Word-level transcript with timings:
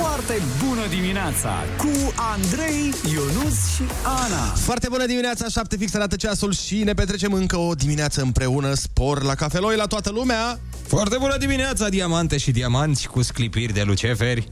Foarte 0.00 0.42
bună 0.66 0.86
dimineața 0.90 1.64
cu 1.76 2.12
Andrei, 2.16 2.94
Ionus 3.12 3.74
și 3.74 3.82
Ana. 4.04 4.44
Foarte 4.54 4.86
bună 4.90 5.06
dimineața, 5.06 5.48
7 5.48 5.76
fix 5.76 5.94
arată 5.94 6.16
ceasul 6.16 6.52
și 6.52 6.82
ne 6.82 6.92
petrecem 6.92 7.32
încă 7.32 7.56
o 7.56 7.74
dimineață 7.74 8.22
împreună. 8.22 8.74
Spor 8.74 9.22
la 9.22 9.34
cafeloi 9.34 9.76
la 9.76 9.86
toată 9.86 10.10
lumea. 10.10 10.60
Foarte 10.86 11.16
bună 11.18 11.36
dimineața, 11.38 11.88
diamante 11.88 12.36
și 12.36 12.50
diamanți 12.50 13.08
cu 13.08 13.22
sclipiri 13.22 13.72
de 13.72 13.82
luceferi. 13.82 14.48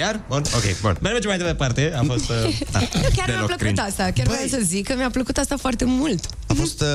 Iar? 0.00 0.20
Bun, 0.28 0.42
ok, 0.54 0.80
bun. 0.80 0.96
Mergem 1.00 1.28
mai 1.30 1.38
departe. 1.38 1.92
A 1.96 2.02
fost... 2.06 2.28
Uh, 2.30 2.36
da, 2.72 2.78
Eu 2.80 2.88
chiar 2.92 3.10
mi-a 3.16 3.24
deloc 3.26 3.46
plăcut 3.46 3.56
cringe. 3.56 3.80
asta. 3.80 4.02
Chiar 4.14 4.26
vreau 4.26 4.46
să 4.48 4.58
zic 4.62 4.86
că 4.86 4.94
mi-a 4.96 5.10
plăcut 5.10 5.36
asta 5.36 5.56
foarte 5.56 5.84
mult. 5.84 6.24
A 6.46 6.52
fost 6.54 6.80
uh, 6.80 6.86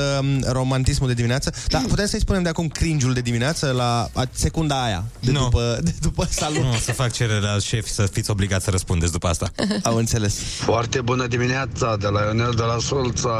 romantismul 0.47 1.07
de 1.07 1.13
dimineață. 1.13 1.53
Da, 1.67 1.81
putem 1.87 2.05
să-i 2.05 2.19
spunem 2.19 2.43
de 2.43 2.49
acum 2.49 2.67
cringe 2.67 3.11
de 3.13 3.21
dimineață 3.21 3.71
la 3.71 4.09
a, 4.13 4.23
secunda 4.31 4.83
aia, 4.83 5.03
de, 5.19 5.31
Nu. 5.31 5.39
după, 5.43 5.79
de 5.83 5.93
după 6.01 6.27
salut. 6.29 6.61
Nu, 6.61 6.69
o 6.71 6.75
să 6.75 6.91
fac 6.91 7.11
cerere 7.11 7.39
la 7.39 7.59
șef 7.59 7.87
să 7.87 8.01
fiți 8.11 8.29
obligați 8.29 8.63
să 8.63 8.69
răspundeți 8.69 9.11
după 9.11 9.27
asta. 9.27 9.51
Am 9.83 9.95
înțeles. 9.95 10.35
Foarte 10.59 11.01
bună 11.01 11.27
dimineața 11.27 11.95
de 11.99 12.07
la 12.07 12.21
Ionel 12.21 12.53
de 12.55 12.61
la 12.63 12.77
Solța. 12.79 13.33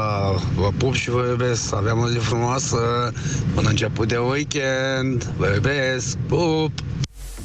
Vă 0.54 0.70
pup 0.76 0.94
și 0.94 1.10
vă 1.10 1.26
iubesc. 1.28 1.74
Aveam 1.74 1.98
o 1.98 2.08
zi 2.08 2.16
frumoasă. 2.18 3.12
Până 3.54 3.68
început 3.68 4.08
de 4.08 4.16
weekend. 4.16 5.24
Vă 5.36 5.50
iubesc. 5.54 6.16
Pup! 6.28 6.72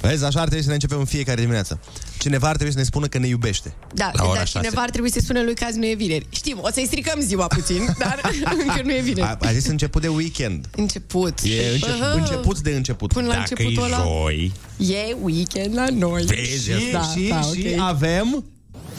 Vezi, 0.01 0.23
așa 0.25 0.39
ar 0.39 0.45
trebui 0.45 0.61
să 0.63 0.67
ne 0.67 0.73
începem 0.73 0.99
în 0.99 1.05
fiecare 1.05 1.39
dimineață. 1.41 1.79
Cineva 2.17 2.47
ar 2.47 2.53
trebui 2.55 2.73
să 2.73 2.79
ne 2.79 2.85
spună 2.85 3.07
că 3.07 3.17
ne 3.17 3.27
iubește. 3.27 3.73
Da, 3.93 4.11
La 4.13 4.23
ora 4.23 4.33
dar 4.37 4.47
șase. 4.47 4.65
cineva 4.65 4.81
ar 4.81 4.89
trebui 4.89 5.11
să 5.11 5.19
spune 5.23 5.43
lui 5.43 5.55
că 5.55 5.63
azi 5.63 5.77
nu 5.77 5.85
e 5.85 5.93
vineri. 5.93 6.27
Știm, 6.29 6.59
o 6.61 6.69
să-i 6.71 6.85
stricăm 6.85 7.19
ziua 7.19 7.47
puțin, 7.47 7.85
dar 7.99 8.19
încă 8.67 8.81
nu 8.83 8.93
e 8.93 9.01
vineri. 9.01 9.27
A, 9.27 9.37
a 9.41 9.51
zis 9.51 9.65
început 9.67 10.01
de 10.01 10.07
weekend. 10.07 10.67
Început. 10.75 11.39
E 11.43 11.69
încep, 11.73 11.89
Aha. 12.01 12.11
început 12.11 12.59
de 12.59 12.69
început. 12.71 13.13
Până 13.13 13.27
la 13.27 13.33
Dacă 13.33 13.53
e 13.57 13.63
începutul 13.65 13.83
ăla. 13.93 14.03
joi, 14.03 14.51
E 14.77 15.15
weekend 15.21 15.75
la 15.75 15.85
noi. 15.91 16.23
Vezi, 16.23 16.63
Și, 16.71 16.91
da, 16.91 17.01
și, 17.01 17.27
da, 17.27 17.41
și 17.41 17.67
ok. 17.73 17.79
avem... 17.79 18.43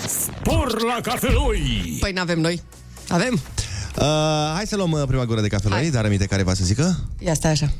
Spor 0.09 0.83
la 0.83 0.99
cafeloi. 1.03 1.97
Păi 2.01 2.13
n-avem 2.13 2.41
noi. 2.41 2.63
Avem? 3.09 3.41
Uh, 3.99 4.05
hai 4.55 4.67
să 4.67 4.77
luăm 4.77 4.91
uh, 4.91 5.03
prima 5.07 5.25
gură 5.25 5.41
de 5.41 5.49
cafeloi, 5.49 5.79
Hai. 5.79 5.91
dar 5.91 6.05
aminte 6.05 6.27
care 6.27 6.43
va 6.43 6.55
să 6.55 6.65
zică. 6.65 7.09
Ia 7.19 7.35
stai 7.35 7.51
așa. 7.51 7.73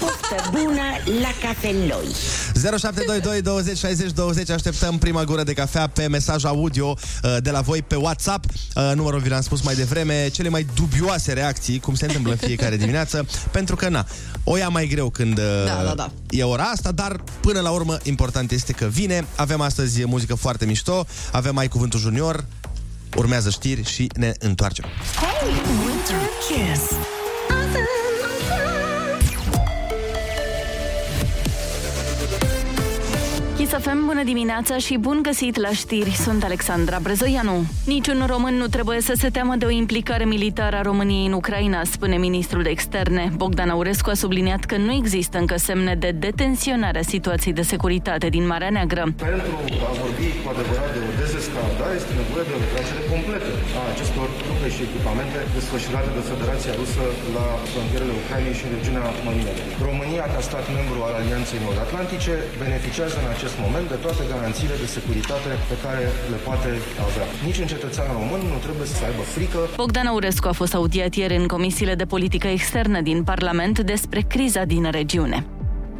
Poftă 0.00 0.50
bună 0.50 0.82
la 1.04 1.48
cafeloi 1.48 2.06
0722 2.54 3.40
20 3.42 3.78
60 3.78 4.10
20 4.12 4.50
Așteptăm 4.50 4.98
prima 4.98 5.24
gură 5.24 5.42
de 5.42 5.52
cafea 5.52 5.86
pe 5.86 6.08
mesaj 6.08 6.44
audio 6.44 6.86
uh, 6.88 7.36
de 7.42 7.50
la 7.50 7.60
voi 7.60 7.82
pe 7.82 7.94
WhatsApp. 7.94 8.44
Uh, 8.74 8.92
Numărul 8.94 9.20
vi 9.20 9.28
l-am 9.28 9.40
spus 9.40 9.62
mai 9.62 9.74
devreme 9.74 10.28
Cele 10.28 10.48
mai 10.48 10.66
dubioase 10.74 11.32
reacții, 11.32 11.80
cum 11.80 11.94
se 11.94 12.04
întâmplă 12.04 12.32
în 12.32 12.38
fiecare 12.38 12.76
dimineață 12.84 13.26
Pentru 13.50 13.76
că, 13.76 13.88
na, 13.88 14.06
o 14.44 14.56
ia 14.56 14.68
mai 14.68 14.86
greu 14.86 15.10
când 15.10 15.38
uh, 15.38 15.44
Da, 15.66 15.82
da, 15.84 15.94
da. 15.94 16.10
e 16.30 16.42
ora 16.42 16.62
asta 16.64 16.92
Dar, 16.92 17.20
până 17.40 17.60
la 17.60 17.70
urmă, 17.70 17.98
important 18.02 18.50
este 18.50 18.72
că 18.72 18.84
vine. 18.84 19.26
Avem 19.36 19.60
astăzi 19.60 20.06
muzică 20.06 20.34
foarte 20.34 20.64
mișto 20.66 21.06
Avem 21.32 21.54
mai 21.54 21.68
cuvântul 21.68 22.00
junior 22.00 22.44
Urmează 23.16 23.50
știri 23.50 23.84
și 23.84 24.10
ne 24.16 24.32
întoarcem. 24.38 24.84
Winter 25.84 26.28
Kiss 26.48 27.17
Chisafem, 33.68 34.06
bună 34.06 34.24
dimineața 34.24 34.76
și 34.76 34.96
bun 34.96 35.18
găsit 35.22 35.56
la 35.56 35.72
știri. 35.80 36.10
Sunt 36.10 36.44
Alexandra 36.44 36.98
Brezoianu. 37.02 37.56
Niciun 37.86 38.24
român 38.26 38.54
nu 38.54 38.66
trebuie 38.66 39.00
să 39.00 39.12
se 39.16 39.28
teamă 39.28 39.54
de 39.56 39.64
o 39.64 39.70
implicare 39.70 40.24
militară 40.24 40.76
a 40.76 40.82
României 40.82 41.26
în 41.26 41.32
Ucraina, 41.32 41.80
spune 41.84 42.16
ministrul 42.16 42.62
de 42.62 42.68
externe. 42.76 43.32
Bogdan 43.36 43.68
Aurescu 43.68 44.10
a 44.10 44.14
subliniat 44.14 44.62
că 44.64 44.76
nu 44.76 44.92
există 44.92 45.38
încă 45.38 45.56
semne 45.56 45.94
de 45.94 46.10
detenționare 46.10 46.98
a 46.98 47.10
situației 47.14 47.54
de 47.54 47.62
securitate 47.62 48.28
din 48.28 48.46
Marea 48.46 48.70
Neagră. 48.70 49.02
Pentru 49.16 49.82
a 49.88 49.92
vorbi 50.02 50.28
cu 50.42 50.48
adevărat 50.54 50.90
de 50.94 51.00
o 51.08 51.10
dezescaladare 51.22 51.94
este 52.00 52.12
nevoie 52.20 52.44
de 52.48 52.52
o 52.56 52.58
retragere 52.64 53.02
completă 53.12 53.50
a 53.78 53.80
acestor 53.92 54.28
trupe 54.58 54.76
și 54.78 54.88
echipamente 54.90 55.38
desfășurate 55.56 56.10
de 56.18 56.22
Federația 56.30 56.72
Rusă 56.80 57.04
la 57.36 57.46
frontierele 57.72 58.14
Ucrainei 58.20 58.58
și 58.58 58.64
în 58.66 58.72
regiunea 58.78 59.04
Mărinei. 59.26 59.58
România, 59.88 60.24
ca 60.34 60.40
stat 60.48 60.66
membru 60.78 60.98
al 61.06 61.14
Alianței 61.20 61.60
Nord-Atlantice, 61.64 62.34
beneficiază 62.64 63.16
în 63.22 63.28
acest 63.34 63.54
moment 63.64 63.86
de 63.92 63.98
toate 64.04 64.22
garanțiile 64.32 64.76
de 64.82 64.88
securitate 64.96 65.50
pe 65.70 65.76
care 65.84 66.04
le 66.32 66.38
poate 66.48 66.70
avea. 67.06 67.26
Nici 67.46 67.60
un 67.62 67.68
cetățean 67.74 68.08
român 68.18 68.42
nu 68.52 68.58
trebuie 68.66 68.88
să 68.94 69.00
aibă 69.08 69.22
frică 69.34 69.60
Bogdan 69.82 70.08
Aurescu 70.12 70.46
a 70.48 70.58
fost 70.60 70.74
audiat 70.80 71.12
ieri 71.20 71.36
în 71.40 71.46
comisiile 71.54 71.94
de 72.00 72.06
politică 72.14 72.46
externă 72.56 72.98
din 73.10 73.18
Parlament 73.32 73.76
despre 73.92 74.20
criza 74.32 74.62
din 74.72 74.84
regiune. 74.98 75.38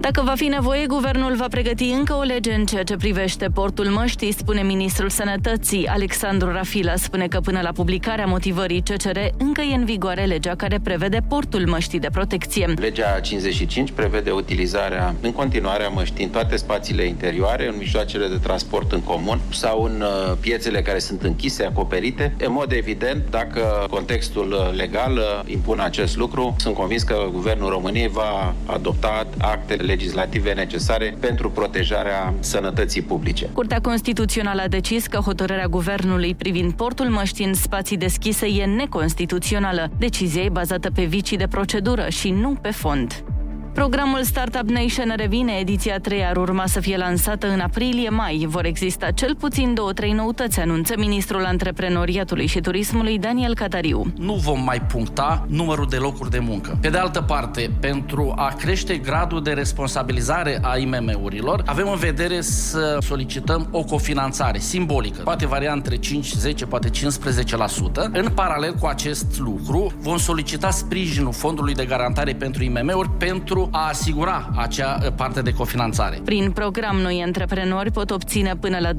Dacă 0.00 0.22
va 0.24 0.32
fi 0.36 0.44
nevoie, 0.44 0.86
guvernul 0.86 1.34
va 1.36 1.46
pregăti 1.48 1.90
încă 1.90 2.14
o 2.14 2.22
lege 2.22 2.52
în 2.52 2.64
ceea 2.64 2.82
ce 2.82 2.96
privește 2.96 3.48
portul 3.54 3.86
măștii, 3.86 4.32
spune 4.32 4.62
ministrul 4.62 5.08
sănătății. 5.08 5.86
Alexandru 5.86 6.52
Rafila 6.52 6.96
spune 6.96 7.28
că 7.28 7.40
până 7.40 7.60
la 7.62 7.72
publicarea 7.72 8.26
motivării 8.26 8.82
CCR 8.82 9.18
încă 9.38 9.60
e 9.60 9.74
în 9.74 9.84
vigoare 9.84 10.24
legea 10.24 10.54
care 10.54 10.78
prevede 10.82 11.18
portul 11.28 11.66
măștii 11.66 11.98
de 11.98 12.08
protecție. 12.12 12.66
Legea 12.76 13.20
55 13.20 13.90
prevede 13.90 14.30
utilizarea 14.30 15.14
în 15.20 15.32
continuare 15.32 15.84
a 15.84 15.88
măștii 15.88 16.24
în 16.24 16.30
toate 16.30 16.56
spațiile 16.56 17.04
interioare, 17.04 17.68
în 17.68 17.74
mijloacele 17.78 18.26
de 18.28 18.38
transport 18.42 18.92
în 18.92 19.00
comun 19.00 19.40
sau 19.52 19.82
în 19.82 20.00
uh, 20.00 20.36
piețele 20.40 20.82
care 20.82 20.98
sunt 20.98 21.22
închise, 21.22 21.64
acoperite. 21.64 22.34
În 22.44 22.52
mod 22.52 22.72
evident, 22.72 23.24
dacă 23.30 23.86
contextul 23.90 24.52
uh, 24.52 24.76
legal 24.76 25.12
uh, 25.16 25.52
impune 25.52 25.82
acest 25.82 26.16
lucru, 26.16 26.56
sunt 26.58 26.74
convins 26.74 27.02
că 27.02 27.28
Guvernul 27.32 27.70
României 27.70 28.08
va 28.08 28.54
adopta 28.66 29.26
acte 29.38 29.74
legislative 29.88 30.52
necesare 30.52 31.16
pentru 31.20 31.50
protejarea 31.50 32.34
sănătății 32.40 33.02
publice. 33.02 33.48
Curtea 33.52 33.80
Constituțională 33.80 34.62
a 34.62 34.68
decis 34.68 35.06
că 35.06 35.18
hotărârea 35.18 35.66
guvernului 35.66 36.34
privind 36.34 36.72
portul 36.72 37.06
măștii 37.06 37.44
în 37.44 37.54
spații 37.54 37.96
deschise 37.96 38.46
e 38.46 38.64
neconstituțională. 38.64 39.90
Decizia 39.98 40.42
e 40.42 40.48
bazată 40.48 40.90
pe 40.90 41.04
vicii 41.04 41.36
de 41.36 41.46
procedură 41.46 42.08
și 42.08 42.30
nu 42.30 42.54
pe 42.60 42.70
fond. 42.70 43.24
Programul 43.78 44.22
Startup 44.22 44.68
Nation 44.68 45.12
revine, 45.16 45.52
ediția 45.52 45.98
3 46.00 46.24
ar 46.24 46.36
urma 46.36 46.66
să 46.66 46.80
fie 46.80 46.96
lansată 46.96 47.48
în 47.48 47.60
aprilie-mai. 47.60 48.46
Vor 48.48 48.64
exista 48.64 49.10
cel 49.10 49.34
puțin 49.34 49.74
două-trei 49.74 50.12
noutăți, 50.12 50.60
anunță 50.60 50.94
ministrul 50.96 51.44
antreprenoriatului 51.44 52.46
și 52.46 52.60
turismului 52.60 53.18
Daniel 53.18 53.54
Catariu. 53.54 54.12
nu 54.16 54.34
vom 54.34 54.64
mai 54.64 54.80
puncta 54.80 55.46
numărul 55.48 55.86
de 55.90 55.96
locuri 55.96 56.30
de 56.30 56.38
muncă. 56.38 56.78
Pe 56.80 56.88
de 56.88 56.98
altă 56.98 57.22
parte, 57.22 57.70
pentru 57.80 58.32
a 58.36 58.54
crește 58.58 58.96
gradul 58.96 59.42
de 59.42 59.52
responsabilizare 59.52 60.58
a 60.62 60.76
IMM-urilor, 60.76 61.62
avem 61.66 61.88
în 61.88 61.98
vedere 61.98 62.40
să 62.40 62.98
solicităm 63.00 63.68
o 63.70 63.82
cofinanțare 63.82 64.58
simbolică, 64.58 65.22
poate 65.22 65.46
varia 65.46 65.72
între 65.72 65.96
5, 65.96 66.32
10, 66.32 66.66
poate 66.66 66.90
15%. 66.90 66.92
În 68.12 68.28
paralel 68.34 68.74
cu 68.74 68.86
acest 68.86 69.38
lucru, 69.38 69.92
vom 70.00 70.16
solicita 70.16 70.70
sprijinul 70.70 71.32
Fondului 71.32 71.74
de 71.74 71.84
Garantare 71.84 72.32
pentru 72.32 72.62
IMM-uri 72.64 73.10
pentru 73.10 73.67
a 73.70 73.88
asigura 73.88 74.50
acea 74.56 74.98
eh, 75.02 75.12
parte 75.16 75.42
de 75.42 75.52
cofinanțare. 75.52 76.20
Prin 76.24 76.50
program, 76.50 76.96
noi 76.96 77.22
antreprenori 77.24 77.90
pot 77.92 78.10
obține 78.10 78.56
până 78.60 78.78
la 78.78 78.90
200.000 78.92 78.96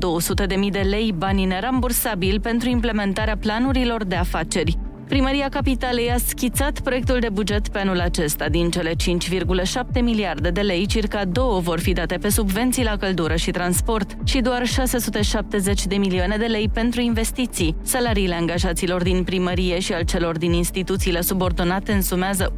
de 0.72 0.80
lei 0.80 1.14
bani 1.18 1.46
nerambursabili 1.46 2.40
pentru 2.40 2.70
implementarea 2.70 3.38
planurilor 3.38 4.04
de 4.04 4.16
afaceri. 4.16 4.78
Primăria 5.10 5.50
Capitalei 5.50 6.12
a 6.12 6.18
schițat 6.18 6.80
proiectul 6.80 7.20
de 7.20 7.30
buget 7.30 7.68
pe 7.68 7.80
anul 7.80 8.00
acesta. 8.00 8.50
Din 8.50 8.70
cele 8.70 8.92
5,7 8.92 10.02
miliarde 10.02 10.50
de 10.50 10.62
lei, 10.62 10.86
circa 10.86 11.26
două 11.26 11.60
vor 11.60 11.80
fi 11.80 11.94
date 11.94 12.18
pe 12.18 12.30
subvenții 12.30 12.84
la 12.84 12.98
căldură 12.98 13.36
și 13.36 13.52
transport 13.52 14.18
și 14.24 14.40
doar 14.40 14.66
670 14.66 15.86
de 15.86 15.96
milioane 15.96 16.38
de 16.38 16.46
lei 16.46 16.70
pentru 16.74 17.02
investiții. 17.02 17.76
Salariile 17.82 18.36
angajaților 18.36 19.04
din 19.04 19.24
primărie 19.24 19.80
și 19.80 19.94
al 19.94 20.04
celor 20.04 20.38
din 20.38 20.54
instituțiile 20.54 21.22
subordonate 21.22 21.92
însumează 21.92 22.54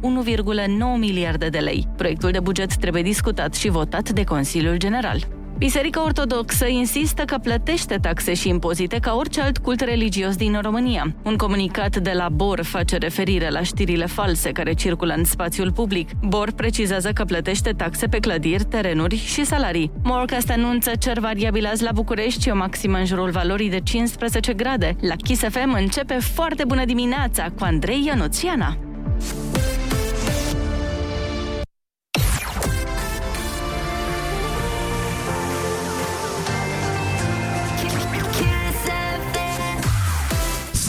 miliarde 0.98 1.48
de 1.48 1.58
lei. 1.58 1.88
Proiectul 1.96 2.30
de 2.30 2.40
buget 2.40 2.74
trebuie 2.74 3.02
discutat 3.02 3.54
și 3.54 3.68
votat 3.68 4.10
de 4.10 4.24
Consiliul 4.24 4.76
General. 4.76 5.26
Biserica 5.62 6.04
Ortodoxă 6.04 6.66
insistă 6.66 7.22
că 7.22 7.38
plătește 7.38 7.96
taxe 7.96 8.34
și 8.34 8.48
impozite 8.48 8.98
ca 8.98 9.14
orice 9.14 9.40
alt 9.40 9.58
cult 9.58 9.80
religios 9.80 10.36
din 10.36 10.58
România. 10.62 11.14
Un 11.24 11.36
comunicat 11.36 11.96
de 11.96 12.12
la 12.14 12.28
BOR 12.28 12.62
face 12.62 12.96
referire 12.96 13.50
la 13.50 13.62
știrile 13.62 14.06
false 14.06 14.50
care 14.50 14.72
circulă 14.72 15.14
în 15.16 15.24
spațiul 15.24 15.72
public. 15.72 16.10
BOR 16.22 16.52
precizează 16.52 17.12
că 17.12 17.24
plătește 17.24 17.70
taxe 17.70 18.06
pe 18.06 18.18
clădiri, 18.18 18.64
terenuri 18.64 19.16
și 19.16 19.44
salarii. 19.44 19.90
Morcast 20.02 20.50
anunță 20.50 20.90
cer 20.98 21.18
variabil 21.18 21.66
azi 21.66 21.82
la 21.82 21.92
București 21.92 22.42
și 22.42 22.48
o 22.48 22.56
maximă 22.56 22.98
în 22.98 23.04
jurul 23.04 23.30
valorii 23.30 23.70
de 23.70 23.80
15 23.80 24.52
grade. 24.52 24.96
La 25.00 25.14
Kiss 25.14 25.42
FM 25.42 25.72
începe 25.72 26.14
foarte 26.14 26.64
bună 26.64 26.84
dimineața 26.84 27.46
cu 27.58 27.64
Andrei 27.64 28.04
Ionuțiana. 28.06 28.76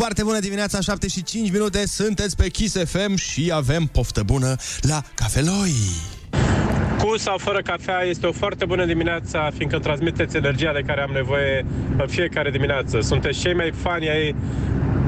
Foarte 0.04 0.24
bună 0.24 0.40
dimineața, 0.40 0.80
7 0.82 1.08
și 1.08 1.24
5 1.24 1.52
minute, 1.52 1.88
sunteți 1.88 2.36
pe 2.36 2.50
Kiss 2.50 2.78
FM 2.86 3.16
și 3.16 3.52
avem 3.54 3.86
poftă 3.86 4.24
bună 4.24 4.56
la 4.82 5.02
Cafeloi. 5.14 5.74
Cu 7.00 7.18
sau 7.18 7.38
fără 7.38 7.62
cafea 7.62 8.02
este 8.02 8.26
o 8.26 8.32
foarte 8.32 8.66
bună 8.66 8.86
dimineața, 8.86 9.52
fiindcă 9.56 9.80
transmiteți 9.80 10.36
energia 10.36 10.74
de 10.74 10.82
care 10.86 11.02
am 11.02 11.12
nevoie 11.12 11.66
în 11.98 12.08
fiecare 12.08 12.50
dimineață. 12.52 13.00
Sunteți 13.02 13.40
cei 13.40 13.54
mai 13.54 13.74
fani 13.82 14.10
ai 14.10 14.36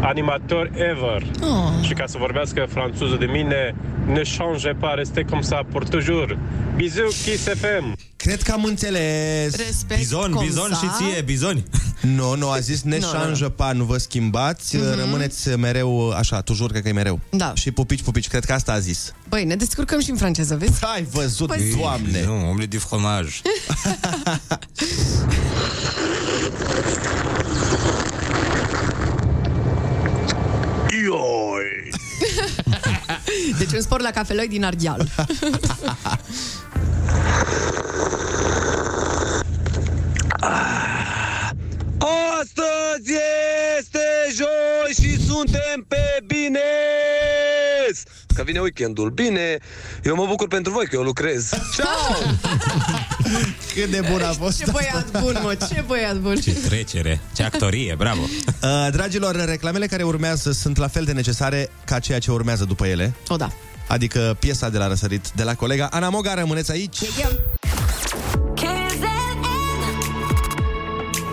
animatori 0.01 0.71
ever. 0.75 1.21
Oh. 1.41 1.71
Și 1.87 1.93
ca 1.93 2.03
să 2.07 2.17
vorbească 2.19 2.65
franțuză 2.69 3.15
de 3.19 3.25
mine, 3.25 3.75
ne 4.05 4.21
change 4.37 4.69
pas, 4.69 4.93
restez 4.95 5.23
comme 5.29 5.43
ça 5.45 5.59
pour 5.71 5.83
toujours. 5.89 6.31
Bisous, 6.75 7.15
Kiss 7.23 7.43
FM! 7.43 7.95
Cred 8.15 8.41
că 8.41 8.51
am 8.51 8.63
înțeles. 8.63 9.55
Respect 9.55 9.99
Bizon, 9.99 10.31
cum 10.31 10.45
bizon 10.45 10.69
sa. 10.73 10.75
și 10.77 10.87
ție, 11.11 11.21
bizoni. 11.21 11.63
Nu, 12.15 12.35
nu, 12.35 12.49
a 12.49 12.59
zis 12.59 12.81
ne 12.81 12.97
Nu, 12.97 13.05
nu, 13.05 13.11
change 13.11 13.45
pa, 13.45 13.71
nu 13.71 13.83
vă 13.83 13.97
schimbați, 13.97 14.75
Mhm. 14.75 14.99
rămâneți 14.99 15.49
mereu 15.57 16.09
așa, 16.09 16.41
tujur, 16.41 16.69
cred 16.69 16.81
că 16.81 16.87
e 16.89 16.91
mereu. 16.91 17.19
Da. 17.29 17.51
Și 17.55 17.71
pupici, 17.71 18.01
pupici, 18.01 18.27
cred 18.27 18.45
că 18.45 18.53
asta 18.53 18.71
a 18.71 18.79
zis. 18.79 19.13
Băi, 19.29 19.43
ne 19.45 19.55
descurcăm 19.55 19.99
și 19.99 20.09
în 20.09 20.15
franceză, 20.15 20.55
vezi? 20.55 20.83
Ai 20.95 21.07
văzut, 21.11 21.55
Păi- 21.55 21.77
doamne! 21.79 22.23
Nu, 22.25 22.33
omule 22.47 22.65
de 22.65 22.77
fromaj. 22.77 23.41
Deci 33.59 33.71
un 33.71 33.81
spor 33.81 34.01
la 34.01 34.11
cafeloi 34.11 34.47
din 34.47 34.63
Ardeal. 34.63 35.07
Astăzi 42.39 43.13
este 43.77 44.07
joi 44.35 44.93
și 44.93 45.25
suntem 45.25 45.85
pe 45.87 46.23
bine! 46.25 46.59
Că 48.35 48.43
vine 48.43 48.59
weekendul. 48.59 49.09
Bine, 49.09 49.57
eu 50.03 50.15
mă 50.15 50.25
bucur 50.25 50.47
pentru 50.47 50.71
voi 50.71 50.85
că 50.85 50.95
eu 50.95 51.01
lucrez. 51.01 51.49
Ciao! 51.75 52.15
Cât 53.73 53.89
de 53.89 54.01
bun 54.11 54.21
a 54.21 54.31
fost 54.31 54.57
Ce 54.57 54.71
băiat 54.71 55.21
bun, 55.21 55.39
mă, 55.43 55.57
ce 55.69 55.83
băiat 55.87 56.17
bun. 56.17 56.35
Ce 56.35 56.51
trecere, 56.53 57.21
ce 57.35 57.43
actorie, 57.43 57.95
bravo. 57.97 58.21
Uh, 58.61 58.87
dragilor, 58.91 59.45
reclamele 59.45 59.87
care 59.87 60.03
urmează 60.03 60.51
sunt 60.51 60.77
la 60.77 60.87
fel 60.87 61.03
de 61.03 61.11
necesare 61.11 61.69
ca 61.85 61.99
ceea 61.99 62.19
ce 62.19 62.31
urmează 62.31 62.65
după 62.65 62.85
ele. 62.85 63.13
O, 63.27 63.35
da. 63.35 63.51
Adică 63.87 64.35
piesa 64.39 64.69
de 64.69 64.77
la 64.77 64.87
răsărit 64.87 65.29
de 65.35 65.43
la 65.43 65.55
colega 65.55 65.87
Ana 65.91 66.09
Moga, 66.09 66.33
rămâneți 66.33 66.71
aici. 66.71 66.97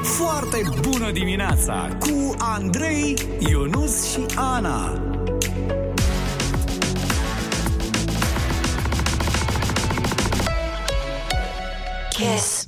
Foarte 0.02 0.62
bună 0.80 1.10
dimineața 1.10 1.96
cu 2.00 2.34
Andrei, 2.38 3.14
Ionus 3.38 4.10
și 4.10 4.24
Ana. 4.34 5.00
Kiss. 12.12 12.66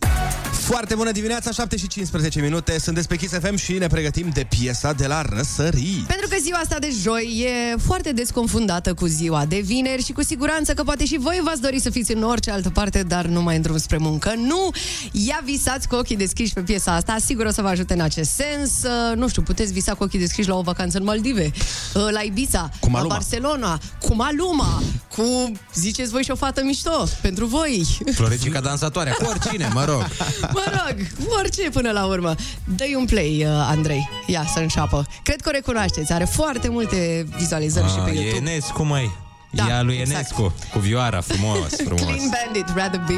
Foarte 0.65 0.95
bună 0.95 1.11
dimineața, 1.13 1.51
7 1.51 1.77
și 1.77 1.87
15 1.87 2.41
minute. 2.41 2.79
Sunteți 2.79 3.09
pe 3.09 3.17
Kiss 3.17 3.33
FM 3.33 3.57
și 3.57 3.73
ne 3.73 3.87
pregătim 3.87 4.31
de 4.35 4.47
piesa 4.49 4.93
de 4.93 5.07
la 5.07 5.23
răsărit. 5.23 6.07
Pentru 6.07 6.27
că 6.29 6.37
ziua 6.41 6.59
asta 6.59 6.79
de 6.79 6.89
joi 7.03 7.47
e 7.47 7.77
foarte 7.77 8.13
desconfundată 8.13 8.95
cu 8.95 9.07
ziua 9.07 9.45
de 9.45 9.61
vineri 9.65 10.05
și 10.05 10.13
cu 10.13 10.23
siguranță 10.23 10.73
că 10.75 10.83
poate 10.83 11.05
și 11.05 11.19
voi 11.19 11.41
v-ați 11.45 11.61
dori 11.61 11.81
să 11.81 11.91
fiți 11.91 12.13
în 12.13 12.23
orice 12.23 12.51
altă 12.51 12.71
parte, 12.71 13.03
dar 13.03 13.27
nu 13.27 13.43
mai 13.43 13.57
în 13.57 13.63
drum 13.63 13.79
spre 13.79 13.97
muncă. 13.97 14.35
Nu! 14.37 14.71
Ia 15.13 15.41
visați 15.45 15.89
cu 15.89 15.95
ochii 15.95 16.17
deschiși 16.17 16.53
pe 16.53 16.61
piesa 16.61 16.93
asta, 16.95 17.17
sigur 17.25 17.47
o 17.47 17.51
să 17.51 17.63
vă 17.63 17.69
ajute 17.69 17.95
în 17.95 18.01
acest 18.01 18.31
sens. 18.31 18.71
Uh, 18.83 19.17
Nu 19.17 19.29
știu, 19.29 19.43
puteți 19.43 19.73
visa 19.73 19.95
cu 19.95 20.03
ochii 20.03 20.19
deschiși 20.19 20.49
la 20.49 20.55
o 20.57 20.63
vacanță 20.63 20.99
în 20.99 21.05
Maldive, 21.05 21.51
uh, 21.95 22.09
la 22.11 22.21
Ibiza, 22.21 22.71
Cu 22.81 22.87
la 22.87 22.93
Maluma. 22.93 23.15
Barcelona, 23.15 23.81
cu 24.01 24.15
Maluma, 24.15 24.83
cu, 25.17 25.53
ziceți 25.75 26.11
voi 26.11 26.23
și 26.23 26.31
o 26.31 26.35
fată 26.35 26.63
mișto, 26.65 27.05
pentru 27.21 27.47
voi. 27.47 27.87
Floricica 28.15 28.61
dansatoare, 28.61 29.11
cu 29.19 29.25
oricine, 29.29 29.71
mă 29.73 29.85
rog. 29.85 30.07
Mă 30.55 30.65
rog, 30.71 31.07
orice 31.39 31.71
până 31.71 31.91
la 31.91 32.05
urmă. 32.05 32.35
Dă-i 32.65 32.95
un 32.95 33.05
play, 33.05 33.45
uh, 33.47 33.67
Andrei. 33.69 34.09
Ia 34.27 34.45
să 34.55 34.59
înșapă. 34.59 35.07
Cred 35.23 35.41
că 35.41 35.49
o 35.49 35.53
recunoașteți. 35.53 36.13
Are 36.13 36.25
foarte 36.25 36.69
multe 36.69 37.27
vizualizări 37.37 37.89
și 37.89 37.95
pe 37.95 38.11
Ah, 38.11 38.17
e 38.17 38.21
YouTube. 38.21 38.51
Enescu, 38.51 38.83
măi. 38.83 39.11
Da, 39.53 39.67
Ea 39.69 39.83
lui 39.83 39.95
exact. 39.97 40.19
Enescu, 40.19 40.55
cu 40.73 40.79
vioara, 40.79 41.21
frumos, 41.21 41.69
frumos. 41.87 42.01
Clean 42.01 42.31
Bandit, 42.45 42.75
Rather 42.77 43.01
Be. 43.07 43.15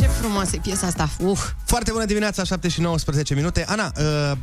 Ce 0.00 0.06
frumoasă 0.06 0.50
e 0.56 0.58
piesa 0.62 0.86
asta. 0.86 1.08
Uh. 1.18 1.38
Foarte 1.64 1.90
bună 1.92 2.04
dimineața, 2.04 2.44
7 2.44 2.68
și 2.68 2.80
19 2.80 3.34
minute. 3.34 3.64
Ana, 3.68 3.92
uh, 3.98 4.36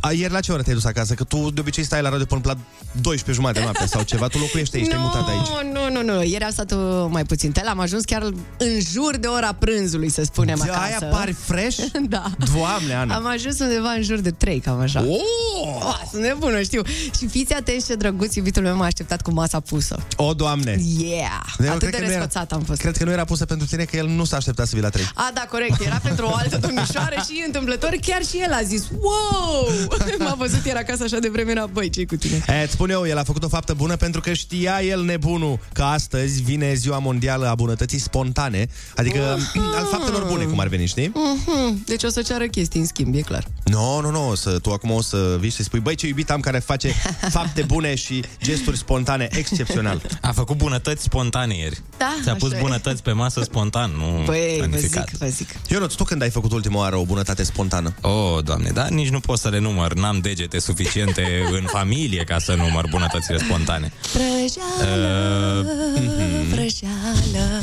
a, 0.00 0.12
ieri 0.12 0.32
la 0.32 0.40
ce 0.40 0.52
oră 0.52 0.62
te-ai 0.62 0.74
dus 0.74 0.84
acasă? 0.84 1.14
Că 1.14 1.24
tu 1.24 1.50
de 1.50 1.60
obicei 1.60 1.84
stai 1.84 2.02
la 2.02 2.08
radio 2.08 2.24
până 2.24 2.40
la 2.44 2.56
12 3.00 3.32
jumate 3.32 3.60
noapte 3.60 3.86
sau 3.86 4.02
ceva. 4.02 4.26
Tu 4.28 4.38
locuiești 4.38 4.76
aici, 4.76 4.86
te-ai 4.88 5.00
mutat 5.02 5.28
aici. 5.28 5.72
Nu, 5.72 5.90
nu, 6.02 6.12
nu. 6.12 6.22
Ieri 6.22 6.44
am 6.44 6.50
stat 6.50 6.72
uh, 6.72 6.78
mai 7.08 7.24
puțin. 7.24 7.52
Te 7.52 7.60
am 7.60 7.80
ajuns 7.80 8.04
chiar 8.04 8.22
în 8.58 8.80
jur 8.92 9.16
de 9.16 9.26
ora 9.26 9.52
prânzului, 9.52 10.08
să 10.10 10.22
spunem 10.24 10.58
De 10.64 10.70
acasă. 10.70 10.82
aia 10.82 11.10
pari 11.10 11.32
fresh? 11.32 11.78
da. 12.08 12.30
Doamne, 12.54 12.94
Ana. 12.94 13.14
Am 13.14 13.26
ajuns 13.26 13.58
undeva 13.58 13.90
în 13.90 14.02
jur 14.02 14.18
de 14.18 14.30
3, 14.30 14.60
cam 14.60 14.80
așa. 14.80 15.00
Oh! 15.00 15.76
Oh, 15.84 16.00
sunt 16.10 16.22
nebună, 16.22 16.60
știu. 16.62 16.82
Și 17.18 17.26
fiți 17.26 17.52
atenți 17.52 17.86
ce 17.86 17.94
drăguț 17.94 18.34
iubitul 18.34 18.62
meu 18.62 18.76
m-a 18.76 18.84
așteptat 18.84 19.22
cu 19.22 19.30
masa 19.32 19.60
pusă. 19.60 19.96
O, 20.16 20.34
Doamne! 20.34 20.70
Yeah! 20.98 21.42
Eu 21.58 21.66
Atât 21.68 21.78
cred 21.78 21.90
de 21.90 21.96
că 21.96 22.02
nu 22.04 22.10
era- 22.10 22.22
răsfățat 22.22 22.52
am 22.52 22.62
fost. 22.62 22.80
Cred 22.80 22.96
că 22.96 23.04
nu 23.04 23.10
era 23.10 23.24
pusă 23.24 23.44
pentru 23.44 23.66
tine, 23.66 23.84
că 23.84 23.96
el 23.96 24.06
nu 24.06 24.24
s-a 24.24 24.36
așteptat 24.36 24.66
să 24.66 24.70
vii 24.74 24.82
la 24.82 24.88
3. 24.88 25.04
A, 25.14 25.30
da, 25.34 25.46
corect. 25.50 25.80
Era 25.80 25.98
pentru 26.02 26.26
o 26.26 26.34
altă 26.34 26.56
domnișoară 26.56 27.14
și 27.14 27.42
întâmplător 27.46 27.96
chiar 28.06 28.22
și 28.24 28.36
el 28.38 28.52
a 28.52 28.62
zis 28.62 28.82
Wow! 29.00 29.68
M-a 30.24 30.34
văzut 30.38 30.64
ieri 30.64 30.78
acasă 30.78 31.02
așa 31.02 31.18
de 31.18 31.28
vreme, 31.28 31.50
era 31.50 31.66
băi, 31.66 31.90
ce 31.90 32.04
cu 32.04 32.16
tine? 32.16 32.44
E, 32.48 32.62
îți 32.62 32.72
spun 32.72 32.90
eu, 32.90 33.06
el 33.06 33.18
a 33.18 33.22
făcut 33.22 33.42
o 33.44 33.48
faptă 33.48 33.74
bună 33.74 33.96
pentru 33.96 34.20
că 34.20 34.32
știa 34.32 34.82
el 34.82 35.02
nebunul 35.04 35.58
că 35.72 35.82
astăzi 35.82 36.42
vine 36.42 36.74
ziua 36.74 36.98
mondială 36.98 37.48
a 37.48 37.54
bunătății 37.54 37.98
spontane, 37.98 38.68
adică 38.96 39.38
al 39.76 39.86
faptelor 39.90 40.24
bune, 40.28 40.44
cum 40.44 40.58
ar 40.60 40.68
veni, 40.68 40.86
știi? 40.86 41.12
Mhm. 41.14 41.82
Deci 41.86 42.02
o 42.02 42.08
să 42.08 42.22
ceară 42.22 42.46
chestii 42.46 42.80
în 42.80 42.86
schimb, 42.86 43.14
e 43.14 43.20
clar. 43.20 43.44
Nu, 43.64 44.00
nu, 44.00 44.10
nu, 44.10 44.34
să, 44.34 44.58
tu 44.58 44.70
acum 44.72 44.90
o 44.90 45.02
să 45.02 45.36
vii 45.40 45.50
și 45.50 45.56
să 45.56 45.62
spui, 45.62 45.80
băi, 45.80 45.94
ce 45.94 46.06
iubit 46.06 46.30
am 46.30 46.40
care 46.40 46.58
face 46.58 46.88
fapte 47.36 47.62
bune 47.62 47.94
și 47.94 48.22
gesturi 48.42 48.76
spontane, 48.76 49.28
excepțional. 49.32 50.02
A 50.20 50.32
făcut 50.32 50.56
bunătăți 50.56 51.02
spontane 51.02 51.56
ieri. 51.56 51.82
Da, 51.98 52.14
Ți-a 52.22 52.34
pus 52.34 52.48
așa 52.50 52.58
e. 52.58 52.62
bunătăți 52.62 53.02
pe 53.02 53.12
masă 53.12 53.40
spontan, 53.42 53.90
nu 53.96 54.22
Băi, 54.24 54.56
vă 54.58 54.66
planificat. 54.66 55.08
zic, 55.08 55.18
vă 55.18 55.26
zic. 55.26 55.48
Ionuț, 55.68 55.92
tu 55.94 56.04
când 56.04 56.22
ai 56.22 56.30
făcut 56.30 56.52
ultima 56.52 56.78
oară 56.78 56.96
o 56.96 57.04
bunătate 57.04 57.42
spontană? 57.42 57.94
Oh, 58.00 58.44
doamne, 58.44 58.70
dar 58.70 58.88
nici 58.88 59.08
nu 59.08 59.20
pot 59.20 59.38
să 59.38 59.48
le 59.48 59.58
număr. 59.68 59.92
N-am 59.94 60.18
degete 60.20 60.58
suficiente 60.58 61.22
în 61.60 61.64
familie 61.66 62.24
ca 62.24 62.38
să 62.38 62.54
număr 62.54 62.86
bunătățile 62.90 63.38
spontane. 63.38 63.92
Prăjeală, 64.12 65.66
Uh, 65.68 66.44
prăjeală. 66.50 67.60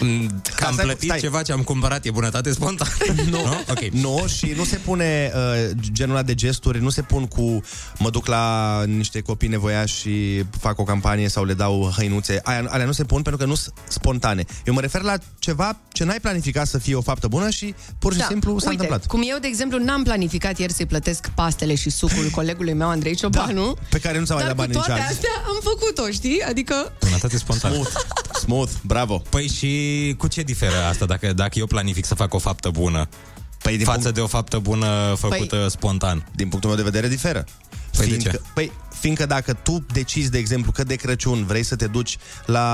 Mm, 0.00 0.40
Că 0.56 0.64
am 0.64 0.72
Stai, 0.72 0.84
plătit 0.84 1.08
stai. 1.08 1.18
ceva 1.18 1.42
ce 1.42 1.52
am 1.52 1.62
cumpărat, 1.62 2.04
e 2.04 2.10
bunătate 2.10 2.52
spontană. 2.52 2.90
Nu, 3.30 3.38
Ok. 3.70 3.80
nu, 3.90 4.24
și 4.36 4.52
nu 4.56 4.64
se 4.64 4.76
pune 4.76 5.32
uh, 5.34 5.70
genul 5.92 6.14
ăla 6.14 6.24
de 6.24 6.34
gesturi, 6.34 6.80
nu 6.82 6.88
se 6.90 7.02
pun 7.02 7.26
cu 7.26 7.60
mă 7.98 8.10
duc 8.10 8.26
la 8.26 8.84
niște 8.86 9.20
copii 9.20 9.48
nevoiași 9.48 9.96
și 10.00 10.44
fac 10.60 10.78
o 10.78 10.82
campanie 10.84 11.28
sau 11.28 11.44
le 11.44 11.54
dau 11.54 11.92
hăinuțe. 11.96 12.40
Aia, 12.42 12.64
alea 12.68 12.86
nu 12.86 12.92
se 12.92 13.04
pun 13.04 13.22
pentru 13.22 13.40
că 13.40 13.46
nu 13.46 13.54
sunt 13.54 13.74
spontane. 13.88 14.44
Eu 14.64 14.74
mă 14.74 14.80
refer 14.80 15.00
la 15.02 15.14
ceva 15.38 15.76
ce 15.92 16.04
n-ai 16.04 16.20
planificat 16.20 16.66
să 16.66 16.78
fie 16.78 16.94
o 16.94 17.00
faptă 17.00 17.28
bună 17.28 17.50
și 17.50 17.74
pur 17.98 18.14
și 18.14 18.20
simplu 18.28 18.58
s-a 18.58 18.64
Da. 18.64 18.70
Uite, 18.70 18.82
întâmplat. 18.82 19.06
cum 19.06 19.22
eu, 19.24 19.38
de 19.38 19.46
exemplu, 19.46 19.78
n-am 19.78 20.02
planificat 20.02 20.58
ieri 20.58 20.72
să-i 20.72 20.86
plătesc 20.86 21.26
pastele 21.42 21.74
și 21.74 21.90
sucul 21.90 22.28
colegului 22.38 22.72
meu, 22.72 22.88
Andrei 22.88 23.14
Ciobanu, 23.14 23.74
Pe 23.88 23.98
care 23.98 24.18
nu 24.18 24.24
ți-a 24.24 24.34
mai 24.34 24.44
dar 24.44 24.52
dat 24.54 24.66
cu 24.66 24.72
bani 24.72 24.74
în 24.76 24.82
toate 24.86 25.00
ceas. 25.00 25.10
astea 25.12 25.30
am 25.46 25.58
făcut-o, 25.62 26.10
știi? 26.10 26.42
Adică... 26.48 26.92
Bunătate 27.00 27.36
spontană. 27.38 27.74
Smooth, 27.74 27.92
smooth, 28.42 28.70
bravo. 28.82 29.22
Păi 29.28 29.48
și 29.48 30.14
cu 30.18 30.26
ce 30.26 30.42
diferă 30.42 30.76
asta 30.90 31.04
dacă, 31.04 31.32
dacă 31.32 31.58
eu 31.58 31.66
planific 31.66 32.04
să 32.04 32.14
fac 32.14 32.34
o 32.34 32.38
faptă 32.38 32.70
bună? 32.70 33.08
Păi 33.62 33.76
din 33.76 33.84
față 33.86 33.98
punct- 34.00 34.14
de 34.14 34.20
o 34.20 34.26
faptă 34.26 34.58
bună 34.58 35.14
făcută 35.18 35.66
Păi- 35.66 35.70
spontan. 35.70 36.26
Din 36.34 36.48
punctul 36.48 36.68
meu 36.70 36.78
de 36.78 36.84
vedere 36.90 37.08
diferă. 37.08 37.44
Păi 37.96 38.06
de 38.06 38.10
fiindcă, 38.12 38.30
ce? 38.30 38.40
Păi, 38.54 38.72
fiindcă 39.00 39.26
dacă 39.26 39.52
tu 39.52 39.86
decizi, 39.92 40.30
de 40.30 40.38
exemplu, 40.38 40.72
că 40.72 40.84
de 40.84 40.94
Crăciun 40.94 41.44
vrei 41.46 41.62
să 41.62 41.76
te 41.76 41.86
duci 41.86 42.16
la 42.46 42.66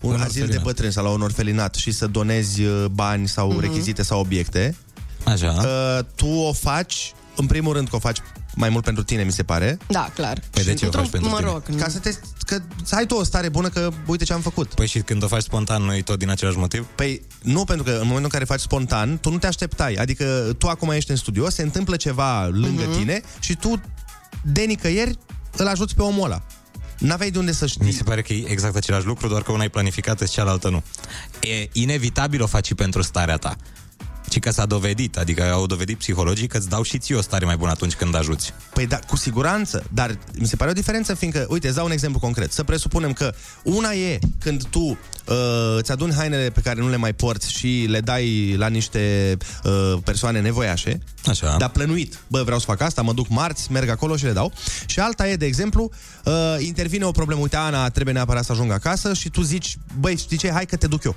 un, 0.00 0.12
Un 0.14 0.20
azil 0.20 0.32
de 0.32 0.40
orfelinat. 0.40 0.62
bătrâni 0.64 0.92
sau 0.92 1.04
la 1.04 1.10
un 1.10 1.20
orfelinat 1.22 1.74
și 1.74 1.92
să 1.92 2.06
donezi 2.06 2.62
uh, 2.62 2.84
bani 2.90 3.28
sau 3.28 3.50
Mhm. 3.50 3.60
rechizite 3.60 4.02
sau 4.02 4.20
obiecte, 4.20 4.76
Așa. 5.24 5.54
uh, 5.98 6.04
tu 6.14 6.26
o 6.26 6.52
faci, 6.52 7.12
în 7.36 7.46
primul 7.46 7.72
rând 7.72 7.88
că 7.88 7.96
o 7.96 7.98
faci 7.98 8.18
mai 8.54 8.68
mult 8.68 8.84
pentru 8.84 9.02
tine, 9.02 9.22
mi 9.22 9.32
se 9.32 9.42
pare. 9.42 9.78
Da, 9.88 10.10
clar. 10.14 10.40
Păi 10.50 10.64
de 10.64 10.74
ce 10.74 10.84
o 10.84 10.86
Într-un- 10.86 11.02
faci 11.02 11.10
pentru 11.12 11.30
mă 11.30 11.36
tine? 11.36 11.50
rog, 11.50 11.62
Ca 11.80 11.88
să, 11.88 11.98
te, 11.98 12.14
că, 12.46 12.58
să 12.84 12.94
ai 12.94 13.06
tu 13.06 13.14
o 13.14 13.24
stare 13.24 13.48
bună 13.48 13.68
că 13.68 13.90
uite 14.06 14.24
ce 14.24 14.32
am 14.32 14.40
făcut. 14.40 14.74
Păi 14.74 14.86
și 14.86 14.98
când 14.98 15.22
o 15.22 15.26
faci 15.26 15.42
spontan, 15.42 15.82
nu 15.82 15.94
e 15.94 16.02
tot 16.02 16.18
din 16.18 16.30
același 16.30 16.56
motiv? 16.58 16.86
Păi 16.94 17.22
nu, 17.42 17.64
pentru 17.64 17.84
că 17.84 17.90
în 17.90 17.96
momentul 17.98 18.22
în 18.24 18.28
care 18.30 18.44
faci 18.44 18.60
spontan, 18.60 19.18
tu 19.18 19.30
nu 19.30 19.38
te 19.38 19.46
așteptai. 19.46 19.94
Adică 19.94 20.54
tu 20.58 20.66
acum 20.68 20.90
ești 20.90 21.10
în 21.10 21.16
studio, 21.16 21.50
se 21.50 21.62
întâmplă 21.62 21.96
ceva 21.96 22.46
lângă 22.46 22.82
Mhm. 22.88 22.98
tine 22.98 23.20
și 23.40 23.54
tu 23.56 23.80
de 24.42 24.62
nicăieri 24.62 25.18
îl 25.56 25.66
ajuți 25.66 25.94
pe 25.94 26.02
omul 26.02 26.24
ăla. 26.24 26.42
N-aveai 26.98 27.30
de 27.30 27.38
unde 27.38 27.52
să 27.52 27.66
știi. 27.66 27.84
Mi 27.84 27.92
se 27.92 28.02
pare 28.02 28.22
că 28.22 28.32
e 28.32 28.44
exact 28.50 28.76
același 28.76 29.06
lucru, 29.06 29.28
doar 29.28 29.42
că 29.42 29.52
una 29.52 29.64
e 29.64 29.68
planificată 29.68 30.24
și 30.24 30.30
cealaltă 30.30 30.68
nu. 30.68 30.82
E 31.40 31.68
inevitabil 31.72 32.42
o 32.42 32.46
faci 32.46 32.66
și 32.66 32.74
pentru 32.74 33.02
starea 33.02 33.36
ta. 33.36 33.56
Ci 34.32 34.38
că 34.38 34.50
s-a 34.50 34.66
dovedit, 34.66 35.16
adică 35.16 35.52
au 35.52 35.66
dovedit 35.66 35.98
psihologii 35.98 36.46
că 36.46 36.56
îți 36.56 36.68
dau 36.68 36.82
și 36.82 36.98
ție 36.98 37.14
o 37.14 37.20
stare 37.20 37.44
mai 37.44 37.56
bună 37.56 37.70
atunci 37.70 37.94
când 37.94 38.14
ajuți. 38.14 38.52
Păi 38.74 38.86
da, 38.86 38.98
cu 38.98 39.16
siguranță, 39.16 39.84
dar 39.90 40.18
mi 40.38 40.46
se 40.46 40.56
pare 40.56 40.70
o 40.70 40.72
diferență, 40.72 41.14
fiindcă, 41.14 41.46
uite, 41.48 41.66
îți 41.66 41.76
dau 41.76 41.84
un 41.84 41.90
exemplu 41.90 42.20
concret. 42.20 42.52
Să 42.52 42.62
presupunem 42.62 43.12
că 43.12 43.34
una 43.62 43.92
e 43.92 44.18
când 44.38 44.64
tu 44.64 44.80
uh, 44.80 44.96
îți 45.76 45.90
aduni 45.92 46.14
hainele 46.14 46.50
pe 46.50 46.60
care 46.60 46.80
nu 46.80 46.88
le 46.88 46.96
mai 46.96 47.12
porți 47.12 47.52
și 47.52 47.86
le 47.88 48.00
dai 48.00 48.54
la 48.56 48.66
niște 48.66 49.36
uh, 49.64 49.98
persoane 50.04 50.40
nevoiașe, 50.40 51.00
Așa. 51.24 51.56
dar 51.58 51.68
plănuit. 51.68 52.18
Bă, 52.26 52.42
vreau 52.42 52.58
să 52.58 52.64
fac 52.64 52.80
asta, 52.80 53.02
mă 53.02 53.12
duc 53.12 53.28
marți, 53.28 53.72
merg 53.72 53.88
acolo 53.88 54.16
și 54.16 54.24
le 54.24 54.32
dau. 54.32 54.52
Și 54.86 55.00
alta 55.00 55.28
e, 55.28 55.36
de 55.36 55.46
exemplu, 55.46 55.90
uh, 56.24 56.32
intervine 56.58 57.04
o 57.04 57.10
problemă, 57.10 57.40
uite, 57.40 57.56
Ana, 57.56 57.88
trebuie 57.88 58.14
neapărat 58.14 58.44
să 58.44 58.52
ajung 58.52 58.70
acasă 58.70 59.14
și 59.14 59.28
tu 59.28 59.42
zici, 59.42 59.76
băi, 60.00 60.16
știi 60.16 60.36
ce, 60.36 60.50
hai 60.50 60.66
că 60.66 60.76
te 60.76 60.86
duc 60.86 61.04
eu. 61.04 61.16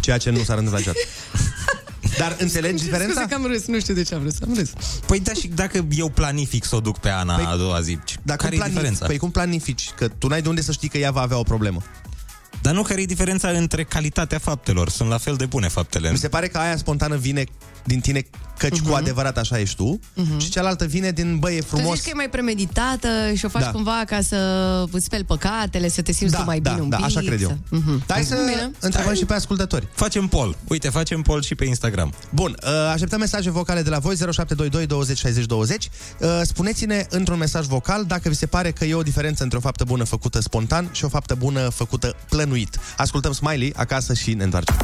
Ceea 0.00 0.18
ce 0.18 0.30
nu 0.30 0.42
s-ar 0.42 0.58
întâmpla 0.58 0.78
niciodată. 0.78 1.06
Dar 2.18 2.36
înțelegi 2.38 2.84
diferența? 2.84 3.12
Scuze 3.12 3.26
că 3.28 3.34
am 3.34 3.46
râs, 3.46 3.66
nu 3.66 3.80
știu 3.80 3.94
de 3.94 4.02
ce 4.02 4.14
am 4.14 4.22
râs, 4.22 4.34
am 4.42 4.54
râs. 4.54 4.70
Păi 5.06 5.20
da, 5.20 5.32
și 5.32 5.48
dacă 5.48 5.86
eu 5.96 6.08
planific 6.08 6.64
să 6.64 6.76
o 6.76 6.80
duc 6.80 6.98
pe 6.98 7.08
Ana 7.08 7.34
Păi, 7.34 7.44
a 7.48 7.56
doua 7.56 7.80
zi, 7.80 7.98
Dar 8.22 8.36
care 8.36 8.48
cum 8.48 8.56
e 8.56 8.58
planifici? 8.58 8.72
diferența? 8.74 9.06
Păi 9.06 9.18
cum 9.18 9.30
planifici? 9.30 9.90
Că 9.96 10.08
tu 10.08 10.26
n-ai 10.28 10.42
de 10.42 10.48
unde 10.48 10.60
să 10.60 10.72
știi 10.72 10.88
că 10.88 10.98
ea 10.98 11.10
va 11.10 11.20
avea 11.20 11.36
o 11.38 11.42
problemă. 11.42 11.82
Dar 12.62 12.74
nu 12.74 12.82
care 12.82 13.00
e 13.00 13.04
diferența 13.04 13.48
între 13.48 13.84
calitatea 13.84 14.38
faptelor? 14.38 14.88
Sunt 14.88 15.08
la 15.08 15.18
fel 15.18 15.34
de 15.36 15.46
bune 15.46 15.68
faptele. 15.68 16.10
Mi 16.10 16.18
se 16.18 16.28
pare 16.28 16.48
că 16.48 16.58
aia 16.58 16.76
spontană 16.76 17.16
vine 17.16 17.44
din 17.84 18.00
tine 18.00 18.22
căci 18.60 18.78
uh-huh. 18.78 18.88
cu 18.88 18.94
adevărat 18.94 19.38
așa 19.38 19.58
ești 19.58 19.76
tu 19.76 19.98
uh-huh. 19.98 20.38
și 20.38 20.50
cealaltă 20.50 20.84
vine 20.84 21.10
din, 21.10 21.38
băi, 21.38 21.56
e 21.56 21.60
Tu 21.60 21.66
frumos. 21.66 21.94
zici 21.94 22.04
că 22.04 22.10
e 22.10 22.14
mai 22.14 22.28
premeditată 22.28 23.08
și 23.34 23.44
o 23.44 23.48
faci 23.48 23.62
Da. 23.62 23.70
cumva 23.70 24.02
ca 24.06 24.20
să 24.20 24.36
îți 24.90 25.04
speli 25.04 25.24
păcatele, 25.24 25.88
să 25.88 26.02
te 26.02 26.12
simți 26.12 26.32
Da, 26.32 26.38
tu 26.38 26.44
mai 26.44 26.60
da, 26.60 26.70
bine 26.70 26.82
un 26.82 26.88
da, 26.88 26.96
pic. 26.96 27.04
așa 27.06 27.20
cred 27.20 27.42
eu. 27.42 27.48
Să... 27.48 27.76
Uh-huh. 27.76 28.06
Hai 28.08 28.24
să 28.24 28.34
Bine. 28.34 28.70
întrebăm 28.80 29.14
și 29.14 29.24
pe 29.24 29.34
ascultători. 29.34 29.88
Facem 29.92 30.26
poll. 30.26 30.56
Uite, 30.68 30.88
facem 30.88 31.22
poll 31.22 31.42
și 31.42 31.54
pe 31.54 31.64
Instagram. 31.64 32.12
Bun, 32.30 32.56
uh, 32.62 32.70
așteptăm 32.92 33.18
mesaje 33.18 33.50
vocale 33.50 33.82
de 33.82 33.90
la 33.90 33.98
voi 33.98 34.16
0722 34.16 34.86
20 34.86 35.18
60 35.18 35.44
20. 35.46 35.88
Uh, 36.18 36.28
Spuneți-ne 36.42 37.06
într-un 37.10 37.38
mesaj 37.38 37.66
vocal 37.66 38.04
dacă 38.04 38.28
vi 38.28 38.34
se 38.34 38.46
pare 38.46 38.70
că 38.70 38.84
e 38.84 38.94
o 38.94 39.02
diferență 39.02 39.42
între 39.42 39.58
o 39.58 39.60
faptă 39.60 39.84
bună 39.84 40.04
făcută 40.04 40.40
spontan 40.40 40.88
și 40.92 41.04
o 41.04 41.08
faptă 41.08 41.34
bună 41.34 41.68
făcută 41.68 42.16
plănuit. 42.28 42.78
Ascultăm 42.96 43.32
Smiley 43.32 43.72
acasă 43.76 44.14
și 44.14 44.34
ne 44.34 44.44
întoarcem. 44.44 44.76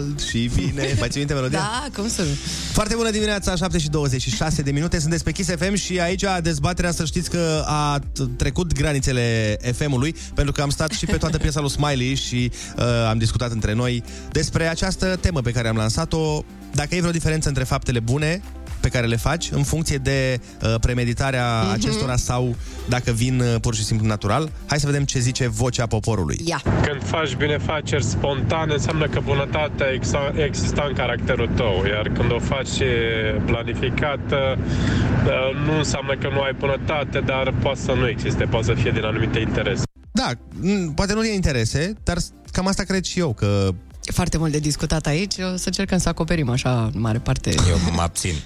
Cald 0.00 0.20
și 0.20 0.50
bine. 0.54 0.94
Mai 0.98 1.08
ții 1.08 1.18
minte 1.18 1.34
melodia? 1.34 1.58
Da, 1.58 1.86
cum 2.00 2.08
să 2.08 2.22
nu? 2.22 2.28
Foarte 2.72 2.94
bună 2.94 3.10
dimineața, 3.10 3.56
7 3.56 3.78
și 3.78 3.88
26 3.88 4.62
de 4.62 4.70
minute. 4.70 5.00
Sunteți 5.00 5.24
pe 5.24 5.32
Kiss 5.32 5.50
FM 5.58 5.74
și 5.74 6.00
aici 6.00 6.24
dezbaterea, 6.42 6.90
să 6.90 7.04
știți 7.04 7.30
că 7.30 7.62
a 7.66 7.98
t- 7.98 8.36
trecut 8.36 8.72
granițele 8.72 9.56
FM-ului, 9.72 10.14
pentru 10.34 10.52
că 10.52 10.62
am 10.62 10.70
stat 10.70 10.90
și 10.90 11.06
pe 11.06 11.16
toată 11.16 11.38
piesa 11.42 11.60
lui 11.60 11.70
Smiley 11.70 12.14
și 12.14 12.50
uh, 12.78 12.84
am 13.08 13.18
discutat 13.18 13.50
între 13.50 13.72
noi 13.72 14.02
despre 14.32 14.68
această 14.68 15.16
temă 15.20 15.40
pe 15.40 15.50
care 15.50 15.68
am 15.68 15.76
lansat-o. 15.76 16.44
Dacă 16.74 16.94
e 16.94 16.98
vreo 16.98 17.10
diferență 17.10 17.48
între 17.48 17.64
faptele 17.64 18.00
bune 18.00 18.42
pe 18.80 18.88
care 18.88 19.06
le 19.06 19.16
faci 19.16 19.48
în 19.50 19.62
funcție 19.62 19.96
de 19.96 20.40
uh, 20.62 20.74
premeditarea 20.80 21.60
Mhm. 21.60 21.68
mm-hmm. 21.70 21.74
acestora 21.74 22.16
sau 22.16 22.56
dacă 22.88 23.10
vin 23.12 23.40
uh, 23.40 23.54
pur 23.60 23.74
și 23.74 23.84
simplu 23.84 24.06
natural. 24.06 24.50
Hai 24.66 24.80
să 24.80 24.86
vedem 24.86 25.04
ce 25.04 25.18
zice 25.18 25.48
vocea 25.48 25.86
poporului. 25.86 26.40
Ia. 26.44 26.62
Când 26.86 27.02
faci 27.04 27.34
binefaceri 27.34 28.04
spontan, 28.04 28.70
înseamnă 28.72 29.06
că 29.08 29.20
bunătatea 29.24 29.86
exa- 29.98 30.44
exista 30.46 30.84
în 30.88 30.94
caracterul 30.94 31.48
tău, 31.56 31.84
iar 31.86 32.08
când 32.08 32.32
o 32.32 32.38
faci 32.38 32.78
e, 32.78 33.40
planificată, 33.46 34.58
uh, 34.58 35.66
nu 35.66 35.76
înseamnă 35.78 36.16
că 36.16 36.28
nu 36.32 36.40
ai 36.40 36.52
bunătate, 36.58 37.20
dar 37.26 37.54
poate 37.62 37.80
să 37.80 37.92
nu 37.92 38.08
existe, 38.08 38.44
poate 38.44 38.66
să 38.66 38.72
fie 38.74 38.90
din 38.90 39.04
anumite 39.04 39.38
interese. 39.38 39.82
Da, 40.12 40.30
m, 40.60 40.92
poate 40.94 41.12
nu 41.14 41.24
e 41.24 41.34
interese, 41.34 41.92
dar 42.02 42.16
cam 42.52 42.66
asta 42.66 42.82
cred 42.82 43.04
și 43.04 43.18
eu, 43.18 43.32
că 43.32 43.68
E 43.68 43.74
foarte 44.12 44.38
mult 44.38 44.52
de 44.52 44.58
discutat 44.58 45.06
aici, 45.06 45.34
o 45.38 45.56
să 45.56 45.62
încercăm 45.66 45.98
să 45.98 46.08
acoperim 46.08 46.48
așa 46.48 46.90
în 46.94 47.00
mare 47.00 47.18
parte. 47.18 47.54
Eu 47.68 47.76
mă 47.94 48.02
abțin. 48.02 48.34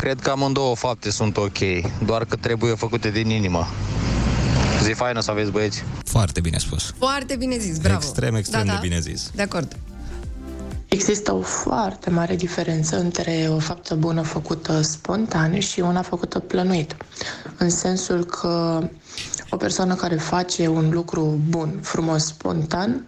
Cred 0.00 0.20
că 0.20 0.30
amândouă 0.30 0.74
fapte 0.76 1.10
sunt 1.10 1.36
ok, 1.36 1.58
doar 2.04 2.24
că 2.24 2.36
trebuie 2.36 2.74
făcute 2.74 3.10
din 3.10 3.30
inimă. 3.30 3.66
Zi 4.82 4.92
faină 4.92 5.20
să 5.20 5.30
aveți 5.30 5.50
băieți. 5.50 5.84
Foarte 6.04 6.40
bine 6.40 6.58
spus. 6.58 6.94
Foarte 6.98 7.36
bine 7.36 7.58
zis, 7.58 7.78
bravo. 7.78 7.96
Extrem, 7.96 8.34
extrem 8.34 8.64
da, 8.64 8.70
de 8.70 8.74
da. 8.74 8.80
bine 8.80 9.00
zis. 9.00 9.30
De 9.34 9.42
acord. 9.42 9.76
Există 10.88 11.32
o 11.32 11.40
foarte 11.40 12.10
mare 12.10 12.36
diferență 12.36 12.98
între 12.98 13.48
o 13.50 13.58
faptă 13.58 13.94
bună 13.94 14.22
făcută 14.22 14.80
spontan 14.80 15.58
și 15.58 15.80
una 15.80 16.02
făcută 16.02 16.38
plănuit. 16.38 16.96
În 17.58 17.70
sensul 17.70 18.24
că 18.24 18.82
o 19.54 19.56
persoană 19.56 19.94
care 19.94 20.14
face 20.16 20.68
un 20.68 20.90
lucru 20.90 21.40
bun, 21.48 21.78
frumos, 21.82 22.24
spontan, 22.24 23.06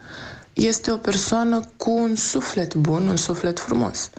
este 0.52 0.90
o 0.90 0.96
persoană 0.96 1.60
cu 1.76 1.90
un 1.90 2.14
suflet 2.16 2.74
bun, 2.74 3.08
un 3.08 3.16
suflet 3.16 3.58
frumos. 3.58 4.10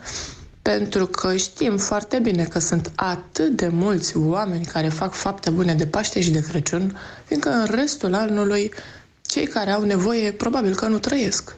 Pentru 0.61 1.05
că 1.05 1.35
știm 1.35 1.77
foarte 1.77 2.19
bine 2.19 2.43
că 2.43 2.59
sunt 2.59 2.91
atât 2.95 3.55
de 3.55 3.67
mulți 3.67 4.17
oameni 4.17 4.65
care 4.65 4.87
fac 4.87 5.13
fapte 5.13 5.49
bune 5.49 5.73
de 5.73 5.87
Paște 5.87 6.21
și 6.21 6.31
de 6.31 6.39
Crăciun, 6.41 6.97
fiindcă 7.25 7.49
în 7.49 7.65
restul 7.65 8.13
anului 8.13 8.73
cei 9.21 9.47
care 9.47 9.71
au 9.71 9.83
nevoie 9.83 10.31
probabil 10.31 10.75
că 10.75 10.87
nu 10.87 10.99
trăiesc. 10.99 11.55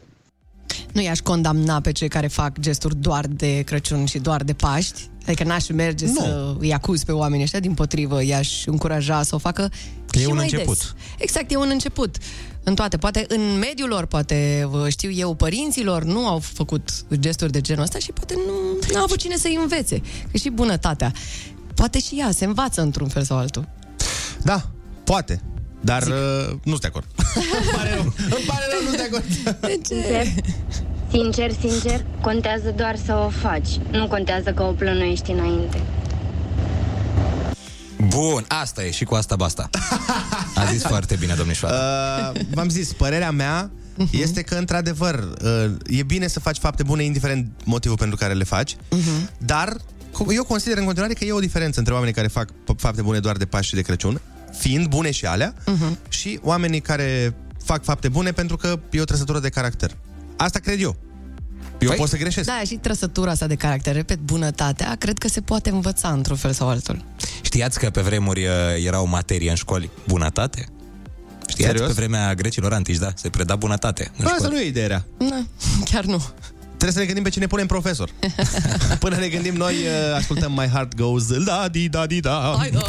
Nu 0.91 1.01
i-aș 1.01 1.19
condamna 1.19 1.81
pe 1.81 1.91
cei 1.91 2.07
care 2.07 2.27
fac 2.27 2.59
gesturi 2.59 2.95
doar 2.95 3.25
de 3.27 3.61
Crăciun 3.61 4.05
și 4.05 4.19
doar 4.19 4.43
de 4.43 4.53
Paști. 4.53 5.09
Adică 5.25 5.43
n-aș 5.43 5.67
merge 5.69 6.05
Nu. 6.05 6.13
să 6.13 6.55
îi 6.59 6.73
acuz 6.73 7.03
pe 7.03 7.11
oamenii 7.11 7.43
ăștia, 7.43 7.59
din 7.59 7.73
potrivă, 7.73 8.23
i-aș 8.23 8.65
încuraja 8.65 9.23
să 9.23 9.35
o 9.35 9.37
facă 9.37 9.71
Că 10.07 10.17
e 10.17 10.21
și 10.21 10.27
un 10.27 10.35
mai 10.35 10.43
început. 10.43 10.77
Des. 10.77 10.93
Exact, 11.17 11.51
e 11.51 11.55
un 11.55 11.69
început. 11.71 12.17
În 12.63 12.75
toate. 12.75 12.97
Poate 12.97 13.25
în 13.27 13.57
mediul 13.59 13.89
lor, 13.89 14.05
poate, 14.05 14.67
vă 14.69 14.89
știu 14.89 15.11
eu, 15.11 15.33
părinților 15.33 16.03
nu 16.03 16.27
au 16.27 16.39
făcut 16.39 16.89
gesturi 17.13 17.51
de 17.51 17.61
genul 17.61 17.83
ăsta 17.83 17.99
și 17.99 18.11
poate 18.11 18.35
nu 18.91 18.97
au 18.97 19.03
avut 19.03 19.17
cine 19.17 19.35
să-i 19.35 19.57
învețe. 19.61 20.01
Că 20.31 20.37
și 20.37 20.49
bunătatea. 20.49 21.13
Poate 21.75 21.99
și 21.99 22.15
ea 22.19 22.31
se 22.31 22.45
învață 22.45 22.81
într-un 22.81 23.07
fel 23.07 23.23
sau 23.23 23.37
altul. 23.37 23.67
Da, 24.43 24.69
poate. 25.03 25.41
Dar 25.81 26.01
uh, 26.01 26.49
nu 26.63 26.75
sunt 26.77 26.81
de 26.81 26.87
acord. 26.87 27.05
îmi 27.61 27.71
pare 27.75 27.93
rău, 27.93 28.03
îmi 28.03 28.45
pare 28.47 28.63
rău, 28.71 28.81
nu 28.83 28.87
sunt 28.87 28.97
de 28.97 29.07
acord. 29.11 29.25
De 29.61 29.79
Sincer, 29.83 30.25
sincer, 31.11 31.51
sincer, 31.59 32.05
contează 32.21 32.73
doar 32.77 32.95
să 33.05 33.13
o 33.25 33.29
faci. 33.29 33.69
Nu 33.91 34.07
contează 34.07 34.51
că 34.51 34.63
o 34.63 34.71
plănuiești 34.71 35.31
înainte. 35.31 35.81
Bun, 38.07 38.45
asta 38.47 38.83
e 38.85 38.91
și 38.91 39.03
cu 39.03 39.15
asta 39.15 39.35
basta. 39.35 39.69
A 40.55 40.65
zis 40.71 40.83
foarte 40.93 41.15
bine, 41.15 41.33
domnișoară. 41.33 41.75
Uh, 42.35 42.41
v-am 42.53 42.69
zis, 42.69 42.93
părerea 42.93 43.31
mea 43.31 43.71
este 44.11 44.41
că, 44.41 44.55
într-adevăr, 44.55 45.27
uh, 45.43 45.71
e 45.87 46.03
bine 46.03 46.27
să 46.27 46.39
faci 46.39 46.57
fapte 46.57 46.83
bune, 46.83 47.03
indiferent 47.03 47.47
motivul 47.65 47.97
pentru 47.97 48.15
care 48.17 48.33
le 48.33 48.43
faci, 48.43 48.75
dar 49.37 49.75
co- 50.11 50.33
eu 50.35 50.43
consider 50.43 50.77
în 50.77 50.83
continuare 50.85 51.13
că 51.13 51.25
e 51.25 51.31
o 51.31 51.39
diferență 51.39 51.79
între 51.79 51.93
oamenii 51.93 52.15
care 52.15 52.27
fac 52.27 52.49
p- 52.49 52.75
fapte 52.77 53.01
bune 53.01 53.19
doar 53.19 53.35
de 53.37 53.45
Paști 53.45 53.67
și 53.67 53.75
de 53.75 53.81
Crăciun, 53.81 54.21
fiind 54.57 54.87
bune 54.87 55.11
și 55.11 55.25
alea, 55.25 55.53
și 56.09 56.39
oamenii 56.43 56.79
care 56.81 57.35
fac 57.63 57.83
fapte 57.83 58.09
bune 58.09 58.31
pentru 58.31 58.57
că 58.57 58.79
e 58.89 59.01
o 59.01 59.03
trăsătură 59.03 59.39
de 59.39 59.49
caracter. 59.49 59.91
Asta 60.37 60.59
cred 60.59 60.81
eu. 60.81 60.95
Eu 61.79 61.91
Păi- 61.93 61.95
pot 61.97 62.09
să 62.09 62.17
greșesc. 62.17 62.47
Da, 62.47 62.61
și 62.65 62.75
trăsătura 62.75 63.31
asta 63.31 63.47
de 63.47 63.55
caracter, 63.55 63.95
repet, 63.95 64.19
bunătatea, 64.19 64.95
cred 64.99 65.17
că 65.17 65.27
se 65.27 65.41
poate 65.41 65.69
învăța 65.69 66.09
într-un 66.09 66.37
fel 66.37 66.51
sau 66.51 66.69
altul. 66.69 67.03
Știați 67.41 67.79
că 67.79 67.89
pe 67.89 68.01
vremuri 68.01 68.45
uh, 68.45 68.51
era 68.85 69.01
o 69.01 69.05
materie 69.05 69.49
în 69.49 69.55
școli? 69.55 69.89
Bunătate? 70.07 70.65
Știați? 71.47 71.71
Serios? 71.71 71.87
Pe 71.87 71.93
vremea 71.93 72.33
grecilor 72.33 72.73
antici, 72.73 72.97
da, 72.97 73.11
se 73.15 73.29
preda 73.29 73.55
bunătate. 73.55 74.11
în 74.17 74.25
Asta 74.25 74.37
școli. 74.37 74.53
nu 74.53 74.59
e 74.59 74.67
ideea. 74.67 75.05
Na, 75.17 75.45
chiar 75.91 76.03
nu. 76.03 76.23
Trebuie 76.67 76.91
să 76.91 76.99
ne 76.99 77.05
gândim 77.05 77.23
pe 77.23 77.29
cine 77.29 77.47
punem 77.47 77.67
profesor. 77.67 78.09
Până 78.99 79.15
ne 79.15 79.27
gândim 79.27 79.55
noi, 79.55 79.73
uh, 79.73 80.15
ascultăm 80.17 80.51
My 80.51 80.67
Heart 80.67 80.95
Goes 80.95 81.43
da 81.43 81.67
di 81.71 81.89
da 81.89 82.05
di 82.05 82.19
da. 82.19 82.55
Hai, 82.57 82.69
da. 82.69 82.79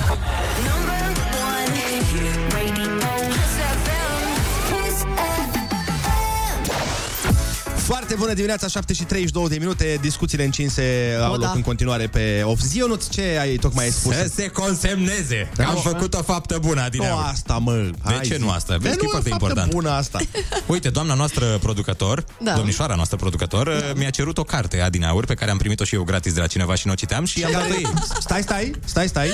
Foarte 7.90 8.14
bună 8.14 8.32
dimineața, 8.32 8.68
7 8.68 8.92
și 8.92 9.04
32 9.04 9.48
de 9.48 9.56
minute. 9.58 9.98
Discuțiile 10.00 10.44
încinse 10.44 11.16
au 11.22 11.36
da. 11.36 11.46
loc 11.46 11.54
în 11.54 11.62
continuare 11.62 12.06
pe 12.06 12.42
off. 12.44 12.62
Zionuț, 12.62 13.08
ce 13.08 13.38
ai 13.40 13.56
tocmai 13.56 13.84
ai 13.84 13.90
spus? 13.90 14.14
Să 14.14 14.30
se 14.34 14.46
consemneze 14.48 15.50
că 15.56 15.62
Da, 15.62 15.68
am 15.68 15.74
nu, 15.74 15.80
făcut 15.80 16.14
o 16.14 16.22
faptă 16.22 16.58
bună, 16.60 16.82
Adina. 16.82 17.08
Nu 17.08 17.16
asta, 17.16 17.58
mă. 17.58 17.72
De 17.72 17.90
Hai, 18.04 18.20
ce 18.20 18.34
zi. 18.34 18.40
nu 18.40 18.50
asta? 18.50 18.76
Vezi 18.76 18.96
Că 18.96 18.98
că 18.98 19.02
e 19.02 19.04
nu 19.04 19.10
foarte 19.10 19.28
faptă 19.28 19.44
important. 19.46 19.70
bună 19.70 19.90
asta. 19.90 20.18
Uite, 20.66 20.88
doamna 20.88 21.14
noastră 21.14 21.58
producător, 21.58 22.24
Da. 22.42 22.52
domnișoara 22.54 22.94
noastră 22.94 23.16
producător, 23.16 23.68
da. 23.68 23.92
mi-a 23.96 24.10
cerut 24.10 24.38
o 24.38 24.44
carte 24.44 24.80
Adina 24.80 25.08
Aur, 25.08 25.24
pe 25.26 25.34
care 25.34 25.50
am 25.50 25.58
primit-o 25.58 25.84
și 25.84 25.94
eu 25.94 26.02
gratis 26.02 26.32
de 26.32 26.40
la 26.40 26.46
cineva 26.46 26.74
și 26.74 26.86
nu 26.86 26.92
o 26.92 26.96
citeam 26.96 27.24
și 27.24 27.44
am 27.44 27.52
dat 27.52 27.68
ei. 27.68 27.86
Stai, 28.20 28.42
stai, 28.42 28.72
stai, 28.84 29.08
stai. 29.08 29.28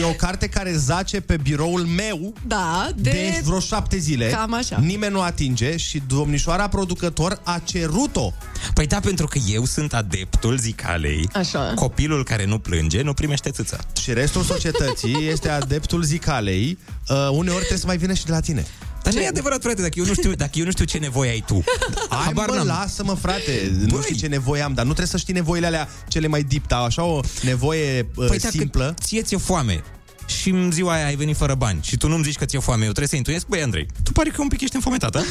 E 0.00 0.04
o 0.04 0.12
carte 0.12 0.48
care 0.48 0.72
zace 0.76 1.20
pe 1.20 1.36
biroul 1.36 1.80
meu 1.80 2.32
Da, 2.46 2.88
de, 2.96 3.10
de... 3.10 3.10
de 3.10 3.40
vreo 3.44 3.60
șapte 3.60 3.98
zile. 3.98 4.28
Cam 4.28 4.54
așa. 4.54 4.78
Nimeni 4.78 5.12
nu 5.12 5.20
atinge 5.20 5.76
și 5.76 6.02
domnișoara 6.06 6.68
producător 6.68 7.40
a 7.42 7.60
cerut-o. 7.64 8.32
Păi 8.74 8.86
da, 8.86 9.00
pentru 9.00 9.26
că 9.26 9.38
eu 9.48 9.64
sunt 9.64 9.94
adeptul 9.94 10.56
zicalei. 10.58 11.28
Așa. 11.32 11.72
Copilul 11.74 12.24
care 12.24 12.44
nu 12.44 12.58
plânge 12.58 13.02
nu 13.02 13.12
primește 13.12 13.50
țâța. 13.50 13.78
Și 14.00 14.12
restul 14.12 14.42
societății 14.42 15.28
este 15.28 15.48
adeptul 15.48 16.02
zicalei. 16.02 16.78
Uh, 17.08 17.16
uneori 17.30 17.58
trebuie 17.58 17.78
să 17.78 17.86
mai 17.86 17.96
vină 17.96 18.12
și 18.12 18.24
de 18.24 18.32
la 18.32 18.40
tine. 18.40 18.66
Dar 19.02 19.12
nu 19.12 19.20
e 19.20 19.26
adevărat, 19.26 19.62
frate, 19.62 19.80
dacă 19.82 19.92
eu 19.96 20.04
nu 20.04 20.14
știu, 20.14 20.32
dacă 20.32 20.50
eu 20.54 20.64
nu 20.64 20.70
știu 20.70 20.84
ce 20.84 20.98
nevoie 20.98 21.30
ai 21.30 21.42
tu. 21.46 21.64
Hai, 22.08 22.18
Habar 22.24 22.46
bă, 22.48 22.54
n-am. 22.54 22.66
lasă-mă, 22.66 23.14
frate, 23.14 23.72
nu 23.86 24.00
știu 24.02 24.14
ce 24.16 24.26
nevoie 24.26 24.62
am, 24.62 24.72
dar 24.74 24.84
nu 24.84 24.90
trebuie 24.92 25.06
să 25.06 25.16
știi 25.16 25.34
nevoile 25.34 25.66
alea 25.66 25.88
cele 26.08 26.26
mai 26.26 26.42
deep, 26.42 26.66
dar 26.66 26.80
așa 26.82 27.02
o 27.02 27.20
nevoie 27.42 27.98
uh, 28.14 28.26
Păi 28.28 28.38
dacă 28.38 28.56
simplă. 28.56 28.94
ție 29.00 29.22
ți-e 29.22 29.36
foame 29.36 29.82
și 30.26 30.48
în 30.50 30.70
ziua 30.72 30.92
aia 30.92 31.06
ai 31.06 31.14
venit 31.16 31.36
fără 31.36 31.54
bani 31.54 31.78
și 31.82 31.96
tu 31.96 32.08
nu-mi 32.08 32.24
zici 32.24 32.36
că 32.36 32.44
ți-e 32.44 32.58
foame, 32.58 32.80
eu 32.80 32.88
trebuie 32.88 33.08
să 33.08 33.16
intuiesc, 33.16 33.46
băi, 33.46 33.62
Andrei, 33.62 33.86
tu 34.02 34.12
pare 34.12 34.30
că 34.30 34.40
un 34.40 34.48
pic 34.48 34.60
ești 34.60 34.74
înfometat, 34.74 35.14
a? 35.14 35.22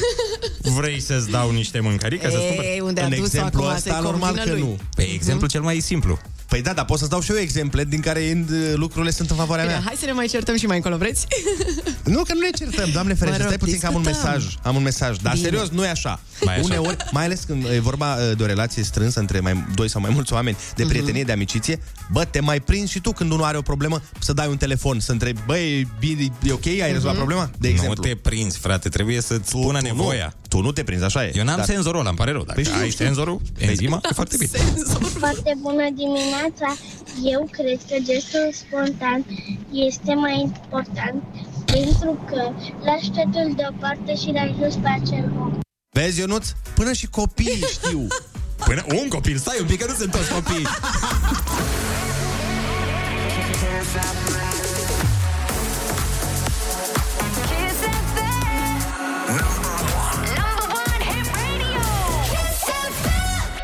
Vrei 0.78 1.00
să-ți 1.02 1.30
dau 1.30 1.52
niște 1.52 1.80
mâncărică 1.80 2.30
să-ți 2.30 2.46
cumpăr? 2.48 2.64
Ei, 2.66 2.80
unde 2.80 3.02
a 3.02 3.06
În 3.06 3.10
dus 3.10 3.20
exemplu 3.26 3.62
acum, 3.62 3.76
ăsta, 3.76 3.92
să-i 3.94 4.02
normal 4.02 4.20
convină 4.36 4.44
că 4.44 4.52
lui. 4.52 4.60
nu. 4.62 4.78
Păi 4.96 5.12
exemplu 5.14 5.48
cel 5.48 5.62
mai 5.62 5.80
simplu. 5.80 6.20
Păi 6.52 6.62
da, 6.62 6.74
dar 6.74 6.86
pot 6.86 6.98
să-ți 6.98 7.10
dau 7.10 7.22
și 7.22 7.32
eu 7.32 7.38
exemple 7.38 7.84
din 7.84 8.00
care 8.00 8.46
uh, 8.52 8.74
lucrurile 8.76 9.12
sunt 9.12 9.30
în 9.30 9.36
favoarea 9.36 9.66
Bine, 9.66 9.78
mea. 9.78 9.86
hai 9.88 9.96
să 10.00 10.06
ne 10.06 10.12
mai 10.12 10.28
certăm 10.28 10.56
și 10.58 10.66
mai 10.66 10.76
încolo, 10.76 10.98
vreți? 10.98 11.28
Nu, 12.04 12.24
că 12.24 12.34
nu 12.34 12.40
ne 12.40 12.50
certăm, 12.58 12.90
doamne 12.92 13.14
ferește, 13.14 13.42
Mă 13.44 13.50
rog, 13.50 13.54
stai 13.54 13.58
puțin 13.58 13.80
că 13.80 13.86
am 13.88 13.96
un 13.96 14.02
discutăm. 14.02 14.32
mesaj. 14.32 14.56
Am 14.64 14.76
un 14.76 14.82
mesaj, 14.84 15.18
dar 15.18 15.34
Bine. 15.34 15.46
serios, 15.46 15.70
nu 15.70 15.86
e 15.86 15.90
așa. 15.90 16.20
Mai 16.46 16.56
e 16.56 16.60
așa. 16.60 16.68
Uneori, 16.68 16.98
mai 17.12 17.24
ales 17.24 17.44
când 17.48 17.66
e 17.74 17.80
vorba 17.80 18.16
uh, 18.16 18.38
de 18.38 18.44
o 18.44 18.46
relație 18.46 18.84
strânsă 18.84 19.20
între 19.20 19.40
mai, 19.40 19.66
doi 19.76 19.90
sau 19.90 20.02
mai 20.02 20.12
mulți 20.14 20.34
oameni, 20.34 20.58
de 20.76 20.84
Mhm. 20.84 20.92
prietenie, 20.92 21.24
de 21.24 21.32
amiciție, 21.32 21.80
bă, 22.12 22.26
te 22.26 22.40
mai 22.40 22.60
prinzi 22.60 22.92
și 22.92 23.00
tu 23.00 23.12
când 23.12 23.32
unul 23.32 23.44
are 23.46 23.58
o 23.58 23.62
problemă 23.62 24.02
să 24.20 24.34
dai 24.34 24.48
un 24.48 24.58
telefon, 24.58 25.00
să 25.00 25.12
întrebi, 25.12 25.40
băi, 25.46 25.88
bine, 26.00 26.28
e 26.44 26.52
ok, 26.52 26.66
ai 26.66 26.76
Mhm. 26.82 26.92
rezolvat 26.92 27.16
problema? 27.16 27.50
De 27.60 27.68
Nu 27.68 27.74
exemplu. 27.74 28.04
te 28.04 28.16
prinzi, 28.16 28.58
frate, 28.58 28.90
trebuie 28.90 29.22
să-ți 29.22 29.50
spună 29.50 29.78
tu 29.80 29.84
nevoia. 29.86 30.34
Nu, 30.52 30.58
tu 30.60 30.66
nu 30.66 30.72
te 30.72 30.84
prinzi, 30.84 31.04
așa 31.04 31.26
e. 31.26 31.32
Eu 31.36 31.44
n-am 31.44 31.56
Dar- 31.56 31.66
senzorul 31.66 32.00
ăla, 32.00 32.10
îmi 32.10 32.18
pare 32.18 32.32
rău. 32.32 32.44
Dacă 32.44 32.54
Păi 32.54 32.64
știu, 32.64 32.80
ai 32.80 32.90
știu. 32.90 33.06
senzorul, 33.06 33.42
enzima, 33.58 34.00
e 34.10 34.14
foarte 34.14 34.36
bine. 34.38 34.58
Foarte 35.20 35.54
bună 35.62 35.86
dimineața! 35.96 36.76
Eu 37.24 37.48
cred 37.52 37.80
că 37.90 37.96
gestul 38.04 38.50
spontan 38.54 39.26
este 39.72 40.14
mai 40.14 40.40
important 40.42 41.24
pentru 41.66 42.24
că 42.30 42.42
lași 42.84 43.10
totul 43.10 43.54
deoparte 43.56 44.16
și 44.16 44.32
l-ai 44.32 44.56
dus 44.60 44.76
pe 44.76 44.90
acel 45.02 45.32
om. 45.40 45.60
Vezi, 45.90 46.20
Ionuț? 46.20 46.48
Până 46.74 46.94
și 46.94 47.08
copiii 47.08 47.64
știu. 47.72 48.08
Până 48.70 48.84
un 49.02 49.08
copil, 49.08 49.38
stai 49.38 49.58
un 49.62 49.66
pic, 49.68 49.80
că 49.80 49.86
nu 49.88 49.94
sunt 49.94 50.12
toți 50.12 50.32
copii. 50.34 50.66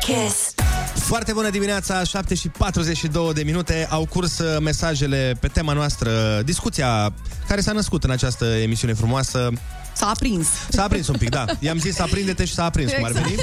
Kiss. 0.08 0.54
Foarte 0.94 1.32
bună 1.32 1.50
dimineața, 1.50 2.04
7 2.04 2.34
și 2.34 2.48
42 2.48 3.32
de 3.32 3.42
minute. 3.42 3.86
Au 3.90 4.06
curs 4.06 4.38
uh, 4.38 4.60
mesajele 4.60 5.36
pe 5.40 5.48
tema 5.48 5.72
noastră, 5.72 6.10
discuția 6.44 7.12
care 7.48 7.60
s-a 7.60 7.72
născut 7.72 8.04
în 8.04 8.10
această 8.10 8.44
emisiune 8.44 8.92
frumoasă. 8.92 9.50
S-a 9.98 10.06
aprins. 10.08 10.46
S-a 10.68 10.82
aprins 10.82 11.08
un 11.08 11.16
pic, 11.18 11.28
da. 11.28 11.44
I-am 11.58 11.78
zis 11.78 11.98
aprinde-te 11.98 12.44
și 12.44 12.52
s-a 12.54 12.64
aprins, 12.64 12.92
cum 12.92 13.04
ar 13.04 13.10
veni. 13.12 13.34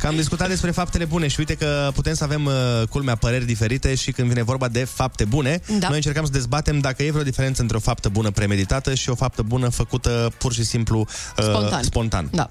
Că 0.00 0.06
am 0.06 0.16
discutat 0.16 0.48
despre 0.48 0.70
faptele 0.70 1.04
bune 1.04 1.28
și 1.28 1.36
uite 1.38 1.54
că 1.54 1.90
putem 1.94 2.14
să 2.14 2.24
avem, 2.24 2.44
uh, 2.44 2.52
culmea, 2.90 3.14
păreri 3.14 3.44
diferite 3.44 3.94
și 3.94 4.12
când 4.12 4.28
vine 4.28 4.42
vorba 4.42 4.68
de 4.68 4.84
fapte 4.84 5.24
bune, 5.24 5.60
Da. 5.78 5.86
noi 5.86 5.96
încercăm 5.96 6.24
să 6.24 6.30
dezbatem 6.30 6.78
dacă 6.78 7.02
e 7.02 7.10
vreo 7.10 7.22
diferență 7.22 7.62
între 7.62 7.76
o 7.76 7.80
faptă 7.80 8.08
bună 8.08 8.30
premeditată 8.30 8.94
și 8.94 9.10
o 9.10 9.14
faptă 9.14 9.42
bună 9.42 9.68
făcută 9.68 10.32
pur 10.38 10.52
și 10.52 10.64
simplu 10.64 10.98
uh, 11.38 11.44
Spontan. 11.44 11.82
spontan. 11.82 12.28
Da. 12.32 12.48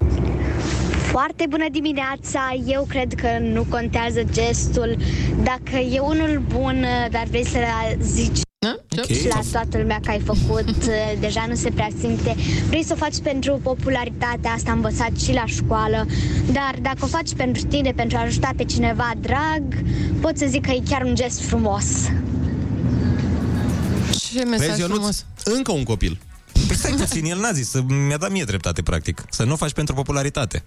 Foarte 1.10 1.44
bună 1.48 1.64
dimineața! 1.72 2.40
Eu 2.66 2.86
cred 2.88 3.14
că 3.14 3.28
nu 3.40 3.66
contează 3.68 4.22
gestul. 4.32 4.96
Dacă 5.42 5.76
e 5.76 5.98
unul 5.98 6.42
bun, 6.48 6.84
dar 7.10 7.24
vrei 7.28 7.46
să 7.46 7.58
zici 8.02 8.38
Ok. 8.98 9.04
și 9.04 9.28
la 9.28 9.40
toată 9.52 9.78
lumea 9.78 10.00
că 10.04 10.10
ai 10.10 10.20
făcut, 10.20 10.84
deja 11.24 11.44
nu 11.48 11.54
se 11.54 11.70
prea 11.70 11.88
simte. 12.00 12.36
Vrei 12.68 12.84
să 12.84 12.92
o 12.92 12.96
faci 12.96 13.18
pentru 13.22 13.60
popularitate, 13.62 14.48
asta 14.48 14.70
am 14.70 14.76
învățat 14.76 15.16
și 15.16 15.32
la 15.32 15.46
școală, 15.46 16.06
dar 16.52 16.76
dacă 16.82 16.98
o 17.00 17.06
faci 17.06 17.34
pentru 17.34 17.62
tine, 17.62 17.92
pentru 17.92 18.16
a 18.16 18.20
ajuta 18.20 18.50
pe 18.56 18.64
cineva 18.64 19.10
drag, 19.20 19.62
pot 20.20 20.38
să 20.38 20.46
zic 20.48 20.66
că 20.66 20.70
e 20.70 20.82
chiar 20.88 21.02
un 21.02 21.14
gest 21.14 21.40
frumos. 21.40 21.84
Ce 24.32 24.44
mesaj 24.44 24.66
Vezi, 24.66 24.80
Ionuț? 24.80 24.96
frumos. 24.96 25.24
Încă 25.44 25.72
un 25.72 25.82
copil. 25.82 26.18
Păi 26.66 26.76
stai 26.76 26.92
puțin, 26.92 27.24
el 27.24 27.38
n-a 27.38 27.52
zis, 27.52 27.68
să 27.70 27.82
mi-a 28.06 28.16
dat 28.16 28.30
mie 28.30 28.44
dreptate, 28.44 28.82
practic. 28.82 29.24
Să 29.30 29.44
nu 29.44 29.56
faci 29.56 29.72
pentru 29.72 29.94
popularitate. 29.94 30.62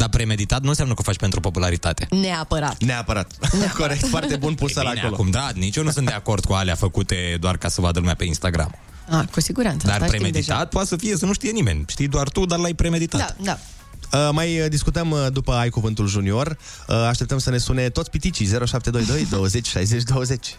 Dar 0.00 0.08
premeditat 0.08 0.62
nu 0.62 0.68
înseamnă 0.68 0.94
că 0.94 1.00
o 1.00 1.04
faci 1.04 1.16
pentru 1.16 1.40
popularitate. 1.40 2.06
Neapărat. 2.10 2.82
Neapărat. 2.82 3.30
Corect, 3.78 4.06
foarte 4.06 4.36
bun 4.36 4.54
pusă 4.54 4.80
E 4.80 4.82
la 4.82 4.88
bine, 4.88 5.00
acolo. 5.00 5.14
acum, 5.14 5.30
da, 5.30 5.48
nici 5.54 5.76
eu 5.76 5.82
nu 5.82 5.90
sunt 5.90 6.06
de 6.06 6.12
acord 6.12 6.44
cu 6.44 6.52
alea 6.52 6.74
făcute 6.74 7.36
doar 7.40 7.56
ca 7.56 7.68
să 7.68 7.80
vadă 7.80 7.98
lumea 7.98 8.14
pe 8.14 8.24
Instagram. 8.24 8.74
Ah, 9.10 9.24
cu 9.30 9.40
siguranță. 9.40 9.86
Dar 9.86 9.94
asta 9.94 10.06
știm 10.06 10.18
premeditat 10.18 10.68
poate 10.68 10.88
să 10.88 10.96
fie 10.96 11.16
să 11.16 11.26
nu 11.26 11.32
știe 11.32 11.50
nimeni. 11.50 11.84
Știi 11.88 12.08
doar 12.08 12.28
tu, 12.28 12.44
dar 12.46 12.58
l-ai 12.58 12.74
premeditat. 12.74 13.20
deja. 13.20 13.34
Da, 13.38 13.58
da. 14.10 14.26
Uh, 14.26 14.28
mai 14.32 14.60
uh, 14.60 14.68
discutăm 14.68 15.10
uh, 15.10 15.26
după 15.32 15.52
Ai 15.52 15.68
Cuvântul 15.68 16.06
Junior. 16.06 16.56
Uh, 16.88 16.94
așteptăm 16.96 17.38
să 17.38 17.50
ne 17.50 17.58
sune 17.58 17.88
toți 17.88 18.10
piticii 18.10 18.46
0722 18.46 19.26
20 19.30 19.66
60 19.66 20.02
20. 20.02 20.54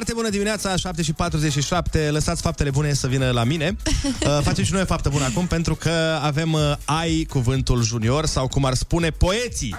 Foarte 0.00 0.18
bună 0.20 0.30
dimineața, 0.30 0.76
7 0.76 1.02
și 1.02 1.12
47. 1.12 2.10
Lăsați 2.10 2.42
faptele 2.42 2.70
bune 2.70 2.92
să 2.92 3.06
vină 3.06 3.30
la 3.30 3.44
mine. 3.44 3.76
Uh, 4.20 4.38
facem 4.42 4.64
și 4.64 4.72
noi 4.72 4.82
o 4.82 4.84
faptă 4.84 5.08
bună 5.08 5.24
acum 5.24 5.46
pentru 5.46 5.74
că 5.74 6.18
avem 6.22 6.52
uh, 6.52 6.60
Ai 6.84 7.26
Cuvântul 7.28 7.82
Junior 7.82 8.26
sau 8.26 8.48
cum 8.48 8.64
ar 8.64 8.74
spune 8.74 9.10
poeții. 9.10 9.74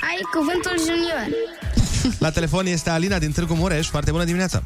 Ai 0.00 0.20
cuvântul 0.34 0.76
junior. 0.78 1.26
La 2.24 2.30
telefon 2.30 2.66
este 2.66 2.90
Alina 2.90 3.18
din 3.18 3.32
Târgu 3.32 3.54
Mureș. 3.54 3.88
Foarte 3.88 4.10
bună 4.10 4.24
dimineața. 4.24 4.62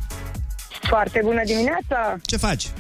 Foarte 0.83 1.21
bună 1.25 1.41
dimineața! 1.45 2.17
Ce 2.23 2.37
faci? 2.37 2.71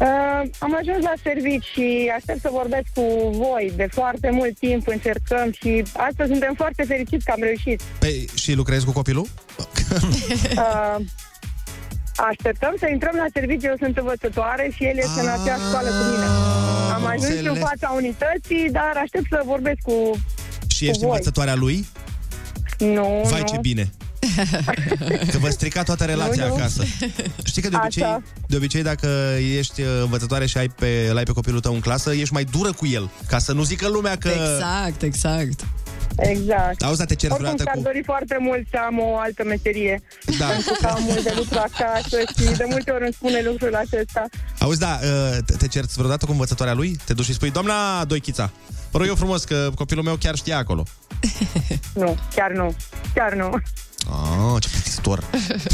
Uh, 0.00 0.50
am 0.58 0.76
ajuns 0.80 1.02
la 1.02 1.12
servici 1.22 1.64
și 1.64 2.12
aștept 2.16 2.40
să 2.40 2.48
vorbesc 2.52 2.86
cu 2.94 3.30
voi. 3.32 3.72
De 3.76 3.88
foarte 3.90 4.30
mult 4.30 4.58
timp 4.58 4.88
încercăm 4.88 5.52
și 5.60 5.82
astăzi 5.92 6.30
suntem 6.30 6.54
foarte 6.56 6.84
fericiți 6.86 7.24
că 7.24 7.32
am 7.34 7.42
reușit. 7.42 7.82
Păi, 7.98 8.28
și 8.34 8.52
lucrezi 8.52 8.84
cu 8.84 8.92
copilul? 8.92 9.26
Uh, 10.64 10.96
așteptăm 12.30 12.74
să 12.78 12.86
intrăm 12.92 13.14
la 13.16 13.26
serviciu. 13.32 13.66
Eu 13.66 13.74
sunt 13.78 13.96
învățătoare 13.98 14.70
și 14.74 14.84
el 14.84 14.96
este 15.04 15.20
în 15.20 15.28
aceeași 15.36 15.64
școală 15.68 15.88
cu 15.88 16.02
mine. 16.10 16.26
Am 16.96 17.04
ajuns 17.06 17.24
și 17.24 17.30
în 17.30 17.36
înțeles. 17.46 17.68
fața 17.68 17.88
unității, 18.00 18.68
dar 18.72 18.92
aștept 19.04 19.26
să 19.30 19.40
vorbesc 19.44 19.78
cu... 19.82 19.96
Și 20.74 20.84
ești 20.84 20.98
Cu 20.98 21.06
voi. 21.06 21.08
învățătoarea 21.10 21.54
lui? 21.54 21.86
Nu, 22.78 23.08
Vai, 23.30 23.40
nu. 23.40 23.46
ce 23.46 23.58
bine! 23.60 23.90
Că 25.32 25.38
vă 25.38 25.48
strica 25.50 25.82
toată 25.82 26.04
relația 26.04 26.42
Nu, 26.44 26.48
nu. 26.48 26.54
acasă. 26.56 26.82
Știi 27.44 27.62
că 27.62 27.68
de 27.68 27.76
obicei, 27.76 28.02
Așa. 28.02 28.22
de 28.46 28.56
obicei 28.56 28.82
dacă 28.82 29.08
ești 29.58 29.80
uh, 29.80 29.86
învățătoare 30.02 30.46
și 30.46 30.58
ai 30.58 30.68
pe, 30.68 31.10
l-ai 31.12 31.22
pe 31.22 31.32
copilul 31.32 31.60
tău 31.60 31.74
în 31.74 31.80
clasă, 31.80 32.12
ești 32.14 32.32
mai 32.32 32.44
dură 32.44 32.72
cu 32.72 32.86
el, 32.86 33.10
ca 33.26 33.38
să 33.38 33.52
nu 33.52 33.62
zică 33.62 33.88
lumea 33.88 34.16
că... 34.16 34.28
Exact, 34.28 35.02
exact. 35.02 35.60
Exact. 36.18 36.82
Auzi, 36.82 36.98
dar 36.98 37.06
te 37.06 37.14
cerți 37.14 37.34
Oricum 37.36 37.54
vreodată 37.56 37.62
și-ar 37.62 37.76
cu... 37.76 37.82
dori 37.82 38.02
foarte 38.04 38.36
mult 38.40 38.66
să 38.70 38.78
am 38.86 38.98
o 38.98 39.18
altă 39.18 39.42
meserie. 39.44 40.02
Da. 40.38 40.46
Pentru 40.46 40.74
că 40.80 40.86
am 40.86 41.02
mult 41.02 41.22
de 41.22 41.32
lucru 41.36 41.58
acasă 41.58 42.18
și 42.36 42.56
de 42.56 42.64
multe 42.68 42.90
ori 42.90 43.02
îmi 43.04 43.12
spune 43.12 43.40
lucrul 43.42 43.74
acesta. 43.74 44.24
Auzi, 44.60 44.78
da, 44.78 44.98
uh, 45.02 45.36
te- 45.46 45.52
te 45.56 45.68
cerți 45.68 45.94
vreodată 45.96 46.24
cu 46.24 46.30
învățătoarea 46.32 46.74
lui? 46.74 46.96
Te 47.04 47.14
duci 47.14 47.24
și 47.24 47.32
spui, 47.32 47.50
doamna 47.50 48.04
Doichița, 48.04 48.50
vă 48.90 48.98
rog 48.98 49.06
eu 49.06 49.14
frumos 49.14 49.44
că 49.44 49.70
copilul 49.74 50.04
meu 50.04 50.14
chiar 50.16 50.34
știa 50.34 50.56
acolo. 50.58 50.82
Nu, 52.02 52.16
chiar 52.34 52.50
nu. 52.50 52.74
Chiar 53.14 53.34
nu. 53.34 53.50
Oh, 54.10 54.62
ce 54.62 54.68
plictisitor. 54.68 55.24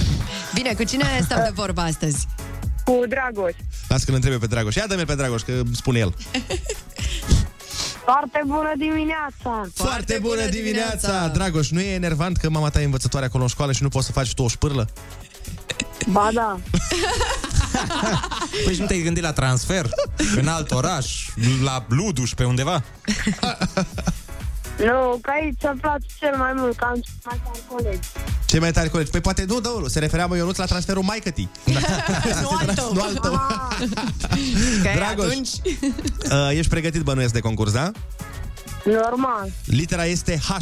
Bine, 0.54 0.74
cu 0.74 0.84
cine 0.84 1.04
stăm 1.24 1.40
de 1.42 1.50
vorba 1.54 1.82
astăzi? 1.82 2.26
Cu 2.84 3.00
Dragoș. 3.08 3.52
Las 3.88 4.04
că-l 4.04 4.14
întrebe 4.14 4.36
pe 4.36 4.46
Dragoș. 4.46 4.74
Ia 4.74 4.86
dă-mi 4.86 5.04
pe 5.04 5.14
Dragoș, 5.14 5.42
că 5.42 5.52
spune 5.72 5.98
el. 5.98 6.14
Foarte 8.04 8.42
bună 8.46 8.72
dimineața! 8.78 9.68
Foarte 9.74 10.18
bună 10.20 10.46
dimineața! 10.46 11.28
Dragoș, 11.28 11.70
nu 11.70 11.80
e 11.80 11.94
enervant 11.94 12.36
că 12.36 12.50
mama 12.50 12.68
ta 12.70 12.80
e 12.80 12.84
învățătoare 12.84 13.26
acolo 13.26 13.42
în 13.42 13.48
școală 13.48 13.72
și 13.72 13.82
nu 13.82 13.88
poți 13.88 14.06
să 14.06 14.12
faci 14.12 14.34
tu 14.34 14.42
o 14.42 14.48
șpârlă? 14.48 14.88
Ba 16.06 16.28
da. 16.32 16.58
Păi 18.64 18.74
și 18.74 18.80
nu 18.80 18.86
te-ai 18.86 19.02
gândit 19.02 19.22
la 19.22 19.32
transfer? 19.32 19.88
În 20.36 20.48
alt 20.48 20.70
oraș? 20.70 21.28
La 21.64 21.84
Bluduș, 21.88 22.34
pe 22.34 22.44
undeva? 22.44 22.82
Nu, 24.78 25.18
că 25.22 25.30
aici 25.40 25.62
îmi 25.70 25.80
place 25.80 26.06
cel 26.18 26.36
mai 26.36 26.52
mult, 26.56 26.76
că 26.76 26.84
am 26.84 27.02
mai 27.24 27.40
tari 27.44 27.62
colegi. 27.68 28.08
Cei 28.46 28.60
mai 28.60 28.72
tari 28.72 28.88
colegi. 28.88 29.10
Păi 29.10 29.20
poate 29.20 29.44
nu, 29.48 29.60
dă 29.60 29.68
se 29.86 29.98
referea 29.98 30.26
mă 30.26 30.36
Ionuț 30.36 30.56
la 30.56 30.64
transferul 30.64 31.02
mai 31.02 31.18
cătii. 31.18 31.50
nu 32.42 32.48
al 32.48 32.74
tău. 32.74 32.92
Nu 32.92 33.00
al 33.00 33.14
tău. 33.14 33.40
Că 34.82 34.90
Dragoș. 34.94 35.26
atunci... 35.26 35.50
Uh, 36.30 36.50
ești 36.50 36.70
pregătit, 36.70 37.02
bănuiesc, 37.02 37.32
de 37.32 37.40
concurs, 37.40 37.72
da? 37.72 37.90
Normal. 38.84 39.50
Litera 39.64 40.04
este 40.04 40.40
H. 40.48 40.56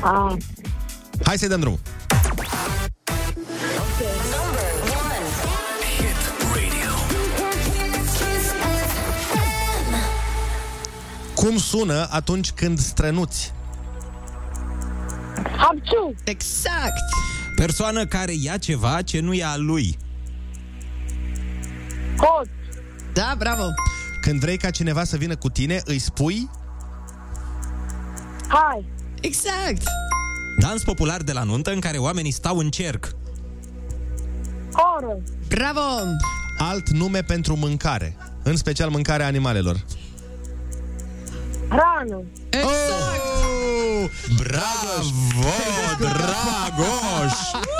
Ah. 0.00 0.32
Hai 1.24 1.38
să-i 1.38 1.48
dăm 1.48 1.60
drumul. 1.60 1.78
Cum 11.40 11.56
sună 11.58 12.06
atunci 12.10 12.50
când 12.50 12.78
strănuți? 12.78 13.52
Hapciu. 15.56 16.14
Exact. 16.24 17.02
Persoană 17.56 18.06
care 18.06 18.32
ia 18.40 18.56
ceva 18.56 19.02
ce 19.02 19.20
nu 19.20 19.32
e 19.32 19.44
a 19.44 19.56
lui. 19.56 19.96
Hot. 22.16 22.48
Da, 23.12 23.34
bravo. 23.38 23.62
Când 24.20 24.40
vrei 24.40 24.56
ca 24.56 24.70
cineva 24.70 25.04
să 25.04 25.16
vină 25.16 25.36
cu 25.36 25.48
tine, 25.48 25.80
îi 25.84 25.98
spui 25.98 26.50
Hai. 28.48 28.86
Exact. 29.20 29.82
Dans 30.58 30.82
popular 30.82 31.22
de 31.22 31.32
la 31.32 31.42
nuntă 31.42 31.72
în 31.72 31.80
care 31.80 31.98
oamenii 31.98 32.30
stau 32.30 32.56
în 32.58 32.70
cerc. 32.70 33.08
Oră. 34.96 35.22
Bravo. 35.48 35.80
alt 36.58 36.90
nume 36.90 37.22
pentru 37.22 37.56
mâncare, 37.56 38.16
în 38.42 38.56
special 38.56 38.90
mâncarea 38.90 39.26
animalelor. 39.26 39.84
Rană. 41.70 42.22
Exact. 42.50 43.20
Oh, 44.02 44.10
Bravo, 44.36 45.48
Dragoș! 45.98 47.32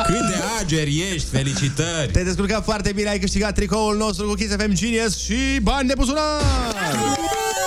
Cât 0.07 0.27
de 0.29 0.37
ager 0.61 0.87
ești, 1.13 1.29
felicitări! 1.31 2.11
Te-ai 2.13 2.25
descurcat 2.25 2.65
foarte 2.65 2.93
bine, 2.93 3.09
ai 3.09 3.19
câștigat 3.19 3.55
tricoul 3.55 3.97
nostru 3.97 4.27
cu 4.27 4.35
Kiss 4.35 4.55
FM 4.55 4.73
Genius 4.73 5.19
și 5.25 5.61
bani 5.63 5.89
de 5.89 5.95
buzunar! 5.97 6.41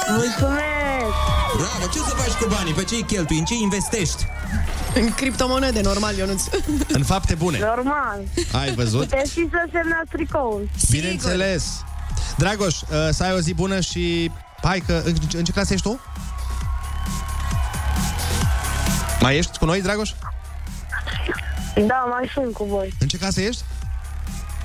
Mulțumesc. 0.09 1.13
Bravo, 1.57 1.91
ce 1.93 1.97
să 1.97 2.15
faci 2.15 2.31
cu 2.41 2.47
banii? 2.49 2.73
Pe 2.73 2.83
ce 2.83 2.95
îi 2.95 3.03
cheltui? 3.03 3.37
În 3.37 3.45
ce 3.45 3.53
investești? 3.55 4.25
În 4.95 5.09
criptomonede, 5.13 5.81
normal, 5.81 6.15
Ionuț. 6.17 6.43
În 6.87 7.03
fapte 7.03 7.35
bune. 7.35 7.59
Normal. 7.59 8.19
Ai 8.51 8.71
văzut? 8.73 8.99
Puteți 9.07 9.31
și 9.31 9.47
să 9.51 9.57
semnați 9.71 10.09
tricoul. 10.11 10.69
Bineînțeles. 10.89 11.83
Dragoș, 12.37 12.81
uh, 12.81 12.87
să 13.11 13.23
ai 13.23 13.33
o 13.33 13.39
zi 13.39 13.53
bună 13.53 13.79
și 13.79 14.31
hai 14.61 14.83
că... 14.87 15.01
În, 15.05 15.13
în 15.33 15.43
ce 15.43 15.51
clasă 15.51 15.73
ești 15.73 15.87
tu? 15.89 15.99
Mai 19.23 19.37
ești 19.37 19.57
cu 19.57 19.65
noi, 19.65 19.81
Dragoș? 19.81 20.11
Da, 21.75 22.05
mai 22.09 22.29
sunt 22.33 22.53
cu 22.53 22.63
voi. 22.65 22.93
În 22.99 23.07
ce 23.07 23.17
clasă 23.17 23.41
ești? 23.41 23.61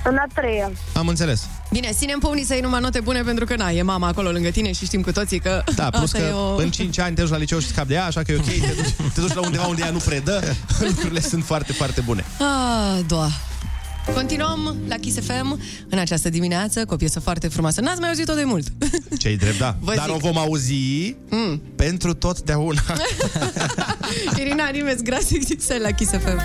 În 0.03 0.17
a 0.17 0.25
treia. 0.33 0.71
Am 0.93 1.07
înțeles. 1.07 1.47
Bine, 1.71 1.89
ținem 1.91 2.19
pumnii 2.19 2.45
să 2.45 2.53
iei 2.53 2.61
numai 2.61 2.79
note 2.79 2.99
bune 2.99 3.21
pentru 3.21 3.45
că, 3.45 3.55
na, 3.55 3.71
e 3.71 3.81
mama 3.81 4.07
acolo 4.07 4.31
lângă 4.31 4.49
tine 4.49 4.71
și 4.71 4.85
știm 4.85 5.01
cu 5.01 5.11
toții 5.11 5.39
că 5.39 5.63
Da, 5.75 5.89
plus 5.97 6.03
asta 6.03 6.17
că 6.17 6.23
e 6.23 6.31
o... 6.31 6.55
în 6.55 6.71
5 6.71 6.99
ani 6.99 7.15
te 7.15 7.21
duci 7.21 7.29
la 7.31 7.37
liceu 7.37 7.59
și 7.59 7.67
scapi 7.67 7.87
de 7.87 7.93
ea, 7.93 8.05
așa 8.05 8.21
că 8.23 8.31
e 8.31 8.35
ok, 8.35 8.43
te 8.43 8.73
duci, 8.75 9.11
te 9.13 9.21
duci 9.21 9.33
la 9.33 9.41
undeva 9.41 9.65
unde 9.65 9.81
ea 9.85 9.91
nu 9.91 9.97
predă, 9.97 10.43
lucrurile 10.87 11.19
sunt 11.21 11.45
foarte, 11.45 11.73
foarte 11.73 12.01
bune. 12.01 12.25
Ah, 12.39 12.99
doa. 13.07 13.29
Continuăm 14.13 14.75
la 14.87 14.95
Kiss 14.95 15.19
FM 15.25 15.59
în 15.89 15.97
această 15.97 16.29
dimineață 16.29 16.85
cu 16.85 16.93
o 16.93 16.97
piesă 16.97 17.19
foarte 17.19 17.47
frumoasă. 17.47 17.81
N-ați 17.81 17.99
mai 17.99 18.09
auzit-o 18.09 18.33
de 18.33 18.43
mult. 18.43 18.67
Ce-i 19.19 19.37
drept, 19.37 19.57
da. 19.57 19.75
Vă 19.81 19.93
Dar 19.95 20.05
zic. 20.05 20.15
o 20.15 20.17
vom 20.17 20.37
auzi 20.37 21.15
Mm. 21.29 21.61
pentru 21.75 22.13
totdeauna. 22.13 22.81
Irina 24.39 24.69
Rimes, 24.69 25.01
grație 25.01 25.35
există 25.37 25.77
la 25.81 25.91
Kiss 25.91 26.11
FM. 26.11 26.39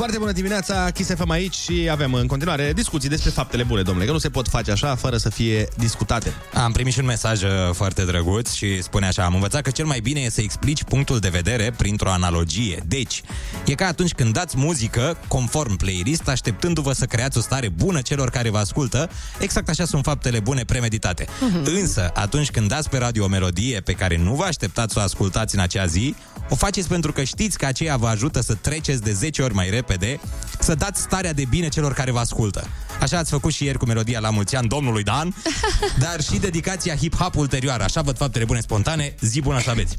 Foarte 0.00 0.18
bună 0.18 0.32
dimineața, 0.32 0.90
Kiss 0.90 1.10
FM 1.14 1.30
aici 1.30 1.54
și 1.54 1.88
avem 1.90 2.14
în 2.14 2.26
continuare 2.26 2.72
discuții 2.72 3.08
despre 3.08 3.30
faptele 3.30 3.62
bune, 3.62 3.82
domnule, 3.82 4.06
că 4.06 4.12
nu 4.12 4.18
se 4.18 4.30
pot 4.30 4.48
face 4.48 4.70
așa 4.70 4.94
fără 4.94 5.16
să 5.16 5.30
fie 5.30 5.68
discutate. 5.76 6.32
Am 6.54 6.72
primit 6.72 6.92
și 6.92 6.98
un 6.98 7.04
mesaj 7.04 7.42
uh, 7.42 7.48
foarte 7.72 8.04
drăguț 8.04 8.52
și 8.52 8.82
spune 8.82 9.06
așa 9.06 9.24
Am 9.24 9.34
învățat 9.34 9.62
că 9.62 9.70
cel 9.70 9.84
mai 9.84 10.00
bine 10.00 10.20
e 10.20 10.30
să 10.30 10.40
explici 10.40 10.84
punctul 10.84 11.18
de 11.18 11.28
vedere 11.28 11.72
printr-o 11.76 12.10
analogie. 12.10 12.82
Deci, 12.86 13.22
e 13.66 13.74
ca 13.74 13.86
atunci 13.86 14.12
când 14.12 14.32
dați 14.32 14.56
muzică 14.58 15.16
conform 15.28 15.76
playlist 15.76 16.28
Așteptându-vă 16.28 16.92
să 16.92 17.04
creați 17.04 17.38
o 17.38 17.40
stare 17.40 17.68
bună 17.68 18.00
celor 18.00 18.30
care 18.30 18.50
vă 18.50 18.58
ascultă. 18.58 19.10
Exact 19.38 19.68
așa 19.68 19.84
sunt 19.84 20.04
faptele 20.04 20.40
bune 20.40 20.64
premeditate. 20.64 21.26
Însă, 21.64 22.10
atunci 22.14 22.50
când 22.50 22.68
dați 22.68 22.88
pe 22.88 22.98
radio 22.98 23.24
o 23.24 23.28
melodie 23.28 23.80
pe 23.80 23.92
care 23.92 24.16
nu 24.16 24.34
vă 24.34 24.44
așteptați 24.44 24.92
să 24.92 24.98
o 24.98 25.02
ascultați 25.02 25.54
în 25.54 25.60
acea 25.60 25.86
zi 25.86 26.14
O 26.50 26.54
faceți 26.54 26.88
pentru 26.88 27.12
că 27.12 27.22
știți 27.22 27.58
că 27.58 27.66
aceea 27.66 27.96
vă 27.96 28.08
ajută 28.08 28.40
să 28.40 28.54
treceți 28.54 29.02
de 29.02 29.12
10 29.12 29.42
ori 29.42 29.54
mai 29.54 29.70
repede 29.70 30.20
Să 30.58 30.74
dați 30.74 31.00
starea 31.00 31.32
de 31.32 31.44
bine 31.48 31.68
celor 31.68 31.92
care 31.92 32.10
vă 32.10 32.18
ascultă. 32.18 32.66
Așa 33.00 33.18
ați 33.18 33.30
făcut 33.30 33.52
și 33.52 33.64
ieri 33.64 33.78
cu 33.78 33.86
melodia 33.86 34.20
La 34.20 34.30
mulți 34.30 34.56
ani 34.56 34.68
domnului 34.68 35.02
Dan 35.02 35.34
Dar 36.04 36.20
și 36.20 36.38
dedicația 36.38 36.94
hip-hop 36.94 37.34
ulterioară. 37.34 37.82
Așa 37.82 38.02
văd 38.02 38.16
faptele 38.16 38.44
bune 38.44 38.60
spontane. 38.60 39.14
Zi 39.20 39.40
bună 39.40 39.60
să 39.60 39.70
aveți. 39.70 39.96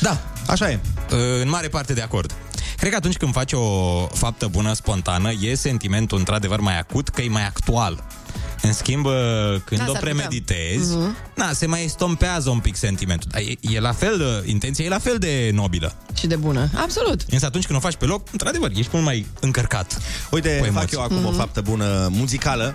Da, 0.00 0.20
așa 0.46 0.70
e. 0.70 0.78
În 1.42 1.48
mare 1.48 1.68
parte 1.68 1.92
de 1.92 2.00
acord. 2.00 2.34
Cred 2.76 2.90
că 2.90 2.96
atunci 2.96 3.16
când 3.16 3.32
faci 3.32 3.52
o 3.52 4.06
faptă 4.06 4.46
bună 4.46 4.72
spontană 4.72 5.32
E 5.40 5.54
sentimentul 5.54 6.18
într-adevăr 6.18 6.60
mai 6.60 6.78
acut 6.78 7.08
Că 7.08 7.22
e 7.22 7.28
mai 7.28 7.46
actual 7.46 8.04
în 8.62 8.72
schimb, 8.72 9.04
când 9.64 9.80
Da, 9.80 9.86
o 9.88 9.92
s-ar 9.92 9.98
putea. 9.98 10.00
premeditezi, 10.00 10.94
Mhm. 10.96 11.16
na, 11.34 11.52
se 11.52 11.66
mai 11.66 11.84
estompează 11.84 12.50
un 12.50 12.58
pic 12.58 12.76
sentimentul. 12.76 13.28
Dar 13.32 13.40
e, 13.40 13.54
e 13.60 13.80
la 13.80 13.92
fel, 13.92 14.42
intenția 14.46 14.84
e 14.84 14.88
la 14.88 14.98
fel 14.98 15.18
de 15.18 15.50
nobilă. 15.52 15.94
Și 16.18 16.26
de 16.26 16.36
bună. 16.36 16.68
Absolut. 16.74 17.20
Însă 17.30 17.46
atunci 17.46 17.66
când 17.66 17.78
o 17.78 17.80
faci 17.82 17.94
pe 17.96 18.04
loc, 18.04 18.26
într-adevăr, 18.32 18.70
ești 18.74 18.90
mult 18.92 19.04
mai 19.04 19.26
încărcat. 19.40 19.98
Uite, 20.30 20.48
cu 20.58 20.64
fac 20.64 20.66
emoții. 20.74 20.96
eu 20.96 21.02
acum 21.02 21.24
o 21.24 21.32
faptă 21.32 21.60
bună 21.60 22.08
muzicală 22.10 22.74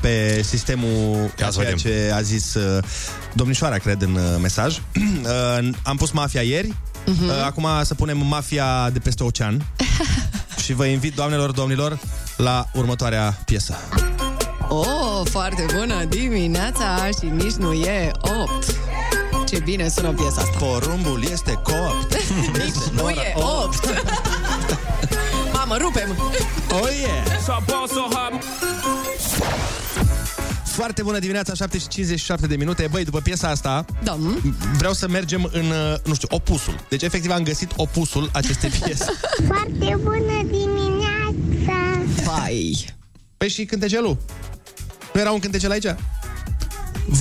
pe 0.00 0.42
sistemul 0.44 1.30
Ia 1.40 1.46
a 1.46 1.50
să 1.50 1.60
ceea 1.60 1.74
vedem. 1.74 1.76
ce 1.76 2.12
a 2.14 2.20
zis 2.20 2.54
uh, 2.54 2.82
domnișoara, 3.32 3.76
cred, 3.78 4.02
în 4.02 4.14
uh, 4.14 4.20
mesaj. 4.40 4.76
Uh, 5.24 5.68
Am 5.82 5.96
pus 5.96 6.10
mafia 6.10 6.40
ieri, 6.42 6.74
Mhm. 7.06 7.24
uh, 7.24 7.30
acum 7.44 7.66
să 7.82 7.94
punem 7.94 8.26
mafia 8.26 8.90
de 8.92 8.98
peste 8.98 9.22
ocean 9.24 9.66
și 10.64 10.72
vă 10.72 10.84
invit, 10.84 11.14
doamnelor, 11.14 11.50
domnilor, 11.50 11.98
la 12.36 12.66
următoarea 12.74 13.42
piesă. 13.44 13.74
Oh, 14.78 15.26
foarte 15.30 15.66
bună 15.78 16.04
dimineața 16.04 17.08
și 17.18 17.26
nici 17.26 17.52
nu 17.52 17.72
e 17.72 18.10
8. 18.42 18.74
Ce 19.48 19.58
bine 19.64 19.88
sună 19.88 20.10
piesa 20.12 20.40
asta. 20.40 20.56
Porumbul 20.58 21.24
este 21.32 21.52
copt. 21.52 22.16
Nici 22.64 23.00
nu 23.02 23.08
e 23.08 23.34
8. 23.36 23.80
Mamă, 25.54 25.76
rupem! 25.76 26.16
Oh 26.70 26.88
yeah! 27.00 27.24
Foarte 30.64 31.02
bună 31.02 31.18
dimineața, 31.18 31.54
7 31.54 31.78
și 31.78 31.88
57 31.88 32.46
de 32.46 32.56
minute. 32.56 32.88
Băi, 32.90 33.04
după 33.04 33.20
piesa 33.20 33.48
asta, 33.48 33.84
Da. 34.02 34.16
vreau 34.76 34.92
să 34.92 35.08
mergem 35.08 35.48
în, 35.52 35.64
uh, 35.64 35.94
nu 36.04 36.14
știu, 36.14 36.28
opusul. 36.30 36.74
Deci, 36.88 37.02
efectiv, 37.02 37.30
am 37.30 37.42
găsit 37.42 37.70
opusul 37.76 38.30
acestei 38.32 38.70
piese. 38.84 39.04
Foarte 39.46 39.98
bună 40.02 40.42
dimineața! 40.50 42.00
Vai! 42.24 42.84
Păi 43.36 43.48
și 43.48 43.64
cântecelul? 43.64 44.16
Nu 45.14 45.20
era 45.20 45.30
un 45.32 45.38
cântecel 45.38 45.70
aici? 45.70 45.86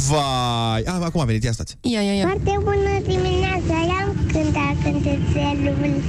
Vai! 0.08 0.84
Ah, 0.86 1.02
acum 1.02 1.22
a 1.22 1.26
venit, 1.26 1.44
ia 1.44 1.52
stați. 1.52 1.78
Ia, 1.82 2.02
ia, 2.02 2.14
ia. 2.14 2.26
Foarte 2.26 2.58
bună 2.64 3.00
dimineața! 3.06 3.74
Ia-mi 3.88 4.32
cânta 4.32 4.76
cântețelul! 4.84 6.02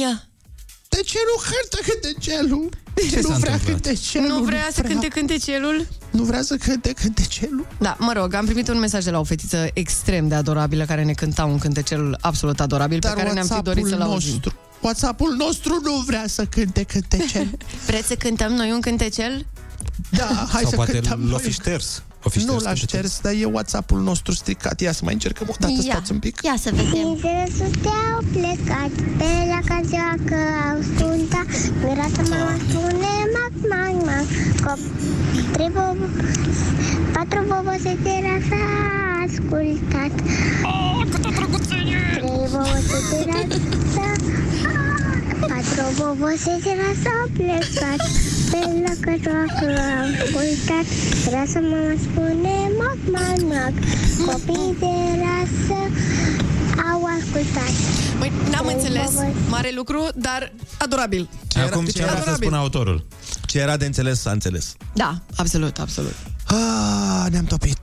Ia. 0.00 0.22
De 0.88 1.00
ce 1.04 1.18
nu 1.28 1.42
cântă 1.42 1.90
cântecelul? 1.90 2.68
Ce 3.10 3.20
nu 3.20 3.28
s-a 3.28 3.36
vrea 3.36 3.52
întâmplat? 3.52 3.80
cântecelul. 3.82 4.28
Nu 4.28 4.42
vrea 4.42 4.68
să 4.72 4.82
cânte 4.82 5.08
cântecelul? 5.08 5.86
Nu 6.10 6.22
vrea 6.22 6.42
să 6.42 6.56
cânte 6.56 6.92
cântecelul? 6.92 7.66
Da, 7.78 7.96
mă 7.98 8.12
rog, 8.12 8.34
am 8.34 8.44
primit 8.44 8.68
un 8.68 8.78
mesaj 8.78 9.04
de 9.04 9.10
la 9.10 9.18
o 9.18 9.24
fetiță 9.24 9.70
extrem 9.74 10.28
de 10.28 10.34
adorabilă 10.34 10.84
care 10.84 11.04
ne 11.04 11.12
cânta 11.12 11.44
un 11.44 11.58
cântecelul 11.58 12.18
absolut 12.20 12.60
adorabil 12.60 12.98
pe 12.98 13.12
care 13.16 13.32
ne-am 13.32 13.46
fi 13.46 13.62
dorit 13.62 13.86
să-l 13.86 14.00
auzim. 14.00 14.30
nostru, 14.30 14.54
WhatsApp-ul 14.80 15.34
nostru 15.38 15.80
nu 15.82 15.92
vrea 16.06 16.24
să 16.26 16.44
cânte 16.44 16.82
cântecel. 16.82 17.48
Vreți 17.86 18.06
să 18.06 18.14
cântăm 18.14 18.52
noi 18.52 18.70
un 18.70 18.80
cântecel? 18.80 19.46
Da, 20.10 20.24
hai 20.52 20.60
Sau 20.60 20.70
să 20.70 20.76
poate 20.76 20.92
cântăm 20.92 21.20
l-o 21.20 21.26
noi. 21.30 21.40
fi 21.40 21.50
șters. 21.52 22.02
O 22.22 22.28
fi 22.28 22.38
Nu 22.38 22.44
șters 22.44 22.62
l-aș 22.62 22.78
cântecel. 22.78 22.98
șters, 23.08 23.20
dar 23.20 23.32
e 23.32 23.44
WhatsApp-ul 23.44 24.00
nostru 24.00 24.32
stricat. 24.32 24.80
Ia 24.80 24.92
să 24.92 25.00
mai 25.04 25.12
încercăm 25.12 25.46
o 25.50 25.54
dată, 25.58 25.72
Ia, 25.72 25.80
stați 25.94 26.12
un 26.12 26.18
pic. 26.18 26.40
ia 26.42 26.54
să 26.58 26.70
vedem. 26.74 26.90
Dintre 26.92 27.48
sute 27.58 27.88
au 28.14 28.20
plecat 28.32 28.90
pe 29.18 29.30
la 29.52 29.60
ca 29.68 29.80
joacă 29.90 30.38
au 30.70 30.78
spunta 30.82 31.42
Mirata 31.84 32.22
mama 32.30 32.56
spune 32.68 33.12
mac, 33.36 33.52
mac, 33.72 33.94
mac 34.08 34.26
Cop, 34.64 34.78
trei 35.52 35.70
bobo, 35.74 36.06
patru 37.12 37.40
bobo 37.50 37.72
se 37.82 37.96
tira 38.02 38.34
s-a 38.48 38.64
ascultat 39.26 40.12
Oh, 40.70 41.02
câtă 41.10 41.28
drăguțenie! 41.36 41.98
Trei 42.12 42.48
bobo 42.52 42.62
se 42.88 42.98
tira 43.10 43.38
s-a 43.94 44.12
Patru 45.76 46.04
bobo 46.04 46.28
se 46.36 46.58
tira 46.62 46.90
s-a 47.02 47.16
plecat 47.36 48.00
Pe 48.50 48.60
la 48.84 48.92
ca 49.00 49.14
joacă 49.22 49.66
au 49.98 50.06
ascultat 50.08 50.86
Mirata 51.24 51.60
mama 51.60 51.94
spune 52.04 52.56
mac, 52.78 52.98
mac, 53.12 53.40
mac 53.52 53.74
Copii 54.26 54.76
de 54.78 54.94
rasă 55.22 55.80
au 56.92 57.04
ascultat 57.04 57.18
ascultat. 57.18 57.72
Măi, 58.18 58.32
n-am 58.50 58.64
Bye, 58.66 58.74
înțeles 58.74 59.10
bye, 59.10 59.20
bye. 59.20 59.34
mare 59.48 59.70
lucru, 59.74 60.08
dar 60.14 60.52
adorabil. 60.78 61.28
Acum 61.66 61.84
ce 61.84 62.02
vrea 62.04 62.22
să 62.22 62.34
spună 62.34 62.56
autorul? 62.56 63.06
Ce 63.46 63.58
era 63.58 63.76
de 63.76 63.84
înțeles, 63.86 64.20
s-a 64.20 64.30
înțeles. 64.30 64.74
Da, 64.94 65.14
absolut, 65.36 65.78
absolut. 65.78 66.14
Ah, 66.46 67.26
ne-am 67.30 67.44
topit. 67.44 67.78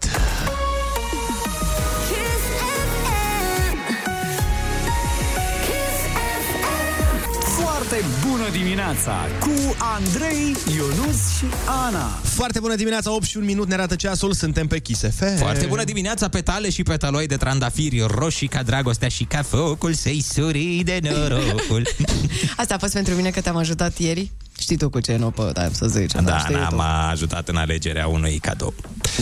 Foarte 7.88 8.06
bună 8.30 8.50
dimineața 8.52 9.26
cu 9.40 9.76
Andrei, 9.78 10.56
Ionus 10.76 11.38
și 11.38 11.46
Ana. 11.68 12.08
Foarte 12.24 12.60
bună 12.60 12.76
dimineața, 12.76 13.12
8 13.12 13.24
și 13.24 13.38
un 13.38 13.46
minut 13.46 13.68
ne 13.68 13.74
arată 13.74 13.96
ceasul, 13.96 14.34
suntem 14.34 14.68
pe 14.68 14.80
Kiss 14.80 15.02
FM. 15.16 15.38
Foarte 15.38 15.66
bună 15.66 15.84
dimineața, 15.84 16.28
petale 16.28 16.70
și 16.70 16.84
petaloi 16.84 17.28
de 17.28 17.36
trandafiri 17.36 18.06
roșii 18.08 18.48
ca 18.48 18.64
dragostea 18.64 19.08
și 19.08 19.24
ca 19.24 19.42
focul 19.42 19.94
să-i 19.94 20.22
suri 20.22 20.82
de 20.84 21.00
norocul. 21.02 21.88
Asta 22.58 22.74
a 22.74 22.78
fost 22.78 22.94
pentru 22.94 23.14
mine 23.14 23.30
că 23.30 23.42
te-am 23.42 23.56
ajutat 23.56 23.98
ieri. 23.98 24.32
Știi 24.60 24.78
tu 24.78 24.90
cu 24.90 25.00
ce 25.00 25.16
nu 25.16 25.32
pot 25.32 25.58
am 25.58 25.74
să 25.74 25.88
zici. 25.88 26.12
da, 26.12 26.40
știi 26.40 26.56
n-am 26.56 26.70
tu. 26.70 26.82
ajutat 27.12 27.48
în 27.48 27.56
alegerea 27.56 28.08
unui 28.08 28.38
cadou. 28.38 28.74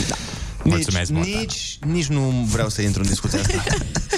Da. 0.08 0.14
Nici, 0.62 0.72
Mulțumesc 0.74 1.10
mult, 1.10 1.26
nici, 1.26 1.78
nici 1.86 2.06
nu 2.06 2.46
vreau 2.50 2.68
să 2.68 2.82
intru 2.82 3.02
în 3.02 3.08
discuția 3.08 3.40
asta. 3.40 3.62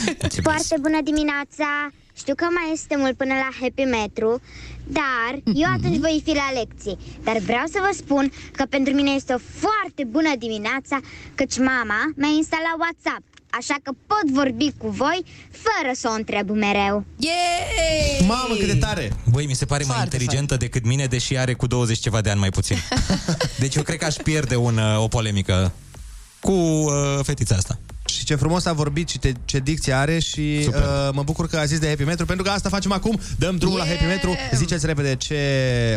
Foarte 0.43 0.77
bună 0.81 0.99
dimineața! 1.05 1.91
Știu 2.17 2.35
că 2.35 2.47
mai 2.59 2.73
este 2.73 2.97
mult 2.97 3.17
până 3.17 3.35
la 3.35 3.51
Happy 3.61 3.83
Metru, 3.83 4.41
dar 4.85 5.31
eu 5.55 5.69
atunci 5.77 5.99
voi 5.99 6.23
fi 6.25 6.33
la 6.35 6.49
lecții. 6.61 6.99
Dar 7.25 7.37
vreau 7.39 7.67
să 7.75 7.79
vă 7.87 7.93
spun 7.97 8.33
că 8.53 8.65
pentru 8.65 8.93
mine 8.95 9.11
este 9.11 9.33
o 9.33 9.39
foarte 9.63 10.05
bună 10.05 10.33
dimineața, 10.39 10.97
căci 11.35 11.59
mama 11.59 12.01
mi-a 12.17 12.35
instalat 12.37 12.77
WhatsApp. 12.85 13.25
Așa 13.59 13.75
că 13.83 13.91
pot 14.07 14.27
vorbi 14.41 14.73
cu 14.79 14.89
voi 14.89 15.25
fără 15.51 15.91
să 15.95 16.09
o 16.11 16.13
întreb 16.13 16.51
mereu. 16.51 17.05
Yay! 17.17 18.27
Mamă, 18.27 18.55
cât 18.55 18.67
de 18.67 18.77
tare! 18.77 19.13
Băi, 19.31 19.47
mi 19.47 19.55
se 19.55 19.65
pare 19.65 19.85
mai 19.85 20.01
inteligentă 20.03 20.57
decât 20.57 20.85
mine, 20.85 21.07
deși 21.07 21.37
are 21.37 21.55
cu 21.55 21.67
20 21.67 21.99
ceva 21.99 22.21
de 22.21 22.31
ani 22.31 22.41
mai 22.41 22.51
puțin. 22.51 22.77
Deci 23.63 23.75
eu 23.75 23.83
cred 23.83 23.99
că 23.99 24.05
aș 24.05 24.15
pierde 24.15 24.57
un, 24.57 24.77
uh, 24.77 25.03
o 25.03 25.09
polemică 25.09 25.73
cu 26.41 26.53
uh, 26.53 27.19
fetița 27.23 27.55
asta. 27.55 27.79
Și 28.07 28.25
ce 28.25 28.35
frumos 28.35 28.65
a 28.65 28.73
vorbit 28.73 29.09
și 29.09 29.19
te, 29.19 29.33
ce 29.45 29.59
dicție 29.59 29.93
are 29.93 30.19
și 30.19 30.69
uh, 30.69 30.75
mă 31.13 31.23
bucur 31.23 31.49
că 31.49 31.57
a 31.57 31.65
zis 31.65 31.79
de 31.79 31.89
Happy 31.89 32.03
Metro, 32.05 32.25
pentru 32.25 32.45
că 32.45 32.51
asta 32.51 32.69
facem 32.69 32.93
acum. 32.93 33.21
Dăm 33.39 33.57
drumul 33.57 33.77
Yeah! 33.77 33.89
la 33.89 33.95
Happy 33.95 34.13
Metro. 34.13 34.31
Ziceți 34.55 34.87
repede 34.87 35.15
ce 35.15 35.37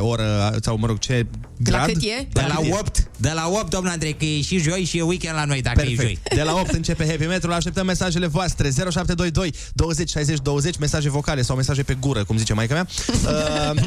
oră, 0.01 0.57
sau 0.61 0.77
mă 0.77 0.87
rog, 0.87 0.99
ce 0.99 1.25
grad. 1.57 1.85
cât 1.85 2.01
e? 2.03 2.27
De 2.31 2.45
la 2.47 2.59
8, 2.79 3.09
de 3.17 3.31
la 3.33 3.47
8, 3.47 3.69
domnul 3.69 3.91
Andrei, 3.91 4.13
că 4.13 4.25
e 4.25 4.41
și 4.41 4.57
joi 4.57 4.83
și 4.83 4.97
e 4.97 5.01
weekend 5.01 5.35
la 5.35 5.45
noi, 5.45 5.61
dacă 5.61 5.81
e 5.81 5.85
joi. 5.85 5.95
Perfect. 5.95 6.33
De 6.35 6.41
la 6.41 6.53
8 6.53 6.71
începe 6.71 7.07
Happy 7.07 7.25
Metro. 7.25 7.53
Așteptăm 7.53 7.85
mesajele 7.85 8.27
voastre 8.27 8.69
0722 8.69 9.53
20 9.73 10.09
60 10.09 10.37
20, 10.41 10.77
mesaje 10.77 11.09
vocale 11.09 11.41
sau 11.41 11.55
mesaje 11.55 11.83
pe 11.83 11.97
gură, 11.99 12.23
cum 12.23 12.37
zice 12.37 12.53
maica 12.53 12.73
mea. 12.73 12.87
Uh, 13.29 13.81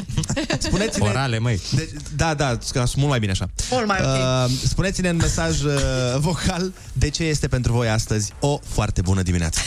spuneți-ne... 0.59 1.07
Orale, 1.07 1.39
măi. 1.39 1.61
De, 1.71 1.89
da, 2.15 2.33
da, 2.33 2.57
că 2.71 2.83
sunt 2.85 2.95
mult 2.95 3.09
mai 3.09 3.19
bine 3.19 3.31
așa. 3.31 3.49
Mult 3.71 3.87
mai 3.87 3.99
ok. 4.01 4.07
Uh, 4.07 4.51
spuneți-ne 4.67 5.09
în 5.09 5.15
mesaj 5.15 5.61
uh, 5.61 5.71
vocal 6.17 6.73
de 6.93 7.09
ce 7.09 7.23
este 7.23 7.47
pentru 7.47 7.71
voi 7.71 7.89
astăzi 7.89 8.12
o 8.39 8.59
foarte 8.67 9.01
bună 9.01 9.21
dimineață. 9.21 9.59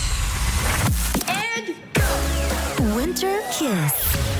Winter 2.96 3.28
Kiss. 3.50 4.35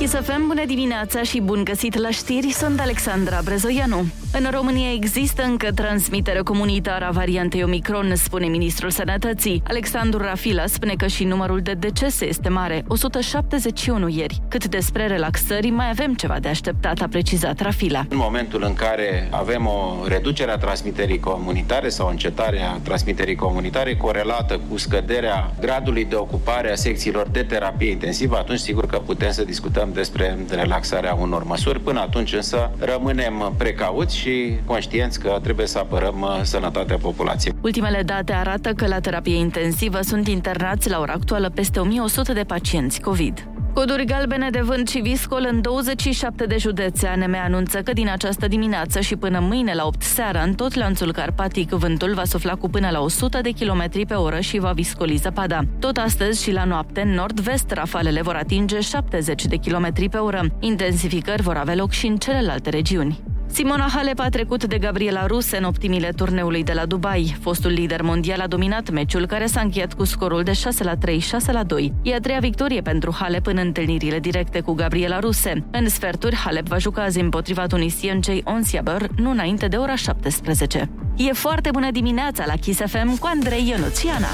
Kiss 0.00 0.14
FM, 0.14 0.46
bună 0.46 0.64
dimineața 0.66 1.22
și 1.22 1.40
bun 1.40 1.64
găsit 1.64 1.98
la 1.98 2.10
știri, 2.10 2.50
sunt 2.50 2.80
Alexandra 2.80 3.40
Brezoianu. 3.44 4.04
În 4.32 4.50
România 4.50 4.92
există 4.92 5.42
încă 5.42 5.72
transmitere 5.72 6.38
comunitară 6.38 7.04
a 7.04 7.10
variantei 7.10 7.62
Omicron, 7.62 8.16
spune 8.16 8.46
ministrul 8.46 8.90
Sănătății. 8.90 9.62
Alexandru 9.66 10.18
Rafila 10.18 10.66
spune 10.66 10.94
că 10.94 11.06
și 11.06 11.24
numărul 11.24 11.60
de 11.60 11.72
decese 11.72 12.26
este 12.26 12.48
mare, 12.48 12.84
171 12.88 14.08
ieri. 14.08 14.42
Cât 14.48 14.66
despre 14.66 15.06
relaxări, 15.06 15.70
mai 15.70 15.88
avem 15.90 16.14
ceva 16.14 16.38
de 16.40 16.48
așteptat, 16.48 17.00
a 17.00 17.08
precizat 17.08 17.60
Rafila. 17.60 18.04
În 18.08 18.16
momentul 18.16 18.62
în 18.62 18.74
care 18.74 19.28
avem 19.30 19.66
o 19.66 20.06
reducere 20.06 20.50
a 20.50 20.56
transmiterii 20.56 21.20
comunitare 21.20 21.88
sau 21.88 22.06
o 22.06 22.10
încetare 22.10 22.62
a 22.62 22.78
transmiterii 22.82 23.34
comunitare 23.34 23.96
corelată 23.96 24.60
cu 24.68 24.76
scăderea 24.76 25.54
gradului 25.60 26.04
de 26.04 26.14
ocupare 26.14 26.72
a 26.72 26.74
secțiilor 26.74 27.28
de 27.28 27.42
terapie 27.42 27.90
intensivă, 27.90 28.36
atunci 28.36 28.58
sigur 28.58 28.86
că 28.86 28.98
putem 28.98 29.30
să 29.30 29.44
discutăm 29.44 29.89
despre 29.92 30.38
relaxarea 30.50 31.14
unor 31.14 31.44
măsuri. 31.44 31.80
Până 31.80 32.00
atunci 32.00 32.32
însă 32.32 32.70
rămânem 32.78 33.54
precauți 33.58 34.16
și 34.16 34.58
conștienți 34.64 35.20
că 35.20 35.38
trebuie 35.42 35.66
să 35.66 35.78
apărăm 35.78 36.20
uh, 36.20 36.40
sănătatea 36.42 36.96
populației. 36.96 37.54
Ultimele 37.60 38.02
date 38.02 38.32
arată 38.32 38.72
că 38.72 38.86
la 38.86 39.00
terapie 39.00 39.36
intensivă 39.36 39.98
sunt 40.02 40.28
internați 40.28 40.90
la 40.90 41.00
ora 41.00 41.12
actuală 41.12 41.50
peste 41.50 41.80
1100 41.80 42.32
de 42.32 42.42
pacienți 42.42 43.00
COVID. 43.00 43.48
Coduri 43.74 44.04
galbene 44.04 44.50
de 44.50 44.60
vânt 44.60 44.88
și 44.88 44.98
viscol 44.98 45.46
în 45.50 45.60
27 45.60 46.44
de 46.44 46.56
județe. 46.58 47.06
ANM 47.06 47.34
anunță 47.44 47.78
că 47.78 47.92
din 47.92 48.08
această 48.08 48.48
dimineață 48.48 49.00
și 49.00 49.16
până 49.16 49.38
mâine 49.40 49.74
la 49.74 49.86
8 49.86 50.02
seara, 50.02 50.42
în 50.42 50.54
tot 50.54 50.74
lanțul 50.74 51.12
carpatic, 51.12 51.70
vântul 51.70 52.14
va 52.14 52.24
sufla 52.24 52.54
cu 52.54 52.68
până 52.68 52.88
la 52.90 53.00
100 53.00 53.40
de 53.40 53.50
km 53.50 54.06
pe 54.06 54.14
oră 54.14 54.40
și 54.40 54.58
va 54.58 54.72
viscoli 54.72 55.16
zăpada. 55.16 55.60
Tot 55.78 55.96
astăzi 55.96 56.42
și 56.42 56.52
la 56.52 56.64
noapte, 56.64 57.00
în 57.00 57.10
nord-vest, 57.10 57.70
rafalele 57.70 58.22
vor 58.22 58.34
atinge 58.34 58.80
70 58.80 59.44
de 59.46 59.56
km 59.56 59.79
pe 60.10 60.16
oră. 60.16 60.44
Intensificări 60.60 61.42
vor 61.42 61.56
avea 61.56 61.74
loc 61.74 61.90
și 61.90 62.06
în 62.06 62.16
celelalte 62.16 62.70
regiuni. 62.70 63.20
Simona 63.52 63.88
Halep 63.94 64.18
a 64.18 64.28
trecut 64.28 64.64
de 64.64 64.78
Gabriela 64.78 65.26
Ruse 65.26 65.56
în 65.56 65.64
optimile 65.64 66.08
turneului 66.16 66.64
de 66.64 66.72
la 66.72 66.86
Dubai. 66.86 67.36
Fostul 67.40 67.70
lider 67.70 68.02
mondial 68.02 68.40
a 68.40 68.46
dominat 68.46 68.90
meciul 68.90 69.26
care 69.26 69.46
s-a 69.46 69.60
încheiat 69.60 69.94
cu 69.94 70.04
scorul 70.04 70.42
de 70.42 70.52
6 70.52 70.84
la 70.84 70.96
3, 70.96 71.18
6 71.18 71.52
la 71.52 71.62
2. 71.62 71.92
E 72.02 72.14
a 72.14 72.20
treia 72.20 72.38
victorie 72.38 72.80
pentru 72.80 73.14
Halep 73.18 73.46
în 73.46 73.56
întâlnirile 73.56 74.18
directe 74.18 74.60
cu 74.60 74.72
Gabriela 74.72 75.18
Ruse. 75.18 75.64
În 75.70 75.88
sferturi, 75.88 76.36
Halep 76.36 76.66
va 76.66 76.78
juca 76.78 77.02
azi 77.02 77.20
împotriva 77.20 77.66
tunisiancei 77.66 78.42
Onsiaber, 78.44 79.08
nu 79.16 79.30
înainte 79.30 79.66
de 79.66 79.76
ora 79.76 79.94
17. 79.94 80.90
E 81.16 81.32
foarte 81.32 81.68
bună 81.72 81.90
dimineața 81.90 82.44
la 82.46 82.54
Kiss 82.54 82.80
FM 82.80 83.18
cu 83.18 83.28
Andrei 83.34 83.68
Ionuțiana. 83.68 84.28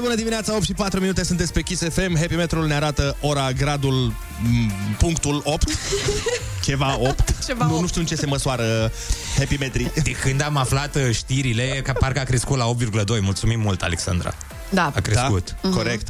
Foarte 0.00 0.18
bună 0.18 0.30
dimineața, 0.30 0.56
8 0.56 0.64
și 0.64 0.74
4 0.74 1.00
minute, 1.00 1.24
sunteți 1.24 1.52
pe 1.52 1.62
Kiss 1.62 1.82
FM. 1.82 2.16
Happy 2.18 2.34
Metrul 2.34 2.66
ne 2.66 2.74
arată 2.74 3.16
ora, 3.20 3.52
gradul, 3.52 4.14
m, 4.42 4.70
punctul 4.98 5.40
8. 5.44 5.68
Ceva 6.66 6.98
8. 6.98 7.34
Ceva 7.46 7.64
nu, 7.64 7.72
8. 7.72 7.80
nu 7.80 7.86
știu 7.86 8.00
în 8.00 8.06
ce 8.06 8.14
se 8.14 8.26
măsoară 8.26 8.92
Happy 9.38 9.56
Metri. 9.58 9.90
De 10.02 10.10
când 10.10 10.42
am 10.42 10.56
aflat 10.56 10.94
uh, 10.94 11.10
știrile, 11.12 11.80
că 11.84 11.92
parcă 11.98 12.20
a 12.20 12.22
crescut 12.22 12.56
la 12.56 12.70
8,2. 13.00 13.20
Mulțumim 13.20 13.60
mult, 13.60 13.82
Alexandra. 13.82 14.34
Da. 14.70 14.92
A 14.94 15.00
crescut. 15.00 15.56
Da, 15.62 15.68
corect. 15.68 16.08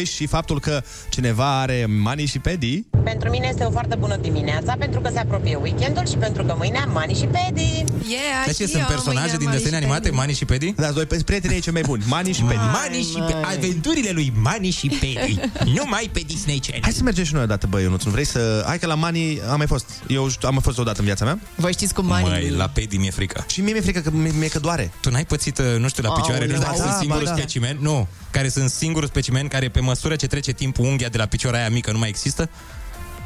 8,2 0.00 0.02
și 0.14 0.26
faptul 0.26 0.60
că 0.60 0.82
cineva 1.08 1.60
are 1.60 1.86
mani 1.86 2.26
și 2.26 2.38
pedi. 2.38 2.82
Pentru 3.04 3.30
mine 3.30 3.46
este 3.50 3.64
o 3.64 3.70
foarte 3.70 3.96
bună 3.98 4.16
dimineața 4.16 4.74
pentru 4.78 5.00
că 5.00 5.10
se 5.12 5.18
apropie 5.18 5.54
weekendul 5.62 6.06
și 6.06 6.16
pentru 6.16 6.44
că 6.44 6.54
mâine 6.58 6.78
am 6.78 6.90
mani 6.92 7.14
și 7.14 7.24
pedi. 7.24 7.84
Yeah, 8.08 8.44
Dar 8.44 8.54
ce 8.54 8.66
sunt 8.66 8.82
personaje 8.82 9.36
din 9.36 9.50
desene 9.50 9.76
animate, 9.76 10.10
Mani 10.10 10.32
și 10.32 10.44
Pedi? 10.44 10.72
Da, 10.76 10.90
doi 10.90 11.04
prietenii 11.04 11.60
cei 11.60 11.72
mai 11.72 11.82
buni, 11.82 12.02
Mani 12.06 12.32
și 12.32 12.42
Pedi. 12.42 12.60
Mani 12.72 13.02
și 13.02 13.18
Pedi. 13.18 13.56
Aventurile 13.56 14.10
lui 14.10 14.32
Mani 14.42 14.70
și 14.70 14.88
Pedi. 14.88 15.40
Numai 15.76 16.10
pe 16.12 16.20
Disney 16.26 16.58
Channel. 16.58 16.82
Hai 16.82 16.92
să 16.92 17.02
mergem 17.02 17.24
și 17.24 17.34
noi 17.34 17.42
odată, 17.42 17.66
băi, 17.66 17.82
Ionuț, 17.82 18.02
nu 18.02 18.10
vrei 18.10 18.24
să... 18.24 18.62
Hai 18.66 18.78
că 18.78 18.86
la 18.86 18.94
Mani 18.94 19.40
am 19.50 19.56
mai 19.56 19.66
fost. 19.66 19.90
Eu 20.06 20.22
am 20.42 20.52
mai 20.52 20.62
fost 20.62 20.78
odată 20.78 20.98
în 20.98 21.04
viața 21.04 21.24
mea. 21.24 21.38
Voi 21.54 21.72
știți 21.72 21.94
cum 21.94 22.06
Mani... 22.06 22.28
Măi, 22.28 22.50
la 22.50 22.68
Pedi 22.68 22.96
mi-e 22.96 23.10
frică. 23.10 23.44
Și 23.48 23.60
mie 23.60 23.72
mi-e 23.72 23.82
frică 23.82 24.00
că 24.00 24.10
mi- 24.12 24.32
mie 24.38 24.48
că 24.48 24.58
doare. 24.58 24.90
Tu 25.00 25.10
n-ai 25.10 25.24
pățit, 25.24 25.58
uh, 25.58 25.64
nu 25.78 25.88
știu, 25.88 26.02
la 26.02 26.12
picioare, 26.12 26.40
Aoleu, 26.40 26.56
nu 26.56 26.62
știu 26.62 26.66
dacă 26.66 26.78
da, 26.78 26.84
sunt 26.84 26.98
singurul 26.98 27.24
ba 27.24 27.30
da. 27.30 27.36
specimen, 27.36 27.76
nu, 27.88 28.08
care 28.30 28.48
sunt 28.48 28.70
singurul 28.70 29.08
specimen 29.08 29.48
care 29.48 29.68
pe 29.68 29.80
măsură 29.80 30.16
ce 30.16 30.26
trece 30.26 30.52
timpul 30.52 30.84
unghia 30.84 31.08
de 31.08 31.18
la 31.18 31.26
picioarea 31.26 31.60
aia 31.60 31.68
mică 31.70 31.92
nu 31.92 31.98
mai 31.98 32.08
există? 32.08 32.48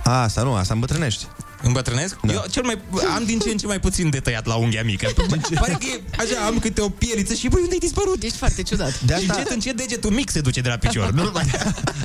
A, 0.05 0.23
asta 0.23 0.43
nu, 0.43 0.55
asta 0.55 0.75
îmbătrânești. 0.75 1.27
Îmbătrânesc? 1.63 2.17
Da. 2.23 2.33
Eu 2.33 2.45
cel 2.51 2.63
mai, 2.63 2.79
am 3.17 3.25
din 3.25 3.39
ce 3.39 3.51
în 3.51 3.57
ce 3.57 3.67
mai 3.67 3.81
puțin 3.81 4.11
detăiat 4.11 4.47
la 4.47 4.55
unghia 4.55 4.83
mică. 4.85 5.09
Pare 5.61 5.73
că 5.73 5.87
e, 5.95 6.01
așa, 6.19 6.47
am 6.47 6.59
câte 6.59 6.81
o 6.81 6.89
pieliță 6.89 7.35
și 7.35 7.49
băi, 7.49 7.61
unde 7.61 7.73
ai 7.73 7.79
dispărut? 7.79 8.23
Ești 8.23 8.37
foarte 8.37 8.63
ciudat. 8.63 9.01
De 9.01 9.15
Și 9.15 9.21
asta, 9.21 9.33
încet, 9.37 9.53
încet 9.53 9.77
degetul 9.77 10.11
mic 10.11 10.31
se 10.31 10.41
duce 10.41 10.61
de 10.61 10.69
la 10.69 10.77
picior. 10.77 11.11
nu? 11.19 11.33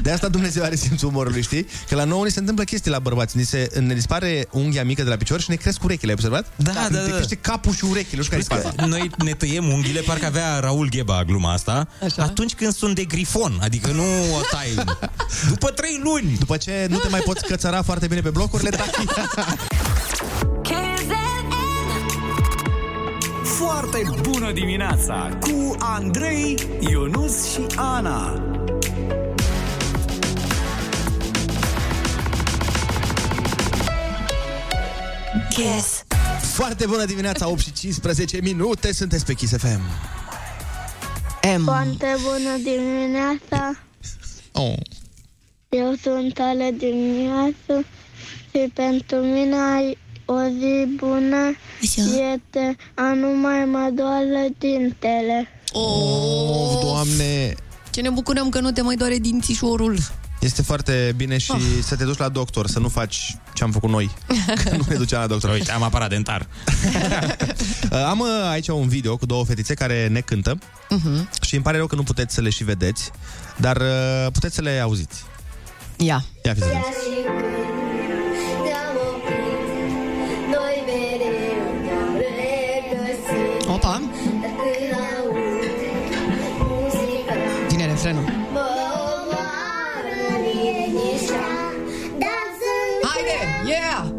de 0.01 0.11
asta 0.11 0.27
Dumnezeu 0.27 0.63
are 0.63 0.75
simțul 0.75 1.07
umorului, 1.07 1.41
știi? 1.41 1.67
Că 1.89 1.95
la 1.95 2.03
nouă 2.03 2.25
ni 2.25 2.31
se 2.31 2.39
întâmplă 2.39 2.63
chestii 2.63 2.91
la 2.91 2.99
bărbați. 2.99 3.37
Ni 3.37 3.43
se, 3.43 3.69
ne 3.79 3.93
dispare 3.93 4.47
unghia 4.51 4.83
mică 4.83 5.03
de 5.03 5.09
la 5.09 5.15
picior 5.15 5.41
și 5.41 5.49
ne 5.49 5.55
cresc 5.55 5.83
urechile, 5.83 6.07
ai 6.11 6.13
observat? 6.13 6.51
Da, 6.55 6.71
da, 6.71 6.87
Te 6.87 7.09
da. 7.09 7.15
crește 7.15 7.35
capul 7.35 7.73
și 7.73 7.85
urechile, 7.85 8.17
nu 8.17 8.23
știu 8.23 8.37
care 8.37 8.61
Plus 8.61 8.73
e 8.73 8.75
că 8.75 8.85
noi 8.85 9.11
ne 9.23 9.31
tăiem 9.31 9.67
unghiile, 9.67 9.99
parcă 9.99 10.25
avea 10.25 10.59
Raul 10.59 10.89
Gheba 10.89 11.23
gluma 11.23 11.53
asta, 11.53 11.87
Așa. 12.03 12.23
atunci 12.23 12.53
când 12.53 12.73
sunt 12.73 12.95
de 12.95 13.03
grifon, 13.03 13.59
adică 13.61 13.91
nu 13.91 14.03
o 14.37 14.39
tai. 14.51 14.85
După 15.49 15.69
trei 15.69 15.99
luni. 16.03 16.35
După 16.39 16.57
ce 16.57 16.85
nu 16.89 16.97
te 16.97 17.07
mai 17.07 17.19
poți 17.19 17.45
cățăra 17.45 17.81
foarte 17.81 18.07
bine 18.07 18.21
pe 18.21 18.29
blocuri, 18.29 18.63
le 18.63 18.69
tai. 18.69 18.89
Foarte 23.43 24.03
bună 24.21 24.51
dimineața 24.51 25.37
cu 25.39 25.75
Andrei, 25.79 26.57
Ionus 26.79 27.51
și 27.51 27.65
Ana. 27.75 28.41
Kiss. 35.49 36.03
Foarte 36.41 36.85
bună 36.85 37.05
dimineața, 37.05 37.49
8 37.49 37.59
și 37.59 37.71
15 37.73 38.39
minute, 38.41 38.93
sunteți 38.93 39.25
pe 39.25 39.33
Kiss 39.33 39.57
FM. 39.57 39.81
M. 41.57 41.63
Foarte 41.63 42.15
bună 42.23 42.57
dimineața. 42.63 43.79
Oh. 44.51 44.77
Eu 45.69 45.93
sunt 46.01 46.39
ale 46.39 46.71
dimineață 46.77 47.85
și 48.51 48.71
pentru 48.73 49.15
mine 49.15 49.55
ai 49.75 49.97
o 50.25 50.35
zi 50.59 50.95
bună 50.95 51.55
este 52.35 52.75
a 52.93 53.13
nu 53.13 53.27
mai 53.41 53.65
mă 53.65 53.89
doare 53.95 54.49
dintele. 54.57 55.47
Oh, 55.71 56.79
doamne! 56.81 57.55
Ce 57.91 58.01
ne 58.01 58.09
bucurăm 58.09 58.49
că 58.49 58.59
nu 58.59 58.71
te 58.71 58.81
mai 58.81 58.95
doare 58.95 59.17
dințișorul. 59.17 59.97
Este 60.39 60.61
foarte 60.61 61.13
bine 61.15 61.37
și 61.37 61.51
Oh. 61.51 61.59
să 61.83 61.95
te 61.95 62.03
duci 62.03 62.17
la 62.17 62.29
doctor, 62.29 62.67
să 62.67 62.79
nu 62.79 62.87
faci 62.89 63.35
ce 63.53 63.63
am 63.63 63.71
făcut 63.71 63.89
noi. 63.89 64.09
Că 64.63 64.75
nu 64.75 64.85
ne 64.89 64.95
duceam 64.95 65.21
la 65.21 65.27
doctor. 65.27 65.51
Uite, 65.51 65.71
am 65.71 65.83
aparat 65.83 66.09
dentar. 66.09 66.47
Uh, 67.91 68.03
Am 68.09 68.19
uh, 68.19 68.27
aici 68.49 68.67
un 68.67 68.87
video 68.87 69.17
cu 69.17 69.25
două 69.25 69.45
fetițe 69.45 69.73
care 69.73 70.07
ne 70.07 70.19
cântă 70.19 70.57
Uh-huh. 70.57 71.41
și 71.41 71.53
îmi 71.55 71.63
pare 71.63 71.77
rău 71.77 71.87
că 71.87 71.95
nu 71.95 72.03
puteți 72.03 72.33
să 72.33 72.41
le 72.41 72.49
și 72.49 72.63
vedeți, 72.63 73.11
dar 73.57 73.77
uh, 73.77 74.31
puteți 74.31 74.55
să 74.55 74.61
le 74.61 74.79
auziți. 74.79 75.23
Ia. 75.97 76.23
Ia 76.43 76.53
fiți 76.53 76.65
atenți. 76.65 76.87
Yeah! 93.77 94.16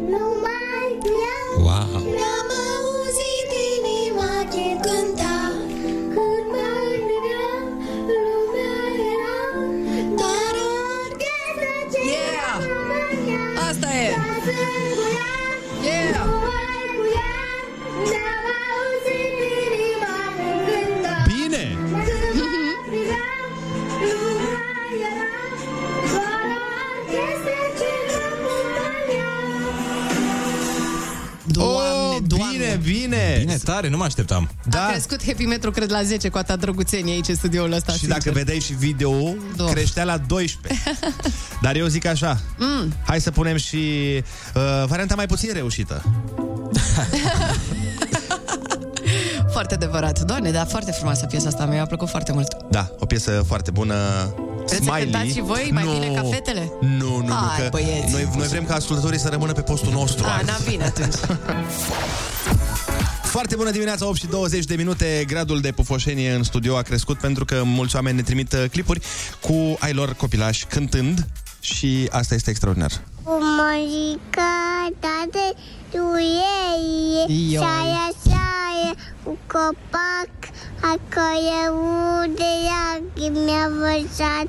Doamne. 32.91 33.07
Bine, 33.07 33.17
bine! 33.17 33.37
Bine, 33.39 33.57
tare, 33.65 33.89
nu 33.89 33.97
mă 33.97 34.05
așteptam. 34.05 34.51
Da. 34.69 34.87
A 34.87 34.91
crescut 34.91 35.25
happy 35.27 35.45
metru, 35.45 35.71
cred, 35.71 35.91
la 35.91 36.03
10 36.03 36.29
cu 36.29 36.39
atâta 36.39 36.57
drăguțenie 36.57 37.13
aici 37.13 37.29
în 37.29 37.35
studioul 37.35 37.73
ăsta. 37.73 37.93
Și 37.93 37.99
sincer. 37.99 38.19
dacă 38.19 38.31
vedeai 38.31 38.59
și 38.59 38.73
video, 38.73 39.35
Da. 39.57 39.65
creștea 39.65 40.05
la 40.05 40.17
12. 40.19 40.83
Dar 41.63 41.77
eu 41.77 41.87
zic 41.87 42.07
așa, 42.07 42.41
Mm. 42.59 42.93
hai 43.07 43.21
să 43.21 43.31
punem 43.31 43.57
și 43.57 43.77
uh, 44.55 44.85
varianta 44.87 45.15
mai 45.15 45.27
puțin 45.27 45.51
reușită. 45.53 46.03
Foarte 49.53 49.75
adevărat. 49.75 50.21
Doamne, 50.21 50.51
dar 50.51 50.67
foarte 50.67 50.93
frumoasă 50.93 51.27
piesa 51.27 51.49
asta. 51.49 51.65
Mi-a 51.67 51.87
plăcut 51.87 52.09
foarte 52.09 52.33
mult. 52.33 52.57
Da, 52.71 52.91
o 52.99 53.07
piesă 53.07 53.43
foarte 53.47 53.71
bună. 53.71 53.95
Vreți 54.69 54.85
să 54.85 54.91
cântați 54.91 55.33
și 55.33 55.41
voi 55.41 55.71
mai 55.73 55.85
bine 55.93 56.15
ca 56.15 56.23
fetele? 56.31 56.73
Nu, 56.81 57.17
nu, 57.17 57.27
nu, 57.27 57.33
Hai, 57.33 57.63
că 57.63 57.69
băieți. 57.71 58.13
noi, 58.13 58.29
noi 58.37 58.47
vrem 58.47 58.65
ca 58.65 58.75
ascultătorii 58.75 59.19
să 59.19 59.29
rămână 59.29 59.53
pe 59.53 59.61
postul 59.61 59.93
nostru. 59.93 60.25
A, 60.25 60.37
azi. 60.37 60.45
n-a 60.45 60.59
bine 60.69 60.85
atunci. 60.85 61.15
Foarte 63.23 63.57
bună 63.57 63.71
dimineața, 63.71 64.07
8 64.07 64.17
și 64.17 64.27
20 64.27 64.65
de 64.65 64.75
minute. 64.75 65.25
Gradul 65.27 65.61
de 65.61 65.73
pufoșenie 65.73 66.33
în 66.33 66.43
studio 66.43 66.77
a 66.77 66.83
crescut 66.83 67.19
pentru 67.19 67.45
că 67.45 67.63
mulți 67.65 67.95
oameni 67.95 68.17
ne 68.17 68.23
trimit 68.23 68.53
uh, 68.53 68.65
clipuri 68.71 69.01
cu 69.41 69.77
ai 69.79 69.93
lor 69.93 70.15
copilași 70.15 70.65
cântând 70.67 71.27
și 71.61 72.09
asta 72.11 72.35
este 72.35 72.51
extraordinar. 72.51 72.93
Cu 73.31 73.39
mărica 73.45 74.89
de 75.31 75.55
tuie 75.91 76.59
Ioi. 77.29 77.57
Saia, 77.57 78.09
saia, 78.25 78.93
cu 79.25 79.39
copac 79.47 80.37
Acolo 80.81 81.77
unde 82.21 82.51
lacrimi 82.69 83.39
mi-a 83.45 83.69
vărsat 83.69 84.49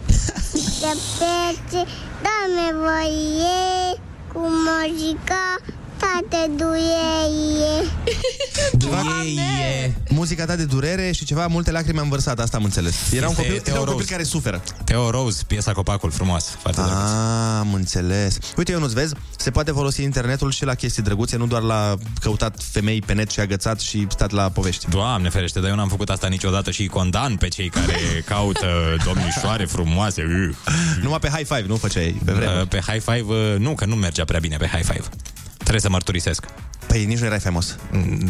De 0.82 0.94
pece, 1.18 1.86
doamne 2.24 2.68
voie 2.84 4.02
Cu 4.34 4.39
mărica 4.39 5.56
tate 6.00 6.52
duie 6.58 7.88
Ceva, 8.80 9.02
muzica 10.10 10.46
ta 10.46 10.56
de 10.56 10.66
durere 10.66 11.12
și 11.12 11.26
ceva 11.26 11.48
multe 11.48 11.72
lacrimi 11.72 12.00
am 12.00 12.10
vărsat, 12.10 12.40
asta 12.40 12.58
am 12.58 12.64
înțeles. 12.64 13.12
Era 13.12 13.26
un 13.28 13.32
Este 13.38 13.44
copil, 13.48 13.62
Theo 13.62 13.72
era 13.74 13.80
un 13.82 13.86
copil 13.86 14.00
Rose. 14.00 14.12
care 14.12 14.24
suferă. 14.24 14.64
Theo 14.84 15.10
Rose, 15.10 15.44
piesa 15.48 15.72
Copacul, 15.72 16.12
frumos, 16.12 16.46
foarte 16.62 16.82
drăguț. 16.82 17.00
Ah, 17.00 17.58
am 17.60 17.74
înțeles. 17.74 18.38
Uite, 18.58 18.72
eu 18.72 18.80
nu-ți 18.80 18.94
vezi, 18.94 19.14
se 19.38 19.52
poate 19.52 19.72
folosi 19.72 20.04
internetul 20.04 20.52
și 20.52 20.66
la 20.66 20.74
chestii 20.74 21.04
drăguțe, 21.04 21.38
nu 21.38 21.46
doar 21.48 21.62
la 21.62 21.96
căutat 22.22 22.56
femei 22.72 23.02
pe 23.02 23.14
net 23.14 23.30
și 23.30 23.40
agățat 23.40 23.80
și 23.80 24.08
stat 24.10 24.32
la 24.32 24.50
povești. 24.50 24.90
Doamne 24.90 25.30
ferește, 25.30 25.60
dar 25.60 25.70
eu 25.70 25.76
n-am 25.76 25.90
făcut 25.90 26.10
asta 26.10 26.28
niciodată 26.28 26.72
și 26.72 26.82
îi 26.82 26.88
condamn 26.88 27.36
pe 27.36 27.48
cei 27.48 27.70
care 27.70 27.98
caută 28.26 28.68
domnișoare 29.06 29.66
frumoase. 29.66 30.22
Uh. 30.24 30.56
Numai 31.02 31.20
pe 31.20 31.28
high 31.30 31.48
five, 31.48 31.66
nu 31.68 31.76
făceai 31.76 32.22
pe 32.26 32.32
vremuri. 32.32 32.62
Uh, 32.62 32.68
Pe 32.68 32.80
high 32.88 33.02
five, 33.02 33.34
uh, 33.34 33.56
nu, 33.60 33.74
că 33.76 33.86
nu 33.86 33.96
mergea 33.96 34.24
prea 34.26 34.40
bine 34.40 34.58
pe 34.58 34.68
high 34.74 34.86
five. 34.86 35.04
Trebuie 35.70 35.90
să 35.90 35.90
mărturisesc. 35.90 36.46
Păi 36.88 37.06
nici 37.06 37.18
nu 37.18 37.26
erai 37.26 37.40
faimos. 37.40 37.76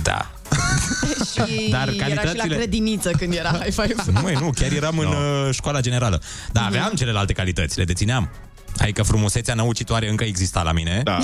Da. 0.02 0.32
și 1.34 1.70
Dar 1.76 1.88
era 1.88 1.92
și 1.92 2.00
la 2.00 2.06
calitățile- 2.22 2.56
grădiniță 2.56 3.12
când 3.18 3.34
era 3.34 3.50
high 3.50 3.74
five. 3.74 3.96
Nu, 4.12 4.22
măi, 4.22 4.34
nu, 4.40 4.50
chiar 4.56 4.72
eram 4.72 4.98
în 4.98 5.08
uh, 5.08 5.50
școala 5.52 5.80
generală. 5.80 6.22
Dar 6.52 6.64
aveam 6.66 6.92
celelalte 6.96 7.34
calități, 7.34 7.78
le 7.78 7.84
dețineam. 7.84 8.30
Adică 8.78 9.04
frumusețea 9.04 9.54
năucitoare 9.54 10.10
încă 10.10 10.24
exista 10.24 10.62
la 10.62 10.72
mine. 10.72 11.02
Da. 11.04 11.18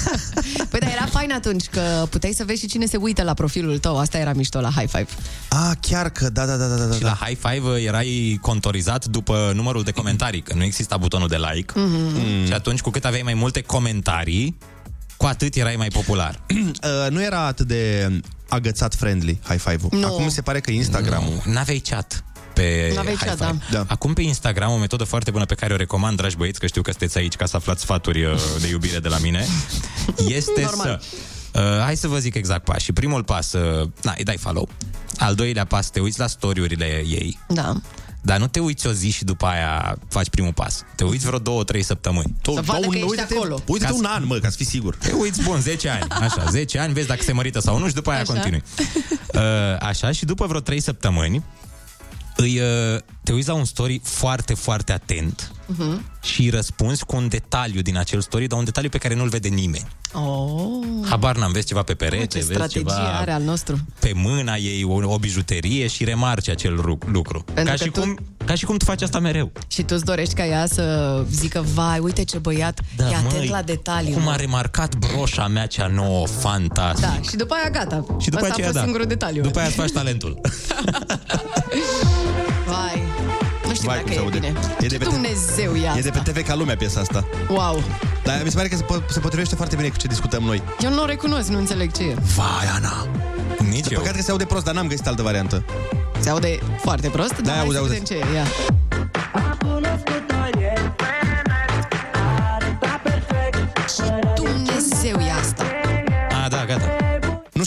Păi 0.70 0.80
da, 0.80 0.86
era 0.90 1.06
fain 1.10 1.32
atunci 1.32 1.64
că 1.66 2.06
puteai 2.10 2.32
să 2.32 2.44
vezi 2.44 2.60
și 2.60 2.66
cine 2.66 2.86
se 2.86 2.96
uită 2.96 3.22
la 3.22 3.34
profilul 3.34 3.78
tău. 3.78 3.98
Asta 3.98 4.18
era 4.18 4.32
mișto 4.32 4.60
la 4.60 4.70
high 4.70 4.88
five. 4.90 5.06
Ah, 5.48 5.70
chiar 5.80 6.08
că, 6.10 6.30
da, 6.30 6.46
da, 6.46 6.56
da, 6.56 6.66
da, 6.66 6.84
da. 6.84 6.94
Și 6.94 7.02
la 7.02 7.18
high 7.20 7.38
five 7.48 7.68
uh, 7.68 7.84
erai 7.86 8.38
contorizat 8.40 9.04
după 9.04 9.52
numărul 9.54 9.82
de 9.82 9.90
comentarii, 9.90 10.40
că 10.42 10.54
nu 10.54 10.62
exista 10.64 10.96
butonul 10.96 11.28
de 11.28 11.36
like. 11.52 11.72
Mhm. 11.76 11.88
Mm. 11.90 12.46
Și 12.46 12.52
atunci, 12.52 12.80
cu 12.80 12.90
cât 12.90 13.04
aveai 13.04 13.22
mai 13.22 13.34
multe 13.34 13.60
comentarii, 13.60 14.56
cu 15.22 15.28
atât 15.28 15.54
erai 15.54 15.76
mai 15.76 15.88
popular. 15.88 16.40
Uh, 16.82 17.10
nu 17.10 17.22
era 17.22 17.46
atât 17.46 17.66
de 17.66 18.10
agățat 18.48 18.94
friendly 18.94 19.38
high 19.44 19.60
five-ul. 19.60 20.00
Nu. 20.00 20.06
Acum 20.06 20.24
mi 20.24 20.30
se 20.30 20.42
pare 20.42 20.60
că 20.60 20.70
Instagram-ul... 20.70 21.42
Nu, 21.44 21.52
n-aveai 21.52 21.78
chat 21.78 22.24
pe 22.54 22.92
N-aveai 22.94 23.14
high 23.14 23.28
chat, 23.28 23.36
five. 23.38 23.58
da. 23.70 23.78
Da. 23.78 23.84
Acum 23.88 24.12
pe 24.12 24.22
Instagram, 24.22 24.70
o 24.72 24.76
metodă 24.76 25.04
foarte 25.04 25.30
bună 25.30 25.44
pe 25.44 25.54
care 25.54 25.72
o 25.72 25.76
recomand, 25.76 26.16
dragi 26.16 26.36
băieți, 26.36 26.60
că 26.60 26.66
știu 26.66 26.82
că 26.82 26.90
sunteți 26.90 27.18
aici 27.18 27.34
ca 27.34 27.46
să 27.46 27.56
aflați 27.56 27.82
sfaturi 27.82 28.24
uh, 28.24 28.32
de 28.60 28.68
iubire 28.68 28.98
de 28.98 29.08
la 29.08 29.18
mine, 29.18 29.46
este 30.38 30.60
Normal. 30.60 31.00
să... 31.52 31.60
Uh, 31.60 31.82
hai 31.82 31.96
să 31.96 32.08
vă 32.08 32.18
zic 32.18 32.34
exact 32.34 32.64
pașii. 32.64 32.92
Primul 32.92 33.24
pas, 33.24 33.52
uh, 33.52 33.88
na, 34.02 34.14
îi 34.18 34.24
dai 34.24 34.36
follow. 34.36 34.68
Al 35.18 35.34
doilea 35.34 35.64
pas, 35.64 35.90
te 35.90 36.00
uiți 36.00 36.18
la 36.18 36.26
storiurile 36.26 36.86
ei. 37.06 37.38
Da. 37.48 37.80
Dar 38.24 38.38
nu 38.38 38.46
te 38.46 38.60
uiți 38.60 38.86
o 38.86 38.92
zi 38.92 39.10
și 39.10 39.24
după 39.24 39.46
aia 39.46 39.96
faci 40.08 40.28
primul 40.28 40.52
pas. 40.52 40.84
Te 40.96 41.04
uiți 41.04 41.26
vreo 41.26 41.38
două, 41.38 41.64
trei 41.64 41.82
săptămâni. 41.82 42.34
Să 42.42 42.60
vadă 42.60 42.86
că 42.86 42.98
ești 42.98 43.20
acolo. 43.20 43.62
Uite-te 43.66 43.92
un 43.92 44.04
an, 44.04 44.26
mă, 44.26 44.38
ca 44.38 44.48
să 44.48 44.56
fii 44.56 44.66
sigur. 44.66 44.96
Te 44.96 45.12
uiți, 45.12 45.42
bun, 45.42 45.60
10 45.60 45.88
ani. 45.88 46.06
Așa, 46.08 46.44
10 46.50 46.78
ani, 46.78 46.92
vezi 46.92 47.06
dacă 47.06 47.22
se 47.22 47.32
mărită 47.32 47.60
sau 47.60 47.78
nu 47.78 47.88
și 47.88 47.94
după 47.94 48.10
aia 48.10 48.20
Așa. 48.20 48.32
continui. 48.32 48.62
Uh, 49.34 49.40
așa, 49.80 50.12
și 50.12 50.24
după 50.24 50.46
vreo 50.46 50.60
3 50.60 50.80
săptămâni 50.80 51.44
îi, 52.36 52.60
uh, 52.60 53.00
te 53.24 53.32
uiți 53.32 53.48
la 53.48 53.54
un 53.54 53.64
story 53.64 54.00
foarte, 54.04 54.54
foarte 54.54 54.92
atent 54.92 55.52
Mhm. 55.66 56.04
și 56.22 56.42
îi 56.42 56.50
răspunzi 56.50 57.04
cu 57.04 57.16
un 57.16 57.28
detaliu 57.28 57.80
din 57.80 57.96
acel 57.98 58.20
story, 58.20 58.46
dar 58.46 58.58
un 58.58 58.64
detaliu 58.64 58.88
pe 58.88 58.98
care 58.98 59.14
nu-l 59.14 59.28
vede 59.28 59.48
nimeni. 59.48 59.86
Oh. 60.14 60.84
Habar 61.08 61.36
n-am, 61.36 61.52
vezi 61.52 61.66
ceva 61.66 61.82
pe 61.82 61.94
perete, 61.94 62.26
Ce 62.26 62.38
vezi 62.38 62.52
strategie 62.52 62.80
ceva 62.80 63.18
are 63.18 63.30
al 63.32 63.42
nostru. 63.42 63.78
pe 63.98 64.12
mâna 64.14 64.54
ei, 64.56 64.84
o, 64.84 65.12
o 65.12 65.18
bijuterie 65.18 65.86
și 65.86 66.04
remarci 66.04 66.48
acel 66.48 66.80
ru- 66.80 66.98
lucru. 67.06 67.44
Pentru 67.54 67.64
Ca 67.64 67.78
că 67.78 67.84
și, 67.84 67.90
tu- 67.90 68.00
cum, 68.00 68.18
ca 68.44 68.54
și 68.54 68.64
cum 68.64 68.76
tu 68.76 68.84
faci 68.84 69.02
asta 69.02 69.18
mereu. 69.18 69.52
Și 69.68 69.82
tu 69.82 69.94
îți 69.94 70.04
dorești 70.04 70.34
ca 70.34 70.46
ea 70.46 70.66
să 70.66 71.24
zică, 71.30 71.64
vai, 71.74 71.98
uite 71.98 72.24
ce 72.24 72.38
băiat, 72.38 72.80
Da, 72.96 73.10
e 73.10 73.14
atent 73.14 73.32
măi, 73.32 73.48
la 73.48 73.62
detaliu. 73.62 74.12
Cum 74.12 74.22
mă." 74.22 74.30
a 74.30 74.36
remarcat 74.36 74.94
broșa 74.96 75.46
mea 75.46 75.66
cea 75.66 75.86
nouă, 75.86 76.26
fantastic. 76.26 77.06
Da, 77.06 77.20
și 77.30 77.36
după 77.36 77.54
aia 77.54 77.70
gata. 77.70 78.04
Și 78.20 78.28
după 78.30 78.42
Asta 78.42 78.52
aceea, 78.52 78.66
a 78.66 78.70
fost 78.70 78.74
da. 78.74 78.80
singurul 78.82 79.06
detaliu. 79.06 79.42
După 79.42 79.58
aia 79.58 79.66
îți 79.66 79.76
faci 79.76 79.90
talentul. 79.90 80.40
Vai, 83.82 83.82
nu 83.82 83.82
știu 83.82 83.88
Vai, 83.90 83.96
dacă 83.96 84.02
cum 84.02 84.12
se 84.12 84.18
e 84.18 84.22
aude. 84.24 84.38
bine. 84.38 84.52
E 84.80 84.86
de 84.86 84.96
Ce 84.96 84.98
pe- 84.98 85.04
Dumnezeu 85.04 85.74
e 85.76 85.86
asta? 85.86 85.98
E 85.98 86.02
de 86.02 86.10
pe 86.10 86.30
TV 86.30 86.46
ca 86.46 86.54
lumea 86.54 86.76
piesa 86.76 87.00
asta. 87.00 87.24
Wow. 87.48 87.82
Dar 88.24 88.40
mi 88.44 88.50
se 88.50 88.56
pare 88.56 88.68
că 88.68 88.76
se, 88.76 88.84
po- 88.84 89.06
se 89.08 89.20
potrivește 89.20 89.54
foarte 89.54 89.76
bine 89.76 89.88
cu 89.88 89.96
ce 89.96 90.06
discutăm 90.06 90.42
noi. 90.42 90.62
Eu 90.80 90.90
nu 90.90 91.02
o 91.02 91.06
recunosc, 91.06 91.48
nu 91.48 91.58
înțeleg 91.58 91.92
ce 91.92 92.02
e. 92.02 92.14
Vai, 92.36 92.66
Ana! 92.74 93.06
Nici 93.70 93.80
de 93.86 93.88
eu. 93.94 93.98
păcat 94.00 94.14
că 94.16 94.22
se 94.22 94.30
aude 94.30 94.44
prost, 94.44 94.64
dar 94.64 94.74
n-am 94.74 94.86
găsit 94.86 95.06
altă 95.06 95.22
variantă. 95.22 95.64
Se 96.20 96.30
aude 96.30 96.58
foarte 96.80 97.08
prost, 97.08 97.40
dar 97.40 97.54
hai 97.54 97.62
auzi, 97.64 97.72
să 97.74 97.78
auzi. 97.80 97.90
vedem 97.92 98.04
ce 98.04 98.14
e. 98.14 98.34
Ia. 98.34 98.46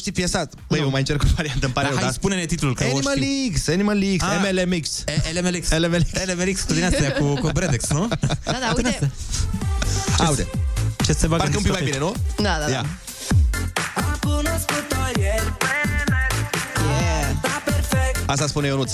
Piesa... 0.03 0.49
Băi, 0.67 0.79
eu 0.79 0.89
mai 0.89 0.99
încerc 0.99 1.21
o 1.23 1.25
variantă, 1.35 1.65
îmi 1.65 1.73
pare 1.73 1.85
Dar 1.87 1.95
rău, 1.95 2.03
hai, 2.03 2.11
dar... 2.11 2.13
spune-ne 2.13 2.45
titlul, 2.45 2.75
că 2.75 2.83
o 2.83 2.87
Animal 2.95 3.15
știu. 3.17 3.51
X, 3.53 3.67
Animal 3.67 4.03
X, 4.17 4.23
Ah. 4.23 4.51
MLMX. 4.51 5.03
LMLX. 5.39 5.69
LMLX. 5.69 6.07
LMLX 6.33 6.61
cu 6.61 6.73
din 6.73 6.83
astea, 6.83 7.11
cu, 7.13 7.33
cu 7.33 7.49
Bredex, 7.53 7.87
nu? 7.89 8.07
Da, 8.43 8.51
da, 8.59 8.73
uite. 8.75 9.11
Aude. 10.17 10.47
Ce 11.05 11.13
se 11.13 11.27
bagă 11.27 11.43
Parcă 11.43 11.57
în 11.57 11.57
un 11.57 11.63
pic 11.63 11.71
mai 11.71 11.81
discotecă? 11.81 11.83
bine, 11.83 11.97
nu? 12.37 12.43
Da, 12.43 12.57
da, 12.59 12.65
da. 12.65 12.71
Ia. 12.71 12.85
Asta 18.25 18.47
spune 18.47 18.67
Ionuț. 18.67 18.91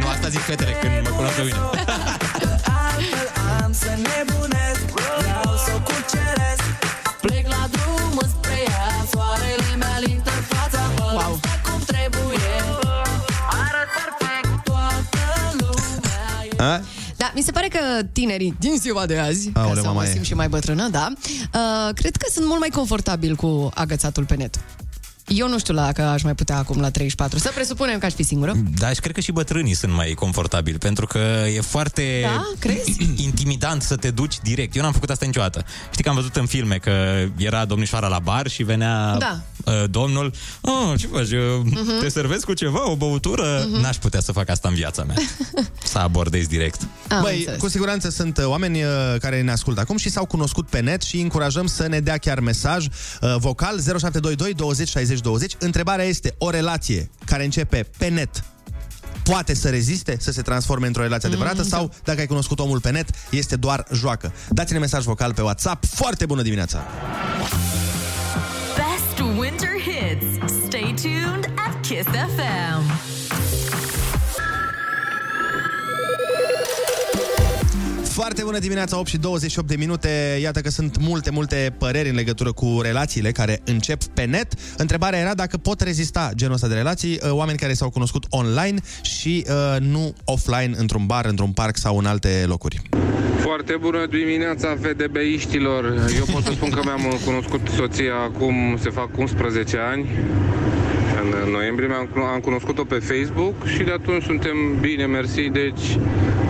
Nu, 0.00 0.06
asta 0.08 0.28
zic 0.28 0.40
fetele 0.40 0.70
când 0.80 1.08
mă 1.08 1.14
cunosc 1.16 1.34
pe 1.34 1.42
mine. 1.42 1.56
Soarele 9.16 9.76
mi-alintă 9.76 10.30
fața 10.30 10.82
wow. 11.12 11.40
cum 11.64 11.80
trebuie 11.86 12.52
Arăt 13.64 13.90
perfect 13.98 14.64
Toată 14.64 15.24
lumea 15.58 16.74
A? 16.74 16.80
Da, 17.16 17.30
mi 17.34 17.42
se 17.42 17.50
pare 17.50 17.68
că 17.68 17.78
tinerii 18.12 18.56
din 18.58 18.76
ziua 18.78 19.06
de 19.06 19.18
azi, 19.18 19.50
Aoleu, 19.54 19.74
ca 19.74 19.80
să 19.80 19.86
mama 19.86 20.00
mă 20.00 20.06
e. 20.06 20.12
simt 20.12 20.24
și 20.24 20.34
mai 20.34 20.48
bătrână, 20.48 20.88
da, 20.88 21.12
uh, 21.18 21.94
cred 21.94 22.16
că 22.16 22.26
sunt 22.32 22.46
mult 22.46 22.60
mai 22.60 22.68
confortabil 22.68 23.34
cu 23.34 23.70
agățatul 23.74 24.24
pe 24.24 24.34
net. 24.34 24.60
Eu 25.28 25.48
nu 25.48 25.58
știu 25.58 25.74
la 25.74 25.92
că 25.92 26.02
aș 26.02 26.22
mai 26.22 26.34
putea 26.34 26.56
acum 26.56 26.80
la 26.80 26.90
34. 26.90 27.38
Să 27.38 27.50
presupunem 27.54 27.98
că 27.98 28.06
aș 28.06 28.12
fi 28.12 28.22
singură. 28.22 28.52
Da, 28.78 28.92
și 28.92 29.00
cred 29.00 29.14
că 29.14 29.20
și 29.20 29.32
bătrânii 29.32 29.74
sunt 29.74 29.92
mai 29.92 30.10
confortabili, 30.10 30.78
pentru 30.78 31.06
că 31.06 31.44
e 31.54 31.60
foarte 31.60 32.20
Da? 32.22 32.42
Crezi? 32.58 32.96
intimidant 33.28 33.82
să 33.82 33.96
te 33.96 34.10
duci 34.10 34.34
direct. 34.42 34.76
Eu 34.76 34.82
n-am 34.82 34.92
făcut 34.92 35.10
asta 35.10 35.26
niciodată. 35.26 35.64
Știi 35.90 36.02
că 36.02 36.08
am 36.08 36.14
văzut 36.14 36.36
în 36.36 36.46
filme 36.46 36.76
că 36.76 37.24
era 37.36 37.64
domnișoara 37.64 38.06
la 38.08 38.18
bar 38.18 38.48
și 38.48 38.62
venea 38.62 39.16
Da. 39.18 39.40
Uh, 39.66 39.84
domnul, 39.90 40.32
oh, 40.60 40.92
ce 40.98 41.06
faci, 41.06 41.30
uh, 41.30 41.38
Mhm. 41.64 42.00
te 42.00 42.08
servesc 42.08 42.44
cu 42.44 42.52
ceva, 42.52 42.90
o 42.90 42.96
băutură? 42.96 43.66
N-aș 43.80 43.96
putea 43.96 44.20
să 44.20 44.32
fac 44.32 44.48
asta 44.48 44.68
în 44.68 44.74
viața 44.74 45.04
mea. 45.04 45.16
să 45.92 45.98
abordez 45.98 46.46
direct. 46.46 46.80
Am 47.08 47.20
Băi, 47.22 47.36
înțeles. 47.38 47.60
cu 47.60 47.68
siguranță 47.68 48.10
sunt 48.10 48.38
uh, 48.38 48.44
oameni 48.44 48.82
uh, 48.82 48.88
care 49.20 49.42
ne 49.42 49.50
ascultă 49.50 49.80
acum 49.80 49.96
și 49.96 50.10
s-au 50.10 50.24
cunoscut 50.26 50.68
pe 50.68 50.80
net 50.80 51.02
și 51.02 51.16
îi 51.16 51.22
încurajăm 51.22 51.66
să 51.66 51.86
ne 51.86 52.00
dea 52.00 52.16
chiar 52.16 52.40
mesaj 52.40 52.86
uh, 52.86 53.34
vocal 53.38 53.80
0722 53.80 54.52
20 54.54 54.88
60 54.88 55.20
20. 55.20 55.52
Întrebarea 55.58 56.04
este, 56.04 56.34
o 56.38 56.50
relație 56.50 57.10
care 57.24 57.44
începe 57.44 57.88
pe 57.98 58.06
net 58.08 58.44
poate 59.22 59.54
să 59.54 59.68
reziste, 59.68 60.16
să 60.20 60.32
se 60.32 60.42
transforme 60.42 60.86
într-o 60.86 61.02
relație 61.02 61.28
adevărată 61.28 61.62
Mm, 61.62 61.68
sau 61.68 61.92
dacă 62.04 62.20
ai 62.20 62.26
cunoscut 62.26 62.58
omul 62.58 62.80
pe 62.80 62.90
net, 62.90 63.08
este 63.30 63.56
doar 63.56 63.86
joacă. 63.92 64.32
Dați-ne 64.48 64.78
mesaj 64.78 65.04
vocal 65.04 65.34
pe 65.34 65.42
WhatsApp. 65.42 65.84
Foarte 65.84 66.26
bună 66.26 66.42
dimineața! 66.42 66.84
Winter 69.24 69.78
hits. 69.78 70.38
Stay 70.66 70.92
tuned 70.92 71.46
at 71.58 71.80
Kiss 71.82 72.06
FM. 72.06 73.25
Foarte 78.16 78.42
bună 78.44 78.58
dimineața, 78.58 78.98
8 78.98 79.08
și 79.08 79.16
28 79.18 79.68
de 79.68 79.76
minute. 79.76 80.38
Iată 80.40 80.60
că 80.60 80.70
sunt 80.70 80.96
multe, 81.00 81.30
multe 81.30 81.74
păreri 81.78 82.08
în 82.08 82.14
legătură 82.14 82.52
cu 82.52 82.78
relațiile 82.82 83.32
care 83.32 83.60
încep 83.64 84.04
pe 84.04 84.24
net. 84.24 84.52
Întrebarea 84.76 85.18
era 85.18 85.34
dacă 85.34 85.56
pot 85.56 85.80
rezista 85.80 86.30
genul 86.34 86.54
ăsta 86.54 86.68
de 86.68 86.74
relații 86.74 87.18
uh, 87.22 87.30
oameni 87.30 87.58
care 87.58 87.72
s-au 87.72 87.90
cunoscut 87.90 88.24
online 88.30 88.78
și 89.02 89.46
uh, 89.48 89.80
nu 89.80 90.14
offline 90.24 90.74
într-un 90.76 91.06
bar, 91.06 91.24
într-un 91.24 91.52
parc 91.52 91.76
sau 91.76 91.98
în 91.98 92.06
alte 92.06 92.44
locuri. 92.46 92.82
Foarte 93.40 93.76
bună 93.80 94.06
dimineața, 94.06 94.76
FDB-iștilor. 94.80 95.84
Eu 96.16 96.24
pot 96.32 96.44
să 96.44 96.52
spun 96.52 96.70
că 96.70 96.80
mi-am 96.84 97.20
cunoscut 97.24 97.60
soția 97.74 98.14
acum, 98.14 98.78
se 98.82 98.90
fac 98.90 99.18
11 99.18 99.76
ani. 99.90 100.06
În 101.44 101.50
noiembrie 101.50 101.88
mi-am, 101.88 102.08
am 102.34 102.40
cunoscut-o 102.40 102.84
pe 102.84 102.94
Facebook 102.94 103.66
și 103.66 103.82
de 103.82 103.90
atunci 103.90 104.22
suntem 104.22 104.56
bine, 104.80 105.06
mersi, 105.06 105.48
deci 105.48 105.98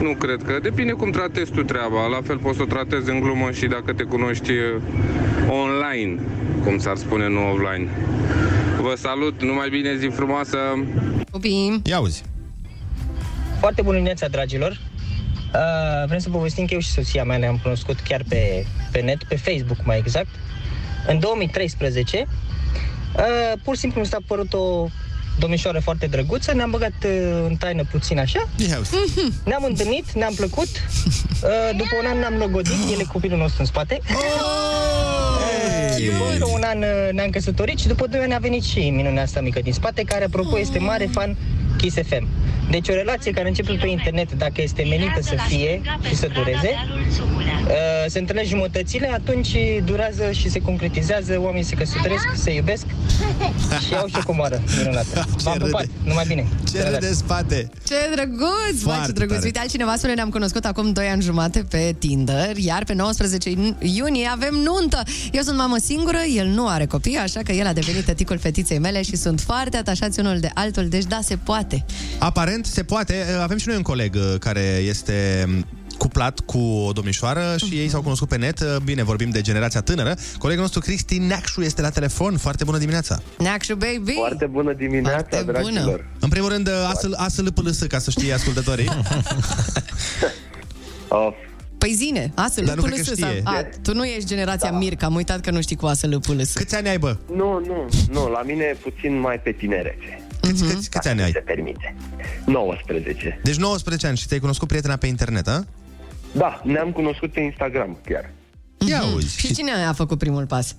nu 0.01 0.15
cred 0.15 0.43
că... 0.43 0.59
Depinde 0.63 0.93
cum 0.93 1.11
tratezi 1.11 1.51
tu 1.53 1.63
treaba, 1.63 2.07
la 2.07 2.21
fel 2.25 2.39
poți 2.39 2.57
să 2.57 2.63
o 2.63 2.67
tratezi 2.67 3.11
în 3.11 3.21
glumă 3.21 3.51
și 3.51 3.67
dacă 3.67 3.93
te 3.93 4.03
cunoști 4.03 4.53
eh, 4.53 4.75
online, 5.49 6.21
cum 6.65 6.79
s-ar 6.79 6.97
spune, 6.97 7.29
nu 7.29 7.51
offline. 7.51 7.89
Vă 8.81 8.95
salut, 8.97 9.43
numai 9.43 9.69
bine, 9.69 9.97
zi 9.97 10.07
frumoasă! 10.07 10.59
Copii! 11.31 11.81
Ia 11.85 11.99
uzi! 12.01 12.23
Foarte 13.59 13.83
bună 13.83 13.95
dimineața, 13.95 14.29
dragilor! 14.29 14.81
Uh, 15.55 16.07
vrem 16.07 16.19
să 16.19 16.31
povestim 16.31 16.67
că 16.67 16.75
eu 16.75 16.81
și 16.81 16.91
soția 16.91 17.25
mea 17.25 17.37
ne-am 17.37 17.59
cunoscut 17.63 18.01
chiar 18.01 18.23
pe, 18.29 18.67
pe 18.93 19.01
net, 19.01 19.25
pe 19.25 19.37
Facebook 19.37 19.85
mai 19.85 19.99
exact, 19.99 20.29
în 21.07 21.19
2013. 21.19 22.27
Uh, 23.17 23.61
pur 23.63 23.75
și 23.75 23.81
simplu 23.81 24.01
mi 24.01 24.07
s-a 24.07 24.19
părut 24.27 24.53
o 24.53 24.89
domnișoară 25.39 25.81
foarte 25.81 26.07
drăguță, 26.07 26.53
ne-am 26.55 26.71
băgat 26.71 26.93
uh, 27.05 27.11
în 27.49 27.57
taină 27.57 27.83
puțin 27.91 28.19
așa, 28.19 28.49
ne-am 29.45 29.65
întâlnit, 29.65 30.13
ne-am 30.13 30.35
plăcut, 30.35 30.69
uh, 30.69 31.77
după 31.77 31.91
un 32.03 32.07
an 32.07 32.19
ne-am 32.19 32.35
logodit, 32.39 32.91
el 32.93 33.01
e 33.01 33.05
copilul 33.13 33.39
nostru 33.39 33.57
în 33.61 33.67
spate. 33.67 34.01
Uh, 34.03 34.77
După 36.13 36.25
încă 36.33 36.49
un 36.53 36.63
an 36.65 36.79
uh, 36.83 37.13
ne-am 37.13 37.31
căsătorit 37.31 37.79
și 37.79 37.87
după 37.87 38.07
doi 38.07 38.21
ani 38.21 38.35
a 38.35 38.39
venit 38.39 38.63
și 38.65 38.91
minunea 38.91 39.23
asta 39.23 39.41
mică 39.41 39.61
din 39.61 39.73
spate, 39.73 40.03
care 40.03 40.25
apropo 40.25 40.59
este 40.59 40.79
mare 40.79 41.09
fan 41.13 41.37
Kiss 41.77 41.97
FM. 42.09 42.29
Deci 42.71 42.89
o 42.89 42.93
relație 42.93 43.31
care 43.31 43.49
începe 43.49 43.73
pe 43.81 43.89
internet, 43.89 44.33
dacă 44.33 44.63
este 44.63 44.83
menită 44.83 45.21
să 45.21 45.37
fie 45.49 45.81
și 46.09 46.15
să 46.15 46.29
dureze, 46.35 46.71
uh, 46.71 47.75
se 48.07 48.19
întâlnesc 48.19 48.49
jumătățile, 48.49 49.11
atunci 49.13 49.57
durează 49.85 50.31
și 50.33 50.51
se 50.51 50.61
concretizează, 50.61 51.41
oamenii 51.41 51.65
se 51.65 51.75
căsătoresc, 51.75 52.25
se 52.35 52.55
iubesc 52.55 52.87
și 53.87 53.95
au 53.95 54.07
și 54.07 54.15
o 54.19 54.23
comoară 54.25 54.63
minunată. 54.79 55.27
V-am 55.45 55.59
pupat, 55.59 55.87
numai 56.05 56.25
bine. 56.27 56.47
Ce 56.73 56.97
de 57.01 57.13
spate! 57.13 57.71
Ce 57.87 57.95
drăguț! 58.15 58.83
Bă, 58.83 58.89
Foarte 58.91 59.07
ce 59.07 59.13
drăguț! 59.13 59.35
tare. 59.35 59.47
Uite, 59.47 59.59
altcineva 59.59 59.95
spune, 59.97 60.15
ne-am 60.15 60.29
cunoscut 60.29 60.65
acum 60.65 60.93
2 60.93 61.07
ani 61.07 61.23
jumate 61.23 61.65
pe 61.71 61.95
Tinder, 61.99 62.57
iar 62.57 62.85
pe 62.85 62.95
19 62.95 63.51
iunie 63.81 64.29
avem 64.33 64.55
nuntă. 64.55 65.03
Eu 65.33 65.43
sunt 65.43 65.57
mamă 65.57 65.77
singură, 65.77 66.19
el 66.37 66.47
nu 66.47 66.69
are 66.69 66.87
copii, 66.87 67.17
așa 67.17 67.41
că 67.41 67.53
el 67.53 67.67
a 67.67 67.73
devenit 67.73 68.05
tăticul 68.05 68.39
fetiței 68.39 68.79
mele 68.79 69.03
și 69.03 69.17
sunt 69.17 69.41
foarte 69.41 69.77
atașați 69.77 70.21
unul 70.21 70.39
de 70.39 70.51
altul, 70.55 70.89
deci 70.89 71.05
da, 71.05 71.19
se 71.23 71.37
poate. 71.37 71.66
Aparent 72.19 72.67
se 72.67 72.83
poate. 72.83 73.25
Avem 73.43 73.57
și 73.57 73.67
noi 73.69 73.77
un 73.77 73.83
coleg 73.83 74.15
uh, 74.15 74.35
care 74.39 74.61
este 74.89 75.47
cuplat 75.99 76.41
cu 76.41 76.59
o 76.59 76.93
domnișoară 76.93 77.55
și 77.67 77.75
ei 77.75 77.89
s-au 77.89 78.03
cunoscut 78.03 78.29
pe 78.29 78.37
net. 78.37 78.63
Bine, 78.85 79.03
vorbim 79.03 79.31
de 79.31 79.41
generația 79.41 79.81
tânără. 79.81 80.15
Colegul 80.39 80.63
nostru 80.63 80.81
Cristi 80.81 81.19
Neacșu 81.19 81.61
este 81.61 81.81
la 81.81 81.91
telefon. 81.91 82.37
Foarte 82.37 82.65
bună 82.65 82.79
dimineața! 82.79 83.19
Neacșu, 83.39 83.75
baby! 83.75 84.13
Foarte 84.13 84.47
bună 84.47 84.73
dimineața, 84.73 85.27
Foarte 85.29 85.53
dragilor. 85.53 85.85
bună. 85.85 86.01
În 86.21 86.29
primul 86.29 86.49
rând, 86.49 86.69
ASLPLS, 87.17 87.79
ca 87.89 87.99
să 87.99 88.11
știe 88.11 88.33
ascultătorii. 88.33 88.89
Of. 91.09 91.35
Păi 91.79 91.93
zine, 91.95 92.33
ASL, 92.35 92.65
Dar 92.65 92.77
nu 92.77 92.83
cred 92.83 92.95
că 92.95 93.01
PLS, 93.05 93.13
știe. 93.13 93.43
sau- 93.45 93.55
A, 93.55 93.63
tu 93.83 93.95
nu 93.95 94.05
ești 94.05 94.27
generația 94.27 94.71
da. 94.71 94.77
Mirca, 94.77 95.07
am 95.07 95.15
uitat 95.15 95.41
că 95.41 95.51
nu 95.51 95.61
știi 95.61 95.77
cu 95.77 95.87
ASL, 95.87 96.15
PLS. 96.17 96.53
Câți 96.53 96.75
ani 96.77 96.89
ai, 96.89 96.99
bă? 96.99 97.17
Nu, 97.35 97.61
nu, 97.67 97.89
nu, 98.13 98.29
la 98.29 98.43
mine 98.43 98.65
e 98.65 98.77
puțin 98.83 99.21
mai 99.21 99.41
pe 99.41 99.53
tinerețe. 99.53 100.26
Câți, 100.47 100.65
câți, 100.65 100.91
câți 100.91 101.09
ani 101.09 101.23
ai? 101.23 101.31
Se 101.31 101.39
permite. 101.39 101.95
19. 102.47 103.41
Deci 103.43 103.57
19 103.57 104.07
ani 104.07 104.17
și 104.17 104.27
ți-ai 104.27 104.41
cunoscut 104.41 104.69
prietena 104.69 104.97
pe 104.97 105.07
internet, 105.07 105.49
a? 105.49 105.65
Da, 106.33 106.61
ne-am 106.65 106.91
cunoscut 106.93 107.33
pe 107.33 107.41
Instagram 107.41 107.99
chiar. 108.05 108.31
Ia 108.89 109.01
Mhm. 109.01 109.15
uzi. 109.15 109.39
Și 109.39 109.55
cine 109.55 109.73
a 109.73 109.93
făcut 109.93 110.19
primul 110.19 110.47
pas? 110.47 110.77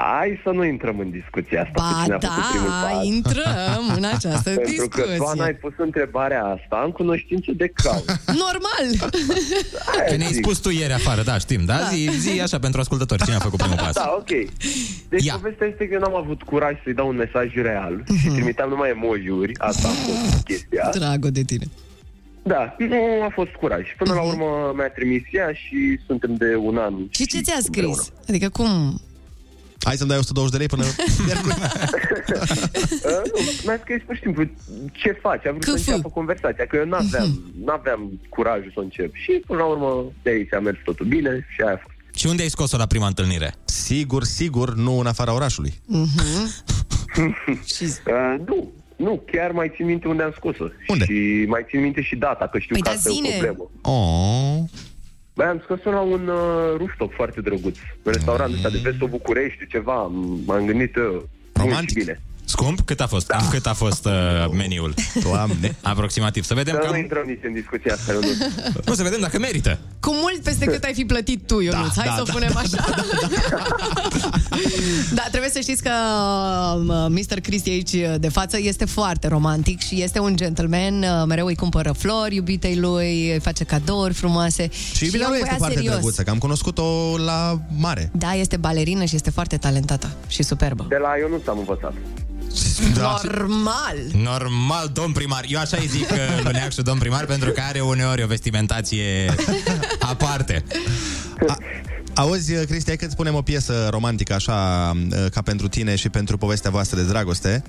Hai 0.00 0.40
să 0.42 0.50
nu 0.50 0.64
intrăm 0.64 0.98
în 0.98 1.10
discuția 1.10 1.62
asta 1.62 1.72
cu 1.82 1.94
Ba 1.94 2.02
cine 2.02 2.14
a 2.14 2.18
făcut 2.18 2.44
primul 2.50 2.68
da, 2.68 2.88
pas. 2.88 3.04
intrăm 3.04 3.82
în 3.96 4.04
această 4.04 4.50
Pentru 4.64 4.88
că 4.88 5.00
tu, 5.00 5.06
Ana, 5.08 5.16
discuție. 5.16 5.42
ai 5.42 5.54
pus 5.54 5.72
întrebarea 5.76 6.44
asta 6.44 6.82
în 6.84 6.90
cunoștință 6.90 7.50
de 7.56 7.68
cauză. 7.82 8.20
Normal! 8.26 8.86
Că 10.08 10.16
ne-ai 10.16 10.32
spus 10.32 10.58
tu 10.58 10.70
ieri 10.70 10.92
afară, 10.92 11.22
da, 11.22 11.38
știm, 11.38 11.64
da? 11.64 11.78
Zi, 11.92 12.10
zi 12.18 12.40
așa 12.40 12.58
pentru 12.58 12.80
ascultători, 12.80 13.22
cine 13.22 13.36
a 13.36 13.38
făcut 13.38 13.58
primul 13.58 13.76
pas? 13.76 13.92
Da, 13.94 14.14
ok. 14.18 14.30
Deci 15.08 15.24
Ia. 15.24 15.34
povestea 15.34 15.66
este 15.66 15.86
că 15.88 15.94
eu 15.94 16.00
n-am 16.00 16.14
avut 16.16 16.42
curaj 16.42 16.74
să-i 16.82 16.94
dau 16.94 17.08
un 17.08 17.16
mesaj 17.16 17.54
real 17.54 18.04
și 18.20 18.28
trimiteam 18.28 18.68
numai 18.68 18.90
emoji-uri. 18.90 19.52
Asta 19.58 19.88
a 19.88 19.90
fost 19.90 20.42
chestia. 20.44 20.90
Dragă 20.92 21.30
de 21.30 21.42
tine. 21.42 21.64
Da, 22.42 22.76
nu 22.78 23.22
a 23.24 23.30
fost 23.34 23.50
curaj. 23.50 23.84
Până 23.96 24.14
la 24.14 24.22
urmă 24.22 24.72
mi-a 24.76 24.90
trimis 24.90 25.22
ea 25.32 25.52
și 25.52 25.98
suntem 26.06 26.34
de 26.34 26.54
un 26.56 26.76
an. 26.76 26.94
Și 27.10 27.26
ce 27.26 27.40
ți-a 27.40 27.58
scris? 27.60 28.12
Adică 28.28 28.48
cum? 28.48 29.00
Hai 29.84 29.96
să-mi 29.96 30.08
dai 30.08 30.18
120 30.18 30.52
de 30.52 30.58
lei 30.58 30.66
până... 30.66 30.84
Uh, 33.04 33.22
nu, 33.34 33.40
mi-a 33.66 33.78
scris 33.82 34.02
pur 34.06 34.14
și 34.14 34.20
simplu 34.22 34.44
ce 34.92 35.18
faci, 35.22 35.46
a 35.46 35.50
vrut 35.50 35.62
să 35.62 35.70
înceapă 35.70 36.08
conversația, 36.08 36.66
că 36.66 36.76
eu 36.76 36.84
n-aveam, 36.84 37.52
n-aveam 37.64 38.20
curajul 38.28 38.70
să 38.74 38.80
încep. 38.80 39.14
Și 39.14 39.42
până 39.46 39.58
la 39.58 39.64
urmă 39.64 40.12
de 40.22 40.30
aici 40.30 40.52
a 40.54 40.58
mers 40.58 40.76
totul 40.84 41.06
bine 41.06 41.46
și 41.54 41.60
aia 41.62 41.72
a 41.72 41.76
fost. 41.82 41.94
Și 42.14 42.26
unde 42.26 42.42
ai 42.42 42.48
scos-o 42.48 42.76
la 42.76 42.86
prima 42.86 43.06
întâlnire? 43.06 43.54
Sigur, 43.64 44.24
sigur, 44.24 44.74
nu 44.74 44.98
în 44.98 45.06
afara 45.06 45.34
orașului. 45.34 45.74
Mhm. 45.86 46.20
uh, 47.46 48.34
nu, 48.46 48.72
nu, 48.96 49.22
chiar 49.32 49.50
mai 49.50 49.72
țin 49.74 49.86
minte 49.86 50.08
unde 50.08 50.22
am 50.22 50.32
scos-o. 50.36 50.64
Unde? 50.88 51.04
Și 51.04 51.44
mai 51.48 51.64
țin 51.68 51.80
minte 51.80 52.02
și 52.02 52.16
data, 52.16 52.48
că 52.48 52.58
știu 52.58 52.74
Păi 52.74 52.82
că 52.82 52.88
da, 52.88 52.94
asta 52.94 53.08
e 53.08 53.12
o 53.12 53.14
zine. 53.14 53.28
problemă. 53.28 53.70
Oh. 53.82 54.58
Băi, 55.38 55.46
am 55.46 55.60
scos 55.64 55.82
la 55.82 56.00
un 56.00 56.28
uh, 56.28 56.76
rooftop 56.76 57.12
foarte 57.14 57.40
drăguț. 57.40 57.78
Un 58.02 58.12
restaurant 58.12 58.54
ăsta 58.54 58.68
de 58.68 58.78
Vesto 58.82 59.06
București, 59.06 59.66
ceva. 59.66 60.10
M- 60.10 60.44
M-am 60.46 60.66
gândit 60.66 60.96
uh, 60.96 61.20
mult 61.58 61.88
și 61.88 61.94
bine. 61.94 62.20
Scump? 62.48 62.80
Cât 62.80 63.00
a 63.00 63.06
fost? 63.06 63.26
Da. 63.26 63.36
Cât 63.50 63.66
a 63.66 63.72
fost 63.72 64.04
uh, 64.06 64.12
meniul? 64.52 64.94
Doamne. 65.22 65.76
Aproximativ. 65.82 66.44
Să 66.44 66.54
vedem 66.54 66.74
Să 66.74 66.80
că... 66.86 66.90
nu 66.92 66.98
intrăm 66.98 67.22
nici 67.26 67.40
în 67.44 67.52
discuția 67.52 67.94
asta, 67.94 68.12
eu 68.12 68.20
nu. 68.20 68.28
Nu, 68.86 68.94
să 68.94 69.02
vedem 69.02 69.20
dacă 69.20 69.38
merită. 69.38 69.78
Cu 70.00 70.14
mult 70.14 70.42
peste 70.42 70.64
cât 70.64 70.84
ai 70.84 70.94
fi 70.94 71.04
plătit 71.04 71.46
tu, 71.46 71.60
Ionuț. 71.60 71.94
Da, 71.94 72.02
Hai 72.02 72.06
da, 72.06 72.14
să 72.14 72.20
o 72.20 72.24
da, 72.24 72.32
punem 72.32 72.50
da, 72.54 72.60
așa. 72.60 72.84
Da, 75.14 75.22
trebuie 75.30 75.50
să 75.50 75.60
știți 75.60 75.82
că 75.82 75.90
uh, 76.86 77.06
Mr. 77.08 77.40
Cristi 77.40 77.70
aici 77.70 77.94
de 78.18 78.28
față 78.28 78.58
este 78.60 78.84
foarte 78.84 79.28
romantic 79.28 79.80
și 79.80 80.02
este 80.02 80.18
un 80.18 80.36
gentleman. 80.36 81.02
uh, 81.02 81.08
Mereu 81.26 81.46
îi 81.46 81.56
cumpără 81.56 81.92
flori 81.92 82.34
iubitei 82.34 82.76
lui, 82.76 83.32
îi 83.32 83.40
face 83.40 83.64
cadouri 83.64 84.14
frumoase. 84.14 84.68
Și 84.94 85.04
iubirea 85.04 85.26
e 85.26 85.30
un 85.30 85.36
lui 85.36 85.40
este 85.42 85.48
băiat 85.48 85.58
foarte 85.58 85.74
serios. 85.76 85.94
drăguță, 85.94 86.22
că 86.22 86.30
am 86.30 86.38
cunoscut-o 86.38 87.16
la 87.24 87.60
mare. 87.78 88.10
Da, 88.12 88.32
este 88.34 88.56
balerină 88.56 89.04
și 89.04 89.14
este 89.14 89.30
foarte 89.30 89.56
talentată 89.56 90.10
și 90.28 90.42
superbă. 90.42 90.86
De 90.88 90.96
la 90.96 91.08
eu 91.20 91.28
nu 91.28 91.42
am 91.50 91.58
învățat. 91.58 91.92
Da. 92.94 93.20
Normal! 93.22 93.96
Normal, 94.22 94.90
domn 94.92 95.12
primar. 95.12 95.44
Eu 95.48 95.58
așa 95.60 95.76
îi 95.80 95.86
zic 95.86 96.10
uh, 96.10 96.16
lui 96.42 96.52
Neacșu, 96.52 96.82
domn 96.82 96.98
primar, 96.98 97.24
pentru 97.24 97.50
că 97.50 97.60
are 97.68 97.80
uneori 97.80 98.22
o 98.22 98.26
vestimentație 98.26 99.34
aparte. 100.00 100.64
Auzi, 102.14 102.52
Cristi, 102.52 102.88
hai 102.88 102.96
că 102.96 103.04
îți 103.04 103.16
punem 103.16 103.34
o 103.34 103.42
piesă 103.42 103.88
romantică 103.90 104.34
așa 104.34 104.90
uh, 105.10 105.26
ca 105.30 105.42
pentru 105.42 105.68
tine 105.68 105.96
și 105.96 106.08
pentru 106.08 106.38
povestea 106.38 106.70
voastră 106.70 107.00
de 107.00 107.06
dragoste. 107.06 107.62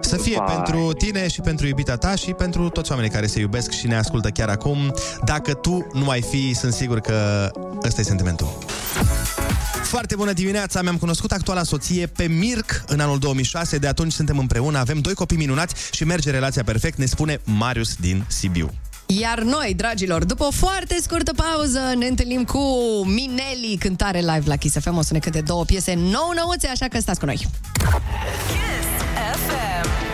Să 0.00 0.16
fie 0.16 0.36
Vai. 0.36 0.54
pentru 0.54 0.92
tine 0.92 1.28
și 1.28 1.40
pentru 1.40 1.66
iubita 1.66 1.96
ta 1.96 2.14
și 2.14 2.30
pentru 2.30 2.68
toți 2.68 2.90
oamenii 2.90 3.12
care 3.12 3.26
se 3.26 3.40
iubesc 3.40 3.70
și 3.70 3.86
ne 3.86 3.96
ascultă 3.96 4.28
chiar 4.28 4.48
acum. 4.48 4.94
Dacă 5.24 5.54
tu 5.54 5.86
nu 5.92 6.08
ai 6.08 6.22
fi, 6.22 6.54
sunt 6.54 6.72
sigur 6.72 7.00
că 7.00 7.50
ăsta 7.86 8.00
e 8.00 8.04
sentimentul. 8.04 8.58
Foarte 9.90 10.16
bună 10.16 10.32
dimineața, 10.32 10.82
mi-am 10.82 10.96
cunoscut 10.96 11.32
actuala 11.32 11.62
soție 11.62 12.06
pe 12.06 12.26
Mirc 12.26 12.84
în 12.86 13.00
anul 13.00 13.18
2006, 13.18 13.78
de 13.78 13.86
atunci 13.86 14.12
suntem 14.12 14.38
împreună, 14.38 14.78
avem 14.78 14.98
doi 14.98 15.14
copii 15.14 15.36
minunați 15.36 15.74
și 15.92 16.04
merge 16.04 16.30
relația 16.30 16.64
perfect, 16.64 16.98
ne 16.98 17.04
spune 17.04 17.40
Marius 17.44 17.94
din 17.94 18.24
Sibiu. 18.26 18.70
Iar 19.06 19.40
noi, 19.40 19.74
dragilor, 19.76 20.24
după 20.24 20.44
o 20.44 20.50
foarte 20.50 20.96
scurtă 21.02 21.32
pauză, 21.32 21.80
ne 21.98 22.06
întâlnim 22.06 22.44
cu 22.44 22.60
Mineli, 23.04 23.76
cântare 23.78 24.18
live 24.18 24.42
la 24.44 24.56
Kiss 24.56 24.76
FM. 24.80 24.96
O 24.96 25.02
să 25.02 25.12
ne 25.12 25.18
cânte 25.18 25.40
două 25.40 25.64
piese 25.64 25.94
nou-nouțe, 25.94 26.66
așa 26.66 26.88
că 26.88 27.00
stați 27.00 27.18
cu 27.18 27.24
noi. 27.24 27.46
FM. 29.46 30.09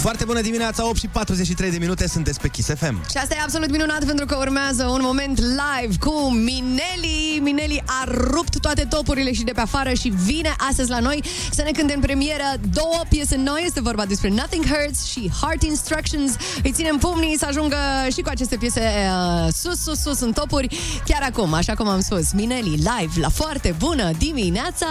Foarte 0.00 0.24
bună 0.24 0.40
dimineața, 0.40 0.88
8 0.88 0.96
și 0.96 1.06
43 1.06 1.70
de 1.70 1.78
minute, 1.78 2.08
sunteți 2.08 2.40
pe 2.40 2.48
Kiss 2.48 2.68
FM. 2.68 3.10
Și 3.10 3.16
asta 3.16 3.34
e 3.34 3.40
absolut 3.42 3.70
minunat 3.70 4.04
pentru 4.04 4.26
că 4.26 4.36
urmează 4.36 4.84
un 4.84 5.00
moment 5.02 5.38
live 5.38 5.94
cu 6.00 6.30
Mineli. 6.30 7.38
Mineli 7.40 7.82
a 7.86 8.04
rupt 8.04 8.60
toate 8.60 8.86
topurile 8.88 9.32
și 9.32 9.42
de 9.42 9.52
pe 9.52 9.60
afară 9.60 9.92
și 9.92 10.08
vine 10.08 10.54
astăzi 10.68 10.90
la 10.90 10.98
noi 10.98 11.24
să 11.50 11.62
ne 11.62 11.70
cânte 11.70 11.94
în 11.94 12.00
premieră 12.00 12.44
două 12.72 13.00
piese 13.08 13.36
noi. 13.36 13.62
Este 13.64 13.80
vorba 13.80 14.04
despre 14.04 14.28
Nothing 14.28 14.64
Hurts 14.66 15.04
și 15.04 15.30
Heart 15.40 15.62
Instructions. 15.62 16.36
Îi 16.62 16.72
ținem 16.72 16.96
pumnii 16.96 17.38
să 17.38 17.46
ajungă 17.48 17.76
și 18.12 18.20
cu 18.20 18.28
aceste 18.28 18.56
piese 18.56 18.80
uh, 18.80 19.48
sus, 19.52 19.82
sus, 19.82 20.00
sus 20.00 20.20
în 20.20 20.32
topuri 20.32 20.78
chiar 21.06 21.22
acum, 21.22 21.54
așa 21.54 21.74
cum 21.74 21.88
am 21.88 22.00
spus. 22.00 22.32
Mineli 22.32 22.70
live 22.70 23.20
la 23.20 23.28
foarte 23.28 23.74
bună 23.78 24.10
dimineața! 24.18 24.86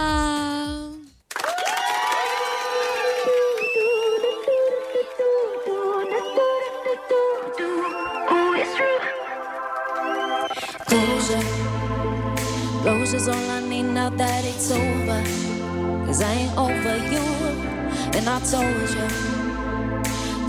I 18.32 18.38
told 18.38 18.88
you. 18.96 19.08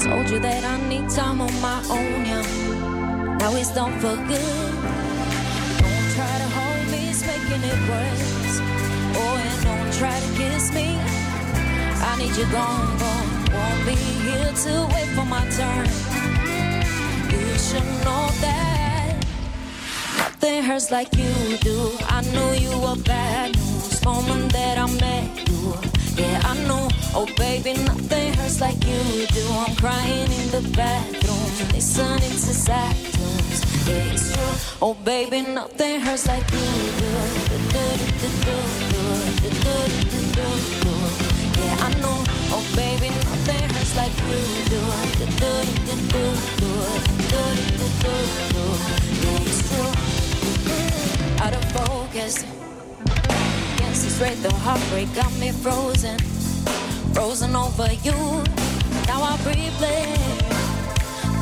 Told 0.05 0.29
you 0.29 0.39
that 0.39 0.63
I 0.63 0.87
need 0.87 1.09
time 1.09 1.41
on 1.41 1.53
my 1.61 1.81
own, 1.89 2.25
yeah. 2.29 3.37
Now 3.39 3.55
it's 3.55 3.73
done 3.73 3.93
for 3.99 4.15
good. 4.31 4.73
Don't 5.81 6.07
try 6.13 6.33
to 6.43 6.47
hold 6.57 6.85
me, 6.91 7.09
it's 7.09 7.25
making 7.25 7.63
it 7.71 7.79
worse. 7.89 8.61
Oh, 9.17 9.35
and 9.45 9.63
don't 9.65 9.91
try 9.97 10.13
to 10.13 10.29
kiss 10.37 10.71
me. 10.75 10.95
I 12.05 12.15
need 12.19 12.35
you 12.37 12.45
gone, 12.51 12.99
gone. 13.01 13.29
Won't 13.51 13.85
be 13.87 13.95
here 14.25 14.53
to 14.65 14.73
wait 14.93 15.09
for 15.17 15.25
my 15.25 15.43
turn. 15.57 15.85
You 17.33 17.47
should 17.57 17.89
know 18.05 18.29
that. 18.45 19.25
Nothing 20.19 20.61
hurts 20.61 20.91
like 20.91 21.17
you 21.17 21.57
do. 21.57 21.97
I 22.03 22.21
knew 22.31 22.51
you 22.61 22.79
were 22.79 23.01
bad 23.01 23.55
news 23.55 24.05
moment 24.05 24.53
that 24.53 24.77
I 24.77 24.85
met 24.99 25.49
you. 25.49 25.90
Yeah, 26.21 26.41
I 26.45 26.53
know. 26.67 26.87
Oh, 27.15 27.25
baby, 27.35 27.73
nothing 27.73 28.33
hurts 28.35 28.61
like 28.61 28.85
you 28.85 29.25
do. 29.27 29.43
I'm 29.65 29.75
crying 29.75 30.31
in 30.31 30.51
the 30.51 30.61
bathroom, 30.77 31.49
listening 31.73 32.35
to 32.45 32.53
sad 32.65 32.95
tunes. 32.95 33.59
Yeah, 33.87 34.13
it's 34.13 34.31
true. 34.31 34.55
Oh, 34.81 34.93
baby, 34.93 35.41
nothing 35.41 35.99
hurts 35.99 36.27
like 36.27 36.45
you 36.51 36.59
do. 36.99 37.09
Yeah, 41.57 41.87
I 41.87 41.89
know. 42.01 42.17
Oh, 42.53 42.63
baby, 42.75 43.09
nothing 43.09 43.69
hurts 43.73 43.95
like 43.97 44.15
you 44.29 44.39
do. 44.69 44.79
Yeah, 47.31 47.57
it's 49.49 49.61
true 49.69 49.91
out 51.41 51.53
of 51.53 51.63
focus. 51.71 52.45
Straight, 54.21 54.43
the 54.43 54.53
heartbreak 54.53 55.11
got 55.15 55.33
me 55.39 55.49
frozen, 55.49 56.19
frozen 57.11 57.55
over 57.55 57.91
you. 58.05 58.13
Now 59.09 59.23
I 59.25 59.33
replay 59.49 60.13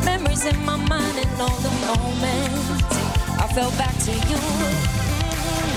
memories 0.06 0.46
in 0.46 0.56
my 0.64 0.78
mind 0.78 1.18
and 1.20 1.42
all 1.42 1.60
the 1.60 1.74
moments 1.84 2.96
I 3.36 3.52
fell 3.52 3.72
back 3.72 3.92
to 4.08 4.14
you. 4.32 4.40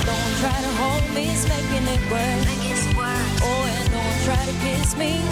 Don't 0.07 0.33
try 0.39 0.55
to 0.63 0.73
hold 0.79 1.03
me, 1.13 1.27
it's 1.35 1.43
making 1.51 1.91
it 1.91 2.03
worse. 2.07 2.85
Oh, 3.43 3.75
and 3.75 3.91
don't 3.91 4.19
try 4.23 4.39
to 4.47 4.55
kiss 4.63 4.95
me. 4.97 5.27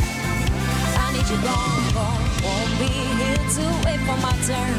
I 0.99 1.07
need 1.15 1.29
you 1.31 1.39
gone, 1.39 1.87
gone. 1.95 2.27
Won't 2.43 2.73
be 2.83 2.91
here 3.21 3.47
to 3.57 3.65
wait 3.87 4.01
for 4.11 4.19
my 4.19 4.35
turn. 4.43 4.75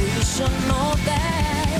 You 0.00 0.22
should 0.24 0.56
know 0.68 0.94
that. 1.04 1.73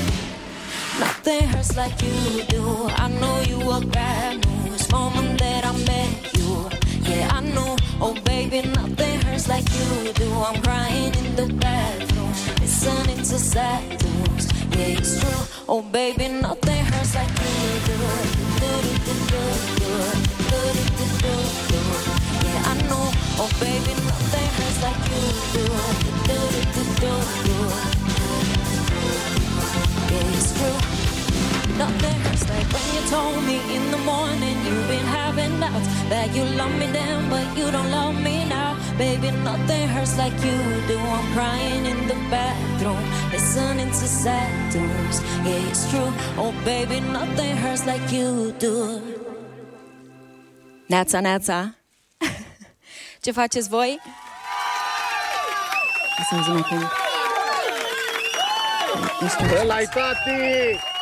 Nothing 1.00 1.48
hurts 1.48 1.76
like 1.76 2.00
you 2.02 2.42
do. 2.44 2.86
I 2.88 3.08
know 3.08 3.40
you 3.40 3.58
were 3.66 3.84
bad 3.86 4.46
news 4.64 4.90
moment 4.92 5.38
that 5.40 5.64
I 5.66 5.72
met 5.72 6.12
you. 6.38 6.70
Yeah, 7.10 7.28
I 7.32 7.40
know. 7.40 7.76
Oh, 8.00 8.14
baby, 8.24 8.62
nothing 8.62 9.20
hurts 9.22 9.48
like 9.48 9.66
you 9.78 10.12
do. 10.12 10.30
I'm 10.30 10.62
crying 10.62 11.12
in 11.14 11.34
the 11.34 11.46
bathroom, 11.54 12.30
listening 12.60 13.18
to 13.18 13.38
sad 13.52 13.98
tunes. 13.98 14.46
Yeah, 14.70 14.98
it's 14.98 15.20
true. 15.20 15.64
Oh, 15.68 15.82
baby, 15.82 16.28
nothing 16.28 16.84
hurts 16.84 17.14
like 17.16 17.34
you 17.42 17.70
do. 17.88 17.96
Do 18.60 18.70
do 19.06 19.14
do 19.30 19.42
do 19.42 19.94
do. 21.70 21.80
Yeah, 22.46 22.70
I 22.70 22.74
know. 22.88 23.06
Oh, 23.42 23.50
baby, 23.58 23.92
nothing 24.08 24.50
hurts 24.56 24.78
like 24.86 25.02
you 25.10 25.24
do. 25.54 25.64
Do 26.28 26.38
do 26.54 26.72
do 26.74 26.82
do 27.00 27.84
do. 27.90 27.93
Told 33.10 33.42
me 33.44 33.56
in 33.76 33.90
the 33.90 33.98
morning 33.98 34.56
you've 34.66 34.88
been 34.88 35.08
having 35.20 35.52
doubts 35.60 35.88
that 36.08 36.28
you 36.36 36.44
love 36.60 36.74
me 36.80 36.86
then, 36.98 37.28
but 37.30 37.46
you 37.58 37.70
don't 37.70 37.90
love 37.90 38.16
me 38.22 38.44
now. 38.48 38.70
Baby, 38.98 39.30
nothing 39.42 39.88
hurts 39.88 40.16
like 40.16 40.36
you 40.46 40.58
do. 40.90 40.96
I'm 40.98 41.26
crying 41.36 41.84
in 41.92 42.00
the 42.06 42.18
bathroom, 42.30 43.04
listening 43.32 43.90
to 44.00 44.06
sad 44.22 44.72
tunes. 44.72 45.16
Yeah, 45.46 45.68
it's 45.68 45.82
true. 45.90 46.12
Oh, 46.38 46.52
baby, 46.64 47.00
nothing 47.00 47.56
hurts 47.56 47.84
like 47.86 48.06
you 48.16 48.52
do. 48.58 49.00
Neața, 50.86 51.20
neața. 51.20 51.74
Ce 53.20 53.30
faceți 53.30 53.68
voi? 53.68 54.00
Să-mi 56.28 56.42
zi 56.42 56.62
cum. 56.62 56.90
Nu 59.20 59.28
știu. 59.28 59.46
Ăla-i 59.60 59.86
tati! 59.94 60.92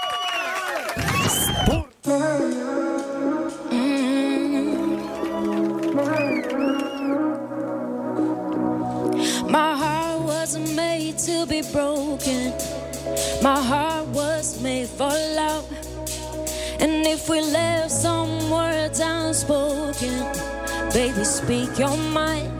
Baby, 20.92 21.24
speak 21.24 21.78
your 21.78 21.96
mind. 21.96 22.50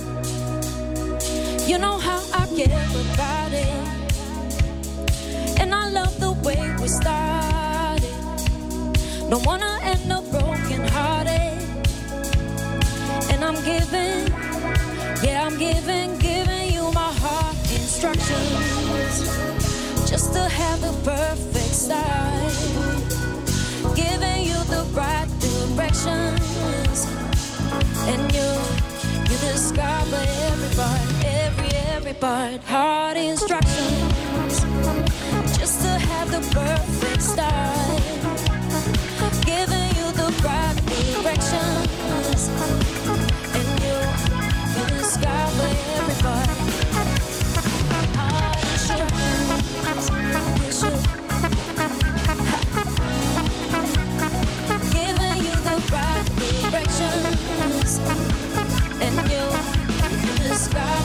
You 1.66 1.76
know 1.78 1.99
how 1.99 2.22
I 2.33 2.47
care 2.57 2.87
about 3.12 3.53
it. 3.53 3.66
And 5.61 5.74
I 5.74 5.91
love 5.91 6.18
the 6.18 6.33
way 6.43 6.74
we 6.80 6.89
started. 6.89 8.03
Don't 9.28 9.45
wanna 9.45 9.78
end 9.83 10.11
up 10.11 10.24
broken 10.30 10.80
hearted. 10.89 11.59
And 13.30 13.45
I'm 13.45 13.62
giving, 13.64 14.26
yeah, 15.22 15.47
I'm 15.47 15.59
giving, 15.59 16.18
giving 16.18 16.72
you 16.72 16.91
my 16.93 17.12
heart 17.22 17.57
instructions. 17.70 19.28
Just 20.09 20.33
to 20.33 20.41
have 20.41 20.80
the 20.80 20.93
perfect 21.05 21.74
start. 21.85 22.53
Giving 23.95 24.47
you 24.47 24.59
the 24.74 24.85
right 24.95 25.28
directions. 25.41 27.12
And 28.05 28.32
you, 28.34 28.50
you 29.30 29.38
discover 29.53 30.22
every 30.48 30.76
part, 30.76 31.00
every, 31.24 31.68
every 31.94 32.14
part. 32.14 32.61
Heart 32.64 33.16
instructions. 33.16 34.61
Just 35.59 35.82
to 35.82 35.88
have 36.11 36.30
the 36.30 36.40
perfect 36.53 37.22
start. 37.22 38.03
Giving 39.46 39.88
you 39.98 40.12
the 40.12 40.28
right 40.44 40.76
directions. 40.86 41.82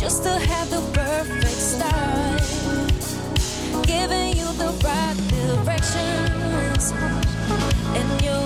Just 0.00 0.22
to 0.22 0.30
have 0.30 0.70
the 0.70 0.80
perfect 0.94 1.60
start. 1.60 2.40
Giving 3.86 4.34
you 4.34 4.46
the 4.56 4.72
right 4.82 5.16
directions. 5.28 6.92
And 7.94 8.08
you, 8.24 8.36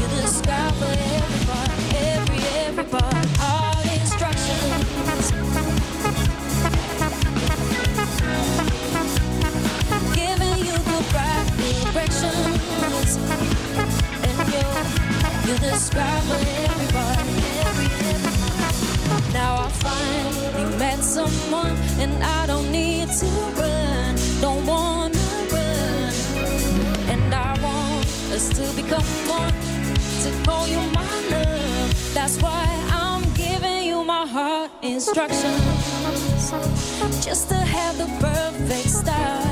you 0.00 0.08
discover 0.22 0.86
every 0.88 1.44
part, 1.44 1.68
every, 1.92 2.40
every 2.64 2.84
part. 2.84 3.26
Heart 3.36 3.92
instructions. 3.92 5.32
giving 10.14 10.56
you 10.64 10.76
the 10.90 11.00
right 11.12 11.46
directions, 11.92 13.10
and 14.24 14.38
you 14.54 14.64
you 15.46 15.58
discover 15.58 16.38
everybody, 16.64 17.36
every 17.68 17.90
every. 18.14 19.32
Now 19.32 19.56
I 19.56 19.68
met 19.84 20.39
and 21.18 22.22
I 22.22 22.46
don't 22.46 22.70
need 22.70 23.08
to 23.08 23.26
run, 23.58 24.14
don't 24.40 24.64
wanna 24.64 25.18
run, 25.50 26.12
and 27.08 27.34
I 27.34 27.58
want 27.60 28.06
us 28.30 28.48
to 28.50 28.62
become 28.80 29.02
one, 29.26 29.52
to 30.22 30.30
call 30.44 30.68
you 30.68 30.78
my 30.92 31.02
love. 31.30 32.14
That's 32.14 32.40
why 32.40 32.64
I'm 32.92 33.22
giving 33.34 33.86
you 33.86 34.04
my 34.04 34.24
heart 34.24 34.70
instructions, 34.82 35.60
just 37.24 37.48
to 37.48 37.56
have 37.56 37.98
the 37.98 38.06
perfect 38.20 38.88
start 38.88 39.46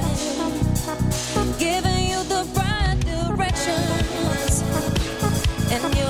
giving 1.59 2.11
you 2.11 2.23
the 2.25 2.47
right 2.55 2.97
directions, 3.01 4.63
and 5.73 5.83
you 5.97 6.09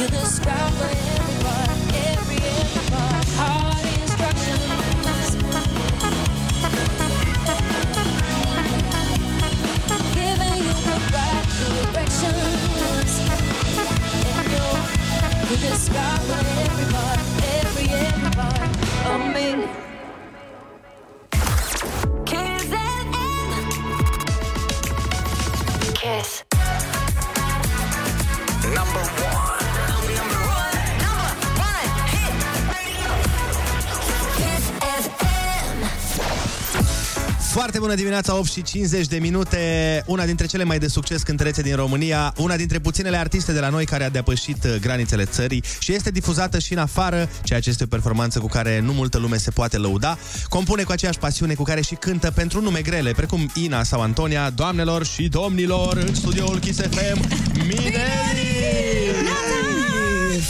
you 0.00 0.08
discover 0.08 0.88
every 1.16 1.36
part, 1.44 1.70
every 2.08 2.36
every 2.36 2.90
part. 3.36 3.73
You 15.50 15.56
discover 15.56 16.38
every 16.64 16.86
part, 16.92 17.18
every 17.60 17.88
every 17.90 18.30
part 18.30 18.70
of 19.12 19.20
me. 19.34 19.66
Kiss. 25.94 26.53
Foarte 37.54 37.78
bună 37.78 37.94
dimineața, 37.94 38.36
8 38.38 38.50
și 38.50 38.62
50 38.62 39.06
de 39.06 39.16
minute. 39.16 40.02
Una 40.06 40.24
dintre 40.24 40.46
cele 40.46 40.64
mai 40.64 40.78
de 40.78 40.88
succes 40.88 41.22
cântărețe 41.22 41.62
din 41.62 41.76
România, 41.76 42.32
una 42.36 42.56
dintre 42.56 42.78
puținele 42.78 43.16
artiste 43.16 43.52
de 43.52 43.60
la 43.60 43.68
noi 43.68 43.84
care 43.84 44.04
a 44.04 44.08
depășit 44.08 44.64
uh, 44.64 44.74
granițele 44.80 45.24
țării 45.24 45.62
și 45.78 45.92
este 45.92 46.10
difuzată 46.10 46.58
și 46.58 46.72
în 46.72 46.78
afară, 46.78 47.28
ceea 47.42 47.60
ce 47.60 47.68
este 47.68 47.84
o 47.84 47.86
performanță 47.86 48.38
cu 48.38 48.46
care 48.46 48.80
nu 48.80 48.92
multă 48.92 49.18
lume 49.18 49.36
se 49.36 49.50
poate 49.50 49.76
lăuda. 49.76 50.18
Compune 50.48 50.82
cu 50.82 50.92
aceeași 50.92 51.18
pasiune 51.18 51.54
cu 51.54 51.62
care 51.62 51.80
și 51.80 51.94
cântă 51.94 52.30
pentru 52.30 52.60
nume 52.60 52.80
grele, 52.80 53.10
precum 53.10 53.50
Ina 53.54 53.82
sau 53.82 54.00
Antonia, 54.00 54.50
doamnelor 54.50 55.06
și 55.06 55.28
domnilor, 55.28 55.96
în 55.96 56.14
studioul 56.14 56.58
Kiss 56.58 56.80
FM, 56.80 57.20
Mineri! 57.54 58.54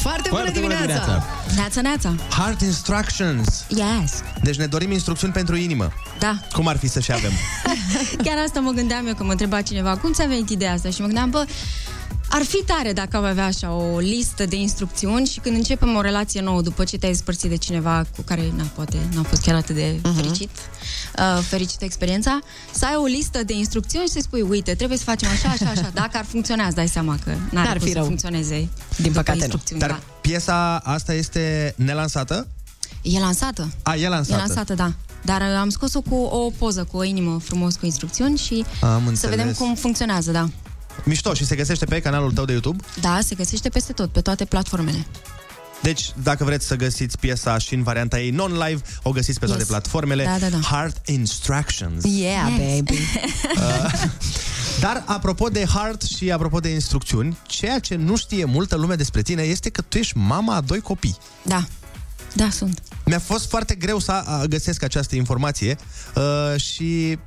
Foarte 0.00 0.28
bună 0.28 0.42
Foarte 0.42 0.60
bună 0.60 0.74
dimineața! 0.74 1.43
Dimineața! 1.54 1.80
Neața, 1.80 1.80
neața. 1.80 2.36
Heart 2.36 2.60
Instructions. 2.60 3.64
Yes. 3.68 4.22
Deci 4.42 4.56
ne 4.56 4.66
dorim 4.66 4.90
instrucțiuni 4.90 5.32
pentru 5.32 5.56
inimă. 5.56 5.92
Da. 6.18 6.38
Cum 6.52 6.66
ar 6.68 6.76
fi 6.76 6.88
să 6.88 7.00
și 7.00 7.12
avem? 7.12 7.30
Chiar 8.24 8.38
asta 8.46 8.60
mă 8.60 8.70
gândeam 8.70 9.06
eu, 9.06 9.14
că 9.14 9.24
mă 9.24 9.30
întreba 9.30 9.62
cineva, 9.62 9.96
cum 9.96 10.12
ți-a 10.12 10.26
venit 10.26 10.48
ideea 10.48 10.72
asta? 10.72 10.90
Și 10.90 11.00
mă 11.00 11.06
gândeam, 11.06 11.30
bă, 11.30 11.44
ar 12.36 12.42
fi 12.42 12.62
tare 12.66 12.92
dacă 12.92 13.16
am 13.16 13.24
avea 13.24 13.44
așa 13.44 13.72
o 13.72 13.98
listă 13.98 14.44
de 14.46 14.56
instrucțiuni 14.56 15.26
și 15.26 15.38
când 15.40 15.56
începem 15.56 15.94
o 15.96 16.00
relație 16.00 16.40
nouă 16.40 16.60
după 16.62 16.84
ce 16.84 16.98
te-ai 16.98 17.12
despărțit 17.12 17.50
de 17.50 17.56
cineva 17.56 18.04
cu 18.16 18.22
care, 18.22 18.52
na, 18.56 18.62
poate 18.74 18.96
n-a 19.14 19.22
fost 19.22 19.42
chiar 19.42 19.54
atât 19.54 19.74
de 19.74 19.98
Mhm. 20.02 20.14
fericit, 20.14 20.50
uh, 21.18 21.42
fericită 21.48 21.84
experiența, 21.84 22.38
să 22.72 22.84
ai 22.86 22.94
o 22.96 23.04
listă 23.04 23.42
de 23.44 23.52
instrucțiuni 23.54 24.06
și 24.06 24.12
să 24.12 24.18
spui, 24.22 24.40
uite, 24.40 24.74
trebuie 24.74 24.98
să 24.98 25.04
facem 25.04 25.28
așa, 25.30 25.48
așa, 25.48 25.70
așa. 25.70 25.90
Dacă 25.94 26.16
ar 26.16 26.24
funcționa, 26.24 26.66
îți 26.66 26.74
dai 26.74 26.88
seama 26.88 27.18
că 27.24 27.30
n-ar, 27.50 27.64
N-ar 27.64 27.76
cum 27.76 27.86
fi 27.86 27.92
să 27.92 27.96
rău. 27.98 28.04
funcționeze. 28.06 28.68
Din 28.96 29.12
păcate 29.12 29.32
nu. 29.38 29.44
instrucțiuni, 29.44 29.80
Dar 29.80 29.90
da. 29.90 30.00
piesa 30.20 30.76
asta 30.84 31.12
este 31.14 31.74
nelansată? 31.76 32.46
E 33.02 33.18
lansată. 33.20 33.68
A, 33.82 33.94
e 33.96 34.08
lansată. 34.08 34.34
E 34.42 34.46
lansată, 34.46 34.74
da. 34.74 34.92
Dar 35.24 35.40
uh, 35.40 35.56
am 35.60 35.68
scos-o 35.68 36.00
cu 36.00 36.14
o 36.14 36.50
poză, 36.58 36.84
cu 36.90 36.96
o 36.96 37.02
inimă 37.04 37.40
frumos 37.44 37.76
cu 37.76 37.84
instrucțiuni 37.86 38.38
și 38.38 38.64
Am 38.80 39.02
să 39.04 39.08
înțeles. 39.08 39.36
vedem 39.36 39.52
cum 39.52 39.74
funcționează, 39.74 40.30
da. 40.30 40.48
Mișto 41.04 41.34
și 41.34 41.44
se 41.46 41.56
găsește 41.56 41.84
pe 41.84 42.00
canalul 42.00 42.32
tău 42.32 42.44
de 42.44 42.52
YouTube. 42.52 42.84
Da, 43.00 43.18
se 43.22 43.34
găsește 43.34 43.68
peste 43.68 43.92
tot, 43.92 44.10
pe 44.12 44.20
toate 44.20 44.44
platformele. 44.44 45.06
Deci, 45.82 46.12
dacă 46.22 46.44
vreți 46.44 46.66
să 46.66 46.76
găsiți 46.76 47.18
piesa 47.18 47.58
și 47.58 47.74
în 47.74 47.82
varianta 47.82 48.20
ei 48.20 48.30
non-live, 48.30 48.80
o 49.02 49.10
găsiți 49.10 49.38
pe 49.38 49.44
toate 49.46 49.60
Yes. 49.60 49.68
platformele. 49.68 50.24
Da, 50.24 50.36
da, 50.38 50.48
da. 50.48 50.58
Heart 50.58 51.08
Instructions. 51.08 52.04
Yeah, 52.04 52.52
Yes. 52.58 52.58
baby! 52.80 52.98
Uh, 53.56 53.92
Dar 54.80 55.02
apropo 55.06 55.48
de 55.48 55.64
heart 55.64 56.02
și 56.02 56.30
apropo 56.32 56.60
de 56.60 56.68
instrucțiuni, 56.68 57.36
ceea 57.46 57.78
ce 57.78 57.94
nu 57.94 58.16
știe 58.16 58.44
multă 58.44 58.76
lume 58.76 58.94
despre 58.94 59.22
tine 59.22 59.42
este 59.42 59.70
că 59.70 59.82
tu 59.82 59.98
ești 59.98 60.16
mama 60.16 60.54
a 60.54 60.60
doi 60.60 60.80
copii. 60.80 61.16
Da. 61.42 61.64
Da, 62.32 62.48
sunt. 62.50 62.82
Mi-a 63.04 63.18
fost 63.18 63.48
foarte 63.48 63.74
greu 63.74 63.98
să 63.98 64.12
a, 64.12 64.44
găsesc 64.44 64.82
această 64.82 65.16
informație 65.16 65.76
uh, 66.14 66.60
și 66.60 67.18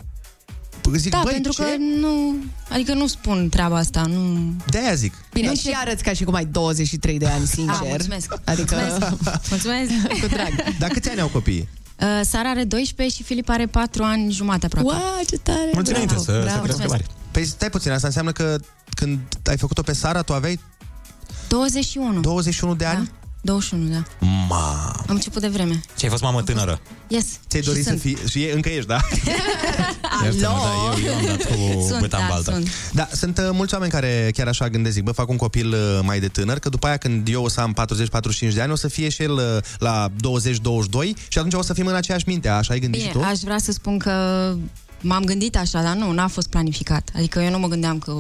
zic, 0.96 1.12
da, 1.12 1.22
băi, 1.24 1.32
pentru 1.34 1.52
ce? 1.52 1.62
că 1.62 1.68
nu... 2.00 2.36
Adică 2.70 2.94
nu 2.94 3.08
spun 3.08 3.50
treaba 3.50 3.76
asta, 3.78 4.02
nu... 4.02 4.54
De-aia 4.70 4.94
zic. 4.94 5.14
Bine, 5.34 5.48
Nu 5.48 5.54
și 5.54 5.60
știu. 5.60 5.72
arăți 5.76 6.04
ca 6.04 6.14
și 6.14 6.24
cum 6.24 6.34
ai 6.34 6.46
23 6.46 7.18
de 7.18 7.26
ani, 7.28 7.46
sincer. 7.46 7.76
Ah, 7.82 7.88
mulțumesc. 7.90 8.34
Adică... 8.44 8.76
Mulțumesc. 8.76 9.50
mulțumesc. 9.50 9.92
Cu 10.22 10.28
drag. 10.28 10.78
Dar 10.80 10.90
câți 10.90 11.10
ani 11.10 11.20
au 11.22 11.28
copiii? 11.28 11.70
Uh, 12.02 12.22
Sara 12.24 12.50
are 12.50 12.64
12 12.64 13.16
și 13.16 13.24
Filip 13.24 13.50
are 13.50 13.66
4 13.66 14.04
ani 14.04 14.32
jumate 14.32 14.66
aproape. 14.66 14.88
Wow, 14.88 15.24
ce 15.30 15.38
tare! 15.38 15.70
Mulți 15.74 15.90
înainte 15.92 16.14
Bravo, 16.14 16.24
să, 16.26 16.32
să 16.32 16.40
bravo, 16.42 16.62
crească 16.62 16.82
mulțumesc. 16.82 16.90
mari. 16.92 17.06
Păi 17.32 17.46
stai 17.46 17.70
puțin, 17.70 17.92
asta 17.92 18.08
înseamnă 18.08 18.32
că 18.32 18.58
când 18.96 19.20
ai 19.46 19.58
făcut-o 19.58 19.82
pe 19.82 19.94
Sara, 19.94 20.22
tu 20.22 20.34
aveai 20.34 20.60
21. 21.48 22.20
21 22.22 22.76
de 22.76 22.86
ani? 22.86 23.12
21, 23.48 23.88
da. 23.88 24.04
Ma. 24.50 24.92
Am 25.08 25.16
început 25.16 25.42
de 25.42 25.48
vreme. 25.48 25.82
Și 25.98 26.04
ai 26.04 26.10
fost 26.10 26.22
mamă 26.24 26.42
tânără. 26.42 26.80
Yes. 27.08 27.26
Ți-ai 27.48 27.62
Și 27.62 27.68
dorit 27.68 27.84
să 27.84 27.90
sunt. 27.90 28.02
fii... 28.02 28.18
Și 28.30 28.44
e, 28.44 28.54
încă 28.54 28.70
ești, 28.70 28.88
da? 28.88 29.00
Iartă-mă, 30.24 30.40
da, 30.40 31.00
eu, 31.00 31.06
eu 31.06 31.14
am 31.16 31.26
dat 31.26 31.44
cu 31.46 31.84
Sunt, 31.88 32.00
băta 32.00 32.18
în 32.18 32.24
da, 32.28 32.30
baltă. 32.34 32.52
sunt. 32.52 32.70
Da, 32.94 33.08
sunt 33.12 33.38
uh, 33.38 33.50
mulți 33.52 33.74
oameni 33.74 33.92
care 33.92 34.30
chiar 34.34 34.48
așa 34.48 34.70
gândesc, 34.70 34.96
zic, 34.96 35.04
bă, 35.04 35.12
fac 35.12 35.30
un 35.30 35.36
copil 35.36 35.74
uh, 35.74 36.00
mai 36.04 36.20
de 36.20 36.28
tânăr, 36.28 36.60
că 36.60 36.70
după 36.70 36.88
aia 36.88 36.98
când 36.98 37.28
eu 37.28 37.44
o 37.44 37.50
să 37.50 37.60
am 37.62 37.76
40-45 38.50 38.54
de 38.54 38.62
ani, 38.62 38.72
o 38.72 38.76
să 38.76 38.88
fie 38.88 39.10
și 39.10 39.22
el 39.24 39.32
uh, 39.32 39.42
la 39.78 40.08
20-22 40.10 40.12
și 41.28 41.38
atunci 41.38 41.54
o 41.54 41.62
să 41.62 41.74
fim 41.74 41.86
în 41.86 41.96
aceeași 41.96 42.24
minte, 42.28 42.48
așa 42.50 42.74
ai 42.74 42.80
gândit 42.80 43.00
Bine, 43.00 43.12
și 43.14 43.18
tu? 43.18 43.24
aș 43.24 43.40
vrea 43.40 43.58
să 43.58 43.72
spun 43.72 43.98
că 43.98 44.12
m-am 45.02 45.24
gândit 45.24 45.58
așa, 45.58 45.82
dar 45.82 45.96
nu, 45.96 46.12
n-a 46.12 46.28
fost 46.28 46.50
planificat. 46.50 47.10
Adică 47.16 47.40
eu 47.40 47.50
nu 47.52 47.60
mă 47.60 47.68
gândeam 47.68 48.00
că 48.00 48.14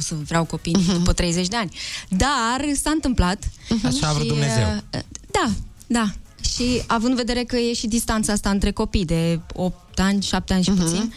o 0.00 0.14
o 0.14 0.14
să 0.14 0.14
vreau 0.26 0.44
copii 0.44 0.74
Mhm. 0.78 0.92
după 0.92 1.12
30 1.12 1.48
de 1.48 1.56
ani. 1.56 1.70
Dar 2.08 2.64
s-a 2.82 2.90
întâmplat. 2.90 3.44
Așa 3.84 4.08
a 4.08 4.12
vrut 4.12 4.22
Și, 4.22 4.28
Dumnezeu. 4.28 4.82
uh, 4.94 5.00
Da, 5.30 5.50
da. 5.86 6.12
Și 6.54 6.82
având 6.86 7.10
în 7.10 7.16
vedere 7.16 7.44
că 7.44 7.56
e 7.56 7.72
și 7.72 7.86
distanța 7.86 8.32
asta 8.32 8.50
între 8.50 8.70
copii 8.70 9.04
de 9.04 9.40
8 9.54 9.98
ani, 10.00 10.22
7 10.22 10.52
ani 10.54 10.64
și 10.64 10.70
puțin, 10.70 11.12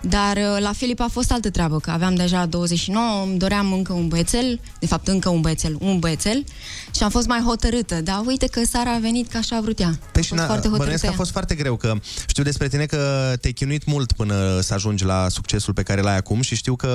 dar 0.00 0.36
uh, 0.36 0.56
la 0.60 0.72
Filip 0.72 1.00
a 1.00 1.08
fost 1.12 1.32
altă 1.32 1.50
treabă, 1.50 1.78
că 1.78 1.90
aveam 1.90 2.14
deja 2.14 2.46
29, 2.46 3.22
îmi 3.24 3.38
doream 3.38 3.72
încă 3.72 3.92
un 3.92 4.08
băiețel, 4.08 4.60
de 4.80 4.86
fapt 4.86 5.08
încă 5.08 5.28
un 5.28 5.40
băiețel, 5.40 5.76
un 5.80 5.98
băiețel, 5.98 6.44
și 6.96 7.02
am 7.02 7.10
fost 7.10 7.26
mai 7.26 7.40
hotărâtă. 7.46 8.00
Dar 8.00 8.22
uite 8.26 8.46
că 8.46 8.64
Sara 8.64 8.92
a 8.94 8.98
venit 8.98 9.30
ca 9.30 9.38
așa 9.38 9.56
a 9.56 9.60
vrut 9.60 9.80
ea. 9.80 9.98
Păi 10.12 10.20
a 10.20 10.20
și 10.22 10.28
fost 10.28 10.40
na, 10.40 10.46
foarte 10.46 10.68
bănuiesc 10.68 10.90
hotărâtă 10.92 11.00
că 11.00 11.06
a 11.06 11.10
ea. 11.10 11.16
fost 11.16 11.30
foarte 11.30 11.54
greu, 11.54 11.76
că 11.76 11.94
știu 12.26 12.42
despre 12.42 12.68
tine 12.68 12.86
că 12.86 13.32
te-ai 13.40 13.52
chinuit 13.52 13.84
mult 13.86 14.12
până 14.12 14.60
să 14.60 14.74
ajungi 14.74 15.04
la 15.04 15.28
succesul 15.28 15.74
pe 15.74 15.82
care 15.82 16.00
l-ai 16.00 16.16
acum 16.16 16.40
și 16.40 16.54
știu 16.56 16.76
că 16.76 16.88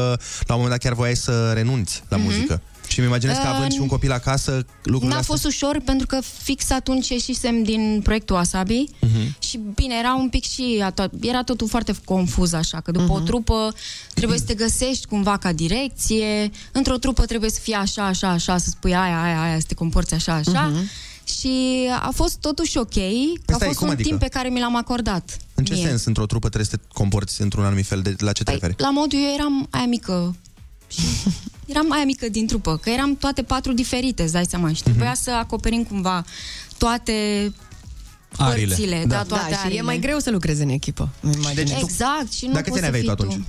la 0.47 0.53
un 0.55 0.61
moment 0.61 0.69
dat 0.69 0.79
chiar 0.79 0.93
voiai 0.93 1.15
să 1.15 1.51
renunți 1.53 2.03
la 2.07 2.17
Mhm. 2.17 2.25
muzică. 2.25 2.61
Și 2.93 2.99
îmi 2.99 3.07
imaginez 3.07 3.35
că 3.35 3.41
Uh, 3.47 3.53
având 3.55 3.71
și 3.71 3.79
un 3.79 3.87
copil 3.87 4.11
acasă, 4.11 4.51
lucrurile 4.83 5.09
N-a 5.13 5.19
astea... 5.19 5.33
fost 5.35 5.45
ușor 5.45 5.81
pentru 5.85 6.07
că 6.07 6.19
fix 6.43 6.69
atunci 6.71 7.09
ieșisem 7.09 7.63
din 7.63 7.99
proiectul 8.03 8.35
Wasabi 8.35 8.83
Mhm. 8.99 9.35
și 9.39 9.59
bine, 9.75 9.95
era 9.99 10.13
un 10.15 10.29
pic 10.29 10.43
și 10.43 10.83
a 10.83 10.91
to- 10.91 11.11
era 11.21 11.43
totul 11.43 11.67
foarte 11.67 11.93
confuz 12.05 12.53
așa, 12.53 12.79
că 12.81 12.91
după 12.91 13.11
o 13.11 13.15
Mhm. 13.15 13.25
trupă 13.25 13.73
trebuie 14.13 14.37
să 14.37 14.43
te 14.45 14.53
găsești 14.53 15.05
cumva 15.07 15.37
ca 15.37 15.51
direcție, 15.53 16.51
într-o 16.71 16.97
trupă 16.97 17.25
trebuie 17.25 17.49
să 17.49 17.59
fie 17.61 17.75
așa, 17.75 18.05
așa, 18.05 18.29
așa, 18.29 18.57
să 18.57 18.69
spui 18.69 18.95
aia, 18.95 19.21
aia, 19.23 19.41
aia, 19.41 19.59
să 19.59 19.65
te 19.67 19.73
comporți 19.73 20.13
așa, 20.13 20.33
așa. 20.33 20.61
Mhm. 20.73 20.89
Și 21.37 21.87
a 22.01 22.11
fost 22.15 22.37
totuși 22.39 22.77
ok, 22.77 22.93
că 22.93 23.53
a 23.53 23.55
stai, 23.55 23.67
fost 23.67 23.77
cum 23.79 23.87
un 23.87 23.93
adică? 23.93 24.07
timp 24.07 24.19
pe 24.21 24.27
care 24.27 24.49
mi 24.49 24.59
l-am 24.59 24.75
acordat. 24.75 25.37
În 25.55 25.63
ce 25.65 25.73
mie. 25.73 25.85
sens, 25.87 26.05
într-o 26.05 26.25
trupă 26.25 26.47
trebuie 26.49 26.69
să 26.69 26.75
te 26.77 26.83
comporți 26.93 27.41
într-un 27.41 27.63
anumit 27.63 27.85
fel? 27.85 28.01
De, 28.01 28.15
la 28.19 28.31
ce 28.31 28.43
te 28.43 28.51
Păi, 28.51 28.59
referi? 28.61 28.81
la 28.81 28.91
modul 28.91 29.19
eu 29.19 29.33
eram 29.33 29.67
aia 29.69 29.85
mică 29.85 30.35
și 30.93 31.05
eram 31.65 31.91
aia 31.91 32.03
mică 32.05 32.29
din 32.29 32.47
trupă, 32.47 32.77
că 32.77 32.89
eram 32.89 33.15
toate 33.15 33.41
patru 33.43 33.73
diferite, 33.73 34.23
îți 34.23 34.31
dai 34.33 34.45
seama, 34.45 34.73
și 34.73 34.83
trebuia 34.83 35.11
Mhm. 35.11 35.21
să 35.21 35.31
acoperim 35.31 35.83
cumva 35.83 36.23
toate 36.77 37.11
Arile. 38.37 38.65
părțile, 38.67 39.03
da, 39.07 39.23
toate 39.23 39.43
da, 39.49 39.55
și 39.55 39.61
e 39.61 39.65
arile. 39.65 39.81
mai 39.81 39.99
greu 39.99 40.19
să 40.19 40.31
lucrezi 40.31 40.61
în 40.61 40.69
echipă. 40.69 41.09
îmi 41.21 41.33
imaginez. 41.33 41.55
Deci 41.69 41.73
tu- 41.79 41.79
Exact, 41.83 42.31
și 42.31 42.45
nu 42.45 42.51
Dar 42.53 42.61
câți 42.61 42.71
poți 42.75 42.83
ani 42.85 42.93
să 42.93 42.99
aveai 42.99 43.01
fii 43.01 43.09
tu 43.15 43.15
tu. 43.15 43.29
atunci? 43.29 43.45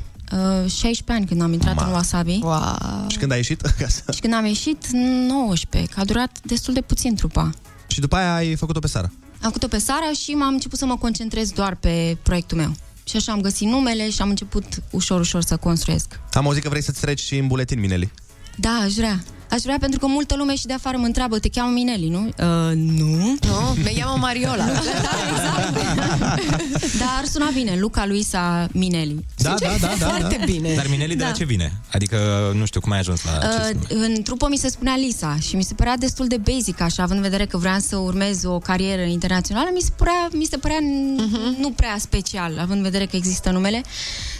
Uh, 0.64 0.70
16 0.70 1.12
ani 1.12 1.26
când 1.26 1.40
am 1.42 1.52
intrat 1.52 1.80
în 1.86 1.92
Wasabi. 1.92 2.38
Wow. 2.42 3.06
Și 3.08 3.16
când 3.18 3.30
ai 3.30 3.36
ieșit 3.36 3.60
acasă? 3.76 4.02
Și 4.14 4.20
când 4.20 4.34
am 4.34 4.44
ieșit, 4.44 4.86
19, 4.92 5.92
că 5.94 6.00
a 6.00 6.04
durat 6.04 6.38
destul 6.44 6.74
de 6.74 6.80
puțin 6.80 7.14
trupa. 7.14 7.50
Și 7.86 8.00
după 8.00 8.16
aia 8.16 8.34
ai 8.34 8.54
făcut-o 8.56 8.78
pe 8.78 8.86
Sara. 8.86 9.10
Am 9.32 9.50
făcut-o 9.50 9.68
pe 9.68 9.78
Sara 9.78 10.10
și 10.22 10.30
m-am 10.30 10.52
început 10.52 10.78
să 10.78 10.86
mă 10.86 10.96
concentrez 10.96 11.50
doar 11.50 11.74
pe 11.74 12.16
proiectul 12.22 12.56
meu. 12.56 12.74
Și 13.04 13.16
așa 13.16 13.32
am 13.32 13.40
găsit 13.40 13.68
numele 13.68 14.10
și 14.10 14.22
am 14.22 14.28
început 14.28 14.64
ușor, 14.90 15.20
ușor 15.20 15.42
să 15.42 15.56
construiesc. 15.56 16.20
Am 16.32 16.46
auzit 16.46 16.62
că 16.62 16.68
vrei 16.68 16.82
să-ți 16.82 17.00
treci 17.00 17.20
și 17.20 17.36
în 17.38 17.46
buletin, 17.46 17.80
Mineli. 17.80 18.12
Da, 18.56 18.80
aș 18.84 18.92
vrea. 18.92 19.24
Aș 19.50 19.60
vrea 19.62 19.76
pentru 19.80 19.98
că 19.98 20.06
multă 20.06 20.34
lume 20.36 20.54
și 20.54 20.66
de 20.66 20.72
afară 20.72 20.96
mă 20.96 21.06
întreabă, 21.06 21.38
te 21.38 21.48
cheamă 21.48 21.70
Mineli, 21.72 22.08
nu? 22.08 22.18
Uh, 22.18 22.72
nu. 22.74 23.36
Nu, 23.40 23.76
me 23.84 23.92
cheamă 23.98 24.16
Mariola. 24.20 24.64
Dar 27.00 27.08
ar 27.18 27.24
suna 27.32 27.50
bine, 27.54 27.76
Luca 27.80 28.06
Luisa 28.06 28.68
Mineli. 28.72 29.24
Da, 29.36 29.54
da, 29.58 29.74
da, 29.80 29.92
da. 29.98 30.06
Foarte 30.06 30.36
da. 30.38 30.44
bine. 30.44 30.74
Dar 30.74 30.86
Mineli 30.90 31.16
de 31.16 31.22
la 31.22 31.28
Da. 31.28 31.34
ce 31.34 31.44
vine? 31.44 31.72
Adică, 31.92 32.16
nu 32.54 32.64
știu, 32.64 32.80
cum 32.80 32.92
ai 32.92 32.98
ajuns 32.98 33.24
la 33.24 33.38
acest 33.38 33.72
Uh, 33.74 33.80
în 33.88 34.22
trupă 34.22 34.48
mi 34.48 34.56
se 34.56 34.68
spunea 34.68 34.96
Lisa 34.96 35.36
și 35.40 35.56
mi 35.56 35.62
se 35.62 35.74
părea 35.74 35.96
destul 35.96 36.26
de 36.26 36.36
basic 36.36 36.80
așa, 36.80 37.02
având 37.02 37.18
în 37.18 37.24
vedere 37.24 37.46
că 37.46 37.56
vreau 37.56 37.78
să 37.78 37.96
urmez 37.96 38.44
o 38.44 38.58
carieră 38.58 39.02
internațională, 39.02 39.68
mi 39.74 39.80
se 39.80 39.90
părea, 39.96 40.28
mi 40.32 40.44
se 40.44 40.56
părea 40.56 40.78
uh-huh. 40.78 41.58
nu 41.58 41.70
prea 41.70 41.96
special, 41.98 42.58
având 42.58 42.76
în 42.76 42.82
vedere 42.82 43.06
că 43.06 43.16
există 43.16 43.50
numele. 43.50 43.82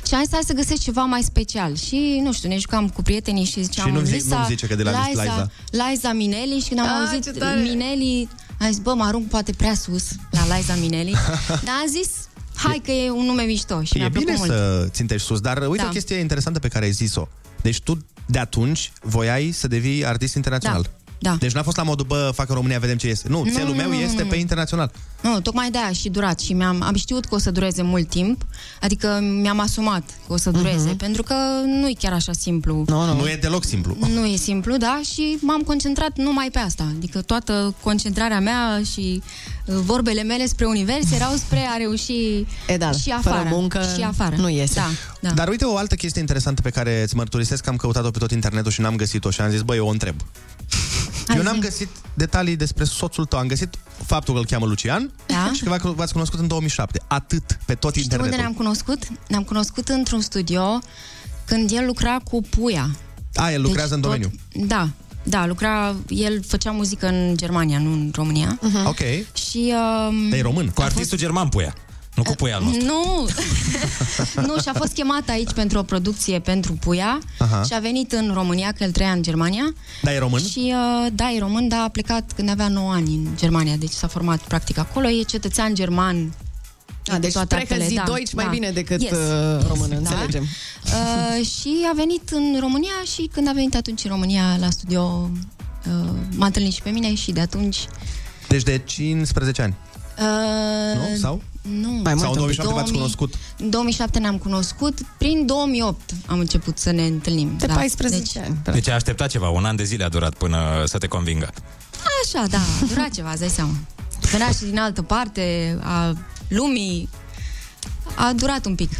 Și 0.06 0.14
am 0.14 0.20
zis, 0.22 0.32
hai 0.32 0.40
să 0.46 0.52
găsesc 0.52 0.80
ceva 0.82 1.02
mai 1.04 1.22
special. 1.22 1.76
Și, 1.76 2.20
nu 2.22 2.32
știu, 2.32 2.48
ne 2.48 2.58
jucam 2.58 2.88
cu 2.88 3.02
prietenii 3.02 3.44
și 3.44 3.62
ziceam, 3.62 3.86
Și 3.86 3.92
nu-mi 3.92 4.06
zi- 4.06 4.12
Lisa, 4.12 4.34
nu-mi 4.34 4.46
zice 4.48 4.66
că 4.66 4.74
de 4.74 4.82
la 4.82 5.06
Liza, 5.08 5.50
Liza 5.90 6.12
Mineli 6.12 6.60
și 6.62 6.68
când 6.68 6.80
am 6.80 6.86
Ah, 6.86 7.08
ce 7.10 7.14
auzit 7.16 7.38
tare! 7.38 7.60
Mineli, 7.60 8.28
am 8.60 8.66
zis, 8.68 8.78
bă, 8.78 8.94
mă 8.94 9.04
arunc 9.04 9.28
poate 9.28 9.52
prea 9.52 9.74
sus 9.74 10.04
la 10.30 10.56
Liza 10.56 10.74
Mineli, 10.74 11.10
dar 11.66 11.74
am 11.82 11.88
zis, 11.88 12.10
hai 12.54 12.80
că 12.84 12.90
e 12.90 13.10
un 13.10 13.24
nume 13.24 13.42
mișto 13.42 13.82
și 13.82 13.96
mi-a 13.96 14.04
E 14.06 14.08
plăcut 14.10 14.26
bine 14.26 14.38
mult. 14.38 14.50
să 14.50 14.88
țintești 14.90 15.26
sus, 15.26 15.40
dar 15.40 15.56
uite 15.68 15.82
Da. 15.82 15.88
o 15.88 15.92
chestie 15.92 16.16
interesantă 16.16 16.58
pe 16.58 16.68
care 16.68 16.84
ai 16.84 16.90
zis-o. 16.92 17.28
Deci 17.62 17.80
tu 17.80 17.98
de 18.26 18.38
atunci 18.38 18.92
voiai 19.02 19.50
să 19.50 19.68
devii 19.68 20.06
artist 20.06 20.34
internațional. 20.34 20.82
Da. 20.82 20.88
Da. 21.24 21.36
Deci 21.38 21.52
n-a 21.52 21.62
fost 21.62 21.76
la 21.76 21.82
modul, 21.82 22.06
bă, 22.06 22.30
fac 22.34 22.48
în 22.48 22.54
România, 22.54 22.78
vedem 22.78 22.96
ce 22.96 23.06
este. 23.06 23.28
Nu, 23.28 23.42
Nu, 23.44 23.50
țelul 23.50 23.68
nu, 23.68 23.74
meu 23.74 23.88
nu, 23.88 23.94
nu, 23.94 24.00
este 24.00 24.22
nu. 24.22 24.28
pe 24.28 24.36
internațional. 24.36 24.90
Nu, 25.20 25.40
tocmai 25.40 25.70
de-aia 25.70 25.86
a 25.86 25.92
și 25.92 26.08
durat 26.08 26.40
și 26.40 26.52
mi-am, 26.52 26.82
am 26.82 26.94
știut 26.94 27.24
că 27.24 27.34
o 27.34 27.38
să 27.38 27.50
dureze 27.50 27.82
mult 27.82 28.08
timp, 28.08 28.46
adică 28.80 29.20
mi-am 29.42 29.60
asumat 29.60 30.02
că 30.26 30.32
o 30.32 30.36
să 30.36 30.50
dureze, 30.50 30.94
uh-huh. 30.94 30.96
pentru 30.98 31.22
că 31.22 31.34
nu 31.66 31.88
e 31.88 31.92
chiar 31.98 32.12
așa 32.12 32.32
simplu. 32.32 32.84
Nu, 32.86 33.04
nu. 33.04 33.14
nu 33.20 33.28
e 33.28 33.36
deloc 33.40 33.64
simplu. 33.64 33.96
Nu 34.14 34.24
e 34.26 34.36
simplu, 34.36 34.76
da, 34.76 35.00
și 35.12 35.38
m-am 35.40 35.60
concentrat 35.60 36.16
numai 36.16 36.48
pe 36.52 36.58
asta. 36.58 36.86
Adică 36.96 37.22
toată 37.22 37.74
concentrarea 37.82 38.40
mea 38.40 38.80
și 38.92 39.22
uh, 39.66 39.74
vorbele 39.84 40.22
mele 40.22 40.46
spre 40.46 40.64
univers 40.66 41.10
erau 41.12 41.32
spre 41.34 41.66
a 41.74 41.76
reuși 41.76 42.46
E, 42.68 42.76
da, 42.76 42.90
și 42.90 43.14
fără 43.22 43.36
afară. 43.36 43.48
muncă 43.52 43.80
și 43.96 44.02
afară. 44.02 44.36
nu 44.36 44.48
iese. 44.48 44.74
Da, 44.74 44.88
da. 45.20 45.30
Dar 45.34 45.48
uite 45.48 45.64
o 45.64 45.76
altă 45.76 45.94
chestie 45.94 46.20
interesantă 46.20 46.62
pe 46.62 46.70
care 46.70 47.02
îți 47.02 47.16
mărturisesc 47.16 47.62
că 47.62 47.70
am 47.70 47.76
căutat-o 47.76 48.10
pe 48.10 48.18
tot 48.18 48.30
internetul 48.30 48.70
și 48.70 48.80
n-am 48.80 48.96
găsit-o 48.96 49.30
și 49.30 49.40
am 49.40 49.50
zis, 49.50 49.60
băi, 49.62 49.76
eu 49.76 49.86
o 49.86 49.90
întreb. 49.90 50.14
Hai 51.26 51.36
eu 51.36 51.42
zi. 51.42 51.48
n-am 51.48 51.58
găsit 51.58 51.88
detalii 52.14 52.56
despre 52.56 52.84
soțul 52.84 53.24
tău. 53.24 53.38
Am 53.38 53.46
găsit 53.46 53.74
faptul 54.06 54.34
că 54.34 54.40
îl 54.40 54.46
cheamă 54.46 54.66
Lucian 54.66 55.12
Da. 55.26 55.50
și 55.54 55.62
că 55.64 55.76
v- 55.82 55.94
v-ați 55.94 56.12
cunoscut 56.12 56.40
în 56.40 56.46
2007. 56.46 57.00
Atât, 57.06 57.58
pe 57.66 57.74
tot 57.74 57.90
Știi 57.90 58.02
unde 58.02 58.14
internetul. 58.14 58.38
ne-am 58.40 58.52
cunoscut? 58.52 58.98
Ne-am 59.28 59.42
cunoscut 59.42 59.88
într-un 59.88 60.20
studio 60.20 60.78
când 61.44 61.70
el 61.72 61.86
lucra 61.86 62.18
cu 62.30 62.40
Puia. 62.42 62.90
A, 63.34 63.50
el 63.52 63.62
lucrează 63.62 63.94
în 63.94 64.00
tot- 64.00 64.10
domeniu. 64.10 64.32
Da, 64.66 64.88
da, 65.22 65.46
lucra, 65.46 65.94
el 66.08 66.42
făcea 66.46 66.70
muzică 66.70 67.06
în 67.06 67.36
Germania, 67.36 67.78
nu 67.78 67.92
în 67.92 68.10
România. 68.14 68.58
Uh-huh. 68.58 68.86
Ok. 68.86 68.98
Și... 69.34 69.72
Um, 70.08 70.28
Dar 70.28 70.38
e 70.38 70.42
român. 70.42 70.68
Cu 70.68 70.82
artistul 70.82 71.18
german 71.18 71.48
Puia. 71.48 71.74
Nu 72.14 72.22
cu 72.22 72.32
Puia 72.32 72.56
al 72.56 72.62
nostru. 72.62 72.84
nu, 72.84 73.26
nu, 74.46 74.60
și 74.60 74.68
a 74.68 74.72
fost 74.72 74.92
chemat 74.92 75.28
aici 75.28 75.52
pentru 75.52 75.78
o 75.78 75.82
producție 75.82 76.38
pentru 76.40 76.72
Puia 76.72 77.18
Aha. 77.38 77.62
și 77.62 77.74
a 77.74 77.78
venit 77.78 78.12
în 78.12 78.30
România, 78.34 78.72
că 78.72 78.84
el 78.84 78.90
trăia 78.90 79.10
în 79.10 79.22
Germania. 79.22 79.74
Dar 80.02 80.12
e 80.14 80.18
român? 80.18 80.40
Și 80.42 80.74
uh, 80.74 81.06
da, 81.12 81.30
e 81.30 81.38
român, 81.38 81.68
dar 81.68 81.80
a 81.84 81.88
plecat 81.88 82.32
când 82.36 82.50
avea 82.50 82.68
9 82.68 82.92
ani 82.92 83.14
în 83.14 83.26
Germania, 83.36 83.76
deci 83.76 83.90
s-a 83.92 84.06
format 84.06 84.38
practic 84.40 84.78
acolo, 84.78 85.08
e 85.08 85.22
cetățean 85.22 85.74
german. 85.74 86.32
A, 87.06 87.18
deci 87.18 87.32
toate 87.32 87.54
precă 87.54 87.72
actele, 87.72 87.88
zi 87.88 87.94
da, 87.94 88.02
Deutsch 88.06 88.32
mai 88.32 88.44
da. 88.44 88.50
bine 88.50 88.70
decât 88.70 89.02
Yes, 89.02 89.12
uh, 89.12 89.66
română, 89.68 89.88
da. 89.94 89.96
înțelegem. 89.96 90.42
Uh, 90.84 91.46
și 91.58 91.86
a 91.90 91.94
venit 91.96 92.30
în 92.30 92.56
România 92.60 93.02
și 93.14 93.30
când 93.32 93.48
a 93.48 93.52
venit 93.52 93.74
atunci 93.74 94.04
în 94.04 94.10
România 94.10 94.56
la 94.60 94.70
studio 94.70 95.30
uh, 95.86 96.10
m-a 96.36 96.46
întâlnit 96.46 96.72
și 96.72 96.82
pe 96.82 96.90
mine 96.90 97.14
și 97.14 97.32
de 97.32 97.40
atunci 97.40 97.86
Deci 98.48 98.62
de 98.62 98.78
15 98.84 99.62
ani. 99.62 99.74
uh, 100.18 101.10
Nu? 101.10 101.16
Sau? 101.16 101.42
Nu. 101.68 101.90
Mai 101.90 102.18
Sau 102.18 102.30
în 102.30 102.36
2007 102.36 102.72
v-ați 102.72 102.92
cunoscut? 102.92 103.34
În 103.58 103.70
2007 103.70 104.18
ne-am 104.18 104.38
cunoscut, 104.38 104.98
prin 105.18 105.46
2008 105.46 106.10
am 106.26 106.38
început 106.38 106.78
să 106.78 106.90
ne 106.90 107.06
întâlnim. 107.06 107.54
De 107.58 107.66
da. 107.66 107.74
14 107.74 108.18
deci, 108.18 108.44
ani. 108.44 108.58
Deci 108.72 108.88
a 108.88 108.94
așteptat 108.94 109.30
ceva, 109.30 109.48
un 109.48 109.64
an 109.64 109.76
de 109.76 109.84
zile 109.84 110.04
a 110.04 110.08
durat 110.08 110.34
până 110.34 110.82
să 110.84 110.98
te 110.98 111.06
convingă. 111.06 111.50
Așa, 112.24 112.46
da, 112.46 112.58
a 112.58 112.84
durat 112.88 113.10
ceva, 113.10 113.30
îți 113.30 113.40
dai 113.40 113.48
seama. 113.48 113.72
Venea 114.30 114.50
și 114.50 114.64
din 114.64 114.78
altă 114.78 115.02
parte 115.02 115.78
a 115.82 116.12
lumii, 116.48 117.08
a 118.14 118.32
durat 118.36 118.66
un 118.66 118.74
pic. 118.74 118.90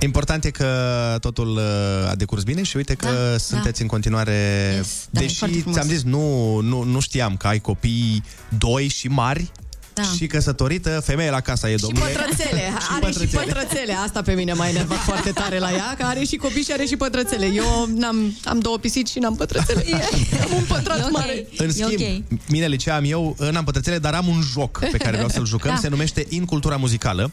Important 0.00 0.44
e 0.44 0.50
că 0.50 0.68
totul 1.20 1.48
uh, 1.56 2.10
a 2.10 2.14
decurs 2.14 2.42
bine 2.42 2.62
și 2.62 2.76
uite 2.76 2.94
că 2.94 3.06
Da, 3.06 3.38
sunteți 3.38 3.78
da. 3.78 3.84
în 3.84 3.86
continuare... 3.86 4.32
da, 5.10 5.20
e 5.20 5.24
Deși 5.24 5.38
foarte 5.38 5.58
frumos. 5.58 5.76
ți-am 5.78 5.88
zis, 5.88 6.02
nu, 6.02 6.58
nu, 6.60 6.82
nu 6.82 7.00
știam 7.00 7.36
că 7.36 7.46
ai 7.46 7.58
copii 7.58 8.22
doi 8.58 8.88
și 8.88 9.08
mari, 9.08 9.50
Da. 9.94 10.02
și 10.16 10.26
căsătorită, 10.26 11.00
femeie 11.04 11.30
la 11.30 11.40
casa 11.40 11.70
e, 11.70 11.76
Și 11.76 11.80
domnule. 11.82 12.10
pătrățele. 12.12 12.62
Are 13.02 13.10
și 13.12 13.26
pătrățele. 13.26 13.92
Asta 14.04 14.22
pe 14.22 14.32
mine 14.32 14.52
m-a 14.52 14.68
enervat 14.68 14.98
foarte 15.10 15.30
tare 15.30 15.58
la 15.58 15.72
ea, 15.72 15.94
că 15.98 16.04
are 16.04 16.24
și 16.24 16.36
copii 16.36 16.62
și 16.62 16.72
are 16.72 16.84
și 16.84 16.96
pătrățele. 16.96 17.46
Eu 17.54 17.88
n-am, 17.94 18.36
am 18.44 18.58
două 18.58 18.78
pisici 18.78 19.08
și 19.08 19.18
n-am 19.18 19.34
pătrățele. 19.36 19.84
am 20.44 20.50
un 20.56 20.62
pătrat 20.68 20.98
E 20.98 21.02
ok. 21.02 21.10
mare. 21.10 21.46
În 21.56 21.68
E 21.68 21.70
schimb, 21.70 21.88
ok. 22.32 22.40
mine 22.48 22.66
le 22.66 22.76
ce 22.76 22.90
am 22.90 23.04
eu, 23.06 23.36
n-am 23.50 23.64
pătrățele, 23.64 23.98
dar 23.98 24.14
am 24.14 24.26
un 24.28 24.40
joc 24.52 24.78
pe 24.78 24.96
care 24.98 25.12
vreau 25.12 25.28
să-l 25.28 25.46
jucăm, 25.46 25.70
Da. 25.74 25.80
se 25.80 25.88
numește 25.88 26.26
In 26.28 26.44
Cultura 26.44 26.76
Muzicală 26.76 27.32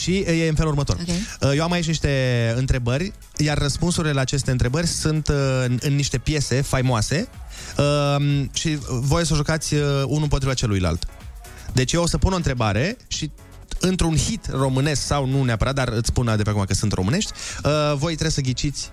și 0.00 0.16
e 0.18 0.48
în 0.48 0.54
felul 0.54 0.70
următor. 0.70 0.98
Ok. 1.40 1.54
Eu 1.56 1.62
am 1.62 1.72
aici 1.72 1.86
niște 1.86 2.52
întrebări, 2.56 3.12
iar 3.36 3.58
răspunsurile 3.58 4.12
la 4.12 4.20
aceste 4.20 4.50
întrebări 4.50 4.86
sunt 4.86 5.28
uh, 5.28 5.34
în, 5.64 5.78
în 5.80 5.94
niște 5.94 6.18
piese 6.18 6.60
faimoase 6.60 7.28
uh, 7.78 8.44
și 8.52 8.78
voi 8.88 9.26
să 9.26 9.34
jucați 9.34 9.74
uh, 9.74 9.80
unul 10.06 10.22
împotriva 10.22 10.54
celuilalt. 10.54 11.06
Deci 11.74 11.92
eu 11.92 12.02
o 12.02 12.06
să 12.06 12.18
pun 12.18 12.32
o 12.32 12.36
întrebare 12.36 12.96
și 13.08 13.30
într-un 13.80 14.16
hit 14.16 14.46
românesc 14.50 15.02
sau 15.02 15.26
nu 15.26 15.42
neapărat, 15.42 15.74
dar 15.74 15.88
îți 15.88 16.08
spun 16.08 16.32
de 16.36 16.42
pe 16.42 16.50
acum 16.50 16.64
că 16.64 16.74
sunt 16.74 16.92
românești, 16.92 17.32
uh, 17.64 17.70
voi 17.96 18.10
trebuie 18.12 18.30
să 18.30 18.40
ghiciți 18.40 18.90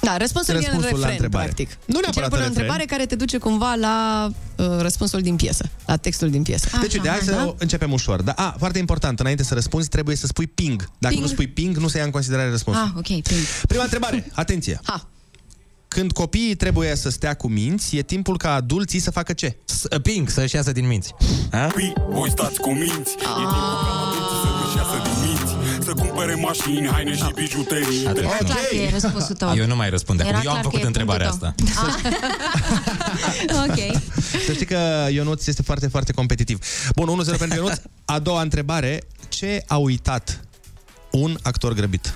Da, 0.00 0.16
răspunsul, 0.16 0.54
e 0.54 0.56
în 0.56 0.62
Răspunsul 0.62 0.90
la 0.98 1.06
refren, 1.06 1.12
întrebare. 1.24 1.44
practic. 1.44 1.68
Nu 1.86 1.98
neapărat 2.00 2.14
Deci 2.14 2.22
eu 2.22 2.28
pun 2.28 2.38
în 2.38 2.44
o 2.44 2.46
refren. 2.46 2.62
întrebare 2.62 2.84
care 2.84 3.06
te 3.06 3.14
duce 3.14 3.38
cumva 3.38 3.74
la 3.74 4.28
uh, 4.56 4.66
răspunsul 4.80 5.20
din 5.20 5.36
piesă, 5.36 5.68
la 5.86 5.96
textul 5.96 6.30
din 6.30 6.42
piesă. 6.42 6.68
Deci, 6.80 6.94
uite, 6.94 7.08
hai 7.08 7.18
să 7.22 7.54
începem 7.58 7.92
ușor. 7.92 8.22
Da, 8.22 8.32
a, 8.32 8.54
foarte 8.58 8.78
important, 8.78 9.20
înainte 9.20 9.42
să 9.42 9.54
răspunzi, 9.54 9.88
trebuie 9.88 10.16
să 10.16 10.26
spui 10.26 10.46
ping. 10.46 10.88
Dacă 10.98 11.14
Ping. 11.14 11.26
nu 11.26 11.30
spui 11.32 11.46
ping, 11.48 11.76
nu 11.76 11.88
se 11.88 11.98
ia 11.98 12.04
în 12.04 12.10
considerare 12.10 12.50
răspunsul. 12.50 12.82
Ah, 12.82 12.90
ok, 12.96 13.06
ping. 13.06 13.40
Prima 13.68 13.82
întrebare, 13.82 14.26
atenție. 14.34 14.80
Ha. 14.82 15.06
Când 15.96 16.12
copiii 16.12 16.54
trebuie 16.54 16.94
să 16.96 17.10
stea 17.10 17.34
cu 17.34 17.48
minți, 17.48 17.96
e 17.96 18.02
timpul 18.02 18.36
ca 18.36 18.54
adulții 18.54 18.98
să 18.98 19.10
facă 19.10 19.32
ce? 19.32 19.56
Ping, 20.02 20.28
să-și 20.28 20.54
iasă 20.54 20.72
din 20.72 20.86
minți. 20.86 21.14
A? 21.50 21.72
Voi 22.10 22.30
stați 22.30 22.60
cu 22.60 22.70
minți 22.70 23.12
E 23.12 23.26
timpul 23.36 23.76
ca 23.84 24.08
adulții 24.08 24.36
să 24.42 24.48
își 24.66 24.76
iasă 24.76 25.02
din 25.02 25.28
minți 25.28 25.84
Să 25.84 25.92
cumpere 25.92 26.34
mașini, 26.34 26.88
haine 26.88 27.16
și 27.16 27.24
bijuterii 27.34 28.04
Era 28.04 28.12
clar 28.12 28.58
că 28.70 28.76
e 28.76 28.90
răspunsul 28.90 29.34
tău. 29.34 29.54
Eu 29.56 29.66
nu 29.66 29.76
mai 29.76 29.90
răspund 29.90 30.20
acum. 30.20 30.32
Era 30.32 30.40
Eu 30.44 30.50
am 30.50 30.60
clar 30.60 30.62
făcut 30.64 30.78
că 30.78 30.84
e 30.84 30.86
întrebarea 30.86 31.28
punctul 31.28 31.48
asta. 31.48 31.74
tău. 31.74 31.88
Ah. 33.54 33.68
ok. 33.68 34.02
Să 34.46 34.52
știi 34.52 34.66
că 34.66 35.06
Ionuț 35.10 35.46
este 35.46 35.62
foarte, 35.62 35.88
foarte 35.88 36.12
competitiv. 36.12 36.58
Bun, 36.94 37.24
1-0 37.34 37.38
pentru 37.38 37.58
Ionuț. 37.58 37.80
A 38.04 38.18
doua 38.18 38.40
întrebare, 38.42 39.02
ce 39.28 39.62
a 39.66 39.76
uitat 39.76 40.40
un 41.10 41.36
actor 41.42 41.72
grăbit? 41.72 42.14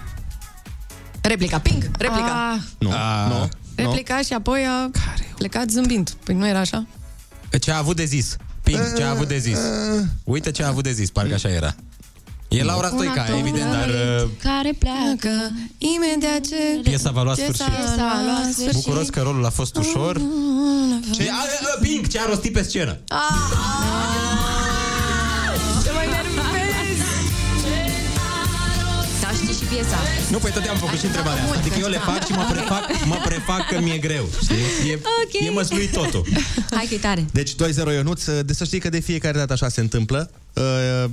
Replica, 1.23 1.59
ping, 1.59 1.91
replica. 1.99 2.53
Ah, 2.55 2.61
Nu, 2.79 2.91
A, 2.91 3.29
nu, 3.29 3.49
nu. 3.83 3.89
Replica 3.89 4.21
și 4.21 4.33
apoi 4.33 4.67
a 4.67 4.91
plecat 5.37 5.71
zâmbind. 5.71 6.11
Păi 6.25 6.35
nu 6.35 6.49
era 6.49 6.59
așa? 6.59 6.87
Ce 7.61 7.71
a 7.71 7.77
avut 7.77 7.97
de 7.97 8.05
zis? 8.05 8.37
Ping, 8.63 8.97
ce 8.97 9.03
a 9.03 9.11
avut 9.11 9.29
de 9.29 9.39
zis? 9.39 9.59
Uite 10.25 10.51
ce 10.51 10.63
a 10.63 10.69
avut 10.69 10.83
de 10.83 10.93
zis, 10.93 11.11
parcă 11.11 11.35
așa 11.35 11.49
era. 11.49 11.75
E 12.49 12.63
Laura 12.63 12.89
Un 12.89 12.93
Stoica, 12.93 13.21
actor 13.21 13.39
evident, 13.39 13.71
dar 13.71 13.89
uh, 13.89 14.29
Care 14.43 14.73
pleacă 14.79 15.51
Imediat 15.79 16.41
ce... 16.41 16.81
piesa 16.83 17.11
va 17.11 17.23
lua 17.23 17.35
ce 17.35 17.43
sfârșit. 17.43 17.65
Piesa 17.65 18.09
a 18.09 18.23
luat 18.23 18.53
sfârșit. 18.53 18.73
Bucuros 18.73 19.09
că 19.09 19.21
rolul 19.21 19.45
a 19.45 19.51
fost 19.51 19.77
ușor. 19.77 20.21
Ce, 21.13 21.29
a, 21.31 21.35
a, 21.77 21.79
Ping, 21.81 22.07
ce 22.07 22.19
a 22.21 22.27
rostit 22.29 22.53
pe 22.53 22.63
scenă? 22.63 22.99
Ce 23.09 23.15
piesa. 29.71 29.99
Nu, 30.31 30.39
păi 30.39 30.51
tot 30.51 30.65
am 30.71 30.77
făcut 30.77 30.99
și 30.99 31.05
întrebarea 31.05 31.43
asta. 31.45 31.59
Adică 31.59 31.77
eu 31.81 31.89
le 31.89 31.99
fac 31.99 32.27
și 32.27 32.33
mă 32.33 32.47
prefac, 32.51 32.85
mă 33.05 33.19
prefac 33.25 33.67
că 33.69 33.81
mi-e 33.81 33.99
greu. 33.99 34.29
Știi? 34.43 34.91
E, 34.91 34.95
Ok. 35.25 35.47
e 35.47 35.51
măsluit 35.51 35.93
totul. 35.93 36.27
Hai 36.71 36.87
că 36.89 36.95
e 36.95 36.99
tare. 36.99 37.25
Deci 37.33 37.51
2-0 37.55 37.55
Ionuț, 37.95 38.25
de 38.25 38.53
să 38.53 38.65
știi 38.65 38.79
că 38.79 38.89
de 38.89 39.01
fiecare 39.01 39.39
dată 39.39 39.53
așa 39.53 39.69
se 39.69 39.81
întâmplă. 39.81 40.31
Uh, 40.55 40.63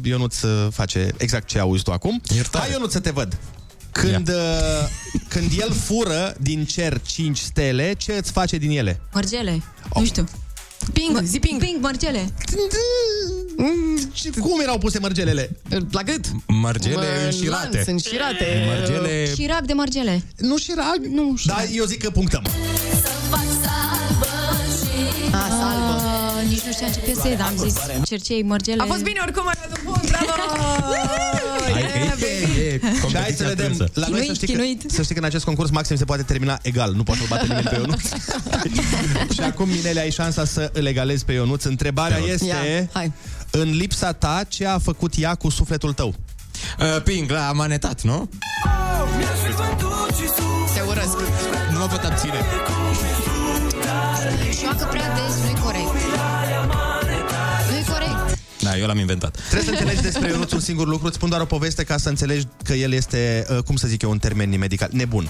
Ionuț 0.03 0.41
uh, 0.41 0.67
face 0.71 1.13
exact 1.17 1.47
ce 1.47 1.59
auzi 1.59 1.83
tu 1.83 1.91
acum. 1.91 2.21
Iertare. 2.35 2.63
Hai 2.63 2.73
Ionuț 2.73 2.91
să 2.91 2.99
te 2.99 3.09
văd. 3.09 3.37
Când, 3.91 4.29
uh, 4.29 4.35
când 5.27 5.51
el 5.59 5.71
fură 5.85 6.35
din 6.39 6.65
cer 6.65 7.01
5 7.05 7.37
stele, 7.37 7.93
ce 7.97 8.13
îți 8.13 8.31
face 8.31 8.57
din 8.57 8.69
ele? 8.77 8.99
Mărgele. 9.13 9.63
Nu 9.95 10.05
știu. 10.05 10.27
Ping, 10.93 11.21
zi 11.23 11.39
ping. 11.39 11.59
Ping, 11.59 11.77
mărgele. 11.81 12.29
Și 14.13 14.29
cum 14.29 14.59
erau 14.61 14.77
puse 14.77 14.99
mărgelele? 14.99 15.49
La 15.91 16.03
gât. 16.03 16.25
Mărgele 16.47 16.95
Mă, 16.95 17.25
înșirate. 17.25 17.69
lanț, 17.73 17.87
înșirate. 17.87 18.65
Mărgele... 18.67 19.33
Șirac 19.33 19.61
de 19.65 19.73
mărgele. 19.73 20.23
Nu 20.37 20.57
șirac? 20.57 20.97
Nu, 21.09 21.35
Da, 21.45 21.63
eu 21.73 21.85
zic 21.85 22.03
că 22.03 22.09
punctăm. 22.09 22.43
A, 25.31 25.47
salvă. 25.49 26.06
Uh, 26.47 26.53
nici 26.53 26.61
nu 26.65 26.71
știam 26.71 26.91
ce 26.91 26.99
piesă 26.99 27.27
e, 27.27 27.35
dar 27.35 27.47
am 27.47 27.57
zis 27.57 27.73
cercei 28.03 28.43
mărgele. 28.43 28.81
A 28.81 28.85
fost 28.85 29.03
bine 29.03 29.19
oricum, 29.21 29.47
ai 29.47 29.53
dat 29.59 29.77
un 29.77 29.83
punct, 29.83 30.09
bravo! 30.09 30.31
Hai 31.73 31.81
că 32.17 32.25
e, 32.25 32.61
e, 32.61 32.73
e 32.73 32.79
Și 33.09 33.15
hai 33.17 33.33
să 33.37 33.43
vedem. 33.47 33.73
strânsă. 33.73 33.91
La 33.93 34.07
noi 34.07 34.19
să 34.19 34.25
Chinuit, 34.25 34.35
știi, 34.35 34.47
că, 34.47 34.53
chinuit. 34.53 34.83
să 34.91 35.01
știi 35.01 35.13
că 35.15 35.19
în 35.21 35.25
acest 35.27 35.45
concurs 35.45 35.69
maxim 35.69 35.95
se 35.95 36.05
poate 36.05 36.23
termina 36.23 36.59
egal. 36.61 36.93
Nu 36.93 37.03
poate 37.03 37.19
să-l 37.19 37.29
bate 37.29 37.45
nimeni 37.47 37.67
pe 37.69 37.75
Ionuț. 37.75 38.01
și 39.35 39.41
acum, 39.41 39.67
Minele, 39.69 39.99
ai 39.99 40.11
șansa 40.11 40.45
să 40.45 40.69
îl 40.73 40.85
egalezi 40.85 41.25
pe 41.25 41.31
Ionuț. 41.31 41.63
Întrebarea 41.63 42.17
este... 42.17 42.45
Ia, 42.45 42.89
hai. 42.91 43.11
În 43.51 43.75
lipsa 43.75 44.11
ta, 44.13 44.41
ce 44.47 44.65
a 44.67 44.79
făcut 44.79 45.13
ea 45.17 45.35
cu 45.35 45.49
sufletul 45.49 45.93
tău? 45.93 46.15
Uh, 46.79 47.01
Ping, 47.03 47.31
la 47.31 47.51
manetat, 47.51 48.01
nu? 48.01 48.29
Te 50.73 50.81
urăsc. 50.87 51.17
Nu 51.71 51.77
mă 51.79 51.85
pot 51.85 52.03
abține. 52.03 52.45
Joacă 54.61 54.87
prea 54.91 55.13
des, 55.13 55.35
nu-i 55.43 55.61
corect. 55.63 55.91
Nu-i 58.67 58.75
corect. 58.75 58.75
Da, 58.75 58.77
eu 58.77 58.87
l-am 58.87 58.97
inventat. 58.97 59.37
Trebuie 59.49 59.63
să 59.63 59.69
înțelegi 59.69 60.01
despre 60.01 60.29
Ionuț 60.29 60.51
un 60.51 60.59
singur 60.59 60.87
lucru. 60.87 61.05
Îți 61.05 61.15
spun 61.15 61.29
doar 61.29 61.41
o 61.41 61.45
poveste 61.45 61.83
ca 61.83 61.97
să 61.97 62.09
înțelegi 62.09 62.45
că 62.63 62.73
el 62.73 62.91
este, 62.91 63.45
uh, 63.49 63.57
cum 63.63 63.75
să 63.75 63.87
zic 63.87 64.01
eu, 64.01 64.09
un 64.09 64.17
termen 64.17 64.57
medical, 64.57 64.89
nebun. 64.91 65.29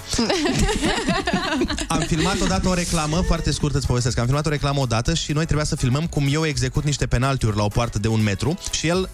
Am 1.88 2.00
filmat 2.00 2.40
odată 2.40 2.68
o 2.68 2.74
reclamă, 2.74 3.22
foarte 3.26 3.52
scurt 3.52 3.74
îți 3.74 3.86
povestesc, 3.86 4.18
am 4.18 4.24
filmat 4.24 4.46
o 4.46 4.50
reclamă 4.50 4.80
odată 4.80 5.14
și 5.14 5.32
noi 5.32 5.44
trebuia 5.44 5.64
să 5.64 5.76
filmăm 5.76 6.06
cum 6.06 6.28
eu 6.30 6.46
execut 6.46 6.84
niște 6.84 7.06
penaltiuri 7.06 7.56
la 7.56 7.64
o 7.64 7.68
poartă 7.68 7.98
de 7.98 8.08
un 8.08 8.22
metru 8.22 8.58
și 8.70 8.86
el 8.86 9.08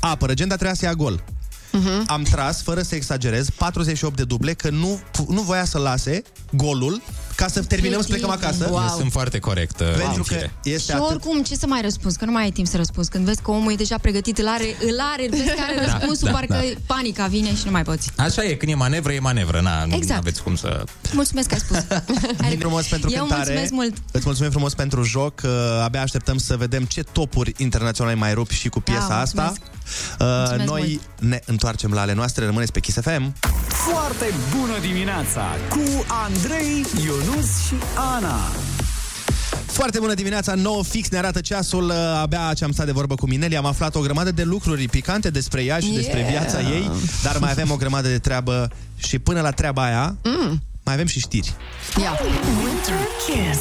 apără, 0.00 0.32
agenda 0.32 0.54
trebuia 0.54 0.76
să 0.76 0.84
ia 0.84 0.94
gol. 0.94 1.22
Uh-huh. 1.70 2.06
Am 2.06 2.22
tras, 2.22 2.62
fără 2.62 2.82
să 2.82 2.94
exagerez, 2.94 3.50
48 3.50 4.16
de 4.16 4.24
duble, 4.24 4.52
că 4.52 4.70
nu, 4.70 5.00
nu 5.28 5.40
voia 5.42 5.64
să 5.64 5.78
lase 5.78 6.22
golul 6.52 7.02
ca 7.36 7.48
să 7.48 7.62
terminăm 7.62 8.00
să 8.00 8.06
plecăm 8.08 8.30
acasă. 8.30 8.64
Eu 8.72 8.94
sunt 8.98 9.12
foarte 9.12 9.38
corect. 9.38 9.80
uh, 9.80 9.86
Pentru 9.86 10.06
în 10.16 10.22
că 10.22 10.34
fire. 10.34 10.52
este 10.64 10.92
Și 10.92 10.98
atât... 10.98 11.10
oricum, 11.10 11.42
ce 11.42 11.54
să 11.54 11.66
mai 11.66 11.80
răspunzi? 11.82 12.18
Că 12.18 12.24
nu 12.24 12.32
mai 12.32 12.42
ai 12.42 12.50
timp 12.50 12.66
să 12.66 12.76
răspunzi. 12.76 13.10
Când 13.10 13.24
vezi 13.24 13.42
că 13.42 13.50
omul 13.50 13.72
e 13.72 13.74
deja 13.74 13.98
pregătit, 13.98 14.38
îl 14.38 14.48
are, 14.48 14.64
îl 14.88 14.98
are 15.14 15.26
vezi 15.30 15.42
că 15.44 15.60
are 15.68 15.74
Da, 15.86 15.92
răspunsul, 15.92 16.26
da, 16.26 16.32
parcă 16.32 16.52
da. 16.54 16.80
panica 16.94 17.26
vine 17.26 17.54
și 17.54 17.62
nu 17.64 17.70
mai 17.70 17.82
poți. 17.82 18.10
Așa 18.16 18.44
e, 18.44 18.54
când 18.54 18.72
e 18.72 18.74
manevră, 18.74 19.12
e 19.12 19.18
manevră. 19.20 19.60
Na, 19.60 19.84
nu 19.84 19.94
Exact. 19.94 20.18
aveți 20.20 20.42
cum 20.42 20.56
să... 20.56 20.84
Mulțumesc 21.12 21.48
că 21.48 21.54
ai 21.54 21.60
spus. 21.60 21.76
Mulțumim 22.38 22.58
frumos 22.58 22.86
pentru 22.86 23.10
Eu 23.10 23.18
cântare. 23.18 23.42
mulțumesc 23.44 23.72
mult. 23.72 23.94
Îți 24.12 24.24
mulțumim 24.26 24.50
frumos 24.50 24.74
pentru 24.74 25.02
joc. 25.02 25.40
Uh, 25.44 25.50
abia 25.82 26.02
așteptăm 26.02 26.38
să 26.38 26.56
vedem 26.56 26.84
ce 26.84 27.02
topuri 27.02 27.52
internaționale 27.56 28.16
mai 28.16 28.34
rup 28.34 28.50
și 28.50 28.68
cu 28.68 28.80
piesa 28.80 29.06
Da, 29.08 29.20
asta. 29.20 29.42
mulțumesc. 29.42 29.78
Uh, 30.18 30.26
Mulțumesc 30.26 30.64
noi 30.70 31.00
mult. 31.18 31.30
ne 31.30 31.40
întoarcem 31.46 31.92
la 31.92 32.00
ale 32.00 32.12
noastre. 32.12 32.44
Rămâneți 32.44 32.72
pe 32.72 32.80
Kiss 32.80 32.98
FM. 33.00 33.34
Foarte 33.68 34.34
bună 34.58 34.78
dimineața 34.80 35.44
cu 35.68 36.04
Andrei, 36.26 36.84
Ionus 37.04 37.66
și 37.66 37.74
Ana. 38.14 38.38
Foarte 39.66 39.98
bună 39.98 40.14
dimineața, 40.14 40.54
9 40.54 40.82
fix 40.82 41.08
ne 41.08 41.18
arată 41.18 41.40
ceasul. 41.40 41.84
Uh, 41.88 41.94
Abia 42.20 42.52
ce 42.56 42.64
am 42.64 42.72
stat 42.72 42.86
de 42.86 42.92
vorbă 42.92 43.14
cu 43.14 43.26
Mineli. 43.26 43.56
Am 43.56 43.64
aflat 43.66 43.94
o 43.94 44.00
grămadă 44.00 44.30
de 44.32 44.42
lucruri 44.42 44.88
picante 44.88 45.30
despre 45.30 45.62
ea 45.64 45.78
și 45.78 45.90
yeah. 45.90 45.96
despre 46.04 46.26
viața 46.30 46.60
ei. 46.60 46.90
Dar 47.22 47.38
mai 47.38 47.50
avem 47.50 47.70
o 47.70 47.76
grămadă 47.76 48.08
de 48.08 48.18
treabă 48.18 48.68
și 48.96 49.18
până 49.18 49.40
la 49.40 49.50
treaba 49.50 49.84
aia 49.84 50.16
Mm. 50.24 50.62
mai 50.84 50.94
avem 50.94 51.06
și 51.06 51.18
știri. 51.18 51.52
Ia. 52.02 52.18
Winter 52.64 52.96
Kiss. 53.26 53.60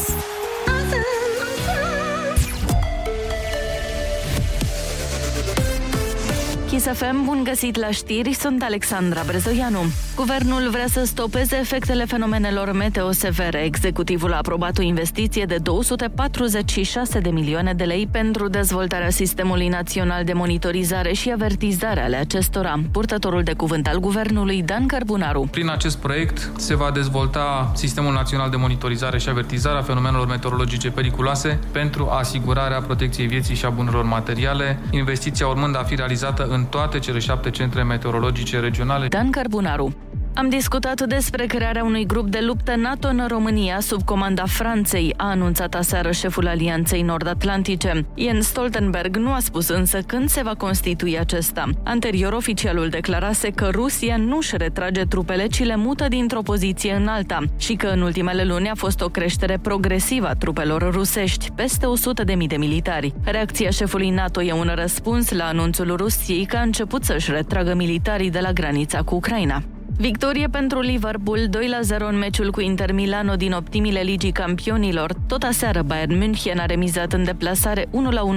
Kiss 6.80 7.00
FM, 7.00 7.26
bun 7.26 7.44
găsit 7.44 7.78
la 7.78 7.90
știri, 7.90 8.34
sunt 8.34 8.64
Alexandra 8.64 9.22
Brezoianu. 9.26 9.80
Guvernul 10.16 10.70
vrea 10.70 10.88
să 10.88 11.04
stopeze 11.06 11.58
efectele 11.58 12.06
fenomenelor 12.06 12.72
meteo 12.72 13.12
severe. 13.12 13.64
Executivul 13.64 14.34
a 14.34 14.38
aprobat 14.38 14.78
o 14.78 14.82
investiție 14.82 15.46
de 15.46 15.56
246 15.56 17.20
de 17.20 17.30
milioane 17.30 17.74
de 17.74 17.84
lei 17.84 18.08
pentru 18.12 18.48
dezvoltarea 18.48 19.10
sistemului 19.10 19.68
național 19.68 20.24
de 20.24 20.34
monitorizare 20.34 21.14
și 21.14 21.32
avertizare 21.32 22.02
ale 22.02 22.16
acestora. 22.16 22.80
Purtătorul 22.92 23.44
de 23.44 23.54
cuvânt 23.54 23.88
al 23.88 24.00
guvernului, 24.00 24.62
Dan 24.62 24.86
Cărbunaru. 24.86 25.48
Prin 25.52 25.70
acest 25.70 25.98
proiect 25.98 26.52
se 26.58 26.76
va 26.76 26.92
dezvolta 26.92 27.72
Sistemul 27.76 28.14
Național 28.14 28.50
de 28.50 28.58
Monitorizare 28.58 29.18
și 29.18 29.30
Avertizare 29.30 29.78
a 29.78 29.82
Fenomenelor 29.82 30.28
Meteorologice 30.28 30.90
Periculoase 30.90 31.60
pentru 31.72 32.08
asigurarea 32.10 32.82
protecției 32.82 33.28
vieții 33.28 33.56
și 33.56 33.66
a 33.66 33.70
bunurilor 33.70 34.06
materiale, 34.06 34.80
investiția 34.90 35.48
urmând 35.48 35.76
a 35.76 35.84
fi 35.84 35.96
realizată 35.96 36.48
în 36.50 36.68
toate 36.70 37.00
cele 37.00 37.20
șapte 37.20 37.50
centre 37.50 37.84
meteorologice 37.84 38.60
regionale. 38.60 39.08
Dan 39.08 39.32
Cărbunaru. 39.32 39.96
Am 40.34 40.50
discutat 40.50 41.02
despre 41.02 41.46
crearea 41.46 41.84
unui 41.84 42.06
grup 42.06 42.30
de 42.30 42.40
luptă 42.42 42.76
NATO 42.76 43.08
în 43.08 43.26
România 43.28 43.80
sub 43.80 44.04
comanda 44.04 44.46
Franței, 44.46 45.14
a 45.18 45.30
anunțat 45.30 45.74
aseară 45.74 46.12
șeful 46.12 46.48
Alianței 46.48 47.02
Nord-Atlantice. 47.02 48.06
Jens 48.16 48.48
Stoltenberg 48.48 49.18
nu 49.18 49.34
a 49.34 49.40
spus 49.40 49.68
însă 49.68 50.00
când 50.00 50.30
se 50.30 50.42
va 50.44 50.56
constitui 50.56 51.20
acesta. 51.20 51.70
Anterior, 51.84 52.34
oficialul 52.34 52.90
declarase 52.90 53.50
că 53.50 53.70
Rusia 53.72 54.18
nu 54.18 54.38
își 54.38 54.58
retrage 54.58 55.04
trupele, 55.04 55.48
ci 55.48 55.64
le 55.64 55.76
mută 55.76 56.08
dintr-o 56.08 56.42
poziție 56.42 56.94
în 56.94 57.08
alta 57.08 57.44
și 57.58 57.74
că 57.74 57.88
în 57.88 58.02
ultimele 58.02 58.44
luni 58.44 58.70
a 58.70 58.76
fost 58.76 59.02
o 59.02 59.10
creștere 59.10 59.58
progresivă 59.62 60.28
a 60.28 60.34
trupelor 60.34 60.92
rusești, 60.92 61.52
peste 61.56 61.86
100.000 61.86 62.26
de, 62.26 62.46
de 62.48 62.56
militari. 62.56 63.14
Reacția 63.24 63.70
șefului 63.70 64.10
NATO 64.10 64.44
e 64.44 64.54
un 64.54 64.72
răspuns 64.76 65.32
la 65.32 65.46
anunțul 65.46 65.96
Rusiei 65.96 66.46
că 66.46 66.58
a 66.58 66.62
început 66.62 67.04
să-și 67.04 67.32
retragă 67.32 67.74
militarii 67.76 68.30
de 68.30 68.40
la 68.40 68.52
granița 68.52 69.02
cu 69.02 69.16
Ucraina. 69.16 69.64
Victorie 70.02 70.48
pentru 70.48 70.80
Liverpool, 70.80 71.38
2-0 71.38 71.98
în 72.10 72.18
meciul 72.18 72.52
cu 72.52 72.62
Inter 72.62 72.92
Milano 72.92 73.36
din 73.36 73.52
optimile 73.52 74.00
ligii 74.00 74.32
campionilor. 74.32 75.14
Tot 75.28 75.44
aseară 75.44 75.82
Bayern 75.82 76.18
München 76.18 76.58
a 76.58 76.66
remizat 76.66 77.14
în 77.14 77.24
deplasare 77.24 77.86
1-1 77.86 77.90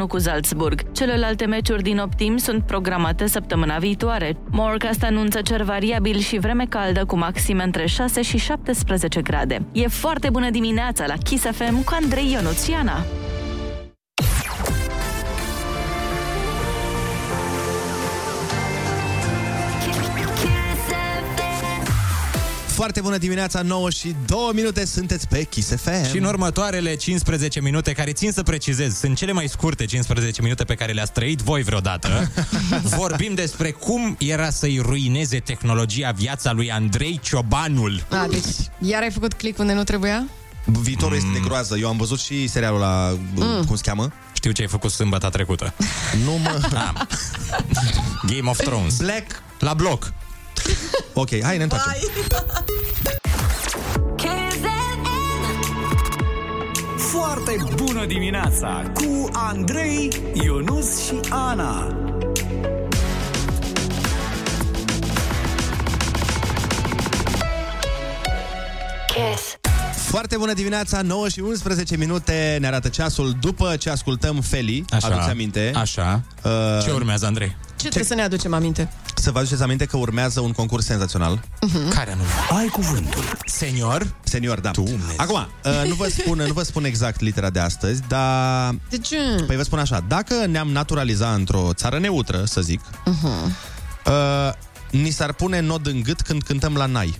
cu 0.08 0.18
Salzburg. 0.18 0.92
Celelalte 0.92 1.46
meciuri 1.46 1.82
din 1.82 1.98
optim 1.98 2.36
sunt 2.36 2.62
programate 2.62 3.26
săptămâna 3.26 3.78
viitoare. 3.78 4.36
Morecast 4.50 5.02
anunță 5.02 5.40
cer 5.40 5.62
variabil 5.62 6.18
și 6.18 6.38
vreme 6.38 6.66
caldă 6.68 7.04
cu 7.04 7.16
maxime 7.16 7.62
între 7.62 7.86
6 7.86 8.22
și 8.22 8.38
17 8.38 9.20
grade. 9.20 9.66
E 9.72 9.86
foarte 9.86 10.30
bună 10.30 10.50
dimineața 10.50 11.06
la 11.06 11.14
Kiss 11.24 11.44
FM 11.44 11.84
cu 11.84 11.96
Andrei 12.02 12.32
Ionuțiana. 12.32 13.04
Foarte 22.82 23.00
bună 23.00 23.18
dimineața, 23.18 23.62
9 23.62 23.90
și 23.90 24.14
2 24.26 24.38
minute, 24.54 24.84
sunteți 24.84 25.28
pe 25.28 25.42
Kiss 25.42 25.68
FM. 25.68 26.08
Și 26.10 26.18
în 26.18 26.24
următoarele 26.24 26.94
15 26.94 27.60
minute, 27.60 27.92
care 27.92 28.12
țin 28.12 28.32
să 28.32 28.42
precizez, 28.42 28.98
sunt 28.98 29.16
cele 29.16 29.32
mai 29.32 29.48
scurte 29.48 29.84
15 29.84 30.42
minute 30.42 30.64
pe 30.64 30.74
care 30.74 30.92
le-ați 30.92 31.12
trăit 31.12 31.40
voi 31.40 31.62
vreodată, 31.62 32.30
vorbim 32.98 33.34
despre 33.34 33.70
cum 33.70 34.16
era 34.18 34.50
să-i 34.50 34.78
ruineze 34.78 35.38
tehnologia 35.38 36.10
viața 36.10 36.52
lui 36.52 36.70
Andrei 36.70 37.20
Ciobanul. 37.22 38.06
A, 38.10 38.26
deci 38.30 38.44
iar 38.78 39.02
ai 39.02 39.10
făcut 39.10 39.32
click 39.32 39.58
unde 39.58 39.72
nu 39.72 39.84
trebuia? 39.84 40.26
Viitorul 40.64 41.16
mm. 41.16 41.26
este 41.26 41.40
de 41.40 41.48
groază. 41.48 41.76
Eu 41.76 41.88
am 41.88 41.96
văzut 41.96 42.20
și 42.20 42.48
serialul 42.48 42.80
la 42.80 43.16
mm. 43.34 43.64
cum 43.64 43.76
se 43.76 43.82
cheamă? 43.84 44.12
Știu 44.32 44.50
ce 44.50 44.62
ai 44.62 44.68
făcut 44.68 44.90
sâmbătă 44.90 45.28
trecută. 45.28 45.74
Nu 46.24 46.32
mă... 46.32 46.60
Ah. 46.74 46.92
Game 48.34 48.50
of 48.50 48.56
Thrones. 48.56 48.96
Black 48.96 49.42
la 49.58 49.74
bloc. 49.74 50.12
Ok, 51.12 51.28
hai, 51.42 51.56
ne 51.56 51.62
întoarcem. 51.62 51.92
Foarte 56.96 57.56
bună 57.74 58.06
dimineața 58.06 58.92
cu 58.94 59.28
Andrei, 59.32 60.10
Ionus 60.32 61.04
și 61.04 61.20
Ana. 61.30 61.96
Kiss. 69.06 69.61
Foarte 70.12 70.36
bună 70.36 70.52
dimineața, 70.52 71.02
9 71.02 71.28
și 71.28 71.40
11 71.40 71.96
minute 71.96 72.56
ne 72.60 72.66
arată 72.66 72.88
ceasul 72.88 73.36
după 73.40 73.76
ce 73.76 73.90
ascultăm 73.90 74.40
Feli. 74.40 74.84
Așa, 74.90 75.06
Aduți 75.06 75.28
aminte? 75.30 75.72
Așa. 75.74 76.22
Uh, 76.42 76.50
ce 76.84 76.90
urmează, 76.90 77.26
Andrei? 77.26 77.48
Ce, 77.48 77.54
ce 77.76 77.82
trebuie 77.82 78.04
să 78.04 78.14
ne 78.14 78.22
aducem 78.22 78.54
aminte? 78.54 78.92
Să 79.14 79.30
vă 79.30 79.38
aduceți 79.38 79.62
aminte 79.62 79.84
că 79.84 79.96
urmează 79.96 80.40
un 80.40 80.52
concurs 80.52 80.84
senzațional. 80.84 81.38
Uh-huh. 81.40 81.94
Care 81.94 82.12
anume? 82.12 82.28
Ai 82.58 82.66
cuvântul. 82.66 83.22
Senior? 83.44 84.14
Senior, 84.22 84.60
da. 84.60 84.70
Dumnezeu. 84.70 85.14
Acum, 85.16 85.46
uh, 85.64 85.88
nu 85.88 85.94
vă, 85.94 86.08
spun, 86.08 86.38
nu 86.46 86.52
vă 86.52 86.62
spun 86.62 86.84
exact 86.84 87.20
litera 87.20 87.50
de 87.50 87.60
astăzi, 87.60 88.02
dar... 88.08 88.74
De 88.90 88.98
ce? 88.98 89.16
Păi 89.46 89.56
vă 89.56 89.62
spun 89.62 89.78
așa, 89.78 90.04
dacă 90.08 90.46
ne-am 90.46 90.68
naturalizat 90.68 91.36
într-o 91.36 91.70
țară 91.74 91.98
neutră, 91.98 92.44
să 92.44 92.60
zic, 92.60 92.80
Uh-huh. 92.80 93.50
uh, 94.06 94.52
ni 94.90 95.10
s-ar 95.10 95.32
pune 95.32 95.60
nod 95.60 95.86
în 95.86 96.02
gât 96.02 96.20
când 96.20 96.42
cântăm 96.42 96.74
la 96.74 96.86
nai. 96.86 97.14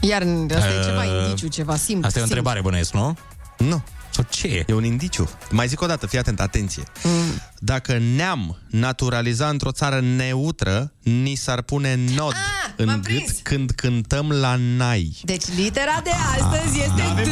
Iar 0.00 0.22
asta 0.56 0.68
e 0.68 0.84
ceva 0.84 1.02
Uh, 1.04 1.24
indiciu, 1.26 1.48
ceva 1.48 1.76
simplu. 1.76 2.06
Asta 2.06 2.18
e 2.18 2.22
o 2.22 2.24
întrebare 2.24 2.60
bănuiesc, 2.60 2.92
nu? 2.92 3.16
Nu. 3.58 3.82
Sau 4.10 4.24
ce 4.30 4.46
e? 4.46 4.64
E 4.68 4.72
un 4.72 4.84
indiciu. 4.84 5.28
Mai 5.50 5.66
zic 5.68 5.80
o 5.80 5.86
dată, 5.86 6.06
fii 6.06 6.18
atent, 6.18 6.40
atenție. 6.40 6.82
Mm. 7.02 7.40
Dacă 7.58 7.98
ne-am 8.16 8.56
naturalizat 8.70 9.50
într-o 9.50 9.70
țară 9.72 10.00
neutră, 10.00 10.92
ni 11.02 11.34
s-ar 11.34 11.62
pune 11.62 11.98
nod 12.16 12.32
Ah, 12.32 12.70
în 12.76 12.86
m-am 12.86 12.94
gât 13.00 13.04
prins. 13.04 13.38
când 13.42 13.70
cântăm 13.70 14.30
la 14.30 14.54
nai. 14.76 15.16
Deci 15.22 15.44
litera 15.56 16.00
de 16.04 16.10
astăzi 16.38 16.78
este 16.78 17.02
avem 17.10 17.24
D. 17.24 17.28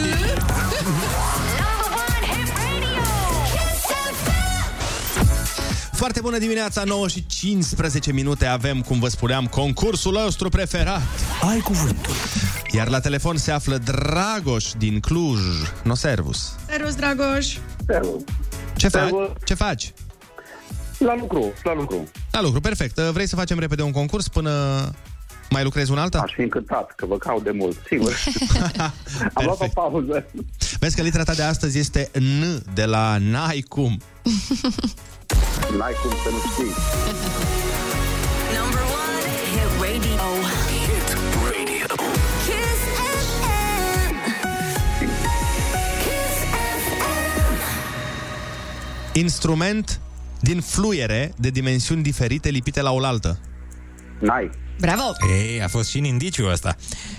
Foarte 5.92 6.20
bună 6.20 6.38
dimineața, 6.38 6.82
9 6.84 7.08
și 7.08 7.26
15 7.26 8.12
minute 8.12 8.46
avem, 8.46 8.80
cum 8.80 8.98
vă 8.98 9.08
spuneam, 9.08 9.46
concursul 9.46 10.12
nostru 10.12 10.48
preferat. 10.48 11.02
Ai 11.50 11.58
cuvântul. 11.58 12.14
Iar 12.70 12.88
la 12.88 13.00
telefon 13.00 13.36
se 13.36 13.50
află 13.50 13.78
Dragoș 13.78 14.64
din 14.78 15.00
Cluj. 15.00 15.40
No 15.82 15.94
servus. 15.94 16.54
Servus, 16.68 16.94
Dragoș. 16.94 17.56
Ce 18.76 18.88
faci? 18.88 19.10
Ce 19.44 19.54
faci? 19.54 19.92
La 20.98 21.16
lucru, 21.16 21.52
la 21.62 21.74
lucru. 21.74 22.08
La 22.30 22.40
lucru, 22.40 22.60
perfect. 22.60 22.98
Vrei 22.98 23.26
să 23.26 23.36
facem 23.36 23.58
repede 23.58 23.82
un 23.82 23.90
concurs 23.90 24.28
până 24.28 24.50
mai 25.50 25.62
lucrezi 25.62 25.90
un 25.90 25.98
alta? 25.98 26.18
Aș 26.18 26.32
fi 26.32 26.40
încântat, 26.40 26.92
că 26.96 27.06
vă 27.06 27.16
caut 27.16 27.42
de 27.42 27.50
mult, 27.50 27.76
sigur. 27.86 28.12
Am 29.34 29.44
luat 29.44 29.60
o 29.60 29.66
pauză. 29.74 30.26
Vezi 30.78 30.96
că 30.96 31.02
litera 31.02 31.22
ta 31.22 31.34
de 31.34 31.42
astăzi 31.42 31.78
este 31.78 32.10
N 32.18 32.62
de 32.74 32.84
la 32.84 33.16
N-ai 33.20 33.64
cum. 33.68 34.00
N-ai 35.78 35.92
cum 36.02 36.10
să 36.10 36.30
nu 36.30 36.38
știi. 36.52 36.74
Instrument 49.18 50.00
din 50.40 50.60
fluiere 50.60 51.32
de 51.36 51.50
dimensiuni 51.50 52.02
diferite 52.02 52.48
lipite 52.48 52.80
la 52.80 52.92
oaltă. 52.92 53.38
N-ai. 54.20 54.50
Bravo! 54.80 55.02
Ei, 55.38 55.62
a 55.62 55.68
fost 55.68 55.88
și 55.88 55.98
în 55.98 56.04
indiciu 56.04 56.48
ăsta. 56.50 56.76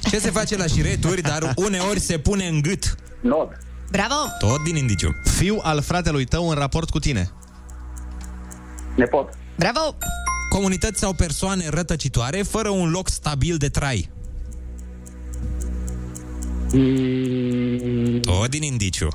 Ce 0.10 0.20
se 0.20 0.30
face 0.30 0.58
la 0.58 0.66
șireturi, 0.66 1.22
dar 1.22 1.54
uneori 1.56 2.00
se 2.00 2.18
pune 2.18 2.47
în 2.47 2.62
gât? 2.62 2.95
Nod. 3.22 3.47
Bravo! 3.91 4.14
Tot 4.39 4.64
din 4.64 4.76
indiciu. 4.76 5.10
Fiu 5.38 5.60
al 5.62 5.82
fratelui 5.82 6.26
tău 6.26 6.50
în 6.50 6.56
raport 6.56 6.89
cu 6.89 7.00
tine. 7.00 7.32
Nepot. 8.95 9.34
Bravo! 9.56 9.97
Comunități 10.50 11.00
sau 11.00 11.14
persoane 11.14 11.70
rătăcitoare 11.70 12.41
fără 12.41 12.70
un 12.70 12.89
loc 12.89 13.10
stabil 13.10 13.58
de 13.58 13.70
trai. 13.70 14.10
Tot 18.22 18.50
din 18.50 18.64
indiciu. 18.64 19.08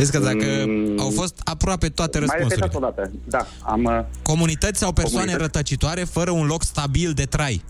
Vezi 0.00 0.12
că 0.12 0.18
dacă 0.18 0.66
au 0.98 1.10
fost 1.10 1.40
aproape 1.44 1.88
toate 1.88 2.18
Mai 2.18 2.26
răspunsurile. 2.28 2.66
repetați 2.72 2.76
o 2.76 3.02
dată. 3.02 3.10
Da, 3.24 3.70
am... 3.70 3.84
uh, 3.84 4.04
Comunități 4.22 4.78
sau 4.78 4.92
persoane 4.92 5.24
Comunități. 5.26 5.52
rătăcitoare 5.54 6.04
fără 6.04 6.30
un 6.30 6.46
loc 6.46 6.62
stabil 6.62 7.12
de 7.12 7.24
trai. 7.24 7.64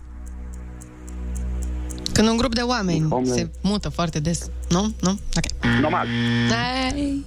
Când 2.13 2.27
un 2.27 2.37
grup 2.37 2.53
de 2.55 2.61
oameni 2.61 3.05
Oameni. 3.09 3.33
se 3.33 3.49
mută 3.61 3.89
foarte 3.89 4.19
des. 4.19 4.49
Nu? 4.69 4.93
Nu? 5.01 5.09
Ok. 5.09 5.63
Nomad. 5.81 6.05
Hai, 6.49 7.25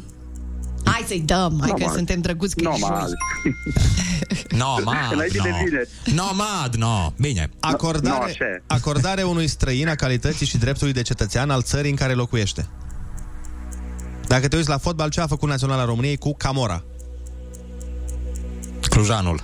hai 0.84 1.04
să-i 1.06 1.20
dăm, 1.26 1.56
hai 1.60 1.70
că 1.70 1.76
Nomad. 1.78 1.94
suntem 1.94 2.20
drăguți 2.20 2.54
că 2.56 2.62
e 2.64 2.78
Nomad. 2.78 3.00
joi. 3.06 3.12
Nomad, 4.58 5.12
Înainte 5.12 5.38
de 5.42 5.48
no. 5.48 5.56
vineri. 5.64 5.88
Nomad, 6.14 6.74
no. 6.74 7.12
Bine. 7.20 7.50
No, 7.62 7.68
Acordare, 7.70 8.24
așa. 8.24 8.44
acordare 8.66 9.22
unui 9.22 9.46
străin 9.46 9.88
a 9.88 9.94
calității 9.94 10.46
și 10.46 10.58
dreptului 10.58 10.92
de 10.92 11.02
cetățean 11.02 11.50
al 11.50 11.62
țării 11.62 11.90
în 11.90 11.96
care 11.96 12.12
locuiește. 12.12 12.68
Dacă 14.34 14.48
te 14.48 14.56
uiți 14.56 14.68
la 14.68 14.78
fotbal, 14.78 15.10
ce 15.10 15.20
a 15.20 15.26
făcut 15.26 15.48
Naționala 15.48 15.84
României 15.84 16.16
cu 16.16 16.34
Camora? 16.34 16.84
Clujanul. 18.88 19.40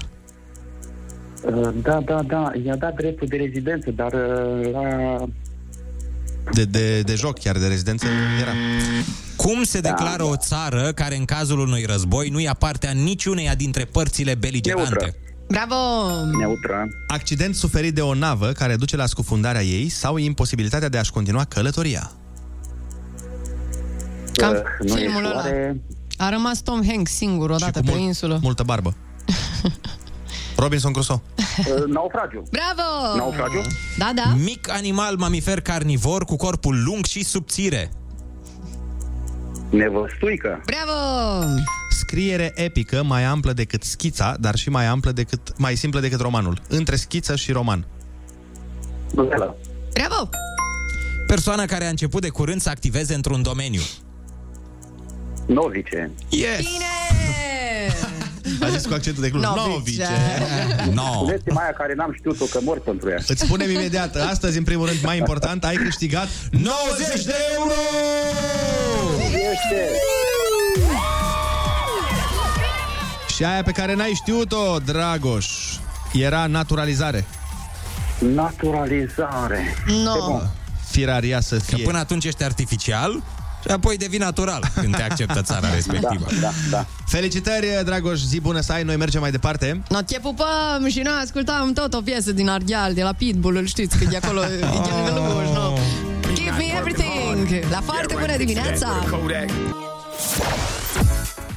Uh, 1.43 1.69
Da, 1.83 2.01
da, 2.05 2.23
da, 2.23 2.53
i-a 2.65 2.77
dat 2.77 2.95
dreptul 2.95 3.27
de 3.27 3.37
rezidență, 3.37 3.91
dar 3.91 4.13
uh, 4.13 4.73
la... 4.73 5.17
De, 6.53 6.65
de, 6.65 7.01
de 7.01 7.15
joc, 7.15 7.39
chiar 7.39 7.59
de 7.59 7.67
rezidență 7.67 8.07
era. 8.41 8.51
Cum 9.37 9.63
se 9.63 9.81
declară 9.81 10.23
o 10.23 10.37
țară 10.37 10.93
care 10.95 11.17
în 11.17 11.25
cazul 11.25 11.59
unui 11.59 11.85
război 11.85 12.29
nu 12.29 12.41
ia 12.41 12.55
partea 12.55 12.91
niciuneia 12.91 13.55
dintre 13.55 13.85
părțile 13.85 14.35
beligerante? 14.35 14.91
Neutră. 14.91 15.15
Bravo! 15.47 15.77
Neutră. 16.39 16.89
Accident 17.07 17.55
suferit 17.55 17.95
de 17.95 18.01
o 18.01 18.15
navă 18.15 18.47
care 18.47 18.77
duce 18.77 18.97
la 18.97 19.07
scufundarea 19.07 19.63
ei 19.63 19.89
sau 19.89 20.17
imposibilitatea 20.17 20.89
de 20.89 20.99
a-și 20.99 21.13
continua 21.13 21.45
călătoria. 21.45 22.13
Cam 24.41 24.53
Uh, 24.53 24.89
nu 24.89 24.97
e 24.97 25.01
filmul 25.01 25.25
ăla. 25.25 25.41
floare. 25.41 25.81
A 26.17 26.29
rămas 26.29 26.61
Tom 26.61 26.81
Hanks 26.87 27.13
singur 27.13 27.51
odată 27.51 27.79
cu 27.79 27.85
pe 27.85 27.91
mult- 27.91 28.03
insulă. 28.03 28.39
Multă 28.43 28.63
barbă. 28.63 28.97
Robinson 30.57 30.93
Crusoe. 30.93 31.21
Uh, 31.59 31.85
naufragiu. 31.87 32.43
Bravo! 32.51 33.17
Naufragiu? 33.17 33.61
Da, 33.99 34.13
da. 34.15 34.35
Mic 34.43 34.71
animal 34.71 35.17
mamifer 35.17 35.61
carnivor 35.61 36.25
cu 36.25 36.37
corpul 36.37 36.83
lung 36.85 37.05
și 37.05 37.25
subțire. 37.25 37.91
Nevăstuică. 39.71 40.63
Bravo! 40.65 41.47
Scriere 41.91 42.53
epică 42.55 43.03
mai 43.03 43.25
amplă 43.25 43.53
decât 43.53 43.83
schița, 43.83 44.37
dar 44.41 44.55
și 44.57 44.69
mai 44.71 44.87
amplă 44.87 45.13
decât, 45.13 45.59
mai 45.59 45.77
simplă 45.77 46.01
decât 46.01 46.21
romanul. 46.21 46.59
Între 46.69 46.97
schiță 46.97 47.37
și 47.37 47.53
roman. 47.53 47.87
Novelă. 49.15 49.57
Bravo! 49.93 50.29
Persoana 51.27 51.65
care 51.65 51.85
a 51.87 51.89
început 51.89 52.21
de 52.23 52.29
curând 52.29 52.61
să 52.61 52.69
activeze 52.69 53.15
într-un 53.15 53.43
domeniu. 53.43 53.81
Novice. 55.55 56.11
Yes! 56.29 56.57
Bine! 56.57 56.85
A 58.65 58.69
zis 58.69 58.87
cu 58.87 58.93
accentul 58.95 59.23
de 59.23 59.29
Cluj. 59.31 59.43
Novice. 59.45 60.07
No. 60.93 61.13
Spuneți-mi 61.15 61.57
aia 61.59 61.73
care 61.77 61.95
n-am 61.95 62.13
știut-o, 62.19 62.45
că 62.45 62.59
mor 62.63 62.81
pentru 62.81 63.09
ea. 63.11 63.19
Îți 63.27 63.41
spunem 63.45 63.71
imediat, 63.71 64.17
astăzi, 64.17 64.59
în 64.59 64.65
primul 64.65 64.87
rând, 64.87 64.99
mai 65.03 65.19
important, 65.19 65.65
ai 65.65 65.77
câștigat 65.77 66.29
90 66.51 67.25
de 67.25 67.35
euro! 67.57 67.73
Este. 69.25 69.91
Și 73.35 73.45
aia 73.45 73.63
pe 73.63 73.71
care 73.71 73.95
n-ai 73.95 74.13
știut-o, 74.15 74.79
Dragoș, 74.85 75.47
era 76.13 76.47
naturalizare. 76.47 77.25
Naturalizare. 78.19 79.75
No. 80.05 80.41
Firaria 80.91 81.41
să 81.41 81.57
Că 81.57 81.63
fie. 81.75 81.85
până 81.85 81.99
atunci 81.99 82.25
ești 82.25 82.45
artificial 82.45 83.23
și 83.63 83.71
apoi 83.71 83.97
devii 83.97 84.19
natural 84.19 84.71
când 84.81 84.97
te 84.97 85.03
acceptă 85.03 85.43
țara 85.43 85.75
respectivă. 85.75 86.27
Da, 86.29 86.41
da, 86.41 86.51
da. 86.71 86.87
Felicitări, 87.07 87.67
Dragoș, 87.85 88.21
zi 88.21 88.41
bună 88.41 88.61
să 88.61 88.73
ai, 88.73 88.83
noi 88.83 88.97
mergem 88.97 89.21
mai 89.21 89.31
departe. 89.31 89.83
No, 89.89 90.01
te 90.01 90.19
pupăm 90.19 90.89
și 90.89 91.01
noi 91.01 91.21
ascultam 91.23 91.73
tot 91.73 91.95
o 91.95 92.01
piesă 92.01 92.33
din 92.33 92.49
Argheal, 92.49 92.95
de 92.95 93.03
la 93.03 93.13
Pitbull, 93.13 93.57
îl 93.57 93.67
știți, 93.67 93.99
că 93.99 94.05
de 94.05 94.17
acolo 94.23 94.43
e 94.45 94.59
de 94.87 94.91
lângă 94.95 95.13
Lugoș, 95.15 95.49
no? 95.55 95.73
Give 96.35 96.55
me 96.59 96.65
everything! 96.79 97.65
La 97.71 97.81
foarte 97.81 98.15
bună 98.21 98.37
dimineața! 98.37 98.89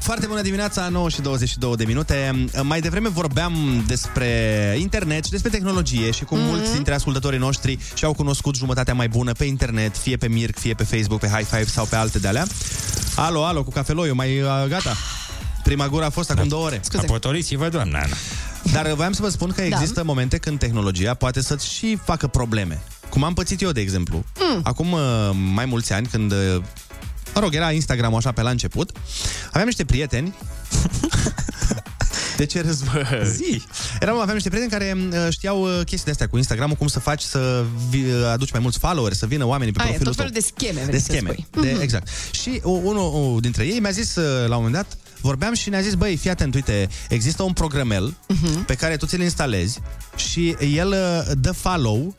Foarte 0.04 0.26
bună 0.28 0.42
dimineața, 0.42 0.90
9 0.90 1.10
și 1.10 1.22
22 1.22 1.76
de 1.76 1.86
minute. 1.86 2.46
Mai 2.62 2.82
devreme 2.82 3.10
vorbeam 3.10 3.84
despre 3.88 4.28
internet 4.80 5.26
și 5.26 5.32
despre 5.32 5.50
tehnologie 5.50 6.12
și 6.12 6.24
cum 6.24 6.38
mm-hmm. 6.38 6.42
mulți 6.42 6.74
dintre 6.74 6.94
ascultătorii 6.94 7.40
noștri 7.40 7.78
și-au 7.94 8.14
cunoscut 8.14 8.56
jumătatea 8.56 8.94
mai 8.94 9.08
bună 9.08 9.32
pe 9.32 9.46
internet, 9.46 9.98
fie 9.98 10.18
pe 10.18 10.28
Mirc, 10.28 10.58
fie 10.58 10.74
pe 10.74 10.84
Facebook, 10.84 11.20
pe 11.20 11.28
High 11.28 11.46
Five 11.46 11.66
sau 11.66 11.86
pe 11.86 11.96
alte 11.96 12.20
de 12.20 12.28
alea. 12.28 12.46
Alo, 13.16 13.46
alo, 13.46 13.64
cu 13.64 13.72
cafeloiul, 13.72 14.16
mai 14.16 14.42
uh, 14.42 14.48
gata? 14.68 14.96
Prima 15.64 15.88
gură 15.88 16.06
a 16.06 16.10
fost 16.10 16.32
acum 16.32 16.48
două 16.48 16.66
ore. 16.66 16.80
Scuze. 16.84 17.04
Apotoliți-vă, 17.04 17.70
doamna 17.70 18.00
Ana. 18.00 18.16
Dar 18.72 18.86
uh, 18.86 18.94
voiam 18.94 19.12
să 19.12 19.22
vă 19.22 19.30
spun 19.30 19.52
că 19.52 19.62
există 19.62 19.94
da. 19.94 20.04
momente 20.04 20.38
când 20.38 20.60
tehnologia 20.60 21.14
poate 21.14 21.42
să-ți 21.42 21.74
și 21.74 21.98
facă 22.04 22.28
probleme. 22.28 22.82
Cum 23.10 23.24
am 23.24 23.34
pățit 23.34 23.62
eu, 23.62 23.72
de 23.72 23.82
exemplu. 23.82 24.24
Mm. 24.40 24.60
Acum 24.64 24.92
uh, 24.92 25.02
mai 25.54 25.66
mulți 25.66 25.94
ani, 25.94 26.08
când 26.08 26.32
uh, 26.32 26.62
Mă 27.34 27.40
rog, 27.42 27.54
era 27.56 27.72
Instagram 27.72 28.16
așa 28.16 28.32
pe 28.32 28.42
la 28.42 28.50
început. 28.50 28.92
Aveam 29.48 29.66
niște 29.66 29.86
prieteni 29.86 30.34
De 32.38 32.46
ce 32.46 32.62
râzi, 32.62 32.84
bă? 32.84 33.22
Zi. 33.36 33.62
Eram, 34.00 34.16
aveam 34.20 34.34
niște 34.34 34.50
prieteni 34.50 34.72
care 34.82 34.98
uh, 34.98 35.28
știau 35.30 35.62
uh, 35.64 35.76
chestii 35.78 36.04
de-astea 36.04 36.28
cu 36.28 36.38
Instagram, 36.38 36.72
cum 36.74 36.88
să 36.88 37.00
faci 37.00 37.22
să 37.22 37.64
vi, 37.90 37.98
uh, 37.98 38.26
aduci 38.32 38.52
mai 38.52 38.62
mulți 38.62 38.78
followeri, 38.78 39.16
să 39.16 39.26
vină 39.26 39.46
oamenii 39.46 39.74
pe 39.74 39.82
Aia, 39.82 39.88
profilul 39.90 40.14
tot 40.14 40.24
felul 40.24 40.42
tău. 40.42 40.42
de 40.42 40.54
scheme, 40.56 40.80
vrei 40.86 40.94
De 41.00 41.06
să 41.06 41.12
scheme, 41.12 41.30
spui. 41.30 41.62
de, 41.64 41.72
Mhm. 41.72 41.82
exact. 41.82 42.08
Și 42.32 42.50
uh, 42.64 42.80
unul 42.84 43.34
uh, 43.36 43.42
dintre 43.42 43.66
ei 43.66 43.80
mi-a 43.80 43.92
zis 43.92 44.16
uh, 44.16 44.24
la 44.48 44.56
un 44.56 44.64
moment 44.64 44.74
dat, 44.74 44.98
vorbeam 45.22 45.54
și 45.54 45.70
ne-a 45.70 45.82
zis, 45.82 45.94
băi, 45.94 46.16
fii 46.16 46.30
atent, 46.30 46.54
uite, 46.54 46.90
există 47.10 47.44
un 47.44 47.54
programel 47.54 48.18
Mhm. 48.28 48.66
pe 48.66 48.74
care 48.76 48.98
tu 48.98 49.06
ți-l 49.06 49.22
instalezi 49.22 49.80
și 50.16 50.56
el 50.76 50.88
uh, 50.88 51.32
dă 51.38 51.52
follow 51.52 52.16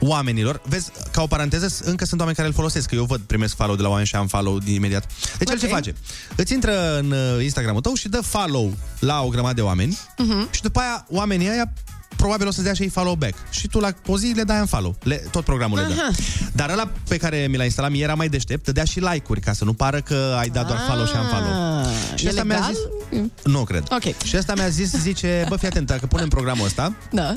oamenilor. 0.00 0.60
Vezi, 0.64 0.90
ca 1.12 1.22
o 1.22 1.26
paranteză, 1.26 1.84
încă 1.84 2.04
sunt 2.04 2.18
oameni 2.20 2.36
care 2.36 2.48
îl 2.48 2.54
folosesc, 2.54 2.88
că 2.88 2.94
eu 2.94 3.04
văd, 3.04 3.20
primesc 3.20 3.56
follow 3.56 3.76
de 3.76 3.82
la 3.82 3.88
oameni 3.88 4.06
și 4.06 4.14
am 4.16 4.26
follow 4.26 4.58
din 4.58 4.74
imediat. 4.74 5.10
Deci 5.38 5.50
el 5.50 5.58
ce 5.58 5.64
Ok. 5.66 5.72
face? 5.72 5.94
Îți 6.36 6.52
intră 6.52 6.98
în 6.98 7.10
uh, 7.10 7.42
Instagramul 7.42 7.80
tău 7.80 7.94
și 7.94 8.08
dă 8.08 8.20
follow 8.20 8.76
la 8.98 9.22
o 9.22 9.28
grămadă 9.28 9.54
de 9.54 9.60
oameni 9.62 9.98
Mhm. 10.18 10.48
și 10.52 10.62
după 10.62 10.80
aia 10.80 11.06
oamenii 11.10 11.48
ăia 11.50 11.72
probabil 12.18 12.46
o 12.46 12.50
să-ți 12.50 12.64
dea 12.64 12.72
și 12.72 12.82
ei 12.82 12.88
follow 12.88 13.14
back. 13.14 13.34
Și 13.50 13.66
tu 13.68 13.78
la 13.78 13.90
o 14.06 14.18
zi 14.18 14.32
le 14.36 14.42
dai 14.42 14.58
în 14.58 14.66
follow. 14.66 14.96
Le, 15.02 15.16
tot 15.30 15.44
programul 15.44 15.78
le 15.78 15.84
Aha. 15.84 15.92
dă. 15.94 16.16
Dar 16.52 16.70
ăla 16.70 16.90
pe 17.08 17.16
care 17.16 17.46
mi 17.50 17.56
l-a 17.56 17.64
instalat 17.64 17.90
mie 17.90 18.02
era 18.02 18.14
mai 18.14 18.28
deștept, 18.28 18.64
dădea 18.64 18.84
și 18.84 19.00
like-uri 19.00 19.40
ca 19.40 19.52
să 19.52 19.64
nu 19.64 19.72
pară 19.72 20.00
că 20.00 20.36
ai 20.38 20.48
dat 20.48 20.66
doar 20.66 20.78
follow 20.88 21.06
și 21.06 21.12
am 21.14 21.26
follow. 21.26 21.80
Ah, 21.80 21.86
Și 22.14 22.26
e 22.26 22.28
asta 22.28 22.44
mi-a 22.44 22.54
legal? 22.56 22.72
zis... 22.74 23.20
Nu 23.44 23.64
cred. 23.64 23.82
Ok. 23.90 24.22
Și 24.24 24.36
asta 24.36 24.54
mi-a 24.54 24.68
zis, 24.68 24.92
zice, 24.92 25.44
bă, 25.48 25.56
fii 25.56 25.68
atent, 25.68 25.86
dacă 25.86 26.06
punem 26.06 26.28
programul 26.28 26.64
ăsta, 26.66 26.92
Da. 27.12 27.34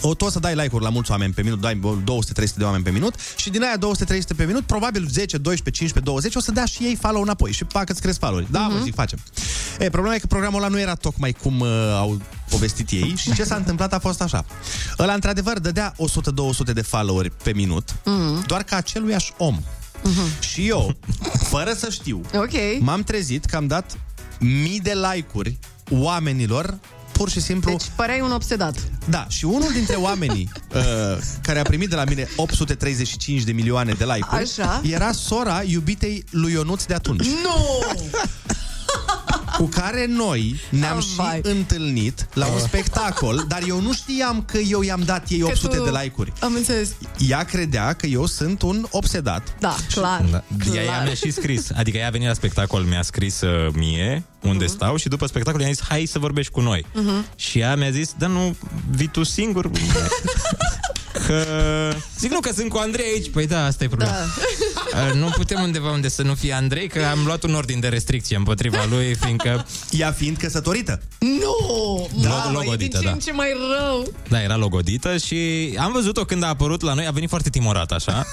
o, 0.00 0.14
tu 0.14 0.24
o 0.24 0.30
să 0.30 0.38
dai 0.38 0.54
like-uri 0.54 0.84
la 0.84 0.90
mulți 0.90 1.10
oameni 1.10 1.32
pe 1.32 1.42
minut, 1.42 1.60
dai 1.60 1.80
200-300 1.80 2.54
de 2.56 2.64
oameni 2.64 2.84
pe 2.84 2.90
minut 2.90 3.14
și 3.36 3.50
din 3.50 3.62
aia 3.62 3.76
200-300 3.78 4.36
pe 4.36 4.44
minut, 4.44 4.62
probabil 4.62 5.06
10, 5.10 5.38
12, 5.38 5.70
15, 5.84 6.00
20 6.12 6.34
o 6.34 6.40
să 6.40 6.52
dea 6.52 6.64
și 6.64 6.82
ei 6.82 6.96
follow 7.00 7.22
înapoi 7.22 7.52
și 7.52 7.64
pacă 7.64 7.92
îți 7.92 8.00
cresc 8.00 8.18
follow 8.18 8.44
Da, 8.50 8.58
Mhm. 8.60 8.72
mă 8.76 8.82
zic, 8.82 8.94
facem. 8.94 9.18
E, 9.78 9.90
problema 9.90 10.14
e 10.14 10.18
că 10.18 10.26
programul 10.26 10.58
ăla 10.60 10.68
nu 10.68 10.80
era 10.80 10.94
tocmai 10.94 11.32
cum 11.42 11.60
uh, 11.60 11.68
au 11.98 12.20
povestit 12.52 12.90
ei 12.90 13.14
și 13.16 13.34
ce 13.34 13.44
s-a 13.44 13.54
întâmplat 13.54 13.92
a 13.92 13.98
fost 13.98 14.20
așa. 14.22 14.44
Ăla, 14.98 15.12
într-adevăr, 15.14 15.58
dădea 15.58 15.94
100-200 15.96 16.72
de 16.72 16.82
followeri 16.82 17.30
pe 17.42 17.52
minut, 17.52 17.94
Mhm. 18.04 18.46
doar 18.46 18.62
că 18.62 18.74
aceluiași 18.74 19.32
om. 19.36 19.58
Și 20.40 20.68
eu, 20.68 20.96
fără 21.48 21.72
să 21.78 21.90
știu, 21.90 22.20
Ok. 22.34 22.80
m-am 22.80 23.02
trezit 23.02 23.44
că 23.44 23.56
am 23.56 23.66
dat 23.66 23.96
mii 24.40 24.80
de 24.80 24.92
like-uri 25.12 25.58
oamenilor 25.90 26.78
pur 27.12 27.30
și 27.30 27.40
simplu 27.40 27.70
Deci 27.70 27.90
păreai 27.96 28.20
un 28.20 28.32
obsedat. 28.32 28.76
da, 29.08 29.26
și 29.28 29.44
unul 29.44 29.72
dintre 29.72 29.94
oamenii 29.96 30.50
uh, 30.74 30.82
care 31.42 31.58
a 31.58 31.62
primit 31.62 31.88
de 31.88 31.94
la 31.96 32.04
mine 32.04 32.28
835 32.36 33.42
de 33.42 33.52
milioane 33.52 33.92
de 33.92 34.04
like-uri 34.04 34.42
Așa. 34.42 34.80
era 34.84 35.12
sora 35.12 35.62
iubitei 35.66 36.24
lui 36.30 36.52
Ionuț 36.52 36.84
de 36.84 36.94
atunci. 36.94 37.26
Nu! 37.26 37.82
Cu 39.56 39.64
care 39.66 40.06
noi 40.08 40.60
ne-am 40.70 40.96
Ah, 40.96 41.02
și 41.04 41.14
vai. 41.14 41.40
întâlnit 41.42 42.26
la 42.34 42.46
un 42.46 42.58
spectacol, 42.58 43.44
dar 43.48 43.62
eu 43.68 43.80
nu 43.80 43.92
știam 43.92 44.42
că 44.42 44.58
eu 44.58 44.82
i-am 44.82 45.02
dat 45.04 45.28
ei 45.28 45.38
Că 45.38 45.44
800 45.44 45.76
tu- 45.76 45.84
de 45.84 45.90
like-uri. 46.02 46.32
Am 46.40 46.54
înțeles. 46.54 46.90
Ea 47.28 47.42
credea 47.44 47.92
că 47.92 48.06
eu 48.06 48.26
sunt 48.26 48.62
un 48.62 48.86
obsedat. 48.90 49.54
Da, 49.60 49.76
clar. 49.94 50.24
Da. 50.30 50.42
Ea, 50.74 50.82
ea 50.82 50.90
clar. 50.92 51.02
mi-a 51.04 51.14
și 51.14 51.30
scris, 51.30 51.70
adică 51.74 51.96
ea 51.98 52.06
a 52.06 52.10
venit 52.10 52.26
la 52.28 52.34
spectacol, 52.34 52.82
mi-a 52.82 53.02
scris 53.02 53.40
uh, 53.40 53.68
mie 53.74 54.24
unde 54.42 54.66
stau 54.66 54.96
și 54.96 55.08
după 55.08 55.26
spectacol 55.26 55.60
i-a 55.60 55.66
zis, 55.68 55.80
hai 55.88 56.04
să 56.06 56.18
vorbești 56.18 56.52
cu 56.52 56.60
noi. 56.60 56.86
Mhm. 56.94 57.24
Și 57.36 57.58
ea 57.58 57.76
mi-a 57.76 57.90
zis, 57.90 58.14
da, 58.18 58.26
nu, 58.26 58.56
vii 58.90 59.08
tu 59.08 59.22
singur? 59.22 59.70
că... 61.26 61.44
Zic, 62.18 62.30
nu, 62.30 62.40
că 62.40 62.52
sunt 62.52 62.68
cu 62.68 62.76
Andrei 62.76 63.04
aici. 63.14 63.30
Păi 63.30 63.46
da, 63.46 63.64
asta 63.64 63.84
e 63.84 63.86
problema. 63.86 64.12
Da. 64.12 64.24
Nu 65.14 65.28
putem 65.36 65.60
undeva 65.62 65.90
unde 65.90 66.08
să 66.08 66.22
nu 66.22 66.34
fie 66.34 66.52
Andrei, 66.52 66.88
că 66.88 67.04
am 67.10 67.24
luat 67.24 67.42
un 67.42 67.54
ordin 67.54 67.80
de 67.80 67.88
restricție 67.88 68.36
împotriva 68.36 68.84
lui, 68.90 69.14
fiindcă... 69.14 69.66
Ea 69.90 70.12
fiind 70.12 70.36
căsătorită. 70.36 71.00
Nu! 71.18 72.08
Lo- 72.08 72.28
Mamă, 72.28 72.38
e 72.38 72.48
din 72.48 72.52
logodită, 72.52 72.98
ce 72.98 73.04
da. 73.04 73.10
în 73.10 73.18
ce 73.18 73.32
mai 73.32 73.48
rău. 73.78 74.12
Da, 74.28 74.42
era 74.42 74.56
logodită 74.56 75.16
și 75.16 75.36
am 75.78 75.92
văzut-o 75.92 76.24
când 76.24 76.42
a 76.42 76.48
apărut 76.48 76.80
la 76.82 76.94
noi, 76.94 77.06
a 77.06 77.10
venit 77.10 77.28
foarte 77.28 77.50
timorat, 77.50 77.90
așa. 77.90 78.26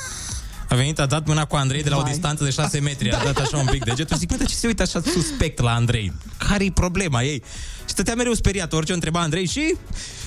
A 0.69 0.75
venit, 0.75 0.99
a 0.99 1.05
dat 1.05 1.25
mâna 1.25 1.45
cu 1.45 1.55
Andrei 1.55 1.83
de 1.83 1.89
la 1.89 1.97
o 1.97 2.01
Vai. 2.01 2.11
distanță 2.11 2.43
de 2.43 2.49
6 2.49 2.79
metri, 2.79 3.11
a 3.11 3.23
dat 3.23 3.37
așa 3.37 3.57
un 3.57 3.65
pic 3.71 3.83
degetul. 3.83 4.17
Zic, 4.17 4.29
bă, 4.29 4.35
de 4.35 4.43
ce 4.45 4.55
se 4.55 4.67
uită 4.67 4.81
așa 4.81 5.01
suspect 5.13 5.59
la 5.59 5.73
Andrei? 5.73 6.13
Care-i 6.37 6.71
problema 6.71 7.23
ei? 7.23 7.43
Și 7.89 7.95
stătea 7.95 8.15
mereu 8.15 8.33
speriat, 8.33 8.73
orice 8.73 8.91
o 8.91 8.95
întreba 8.95 9.19
Andrei 9.19 9.45
și... 9.47 9.75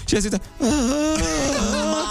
Și 0.06 0.14
a 0.16 0.18
zis, 0.18 0.30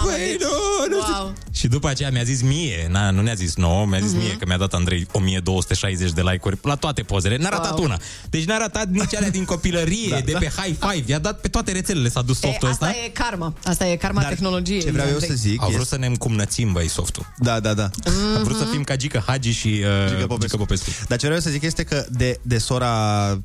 păi, 0.04 0.36
nu, 0.40 0.94
nu 0.96 1.00
știu. 1.02 1.14
Wow. 1.18 1.32
Și 1.52 1.68
după 1.68 1.88
aceea 1.88 2.10
mi-a 2.10 2.22
zis 2.22 2.42
mie, 2.42 2.88
na, 2.90 3.10
nu 3.10 3.22
ne-a 3.22 3.34
zis 3.34 3.54
nouă, 3.56 3.86
mi-a 3.86 3.98
zis 4.00 4.12
mie 4.12 4.36
că 4.38 4.44
mi-a 4.46 4.56
dat 4.56 4.72
Andrei 4.74 5.06
1260 5.12 6.10
de 6.12 6.20
like-uri 6.22 6.58
la 6.62 6.74
toate 6.74 7.02
pozele. 7.02 7.36
N-a 7.36 7.48
ratat 7.48 7.70
Wow. 7.74 7.84
una. 7.84 7.98
Deci 8.30 8.44
n-a 8.44 8.58
ratat 8.58 8.88
nici 8.88 9.14
alea 9.16 9.30
din 9.30 9.44
copilărie, 9.44 10.08
da, 10.08 10.20
de 10.20 10.32
da. 10.32 10.38
pe 10.38 10.52
High 10.56 10.76
Five. 10.90 11.04
I-a 11.12 11.18
dat 11.18 11.40
pe 11.40 11.48
toate 11.48 11.72
rețelele, 11.72 12.08
s-a 12.08 12.22
dus 12.22 12.36
E, 12.42 12.46
softul 12.46 12.68
asta 12.68 12.86
ăsta. 12.86 12.98
e 13.04 13.08
karma. 13.08 13.54
Asta 13.64 13.86
e 13.86 13.96
karma 13.96 14.20
Dar 14.20 14.30
tehnologiei. 14.30 14.80
ce 14.82 14.90
vreau 14.90 15.06
eu 15.06 15.12
Andrei. 15.12 15.30
să 15.30 15.36
zic 15.36 15.60
Au 15.62 15.68
vrut 15.68 15.80
este... 15.82 15.94
să 15.94 16.00
ne 16.00 16.06
încumnățim, 16.06 16.72
băi, 16.72 16.88
softul. 16.88 17.26
Da, 17.38 17.60
da, 17.60 17.74
da. 17.74 17.90
Am 18.36 18.42
vrut 18.42 18.56
să 18.56 18.64
fim 18.64 18.82
ca 18.82 18.96
Gică 18.96 19.22
Hagi 19.26 19.50
și 19.50 19.66
uh, 19.68 20.08
Gică 20.08 20.26
Popescu. 20.26 20.40
Gică 20.44 20.56
Popescu. 20.56 20.90
Dar 21.08 21.18
ce 21.18 21.26
vreau 21.26 21.40
să 21.40 21.50
zic 21.50 21.62
este 21.62 21.82
că 21.82 22.06
de, 22.10 22.38
de 22.42 22.58
sora 22.58 22.90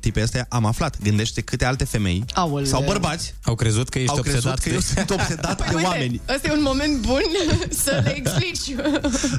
tipei 0.00 0.22
astea 0.22 0.46
am 0.48 0.64
aflat. 0.64 0.96
Gândește 1.02 1.40
câte 1.40 1.64
alte 1.64 1.84
femei 1.84 1.97
Aoleu. 2.34 2.64
sau 2.66 2.82
bărbați 2.82 3.34
Au 3.42 3.54
crezut 3.54 3.88
că 3.88 3.98
ești 3.98 4.10
au 4.10 4.20
crezut 4.22 4.44
obsedat 4.44 4.58
că 4.58 4.68
eu 4.68 4.80
sunt 4.80 5.10
obsedat 5.10 5.56
de 5.58 5.64
Păi, 5.64 5.74
Uite, 5.74 5.86
oameni. 5.86 6.20
ăsta 6.34 6.48
e 6.48 6.52
un 6.52 6.62
moment 6.62 6.96
bun 7.00 7.22
să 7.84 8.00
le 8.04 8.16
explici. 8.16 8.74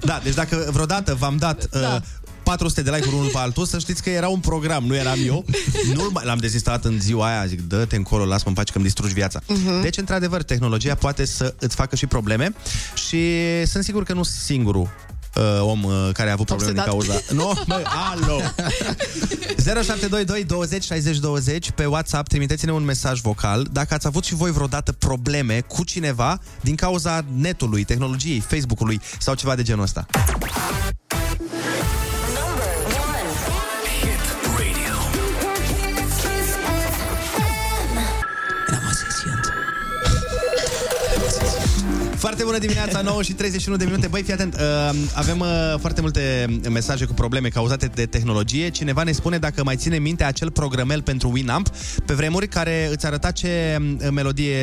Da, 0.04 0.20
deci 0.24 0.34
dacă 0.34 0.70
vreodată 0.72 1.16
v-am 1.20 1.38
dat 1.38 1.64
uh, 1.74 1.82
Da. 1.82 2.02
400 2.44 2.82
de 2.82 2.90
like-uri 2.90 3.16
unul 3.16 3.30
pe 3.30 3.38
altul, 3.38 3.66
să 3.66 3.80
știți 3.80 4.04
că 4.04 4.10
era 4.10 4.28
un 4.28 4.40
program, 4.40 4.84
nu 4.84 4.96
eram 4.96 5.18
eu. 5.26 5.46
Nu 5.96 6.12
l-am 6.24 6.38
dezinstalat 6.38 6.86
în 6.86 7.00
ziua 7.00 7.28
aia, 7.28 7.46
zic, 7.46 7.62
dă-te 7.62 7.96
încolo, 7.96 8.26
lasă-mă 8.26 8.50
în 8.50 8.54
pace 8.54 8.72
că 8.72 8.78
îmi 8.78 8.88
distrugi 8.88 9.14
viața. 9.14 9.40
Mhm. 9.48 9.82
Deci, 9.82 9.98
într-adevăr, 9.98 10.44
tehnologia 10.44 10.96
poate 10.96 11.26
să 11.26 11.54
îți 11.60 11.76
facă 11.76 11.96
și 11.96 12.06
probleme 12.06 12.54
și 13.08 13.22
sunt 13.66 13.84
sigur 13.84 14.04
că 14.04 14.14
nu 14.14 14.24
sunt 14.24 14.38
singurul 14.38 14.90
uh, 15.36 15.62
om 15.62 15.84
uh, 15.84 16.10
care 16.14 16.30
a 16.30 16.34
avut 16.34 16.46
probleme 16.46 16.82
Obsedat. 16.82 17.00
din 17.00 17.34
cauza... 17.34 17.34
Nu, 17.34 17.64
mă, 17.66 17.82
alo! 18.12 18.42
0722 19.64 20.44
20 20.44 20.84
60 20.84 21.18
20 21.18 21.72
pe 21.72 21.86
WhatsApp 21.86 22.28
trimiteți-ne 22.28 22.72
un 22.72 22.84
mesaj 22.84 23.22
vocal 23.22 23.68
dacă 23.72 23.94
ați 23.94 24.08
avut 24.08 24.24
și 24.24 24.36
voi 24.36 24.52
vreodată 24.52 24.92
probleme 24.92 25.62
cu 25.68 25.84
cineva 25.84 26.40
din 26.62 26.76
cauza 26.76 27.26
netului, 27.36 27.84
tehnologiei, 27.84 28.40
Facebook-ului 28.40 29.02
sau 29.20 29.36
ceva 29.36 29.56
de 29.56 29.64
genul 29.64 29.84
ăsta. 29.84 30.06
Foarte 42.20 42.44
bună 42.44 42.58
dimineața, 42.58 43.02
9 43.02 43.22
și 43.24 43.34
31 43.34 43.78
de 43.78 43.86
minute. 43.86 44.08
Băi, 44.08 44.22
fii 44.24 44.34
atent, 44.34 44.54
uh, 44.56 44.96
avem 45.14 45.40
uh, 45.40 45.48
foarte 45.80 46.02
multe 46.02 46.46
mesaje 46.70 47.06
cu 47.06 47.14
probleme 47.14 47.48
cauzate 47.48 47.86
de 47.86 48.06
tehnologie. 48.06 48.70
Cineva 48.70 49.04
ne 49.04 49.12
spune 49.12 49.38
dacă 49.38 49.64
mai 49.64 49.76
ține 49.76 49.98
minte 49.98 50.24
acel 50.24 50.52
programel 50.52 51.02
pentru 51.02 51.30
Winamp 51.34 51.70
pe 52.06 52.14
vremuri 52.14 52.48
care 52.48 52.90
îți 52.92 53.06
arăta 53.06 53.32
ce 53.32 53.78
uh, 53.82 54.08
melodie 54.12 54.56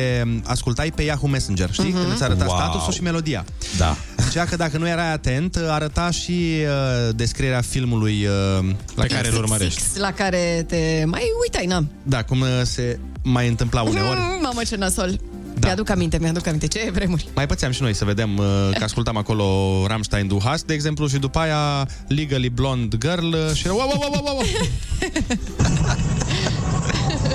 ascultai 0.43 0.91
pe 0.95 1.03
Yahoo 1.03 1.27
Messenger, 1.29 1.69
știi? 1.71 1.89
Mhm. 1.89 1.97
Când 2.01 2.11
îți 2.13 2.23
arăta 2.23 2.45
Wow. 2.47 2.55
statusul 2.55 2.93
și 2.93 3.01
melodia. 3.01 3.45
Da. 3.77 3.97
Zicea 4.27 4.45
că 4.45 4.55
dacă 4.55 4.77
nu 4.77 4.87
erai 4.87 5.11
atent, 5.11 5.55
arăta 5.69 6.11
și 6.11 6.31
uh, 6.31 7.15
descrierea 7.15 7.61
filmului 7.61 8.25
uh, 8.25 8.65
la 8.95 9.01
Pe 9.03 9.07
care 9.07 9.27
îl 9.27 9.37
urmărești. 9.37 9.81
Fix 9.81 9.95
la 9.95 10.11
care 10.11 10.65
te 10.67 11.03
mai 11.05 11.23
uitai, 11.41 11.65
n-am. 11.65 11.91
Da, 12.03 12.23
cum 12.23 12.39
uh, 12.41 12.47
se 12.63 12.99
mai 13.23 13.47
întâmpla 13.47 13.81
uneori. 13.81 14.19
Mm, 14.19 14.41
mamă, 14.47 14.61
ce 14.63 14.75
nasol. 14.75 15.19
Da. 15.59 15.67
Mi-aduc 15.67 15.89
aminte, 15.89 16.17
mi-aduc 16.21 16.47
aminte. 16.47 16.67
Ce 16.67 16.89
vremuri. 16.93 17.27
Mai 17.35 17.45
pățeam 17.45 17.71
și 17.71 17.81
noi 17.81 17.93
să 17.93 18.05
vedem 18.05 18.37
uh, 18.37 18.45
că 18.77 18.83
ascultam 18.83 19.17
acolo 19.17 19.45
Rammstein 19.87 20.27
Du 20.27 20.37
Hast, 20.43 20.65
de 20.65 20.73
exemplu, 20.73 21.07
și 21.07 21.17
după 21.17 21.39
aia 21.39 21.87
Legally 22.07 22.49
Blonde 22.49 22.97
Girl 22.97 23.25
uh, 23.33 23.51
și 23.53 23.65
era 23.65 23.73
wow, 23.75 23.87
wow, 23.87 24.09
wow, 24.13 24.21
wow, 24.23 24.35
wow. 24.35 24.45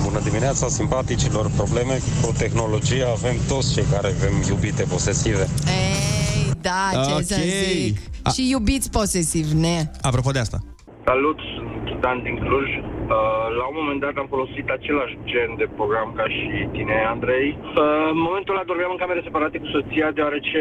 Bună 0.02 0.20
dimineața, 0.24 0.68
simpaticilor! 0.68 1.50
Probleme 1.56 1.98
cu 2.22 2.32
tehnologia 2.38 3.06
avem 3.16 3.34
toți 3.48 3.72
cei 3.72 3.84
care 3.92 4.06
avem 4.06 4.32
iubite 4.48 4.82
posesive. 4.82 5.48
Ei, 5.66 6.52
da, 6.60 6.90
ce 6.92 7.12
Ok. 7.12 7.22
să 7.24 7.36
zic. 7.72 7.98
A- 8.22 8.30
Și 8.30 8.48
iubiți 8.50 8.90
posesiv, 8.90 9.50
ne. 9.50 9.90
Apropo 10.00 10.30
de 10.30 10.38
asta. 10.38 10.58
Salut, 11.04 11.36
sunt 11.56 12.00
Dan 12.02 12.22
din 12.22 12.36
Cluj. 12.44 12.68
Uh, 13.02 13.46
la 13.60 13.64
un 13.70 13.76
moment 13.80 14.00
dat 14.00 14.16
am 14.18 14.32
folosit 14.34 14.66
același 14.68 15.18
gen 15.30 15.50
de 15.60 15.66
program 15.78 16.08
ca 16.18 16.26
și 16.36 16.68
tine, 16.76 16.96
Andrei. 17.14 17.48
Uh, 17.60 18.08
în 18.14 18.20
momentul 18.28 18.54
ăla 18.54 18.70
dormeam 18.70 18.92
în 18.94 19.02
camere 19.02 19.26
separate 19.28 19.58
cu 19.58 19.68
soția, 19.74 20.08
deoarece 20.18 20.58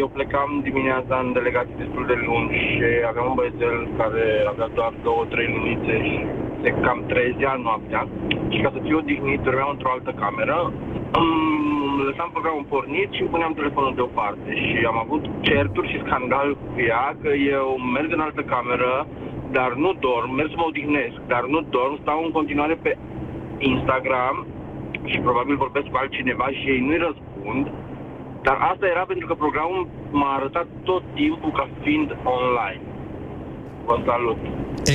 eu 0.00 0.08
plecam 0.16 0.50
dimineața 0.68 1.14
în 1.24 1.32
delegații 1.38 1.82
destul 1.82 2.04
de 2.10 2.16
lungi 2.26 2.58
și 2.70 2.84
aveam 3.10 3.26
un 3.30 3.38
băiețel 3.38 3.76
care 4.00 4.24
avea 4.52 4.68
doar 4.78 4.92
două, 5.06 5.22
trei 5.32 5.48
lunițe 5.54 5.94
și 6.08 6.18
se 6.62 6.70
cam 6.84 6.98
trezea 7.12 7.54
noaptea. 7.66 8.02
Și 8.52 8.60
ca 8.64 8.70
să 8.74 8.80
fiu 8.86 8.96
odihnit, 8.98 9.40
dormeam 9.40 9.70
într-o 9.72 9.94
altă 9.94 10.12
cameră. 10.22 10.58
Îmi 11.20 12.04
lăsam 12.08 12.30
programul 12.36 12.66
pornit 12.74 13.08
și 13.12 13.20
îmi 13.20 13.32
puneam 13.34 13.52
telefonul 13.60 13.94
deoparte 13.94 14.50
și 14.64 14.76
am 14.90 14.98
avut 15.04 15.22
certuri 15.48 15.90
și 15.92 16.02
scandal 16.04 16.48
cu 16.54 16.80
ea 16.92 17.16
că 17.22 17.30
eu 17.56 17.66
merg 17.94 18.10
în 18.12 18.20
altă 18.26 18.42
cameră, 18.54 19.06
dar 19.58 19.70
nu 19.84 19.90
dorm, 20.06 20.30
merg 20.38 20.50
să 20.52 20.58
mă 20.60 20.66
odihnesc, 20.70 21.16
dar 21.32 21.42
nu 21.54 21.58
dorm, 21.76 21.94
stau 22.04 22.18
în 22.26 22.32
continuare 22.38 22.76
pe 22.84 22.92
Instagram 23.72 24.36
și 25.10 25.18
probabil 25.26 25.54
vorbesc 25.64 25.86
cu 25.90 25.98
altcineva 26.02 26.46
și 26.58 26.64
ei 26.74 26.82
nu-i 26.86 27.04
răspund. 27.06 27.64
Dar 28.46 28.56
asta 28.72 28.84
era 28.94 29.04
pentru 29.12 29.26
că 29.28 29.34
programul 29.44 29.82
m-a 30.18 30.32
arătat 30.38 30.66
tot 30.88 31.02
timpul 31.20 31.52
ca 31.58 31.64
fiind 31.82 32.08
online. 32.38 32.82
Vă 33.88 33.96
salut! 34.10 34.40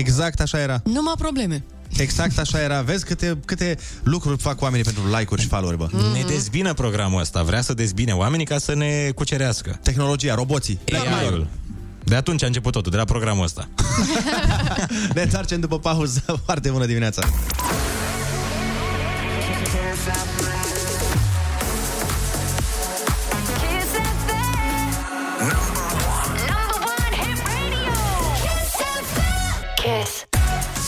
Exact 0.04 0.40
așa 0.46 0.60
era. 0.68 0.78
Numai 0.98 1.18
probleme. 1.26 1.58
Exact 1.98 2.38
așa 2.40 2.60
era. 2.62 2.82
Vezi 2.82 3.06
câte, 3.06 3.40
câte 3.46 3.78
lucruri 4.04 4.38
fac 4.38 4.62
oamenii 4.62 4.84
pentru 4.84 5.04
like-uri 5.16 5.42
și 5.42 5.48
follow-uri, 5.48 5.78
bă. 5.78 5.88
Ne 6.14 6.24
dezbină 6.28 6.74
programul 6.74 7.20
ăsta, 7.20 7.44
vrea 7.44 7.62
să 7.62 7.74
dezbine 7.74 8.14
oamenii 8.14 8.46
ca 8.46 8.58
să 8.58 8.76
ne 8.76 8.92
cucerească. 9.16 9.80
Tehnologia, 9.84 10.36
roboții. 10.36 10.80
AI-ul. 10.92 11.48
De 12.10 12.16
atunci 12.16 12.44
a 12.44 12.46
început 12.46 12.72
totul, 12.72 12.92
de 12.92 12.98
la 12.98 13.04
programul 13.04 13.44
ăsta. 13.44 13.68
Ne 15.16 15.22
întoarcem 15.22 15.60
după 15.60 15.80
pauză. 15.80 16.42
Foarte 16.46 16.70
bună 16.70 16.86
dimineața. 16.86 17.22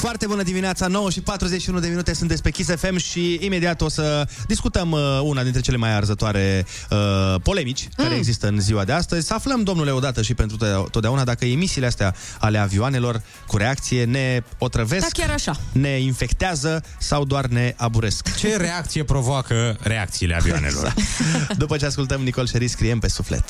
Foarte 0.02 0.28
bună 0.28 0.44
dimineața, 0.44 0.88
9 0.88 1.10
și 1.10 1.22
41 1.22 1.80
de 1.80 1.88
minute 1.88 2.14
sunteți 2.14 2.42
pe 2.42 2.52
Kiss 2.52 2.70
FM 2.76 2.98
și 2.98 3.40
imediat 3.42 3.82
o 3.82 3.90
să 3.90 4.28
discutăm 4.48 4.92
uh, 4.92 5.00
una 5.24 5.44
dintre 5.44 5.62
cele 5.62 5.78
mai 5.78 5.94
arzătoare 5.94 6.66
uh, 6.90 7.42
polemici 7.44 7.84
mm. 7.84 8.04
care 8.04 8.16
există 8.16 8.48
în 8.48 8.60
ziua 8.60 8.84
de 8.84 8.92
astăzi. 8.92 9.28
Să 9.28 9.34
aflăm, 9.34 9.64
domnule, 9.64 9.92
odată 9.92 10.22
și 10.22 10.34
pentru 10.34 10.58
to- 10.58 10.90
totdeauna 10.92 11.24
dacă 11.24 11.46
emisiile 11.46 11.88
astea 11.88 12.16
ale 12.40 12.58
avioanelor 12.58 13.22
cu 13.48 13.58
reacție 13.58 14.04
ne 14.04 14.44
otrăvesc, 14.58 15.14
Da, 15.16 15.24
chiar 15.24 15.34
așa. 15.34 15.60
ne 15.72 16.00
infectează 16.00 16.84
sau 17.00 17.26
doar 17.26 17.46
ne 17.46 17.74
aburesc. 17.78 18.36
Ce 18.36 18.58
reacție 18.58 19.04
provoacă 19.04 19.78
reacțiile 19.82 20.36
avioanelor? 20.36 20.94
După 21.58 21.78
ce 21.78 21.86
ascultăm 21.86 22.22
Nicol 22.22 22.48
Șeri, 22.48 22.68
scriem 22.68 23.00
pe 23.00 23.08
suflet. 23.08 23.44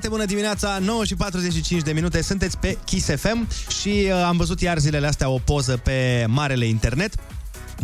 Foarte 0.00 0.18
bună 0.18 0.30
dimineața, 0.32 0.78
9 0.78 1.04
și 1.04 1.14
45 1.14 1.82
de 1.82 1.92
minute, 1.92 2.22
sunteți 2.22 2.58
pe 2.58 2.78
Kiss 2.84 3.06
FM 3.16 3.48
și 3.80 3.88
uh, 3.88 4.12
am 4.26 4.36
văzut 4.36 4.60
iar 4.60 4.78
zilele 4.78 5.06
astea 5.06 5.28
o 5.28 5.38
poză 5.38 5.76
pe 5.76 6.24
marele 6.28 6.66
internet 6.66 7.14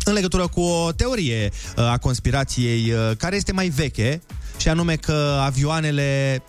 în 0.05 0.13
legătură 0.13 0.47
cu 0.47 0.61
o 0.61 0.93
teorie 0.93 1.51
uh, 1.77 1.85
a 1.85 1.99
conspirației 1.99 2.93
uh, 2.93 3.17
care 3.17 3.37
este 3.37 3.53
mai 3.53 3.69
veche 3.69 4.23
și 4.57 4.69
anume 4.69 4.97
că 4.97 5.41
avioanele 5.45 6.43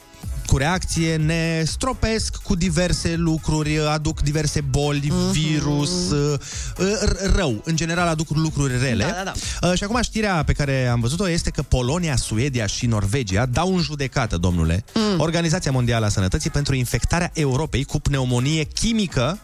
cu 0.47 0.57
reacție 0.57 1.15
ne 1.15 1.63
stropesc 1.65 2.35
cu 2.35 2.55
diverse 2.55 3.15
lucruri, 3.15 3.79
aduc 3.89 4.21
diverse 4.21 4.61
boli, 4.61 5.07
Mhm. 5.11 5.31
virus, 5.31 6.11
uh, 6.11 6.39
r- 6.77 7.35
rău. 7.35 7.61
În 7.63 7.75
general 7.75 8.07
aduc 8.07 8.27
lucruri 8.29 8.79
rele. 8.79 9.03
Da, 9.03 9.21
da, 9.23 9.31
da. 9.59 9.67
Uh, 9.67 9.77
Și 9.77 9.83
acum 9.83 9.99
știrea 10.01 10.43
pe 10.43 10.53
care 10.53 10.85
am 10.87 10.99
văzut-o 10.99 11.29
este 11.29 11.49
că 11.49 11.61
Polonia, 11.61 12.15
Suedia 12.15 12.65
și 12.65 12.85
Norvegia 12.85 13.45
dau 13.45 13.75
în 13.75 13.81
judecată, 13.81 14.37
domnule, 14.37 14.83
mm. 14.93 15.19
Organizația 15.19 15.71
Mondială 15.71 16.05
a 16.05 16.09
Sănătății 16.09 16.49
pentru 16.49 16.75
infectarea 16.75 17.31
Europei 17.33 17.83
cu 17.83 17.99
pneumonie 17.99 18.63
chimică, 18.63 19.39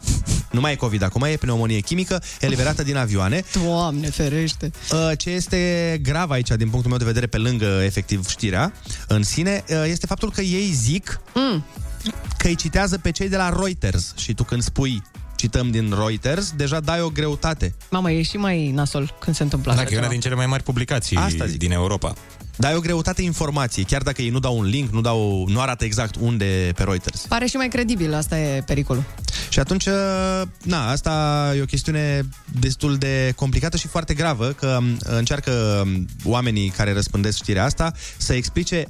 nu 0.51 0.59
mai 0.59 0.71
e 0.71 0.75
COVID 0.75 1.03
acum, 1.03 1.21
e 1.23 1.35
pneumonie 1.35 1.79
chimică 1.79 2.23
eliberată 2.39 2.83
din 2.83 2.95
avioane. 2.97 3.43
Doamne, 3.63 4.09
ferește! 4.09 4.71
Uh, 4.91 5.11
Ce 5.17 5.29
este 5.29 5.99
grav 6.03 6.29
aici, 6.31 6.47
din 6.47 6.69
punctul 6.69 6.89
meu 6.89 6.99
de 6.99 7.05
vedere, 7.05 7.25
pe 7.27 7.37
lângă, 7.37 7.65
efectiv, 7.83 8.27
știrea 8.29 8.73
în 9.07 9.23
sine, 9.23 9.63
uh, 9.69 9.83
este 9.87 10.05
faptul 10.05 10.31
că 10.31 10.41
ei 10.41 10.71
zic 10.93 11.19
Mm. 11.33 11.63
că 12.37 12.47
îi 12.47 12.55
citează 12.55 12.97
pe 12.97 13.11
cei 13.11 13.29
de 13.29 13.37
la 13.37 13.49
Reuters 13.49 14.13
și 14.17 14.33
tu 14.33 14.43
când 14.43 14.61
spui 14.63 15.01
cităm 15.35 15.71
din 15.71 15.93
Reuters, 15.97 16.51
deja 16.55 16.79
dai 16.79 17.01
o 17.01 17.09
greutate. 17.09 17.75
Mamă, 17.89 18.11
e 18.11 18.21
și 18.21 18.37
mai 18.37 18.71
nasol 18.71 19.15
când 19.19 19.35
se 19.35 19.43
întâmplă 19.43 19.71
Da, 19.73 19.77
așa 19.77 19.87
că 19.87 19.93
e 19.93 19.97
una 19.97 20.01
ceva. 20.05 20.13
din 20.13 20.21
cele 20.21 20.35
mai 20.35 20.45
mari 20.45 20.63
publicații 20.63 21.17
Asta 21.17 21.45
zic. 21.45 21.57
din 21.59 21.71
Europa. 21.71 22.13
Dai 22.55 22.75
o 22.75 22.79
greutate 22.79 23.21
informației, 23.21 23.85
chiar 23.85 24.01
dacă 24.01 24.21
ei 24.21 24.29
nu 24.29 24.39
dau 24.39 24.57
un 24.57 24.65
link, 24.65 24.91
nu, 24.91 25.01
dau, 25.01 25.45
nu 25.47 25.59
arată 25.59 25.83
exact 25.85 26.15
unde 26.19 26.71
pe 26.75 26.83
Reuters. 26.83 27.21
Pare 27.27 27.45
și 27.45 27.55
mai 27.55 27.67
credibil, 27.67 28.13
asta 28.13 28.39
e 28.39 28.61
pericolul. 28.65 29.03
Și 29.49 29.59
atunci, 29.59 29.85
na, 30.63 30.89
asta 30.89 31.53
e 31.57 31.61
o 31.61 31.65
chestiune 31.65 32.21
destul 32.59 32.95
de 32.97 33.33
complicată 33.35 33.77
și 33.77 33.87
foarte 33.87 34.13
gravă, 34.13 34.47
că 34.47 34.77
m, 34.81 34.97
încearcă 34.99 35.83
m, 35.85 36.05
oamenii 36.23 36.69
care 36.69 36.93
răspândesc 36.93 37.37
știrea 37.37 37.63
asta 37.63 37.91
să 38.17 38.33
explice 38.33 38.87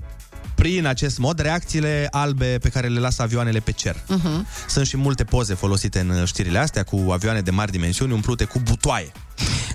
prin 0.64 0.86
acest 0.86 1.18
mod 1.18 1.40
reacțiile 1.40 2.08
albe 2.12 2.58
pe 2.62 2.70
care 2.70 2.88
le 2.88 3.00
lasă 3.00 3.22
avioanele 3.22 3.60
pe 3.60 3.72
cer. 3.72 3.96
Uh-huh. 3.96 4.68
Sunt 4.68 4.86
și 4.86 4.98
multe 4.98 5.24
poze 5.24 5.54
folosite 5.54 6.00
în 6.00 6.26
știrile 6.26 6.58
astea 6.58 6.84
cu 6.84 7.06
avioane 7.12 7.42
de 7.42 7.52
mari 7.52 7.72
dimensiuni 7.72 8.12
umplute 8.12 8.44
cu 8.44 8.60
butoaie. 8.60 9.12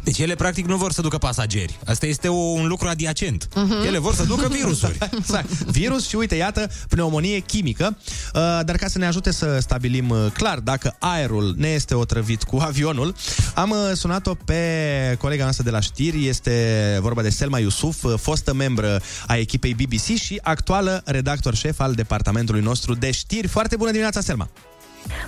Deci 0.02 0.18
ele 0.18 0.34
practic 0.34 0.66
nu 0.66 0.76
vor 0.76 0.92
să 0.92 1.00
ducă 1.00 1.18
pasageri. 1.18 1.78
Asta 1.86 2.06
este 2.06 2.28
o, 2.28 2.34
un 2.34 2.66
lucru 2.66 2.88
adiacent. 2.88 3.48
Mhm. 3.54 3.86
Ele 3.86 3.98
vor 3.98 4.14
să 4.14 4.24
ducă 4.24 4.48
virusuri. 4.58 4.98
exact. 5.18 5.48
Virus 5.48 6.08
și 6.08 6.16
uite, 6.16 6.34
iată, 6.34 6.70
pneumonie 6.88 7.38
chimică. 7.38 7.98
Uh, 8.34 8.40
dar 8.40 8.76
ca 8.76 8.88
să 8.88 8.98
ne 8.98 9.06
ajute 9.06 9.30
să 9.32 9.58
stabilim 9.60 10.08
uh, 10.10 10.26
clar 10.32 10.58
dacă 10.58 10.96
aerul 10.98 11.54
ne 11.56 11.68
este 11.68 11.94
otrăvit 11.94 12.42
cu 12.42 12.56
avionul, 12.56 13.14
am 13.54 13.70
uh, 13.70 13.76
sunat-o 13.94 14.34
pe 14.44 15.16
colega 15.18 15.42
noastră 15.42 15.64
de 15.64 15.70
la 15.70 15.80
știri, 15.80 16.26
este 16.26 16.98
vorba 17.00 17.22
de 17.22 17.30
Selma 17.30 17.58
Iusuf, 17.58 18.02
uh, 18.04 18.14
fostă 18.20 18.54
membră 18.54 19.00
a 19.26 19.36
echipei 19.36 19.74
BBC 19.74 20.18
și 20.18 20.40
actuală 20.42 21.02
redactor 21.04 21.54
șef 21.54 21.80
al 21.80 21.92
departamentului 21.94 22.60
nostru 22.60 22.94
de 22.94 23.10
știri. 23.10 23.46
Foarte 23.48 23.76
bună 23.76 23.90
dimineața, 23.90 24.20
Selma! 24.20 24.48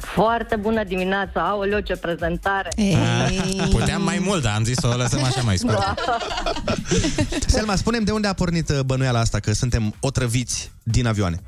Foarte 0.01 0.57
bună 0.57 0.85
dimineața, 0.85 1.49
aoleo, 1.49 1.81
ce 1.81 1.97
prezentare! 1.97 2.69
Puteam 3.71 4.03
mai 4.03 4.19
mult, 4.25 4.43
dar 4.43 4.55
am 4.57 4.65
zis 4.65 4.77
să 4.77 4.87
o 4.87 4.97
lăsăm 4.97 5.25
așa 5.25 5.41
mai 5.41 5.57
scurt. 5.59 5.79
Da. 5.79 5.95
Selma, 7.47 7.77
spunem 7.77 8.05
de 8.05 8.11
unde 8.11 8.27
a 8.27 8.33
pornit 8.33 8.69
uh, 8.69 8.81
bănuiala 8.81 9.19
asta 9.19 9.39
că 9.39 9.53
suntem 9.53 9.95
otrăviți 10.01 10.73
din 10.83 11.07
avioane. 11.07 11.41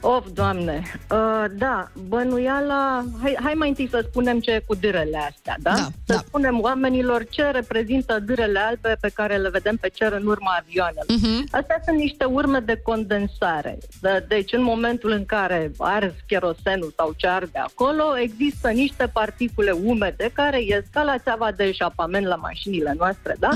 Of, 0.00 0.26
doamne! 0.34 0.82
Uh, 1.10 1.44
da, 1.52 1.90
bănuiala... 2.08 3.04
Hai, 3.22 3.36
hai 3.42 3.54
mai 3.54 3.68
întâi 3.68 3.88
să 3.90 4.04
spunem 4.10 4.40
ce 4.40 4.50
e 4.50 4.62
cu 4.66 4.74
dârele 4.74 5.16
astea, 5.18 5.56
da? 5.60 5.74
Da, 5.74 5.86
să 6.04 6.22
spunem 6.26 6.60
oamenilor 6.60 7.26
ce 7.30 7.50
reprezintă 7.50 8.18
dârele 8.20 8.58
albe 8.58 8.96
pe 9.00 9.10
care 9.14 9.36
le 9.36 9.48
vedem 9.48 9.76
pe 9.76 9.88
cer 9.88 10.12
în 10.12 10.26
urma 10.26 10.56
avioanelor. 10.60 11.04
Mhm. 11.08 11.46
Astea 11.50 11.80
sunt 11.84 11.96
niște 11.96 12.24
urme 12.24 12.58
de 12.58 12.80
condensare. 12.84 13.78
De- 14.00 14.24
Deci, 14.28 14.52
în 14.52 14.62
momentul 14.62 15.10
în 15.10 15.24
care 15.24 15.70
arzi 15.78 16.24
cherosenul 16.26 16.92
sau 16.96 17.12
ce 17.16 17.26
arde 17.26 17.58
acolo, 17.58 18.18
există 18.18 18.68
niște 18.68 19.06
particule 19.12 19.70
umede 19.70 20.30
care 20.32 20.62
ies 20.62 20.84
ca 20.92 21.02
la 21.02 21.18
țeava 21.18 21.50
de 21.52 21.64
eșapament 21.64 22.26
la 22.26 22.34
mașinile 22.36 22.94
noastre, 22.98 23.36
da? 23.38 23.48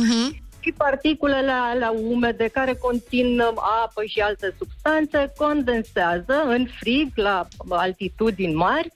Și 0.65 0.73
particulele 0.77 1.51
alea 1.53 1.93
umede 2.09 2.49
care 2.53 2.75
conțin 2.75 3.39
uh, 3.41 3.47
apă 3.85 4.03
și 4.07 4.21
alte 4.21 4.55
substanțe 4.59 5.33
condensează 5.37 6.35
în 6.47 6.67
frig 6.81 7.09
la 7.15 7.49
altitudini 7.69 8.55
mari 8.55 8.93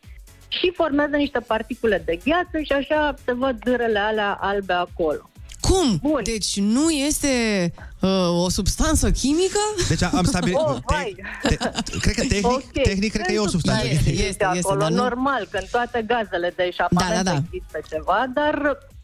și 0.49 0.73
formează 0.75 1.17
niște 1.17 1.39
particule 1.41 2.03
de 2.07 2.19
gheață 2.25 2.59
și 2.65 2.73
așa 2.73 3.15
se 3.25 3.33
văd 3.33 3.57
dârele 3.65 3.99
alea 3.99 4.39
albe 4.41 4.73
acolo. 4.73 5.31
Cum? 5.61 5.99
Bun. 6.03 6.21
Deci 6.25 6.61
nu 6.61 6.91
este 6.91 7.29
uh, 8.01 8.45
o 8.45 8.49
substanță 8.51 9.11
chimică? 9.11 9.59
Deci 9.89 10.03
am 10.03 10.25
stabilit... 10.33 10.57
Oh, 10.57 10.77
vai. 10.87 11.17
Cred 12.01 12.15
că 12.15 12.21
tehnic, 12.29 12.47
Ok. 12.47 12.71
tehnic 12.83 13.13
cred 13.13 13.27
că 13.27 13.33
e 13.33 13.39
o 13.39 13.47
substanță. 13.49 13.87
Este, 13.87 14.03
chimică. 14.11 14.27
este, 14.29 14.45
acolo, 14.45 14.81
dar 14.81 14.91
nu- 14.91 14.97
normal, 14.97 15.47
că 15.51 15.59
în 15.61 15.67
toate 15.71 16.05
gazele 16.07 16.53
de 16.57 16.63
eșapament 16.63 17.15
Da, 17.15 17.23
da, 17.23 17.31
da. 17.31 17.37
există 17.45 17.79
ceva, 17.91 18.27
dar, 18.35 18.55
uh, 18.55 18.95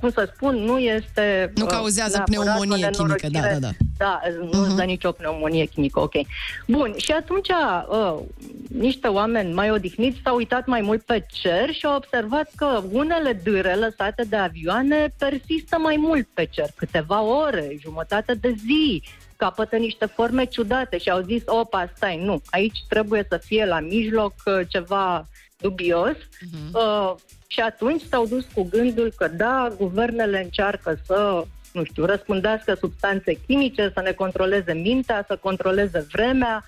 cum 0.00 0.10
să 0.10 0.30
spun, 0.34 0.54
nu 0.56 0.78
este... 0.78 1.52
Nu 1.54 1.64
uh, 1.64 1.70
cauzează 1.70 2.22
neapărat 2.26 2.44
pneumonie 2.44 2.86
o 2.86 2.90
chimică, 2.90 3.28
da, 3.30 3.40
nenorocire. 3.40 3.58
da, 3.60 3.68
da. 3.68 3.84
Da, 3.96 4.20
nu 4.52 4.66
uh-huh. 4.66 4.76
dă 4.76 4.82
nicio 4.82 5.12
pneumonie 5.12 5.64
chimică, 5.64 6.00
ok. 6.00 6.12
Bun, 6.66 6.94
și 6.96 7.12
atunci 7.12 7.48
uh, 7.48 8.18
niște 8.68 9.08
oameni 9.08 9.52
mai 9.52 9.70
odihniți 9.70 10.20
s-au 10.24 10.36
uitat 10.36 10.66
mai 10.66 10.80
mult 10.80 11.02
pe 11.02 11.26
cer 11.32 11.72
și 11.72 11.86
au 11.86 11.96
observat 11.96 12.50
că 12.56 12.82
unele 12.90 13.40
dâre 13.42 13.74
lăsate 13.74 14.24
de 14.28 14.36
avioane 14.36 15.14
persistă 15.18 15.78
mai 15.78 15.96
mult 15.98 16.28
pe 16.34 16.48
cer, 16.50 16.68
câteva 16.76 17.22
ore, 17.22 17.76
jumătate 17.80 18.34
de 18.34 18.54
zi, 18.66 19.02
capătă 19.36 19.76
niște 19.76 20.06
forme 20.06 20.44
ciudate 20.44 20.98
și 20.98 21.10
au 21.10 21.22
zis, 21.22 21.42
opa, 21.46 21.92
stai, 21.96 22.20
nu, 22.24 22.42
aici 22.50 22.78
trebuie 22.88 23.26
să 23.28 23.40
fie 23.44 23.66
la 23.66 23.80
mijloc 23.80 24.34
uh, 24.44 24.60
ceva 24.68 25.26
dubios. 25.66 26.16
Uh-huh. 26.16 26.72
Uh, 26.72 27.14
și 27.46 27.60
atunci 27.60 28.02
s-au 28.10 28.26
dus 28.26 28.44
cu 28.54 28.62
gândul 28.70 29.12
că 29.16 29.28
da, 29.28 29.68
guvernele 29.76 30.42
încearcă 30.42 30.98
să 31.06 31.44
nu 31.72 31.84
știu, 31.84 32.04
răspândească 32.04 32.74
substanțe 32.74 33.40
chimice, 33.46 33.90
să 33.94 34.00
ne 34.00 34.12
controleze 34.12 34.72
mintea, 34.72 35.24
să 35.26 35.36
controleze 35.36 36.06
vremea, 36.12 36.64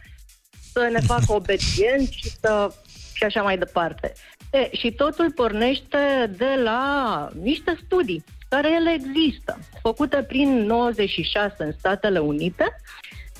să 0.73 0.89
ne 0.93 1.01
facă 1.13 1.33
obedienți 1.33 2.17
și, 2.17 2.31
să, 2.41 2.73
și 3.15 3.25
așa 3.25 3.43
mai 3.43 3.59
departe. 3.59 4.13
E, 4.51 4.77
și 4.77 4.93
totul 4.93 5.33
pornește 5.33 6.33
de 6.37 6.61
la 6.63 7.29
niște 7.43 7.79
studii 7.85 8.25
care 8.49 8.71
ele 8.73 8.93
există, 8.93 9.59
făcute 9.83 10.23
prin 10.23 10.49
96 10.67 11.55
în 11.59 11.73
Statele 11.79 12.19
Unite, 12.19 12.77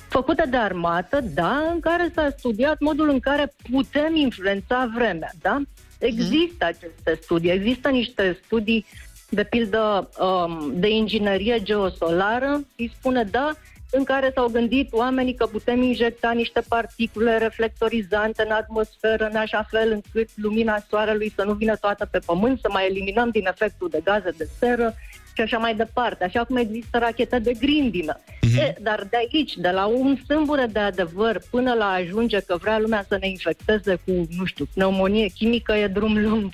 făcute 0.07 0.45
de 0.49 0.57
armată, 0.57 1.19
da, 1.33 1.69
în 1.73 1.79
care 1.79 2.11
s-a 2.15 2.29
studiat 2.37 2.79
modul 2.79 3.09
în 3.09 3.19
care 3.19 3.53
putem 3.71 4.15
influența 4.15 4.91
vremea, 4.95 5.31
da? 5.41 5.61
Există 5.99 6.65
aceste 6.65 7.19
studii, 7.21 7.51
există 7.51 7.89
niște 7.89 8.39
studii 8.45 8.85
de 9.29 9.43
pildă 9.43 10.09
um, 10.19 10.71
de 10.73 10.89
inginerie 10.89 11.61
geosolară, 11.63 12.61
îi 12.77 12.91
spune 12.97 13.23
da, 13.23 13.53
în 13.91 14.03
care 14.03 14.31
s-au 14.35 14.47
gândit 14.47 14.93
oamenii 14.93 15.35
că 15.35 15.45
putem 15.45 15.81
injecta 15.81 16.31
niște 16.31 16.61
particule 16.67 17.37
reflectorizante 17.37 18.43
în 18.43 18.51
atmosferă, 18.51 19.27
în 19.27 19.35
așa 19.35 19.65
fel 19.69 19.91
încât 19.91 20.29
lumina 20.35 20.77
soarelui 20.89 21.33
să 21.35 21.43
nu 21.43 21.53
vină 21.53 21.75
toată 21.75 22.05
pe 22.11 22.19
pământ, 22.25 22.59
să 22.59 22.67
mai 22.71 22.87
eliminăm 22.89 23.29
din 23.29 23.45
efectul 23.45 23.89
de 23.89 24.01
gaze 24.03 24.29
de 24.37 24.47
seră 24.59 24.93
și 25.37 25.43
așa 25.43 25.57
mai 25.57 25.75
departe, 25.75 26.23
așa 26.23 26.43
cum 26.43 26.55
există 26.55 26.97
rachete 26.97 27.39
de 27.39 27.53
grindină. 27.59 28.19
Mhm. 28.41 28.57
E, 28.57 28.75
dar 28.81 29.07
de 29.09 29.17
aici, 29.17 29.53
de 29.55 29.69
la 29.69 29.85
un 29.85 30.17
sâmbure 30.27 30.65
de 30.65 30.79
adevăr 30.79 31.41
până 31.49 31.73
la 31.73 31.85
a 31.85 31.97
ajunge 31.97 32.39
că 32.39 32.57
vrea 32.61 32.79
lumea 32.79 33.05
să 33.07 33.17
ne 33.19 33.27
infecteze 33.27 33.95
cu, 34.05 34.11
nu 34.37 34.45
știu, 34.45 34.65
pneumonie 34.73 35.27
chimică, 35.27 35.73
e 35.73 35.87
drum 35.87 36.21
lung. 36.21 36.53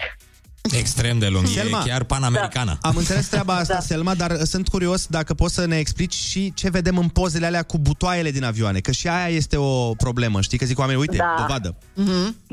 Extrem 0.72 1.20
de 1.20 1.28
lung, 1.28 1.48
Selma. 1.48 1.82
e 1.86 1.90
chiar 1.90 2.04
panamericană. 2.04 2.78
Am 2.82 2.96
înțeles 2.98 3.28
treaba 3.28 3.56
asta, 3.56 3.74
da. 3.74 3.80
Selma, 3.80 4.14
dar 4.16 4.36
sunt 4.44 4.68
curios 4.68 5.08
dacă 5.08 5.34
poți 5.34 5.54
să 5.54 5.66
ne 5.66 5.78
explici 5.78 6.14
și 6.14 6.54
ce 6.54 6.70
vedem 6.70 6.98
în 6.98 7.08
pozele 7.08 7.46
alea 7.46 7.64
cu 7.64 7.78
butoaiele 7.78 8.32
din 8.32 8.44
avioane, 8.44 8.80
că 8.80 8.92
și 8.92 9.08
aia 9.08 9.28
este 9.36 9.58
o 9.58 9.94
problemă, 9.94 10.42
știi? 10.42 10.58
Că 10.58 10.66
zic 10.66 10.80
oamenii, 10.80 11.02
uite, 11.02 11.16
Da. 11.18 11.36
dovadă. 11.38 11.76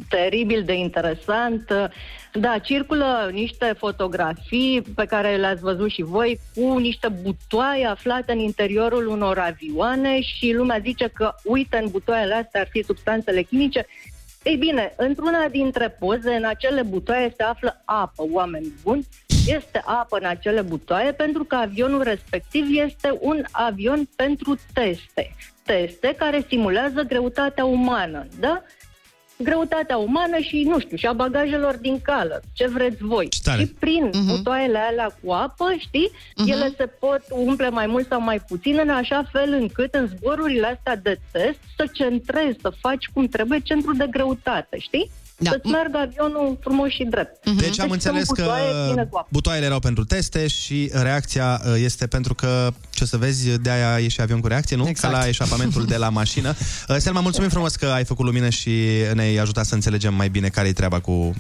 teribil 0.09 0.63
de 0.67 0.75
interesant. 0.75 1.71
Da, 2.33 2.59
circulă 2.63 3.31
niște 3.33 3.75
fotografii 3.79 4.83
pe 4.95 5.05
care 5.05 5.37
le-ați 5.37 5.61
văzut 5.61 5.91
și 5.91 6.03
voi 6.03 6.41
cu 6.55 6.79
niște 6.79 7.09
butoaie 7.23 7.87
aflate 7.87 8.33
în 8.33 8.39
interiorul 8.39 9.07
unor 9.09 9.39
avioane 9.39 10.21
și 10.21 10.53
lumea 10.57 10.79
zice 10.83 11.11
că, 11.15 11.35
uite, 11.45 11.81
în 11.83 11.89
butoaiele 11.91 12.35
astea 12.35 12.61
ar 12.61 12.69
fi 12.71 12.83
substanțele 12.87 13.43
chimice. 13.43 13.87
Ei 14.43 14.57
bine, 14.57 14.95
într-una 14.97 15.49
dintre 15.49 15.89
poze, 15.99 16.35
în 16.35 16.45
acele 16.45 16.83
butoaie 16.83 17.33
se 17.37 17.43
află 17.43 17.83
apă, 17.85 18.25
oameni 18.31 18.73
buni. 18.83 19.07
Este 19.47 19.83
apă 19.85 20.19
în 20.21 20.25
acele 20.25 20.63
butoaie 20.63 21.13
pentru 21.13 21.45
că 21.45 21.55
avionul 21.55 22.03
respectiv 22.03 22.67
este 22.71 23.19
un 23.21 23.45
avion 23.51 24.09
pentru 24.17 24.59
teste. 24.73 25.35
Teste 25.65 26.15
care 26.19 26.45
simulează 26.49 27.03
greutatea 27.03 27.65
umană, 27.65 28.27
da? 28.39 28.63
Greutatea 29.43 29.97
umană 29.97 30.39
și, 30.39 30.63
nu 30.63 30.79
știu, 30.79 30.97
și 30.97 31.07
a 31.07 31.13
bagajelor 31.13 31.77
din 31.77 32.01
cală, 32.03 32.43
ce 32.53 32.67
vreți 32.69 33.05
voi. 33.05 33.29
Și 33.61 33.67
prin 33.79 34.09
uh-huh. 34.09 34.37
butoaiele 34.37 34.79
alea 34.79 35.17
cu 35.23 35.31
apă, 35.31 35.75
știi, 35.79 36.11
uh-huh. 36.11 36.47
ele 36.47 36.75
se 36.77 36.87
pot 36.87 37.23
umple 37.31 37.69
mai 37.69 37.87
mult 37.87 38.07
sau 38.07 38.21
mai 38.21 38.41
puțin 38.41 38.79
în 38.83 38.91
așa 38.91 39.23
fel 39.33 39.53
încât 39.53 39.95
în 39.95 40.07
zborurile 40.07 40.67
astea 40.67 40.97
de 40.97 41.19
test 41.33 41.59
să 41.77 41.85
centrezi, 41.93 42.59
să 42.61 42.73
faci 42.81 43.05
cum 43.13 43.27
trebuie 43.27 43.61
centrul 43.61 43.97
de 43.97 44.07
greutate, 44.11 44.79
știi? 44.79 45.11
Da. 45.43 45.51
Să-ți 45.51 45.67
meargă 45.67 45.99
avionul 45.99 46.59
frumos 46.61 46.91
și 46.91 47.05
drept. 47.05 47.51
Deci 47.51 47.81
am 47.81 47.91
înțeles 47.91 48.25
sunt 48.25 48.37
că 48.39 48.43
butoaie 48.43 48.73
pline 48.87 49.07
cu 49.11 49.17
apă. 49.17 49.29
butoaiele 49.31 49.67
erau 49.67 49.79
pentru 49.79 50.05
teste 50.05 50.47
și 50.47 50.91
reacția 50.93 51.61
uh, 51.67 51.75
este 51.77 52.07
pentru 52.07 52.35
că, 52.35 52.71
ce 52.91 53.05
să 53.05 53.17
vezi, 53.17 53.59
de 53.59 53.71
aia 53.71 54.01
e 54.01 54.09
și 54.09 54.21
avion 54.21 54.41
cu 54.41 54.47
reacție, 54.47 54.77
nu? 54.77 54.89
Exact. 54.89 55.15
Ca 55.15 55.21
la 55.21 55.29
eșapamentul 55.29 55.85
de 55.85 55.97
la 55.97 56.09
mașină. 56.09 56.55
Uh, 56.89 56.97
Selma, 56.99 57.21
mulțumim 57.21 57.49
frumos 57.49 57.77
că 57.77 57.87
ai 57.87 58.05
făcut 58.05 58.25
lumină 58.25 58.49
și 58.49 58.71
ne-ai 59.15 59.37
ajutat 59.37 59.65
să 59.65 59.75
înțelegem 59.75 60.15
mai 60.15 60.29
bine 60.29 60.49
care 60.49 60.69
e 60.69 60.73
treaba 60.73 61.01
cu 61.01 61.35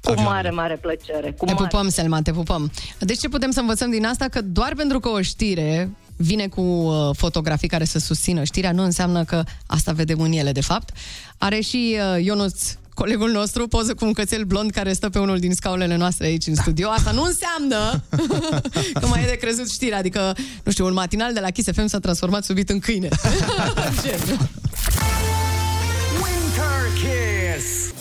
Cu 0.00 0.20
mare, 0.20 0.50
mare 0.50 0.78
plăcere. 0.80 1.30
Cu 1.36 1.44
Te 1.44 1.52
mare. 1.52 1.66
pupăm, 1.68 1.88
Selma, 1.88 2.22
te 2.22 2.32
pupăm. 2.32 2.70
Deci 2.98 3.18
ce 3.18 3.28
putem 3.28 3.50
să 3.50 3.60
învățăm 3.60 3.90
din 3.90 4.06
asta? 4.06 4.26
Că 4.30 4.40
doar 4.42 4.72
pentru 4.76 5.00
că 5.00 5.08
o 5.08 5.22
știre 5.22 5.90
vine 6.16 6.46
cu 6.48 6.60
uh, 6.60 7.10
fotografii 7.16 7.68
care 7.68 7.84
să 7.84 7.98
susțină 7.98 8.44
știrea, 8.44 8.72
nu 8.72 8.82
înseamnă 8.82 9.24
că 9.24 9.42
asta 9.66 9.92
vedem 9.92 10.20
în 10.20 10.32
ele, 10.32 10.52
de 10.52 10.60
fapt. 10.60 10.90
Are 11.38 11.60
și 11.60 11.96
uh, 12.16 12.24
Ionuț, 12.24 12.62
colegul 12.94 13.30
nostru, 13.30 13.68
poză 13.68 13.94
cu 13.94 14.04
un 14.04 14.12
cățel 14.12 14.44
blond 14.44 14.70
care 14.70 14.92
stă 14.92 15.08
pe 15.08 15.18
unul 15.18 15.38
din 15.38 15.54
scaunele 15.54 15.96
noastre 15.96 16.26
aici 16.26 16.46
în 16.46 16.54
studio. 16.54 16.88
Asta 16.88 17.10
nu 17.10 17.22
înseamnă 17.22 18.02
că 19.00 19.06
mai 19.06 19.22
e 19.22 19.26
de 19.26 19.36
crezut 19.36 19.70
știrea. 19.70 19.98
Adică, 19.98 20.34
nu 20.64 20.72
știu, 20.72 20.86
un 20.86 20.92
matinal 20.92 21.32
de 21.32 21.40
la 21.40 21.50
Kiss 21.50 21.68
FM 21.72 21.86
s-a 21.86 21.98
transformat 21.98 22.44
subit 22.44 22.70
în 22.70 22.78
câine. 22.78 23.08
Winter 26.22 26.92
Kiss. 26.94 27.92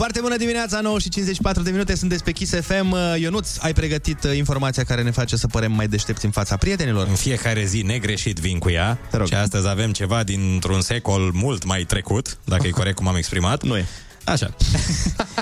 Foarte 0.00 0.20
bună 0.20 0.36
dimineața, 0.36 0.80
9 0.80 0.98
și 0.98 1.08
54 1.08 1.62
de 1.62 1.70
minute, 1.70 1.94
sunteți 1.94 2.24
pe 2.24 2.32
Kiss 2.32 2.54
FM. 2.60 2.90
Uh, 2.90 3.14
Ionuț, 3.18 3.56
ai 3.58 3.72
pregătit 3.72 4.24
uh, 4.24 4.36
informația 4.36 4.84
care 4.84 5.02
ne 5.02 5.10
face 5.10 5.36
să 5.36 5.46
părem 5.46 5.72
mai 5.72 5.88
deștepți 5.88 6.24
în 6.24 6.30
fața 6.30 6.56
prietenilor? 6.56 7.06
În 7.06 7.14
fiecare 7.14 7.64
zi 7.64 7.82
negreșit 7.82 8.38
vin 8.38 8.58
cu 8.58 8.70
ea 8.70 8.98
și 9.26 9.34
astăzi 9.34 9.68
avem 9.68 9.92
ceva 9.92 10.22
dintr-un 10.22 10.80
secol 10.80 11.30
mult 11.34 11.64
mai 11.64 11.84
trecut, 11.84 12.38
dacă 12.44 12.66
e 12.66 12.70
corect 12.70 12.96
cum 12.96 13.08
am 13.08 13.16
exprimat. 13.16 13.62
Nu 13.62 13.76
e. 13.76 13.86
Așa. 14.24 14.54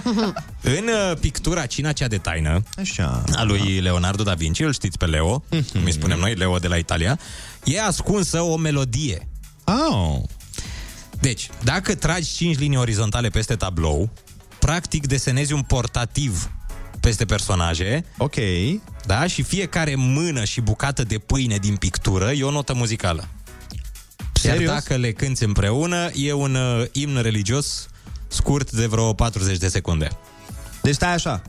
În 0.78 0.88
uh, 1.10 1.16
pictura 1.20 1.66
Cina 1.66 1.92
cea 1.92 2.08
de 2.08 2.18
taină 2.18 2.62
Așa. 2.76 3.24
a 3.34 3.42
lui 3.42 3.80
Leonardo 3.80 4.22
da 4.22 4.34
Vinci, 4.34 4.60
îl 4.60 4.72
știți 4.72 4.98
pe 4.98 5.04
Leo, 5.04 5.44
cum 5.48 5.84
îi 5.84 5.92
spunem 5.92 6.18
noi, 6.18 6.34
Leo 6.34 6.58
de 6.58 6.68
la 6.68 6.76
Italia, 6.76 7.18
e 7.64 7.82
ascunsă 7.82 8.40
o 8.40 8.56
melodie. 8.56 9.28
Oh. 9.64 10.20
Deci, 11.20 11.48
dacă 11.62 11.94
tragi 11.94 12.34
5 12.34 12.58
linii 12.58 12.78
orizontale 12.78 13.28
peste 13.28 13.54
tablou, 13.54 14.10
practic 14.68 15.06
desenezi 15.06 15.52
un 15.52 15.62
portativ 15.62 16.50
peste 17.00 17.24
personaje. 17.24 18.04
Ok. 18.18 18.34
Da? 19.06 19.26
Și 19.26 19.42
fiecare 19.42 19.94
mână 19.94 20.44
și 20.44 20.60
bucată 20.60 21.04
de 21.04 21.18
pâine 21.18 21.56
din 21.56 21.76
pictură 21.76 22.32
e 22.32 22.44
o 22.44 22.50
notă 22.50 22.74
muzicală. 22.74 23.28
Serios? 24.32 24.62
Iar 24.62 24.72
dacă 24.72 24.96
le 24.96 25.12
cânti 25.12 25.44
împreună, 25.44 26.10
e 26.14 26.32
un 26.32 26.54
uh, 26.54 26.86
imn 26.92 27.22
religios 27.22 27.88
scurt 28.26 28.70
de 28.72 28.86
vreo 28.86 29.12
40 29.12 29.58
de 29.58 29.68
secunde. 29.68 30.08
Deci 30.82 30.94
stai 30.94 31.12
așa. 31.12 31.42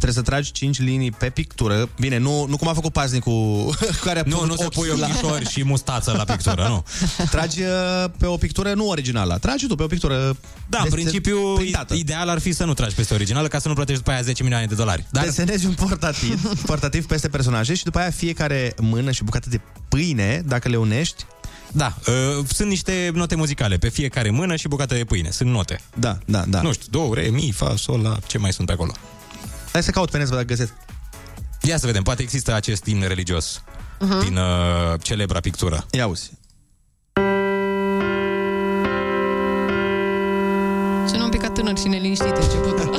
Trebuie 0.00 0.12
să 0.24 0.30
tragi 0.30 0.52
5 0.52 0.78
linii 0.80 1.10
pe 1.10 1.30
pictură. 1.30 1.88
Bine, 2.00 2.18
nu, 2.18 2.46
nu 2.48 2.56
cum 2.56 2.68
a 2.68 2.72
făcut 2.72 2.92
paznicul 2.92 3.74
care 4.04 4.18
a 4.18 4.22
Nu, 4.26 4.36
pus 4.36 4.46
nu 4.48 4.56
se 4.56 4.64
ochi 4.64 4.72
pui 4.74 4.88
la- 4.98 5.06
ochișori 5.06 5.48
și 5.50 5.64
mustață 5.64 6.12
la 6.16 6.24
pictură, 6.34 6.66
nu. 6.68 6.84
Tragi 7.34 7.60
uh, 7.62 8.04
pe 8.18 8.26
o 8.26 8.36
pictură 8.36 8.72
nu 8.72 8.88
originală. 8.88 9.38
Tragi 9.40 9.66
tu 9.66 9.74
pe 9.74 9.82
o 9.82 9.86
pictură 9.86 10.36
Da, 10.68 10.78
în 10.78 10.84
dese- 10.84 10.94
principiu, 10.94 11.38
printată. 11.54 11.94
ideal 11.94 12.28
ar 12.28 12.38
fi 12.38 12.52
să 12.52 12.64
nu 12.64 12.74
tragi 12.74 12.94
peste 12.94 13.14
originală 13.14 13.48
ca 13.48 13.58
să 13.58 13.68
nu 13.68 13.74
plătești 13.74 14.00
după 14.02 14.12
aia 14.14 14.22
10 14.22 14.42
milioane 14.42 14.66
de 14.66 14.74
dolari. 14.74 15.06
Dar... 15.10 15.24
Desenezi 15.24 15.66
un 15.66 15.74
portativ, 15.74 16.52
portativ 16.66 17.06
peste 17.06 17.28
personaje 17.28 17.74
și 17.74 17.84
după 17.84 17.98
aia 17.98 18.10
fiecare 18.10 18.74
mână 18.80 19.10
și 19.10 19.24
bucată 19.24 19.48
de 19.48 19.60
pâine, 19.88 20.42
dacă 20.46 20.68
le 20.68 20.76
unești, 20.76 21.24
Da, 21.72 21.94
uh, 22.06 22.44
sunt 22.52 22.68
niște 22.68 23.10
note 23.14 23.34
muzicale 23.34 23.76
pe 23.76 23.88
fiecare 23.88 24.30
mână 24.30 24.56
și 24.56 24.68
bucată 24.68 24.94
de 24.94 25.04
pâine. 25.04 25.30
Sunt 25.30 25.50
note. 25.50 25.80
Da, 25.94 26.18
da, 26.26 26.44
da. 26.48 26.60
Nu 26.60 26.72
știu, 26.72 26.86
do, 26.90 27.14
re, 27.14 27.28
mi, 27.32 27.50
fa, 27.54 27.74
sol, 27.76 28.00
la, 28.00 28.18
ce 28.26 28.38
mai 28.38 28.52
sunt 28.52 28.66
pe 28.66 28.72
acolo. 28.72 28.92
Hai 29.76 29.84
să 29.84 29.90
caut 29.90 30.10
pe 30.10 30.16
net 30.18 30.26
să 30.26 30.34
văd 30.34 30.46
dacă 30.46 30.54
găsesc. 30.58 30.72
Ia 31.62 31.76
să 31.76 31.86
vedem, 31.86 32.02
poate 32.02 32.22
există 32.22 32.54
acest 32.54 32.86
imn 32.86 33.04
religios 33.06 33.62
Mhm. 34.00 34.20
din 34.20 34.36
uh, 34.36 35.00
celebra 35.02 35.40
pictură. 35.40 35.86
Ia 35.90 36.06
uzi. 36.06 36.30
Sună 41.06 41.22
un 41.24 41.30
pic 41.30 41.40
ca 41.40 41.50
tânăr 41.50 41.78
și 41.78 41.88
neliniștit 41.88 42.36
începutul. 42.36 42.94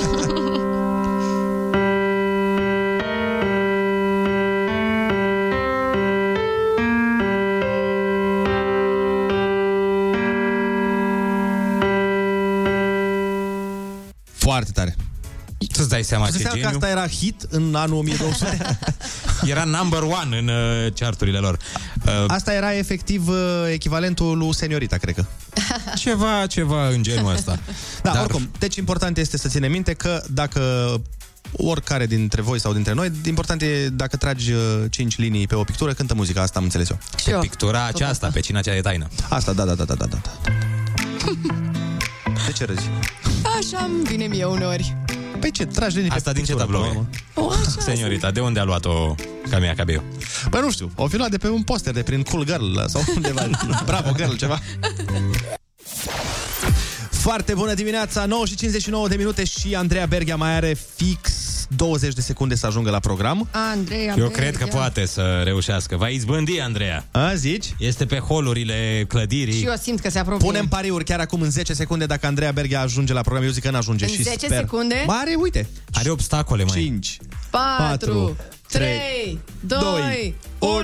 Foarte 14.24 14.72
tare. 14.72 14.96
Tu-ți 15.74 15.90
dai 15.90 16.04
seama 16.04 16.26
Îți 16.28 16.38
ce 16.38 16.44
dai 16.44 16.52
seama 16.52 16.70
că 16.70 16.78
geniu? 16.80 16.88
asta 16.88 16.90
era 16.90 17.08
hit 17.08 17.42
în 17.50 17.76
anul 17.76 17.98
1200? 17.98 18.78
Era 19.52 19.64
number 19.64 20.02
one 20.02 20.38
în 20.38 20.48
uh, 20.48 20.94
charturile 20.94 21.38
lor. 21.38 21.58
Uh, 22.06 22.24
Asta 22.28 22.54
era 22.54 22.74
efectiv 22.74 23.28
uh, 23.28 23.36
echivalentul 23.72 24.38
lui 24.38 24.54
Seniorita, 24.54 24.98
cred 24.98 25.16
că. 25.16 25.26
ceva, 26.04 26.46
ceva 26.48 26.88
în 26.88 27.04
genul 27.04 27.34
ăsta. 27.34 27.52
Da, 27.62 27.64
Dar- 28.04 28.14
Dar... 28.14 28.24
oricum. 28.24 28.52
Deci 28.60 28.76
important 28.76 29.18
este 29.18 29.38
să 29.38 29.48
ținem 29.48 29.72
minte 29.72 29.94
că 29.94 30.24
dacă 30.30 30.62
oricare 31.52 32.06
dintre 32.06 32.42
voi 32.42 32.60
sau 32.60 32.74
dintre 32.74 32.94
noi, 32.94 33.12
important 33.26 33.62
e 33.62 33.90
dacă 33.92 34.18
tragi 34.18 34.52
5 34.90 35.18
linii 35.18 35.48
pe 35.48 35.56
o 35.56 35.64
pictură, 35.64 35.94
cântă 35.94 36.14
muzica 36.14 36.42
asta, 36.42 36.60
am 36.60 36.64
înțeles 36.66 36.90
eu. 36.90 36.98
Pe 37.26 37.38
pictura 37.48 37.86
aceasta, 37.86 38.30
pe 38.34 38.40
cina 38.40 38.62
cea 38.62 38.74
de 38.74 38.82
taină. 38.82 39.08
Asta, 39.30 39.54
da, 39.54 39.66
da, 39.66 39.74
da, 39.76 39.84
da, 39.84 39.94
da, 39.94 40.06
da. 40.06 40.20
De 42.46 42.52
ce 42.56 42.66
râzi? 42.66 42.90
Așa 43.60 43.84
îmi 43.84 44.04
vine 44.04 44.26
mie 44.26 44.46
uneori. 44.46 44.98
Păi 45.40 45.52
ce, 45.52 45.66
tragi 45.66 45.96
linii 45.96 46.12
Asta 46.12 46.32
pe 46.32 46.36
din 46.36 46.46
ce 46.46 46.54
pictură, 46.54 46.80
tablou 46.80 46.92
până 46.92 46.94
la 46.94 47.00
e? 47.00 47.08
urmă? 47.36 47.48
O, 47.48 47.60
așa. 47.60 47.82
Seniorita, 47.92 48.32
de 48.32 48.40
unde 48.40 48.60
a 48.60 48.64
luat-o 48.64 49.16
Camila 49.50 49.74
Cabello? 49.74 50.02
Bă, 50.50 50.60
nu 50.60 50.72
știu, 50.72 50.92
o 50.96 51.08
fi 51.08 51.18
luat 51.18 51.30
de 51.30 51.38
pe 51.38 51.50
un 51.50 51.64
poster 51.64 51.94
de 51.94 52.02
prin 52.04 52.24
Cool 52.24 52.46
Girl 52.46 52.80
sau 52.86 53.04
undeva. 53.16 53.50
Bravo 53.86 54.12
Girl, 54.16 54.34
ceva. 54.36 54.60
Foarte 57.10 57.54
bună 57.54 57.74
dimineața, 57.74 58.26
9 58.26 58.46
și 58.46 58.56
59 58.56 59.08
de 59.08 59.16
minute 59.16 59.44
și 59.44 59.76
Andreea 59.76 60.06
Berghia 60.06 60.36
mai 60.36 60.56
are 60.56 60.78
fix 60.96 61.37
20 61.68 62.14
de 62.14 62.22
secunde 62.22 62.56
să 62.56 62.66
ajungă 62.66 62.90
la 62.90 63.00
program. 63.00 63.48
Andreea 63.52 64.02
Eu 64.18 64.28
Berghia. 64.28 64.30
cred 64.30 64.58
că 64.58 64.66
poate 64.66 65.06
să 65.06 65.42
reușească. 65.44 65.96
Va 65.96 66.08
izbândi, 66.08 66.60
Andreea. 66.60 67.06
A, 67.12 67.34
zici? 67.36 67.66
Este 67.80 68.06
pe 68.06 68.18
holurile 68.18 69.06
clădirii. 69.08 69.60
Și 69.60 69.66
eu 69.66 69.74
simt 69.82 70.00
că 70.00 70.10
se 70.10 70.20
apropie. 70.20 70.46
Punem 70.46 70.68
pariuri 70.68 71.04
chiar 71.04 71.20
acum 71.20 71.42
în 71.42 71.50
10 71.52 71.74
secunde 71.74 72.06
dacă 72.06 72.26
Andreea 72.28 72.52
Berghia 72.52 72.82
ajunge 72.82 73.14
la 73.14 73.22
program. 73.22 73.44
Eu 73.46 73.52
zic 73.52 73.64
că 73.64 73.70
n-ajunge 73.72 74.06
În 74.06 74.12
și 74.12 74.24
10 74.24 74.46
sper. 74.46 74.58
secunde? 74.58 75.04
Mare, 75.08 75.36
uite. 75.42 75.68
Are 75.94 76.10
obstacole, 76.10 76.64
mai. 76.64 76.78
5, 76.82 77.18
4, 77.50 78.36
3, 78.72 79.40
2, 79.60 79.78
doi, 79.80 80.36
1. 80.60 80.80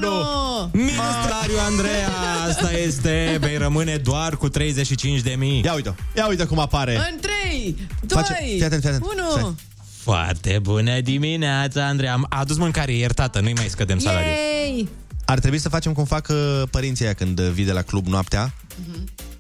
Minus 0.72 0.94
salariu, 0.96 1.56
Andreea! 1.68 2.10
Asta 2.48 2.72
este, 2.72 3.38
vei 3.42 3.58
rămâne 3.58 3.96
doar 3.96 4.36
cu 4.38 4.50
35 4.50 5.20
de 5.22 5.36
mii. 5.38 5.62
Ia 5.66 5.74
uite 5.74 5.96
Ia 6.16 6.28
uite 6.28 6.46
cum 6.46 6.60
apare. 6.60 6.96
În 6.96 7.20
3, 7.22 7.76
2, 8.06 8.18
Face- 8.22 8.38
fii 8.56 8.64
atent, 8.64 8.82
fii 8.82 8.90
atent. 8.90 9.04
1. 9.04 9.30
Stai. 9.32 9.56
Foarte 10.04 10.60
bună 10.62 11.00
dimineața, 11.00 11.86
Andreea. 11.86 12.14
Am 12.14 12.26
adus 12.30 12.58
mâncare 12.58 12.94
iertată, 12.94 13.40
nu-i 13.40 13.54
mai 13.54 13.68
scădem 13.70 14.00
salariul. 14.00 14.32
Yay! 14.32 14.90
Ar 15.26 15.40
trebui 15.40 15.58
să 15.58 15.70
facem 15.70 15.94
cum 15.94 16.06
fac 16.06 16.28
uh, 16.30 16.62
părinții 16.72 17.06
aia 17.06 17.14
când 17.14 17.40
uh, 17.40 17.50
vii 17.54 17.66
de 17.66 17.72
la 17.72 17.82
club 17.82 18.08
noaptea 18.08 18.54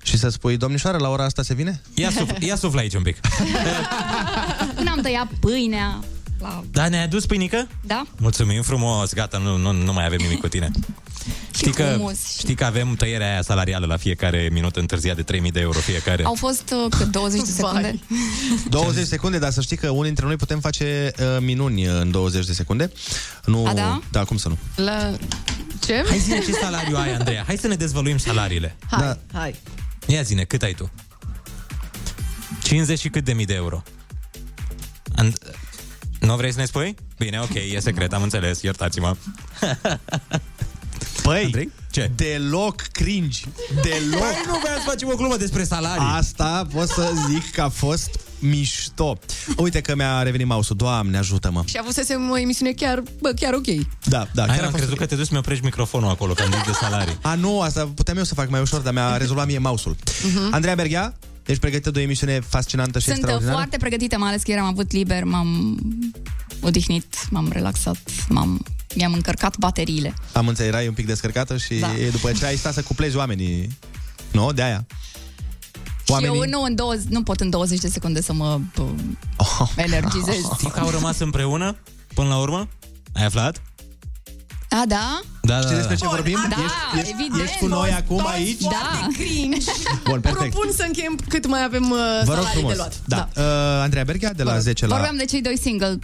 și 0.04 0.18
să 0.18 0.30
spui, 0.30 0.58
domnișoară, 0.58 0.98
la 0.98 1.10
ora 1.10 1.24
asta 1.24 1.42
se 1.44 1.54
vine? 1.54 1.82
Ia, 1.96 2.10
suf- 2.10 2.40
ia 2.40 2.56
sufla 2.56 2.80
aici 2.80 2.94
un 2.94 3.02
pic. 3.02 3.18
N-am 4.86 5.00
tăiat 5.02 5.28
pâinea. 5.40 6.00
La... 6.44 6.64
Da, 6.72 6.88
ne-ai 6.88 7.04
adus 7.04 7.26
pâinică? 7.26 7.68
Da? 7.82 8.06
Mulțumim 8.18 8.62
frumos, 8.62 9.14
gata, 9.14 9.38
nu, 9.38 9.58
nu, 9.58 9.72
nu 9.72 9.94
mai 9.94 10.06
avem 10.06 10.20
nimic 10.22 10.40
cu 10.40 10.48
tine. 10.48 10.72
Știi 11.56 11.72
că, 11.72 11.84
humus. 11.98 12.38
știi 12.38 12.56
că 12.56 12.66
avem 12.66 12.96
tăierea 12.96 13.32
aia 13.32 13.42
salarială 13.42 13.86
la 13.86 13.98
fiecare 13.98 14.50
minut 14.52 14.76
întârziat 14.76 15.16
de 15.16 15.22
3000 15.24 15.52
de 15.52 15.60
euro 15.60 15.80
fiecare. 15.80 16.24
Au 16.24 16.34
fost 16.34 16.74
uh, 16.86 16.92
cât, 16.98 17.08
20 17.08 17.40
de 17.42 17.52
secunde? 17.52 18.00
20 18.70 19.08
secunde, 19.08 19.40
dar 19.40 19.52
să 19.52 19.62
știi 19.62 19.78
că 19.78 19.90
unii 19.90 20.04
dintre 20.04 20.26
noi 20.26 20.36
putem 20.36 20.60
face 20.60 21.12
uh, 21.20 21.26
minuni 21.40 21.84
în 21.86 22.12
20 22.12 22.46
de 22.46 22.54
secunde. 22.54 22.92
Nu, 23.46 23.66
A, 23.66 23.74
da? 23.74 24.02
Da, 24.12 24.24
cum 24.24 24.38
să 24.38 24.48
nu? 24.48 24.58
La... 24.76 25.12
Ce? 25.86 26.04
Hai 26.08 26.18
zine 26.18 26.40
ce 26.40 26.52
salariu 26.52 26.98
ai, 26.98 27.14
Andreea. 27.14 27.44
Hai 27.48 27.58
să 27.58 27.68
ne 27.68 27.76
dezvăluim 27.76 28.18
salariile. 28.18 28.76
Hai, 28.90 29.00
Da. 29.00 29.40
hai. 29.40 29.56
Ia 30.08 30.22
zine, 30.22 30.44
cât 30.44 30.62
ai 30.62 30.74
tu? 30.74 30.92
50 32.64 33.00
și 33.00 33.10
cât 33.10 33.24
de 33.24 33.34
mii 33.34 33.46
de 33.46 33.54
euro? 33.54 33.84
And... 35.16 35.38
Nu 36.26 36.36
vrei 36.36 36.52
să 36.52 36.60
ne 36.60 36.66
spui? 36.66 36.96
Bine, 37.18 37.40
ok, 37.40 37.54
e 37.54 37.80
secret, 37.80 38.14
am 38.14 38.24
înțeles, 38.24 38.62
iertați-mă. 38.62 39.16
Păi, 41.24 41.44
Andrei? 41.44 41.72
Ce? 41.92 42.12
deloc 42.16 42.82
cringe. 42.82 43.42
Deloc. 43.74 44.20
Păi 44.20 44.44
nu 44.46 44.60
voiam 44.62 44.78
să 44.78 44.84
facem 44.86 45.10
o 45.12 45.16
glumă 45.16 45.38
despre 45.38 45.64
salarii. 45.64 46.06
Asta 46.16 46.68
pot 46.74 46.88
să 46.88 47.12
zic 47.30 47.52
că 47.52 47.62
a 47.62 47.70
fost 47.70 48.20
mișto. 48.40 49.18
Uite 49.58 49.82
că 49.82 49.96
mi-a 49.96 50.22
revenit 50.22 50.48
mouse-ul. 50.48 50.78
Doamne, 50.78 51.18
ajută-mă. 51.18 51.64
Și 51.66 51.78
avusesem 51.80 52.30
o 52.30 52.38
emisiune 52.38 52.72
chiar, 52.72 53.04
bă, 53.22 53.32
chiar 53.40 53.54
ok. 53.54 53.66
Da, 54.04 54.28
da. 54.34 54.46
Hai, 54.46 54.56
chiar 54.56 54.64
a 54.64 54.66
am 54.66 54.72
fost 54.72 54.84
crezut 54.84 54.98
că 54.98 55.06
te 55.06 55.16
duci 55.16 55.26
să-mi 55.26 55.40
oprești 55.40 55.64
microfonul 55.64 56.10
acolo, 56.10 56.34
când 56.34 56.54
zici 56.56 56.66
de 56.66 56.72
salarii. 56.72 57.18
A, 57.22 57.36
nu, 57.36 57.62
asta 57.62 57.92
puteam 57.96 58.18
eu 58.18 58.24
să 58.24 58.34
fac 58.34 58.50
mai 58.50 58.62
ușor, 58.62 58.80
dar 58.80 58.94
mi-a 58.94 59.18
rezolvat 59.18 59.46
mie 59.46 59.58
mouse-ul. 59.58 59.96
Mhm. 60.24 60.54
Andreea 60.54 60.76
Berghea, 60.76 61.14
ești 61.46 61.60
pregătită 61.62 61.92
de 61.92 62.00
o 62.00 62.02
emisiune 62.02 62.40
fascinantă 62.40 63.00
și 63.00 63.06
Sunt 63.06 63.16
uh, 63.18 63.22
extraordinară? 63.22 63.58
foarte 63.58 63.78
pregătită, 63.78 64.18
mai 64.18 64.28
ales 64.30 64.42
că 64.44 64.50
ieri 64.52 64.62
am 64.64 64.68
avut 64.68 64.92
liber, 64.92 65.24
m-am 65.24 65.80
odihnit, 66.62 67.28
m-am 67.30 67.50
relaxat, 67.52 67.98
m-am, 68.30 68.66
mi-am 68.96 69.14
încărcat 69.14 69.58
bateriile. 69.58 70.14
Am 70.34 70.48
înțeles, 70.48 70.72
erai 70.72 70.88
un 70.88 70.94
pic 70.94 71.06
descărcată 71.06 71.58
și 71.58 71.74
Da. 71.76 71.92
după 72.12 72.32
ce 72.32 72.46
ai 72.46 72.56
stat 72.56 72.74
să 72.74 72.82
cuplezi 72.82 73.16
oamenii. 73.16 73.78
Nu, 74.32 74.52
de 74.52 74.62
aia. 74.62 74.86
Oamenii... 76.08 76.36
Și 76.36 76.42
eu 76.42 76.50
nu, 76.50 76.62
în 76.64 76.76
20, 76.76 77.06
nu 77.10 77.24
pot 77.24 77.40
în 77.40 77.50
20 77.50 77.80
de 77.80 77.88
secunde 77.88 78.22
să 78.22 78.34
mă 78.34 78.60
uh, 78.78 78.88
energizez. 79.76 80.36
Știi 80.58 80.70
că 80.70 80.80
au 80.80 80.90
rămas 80.90 81.20
împreună 81.20 81.76
până 82.14 82.28
la 82.28 82.38
urmă? 82.38 82.68
Ai 83.14 83.26
aflat? 83.26 83.62
A, 84.82 84.84
da? 84.88 85.20
Da, 85.42 85.60
Știți 85.60 85.76
despre 85.76 85.96
ce 85.96 86.08
vorbim? 86.08 86.46
Da, 86.50 86.56
ești, 86.64 87.00
ești, 87.00 87.14
evident. 87.20 87.42
ești 87.44 87.58
cu 87.58 87.68
noi 87.68 87.92
acum 87.92 88.28
aici? 88.28 88.62
Da. 88.62 89.08
Cringe. 89.18 89.72
Bun, 90.10 90.20
perfect. 90.20 90.52
Propun 90.52 90.72
să 90.76 90.84
încheiem 90.88 91.20
cât 91.30 91.48
mai 91.48 91.64
avem 91.64 91.84
uh, 91.84 91.98
Vă 92.24 92.34
rog 92.34 92.44
salarii 92.44 92.52
frumos. 92.52 92.72
de 92.72 92.78
luat. 92.78 92.94
Da. 93.06 93.30
Uh, 93.36 93.44
Andreea 93.82 94.04
Berghea, 94.04 94.34
de 94.34 94.44
la 94.44 94.60
10 94.60 94.86
la... 94.88 94.96
Vorbeam 94.96 95.16
de 95.18 95.26
cei 95.26 95.42
doi 95.42 95.58
single 95.58 96.00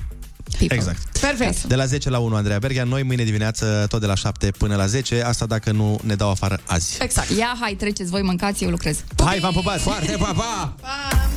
people. 0.58 0.76
Exact. 0.78 1.20
Perfect. 1.20 1.64
De 1.64 1.76
la 1.76 1.86
10 1.86 2.10
la 2.10 2.20
1, 2.20 2.36
Andreea 2.36 2.60
Berghea. 2.60 2.84
Noi 2.84 3.04
mâine 3.04 3.24
dimineață, 3.24 3.86
tot 3.90 4.00
de 4.00 4.06
la 4.06 4.16
7 4.16 4.52
până 4.58 4.76
la 4.76 4.86
10. 4.86 5.22
Asta 5.24 5.46
dacă 5.46 5.72
nu 5.72 6.00
ne 6.04 6.16
dau 6.16 6.30
afară 6.30 6.60
azi. 6.66 6.98
Exact. 7.02 7.30
Ia, 7.30 7.58
hai, 7.60 7.74
treceți 7.74 8.10
voi, 8.10 8.22
mâncați, 8.22 8.64
eu 8.64 8.70
lucrez. 8.70 9.04
Hai, 9.24 9.40
v-am 9.40 9.54
pupat! 9.54 9.80
Foarte, 9.80 10.16
pa, 10.20 10.34
pa! 10.34 10.74
Pa! 10.82 11.30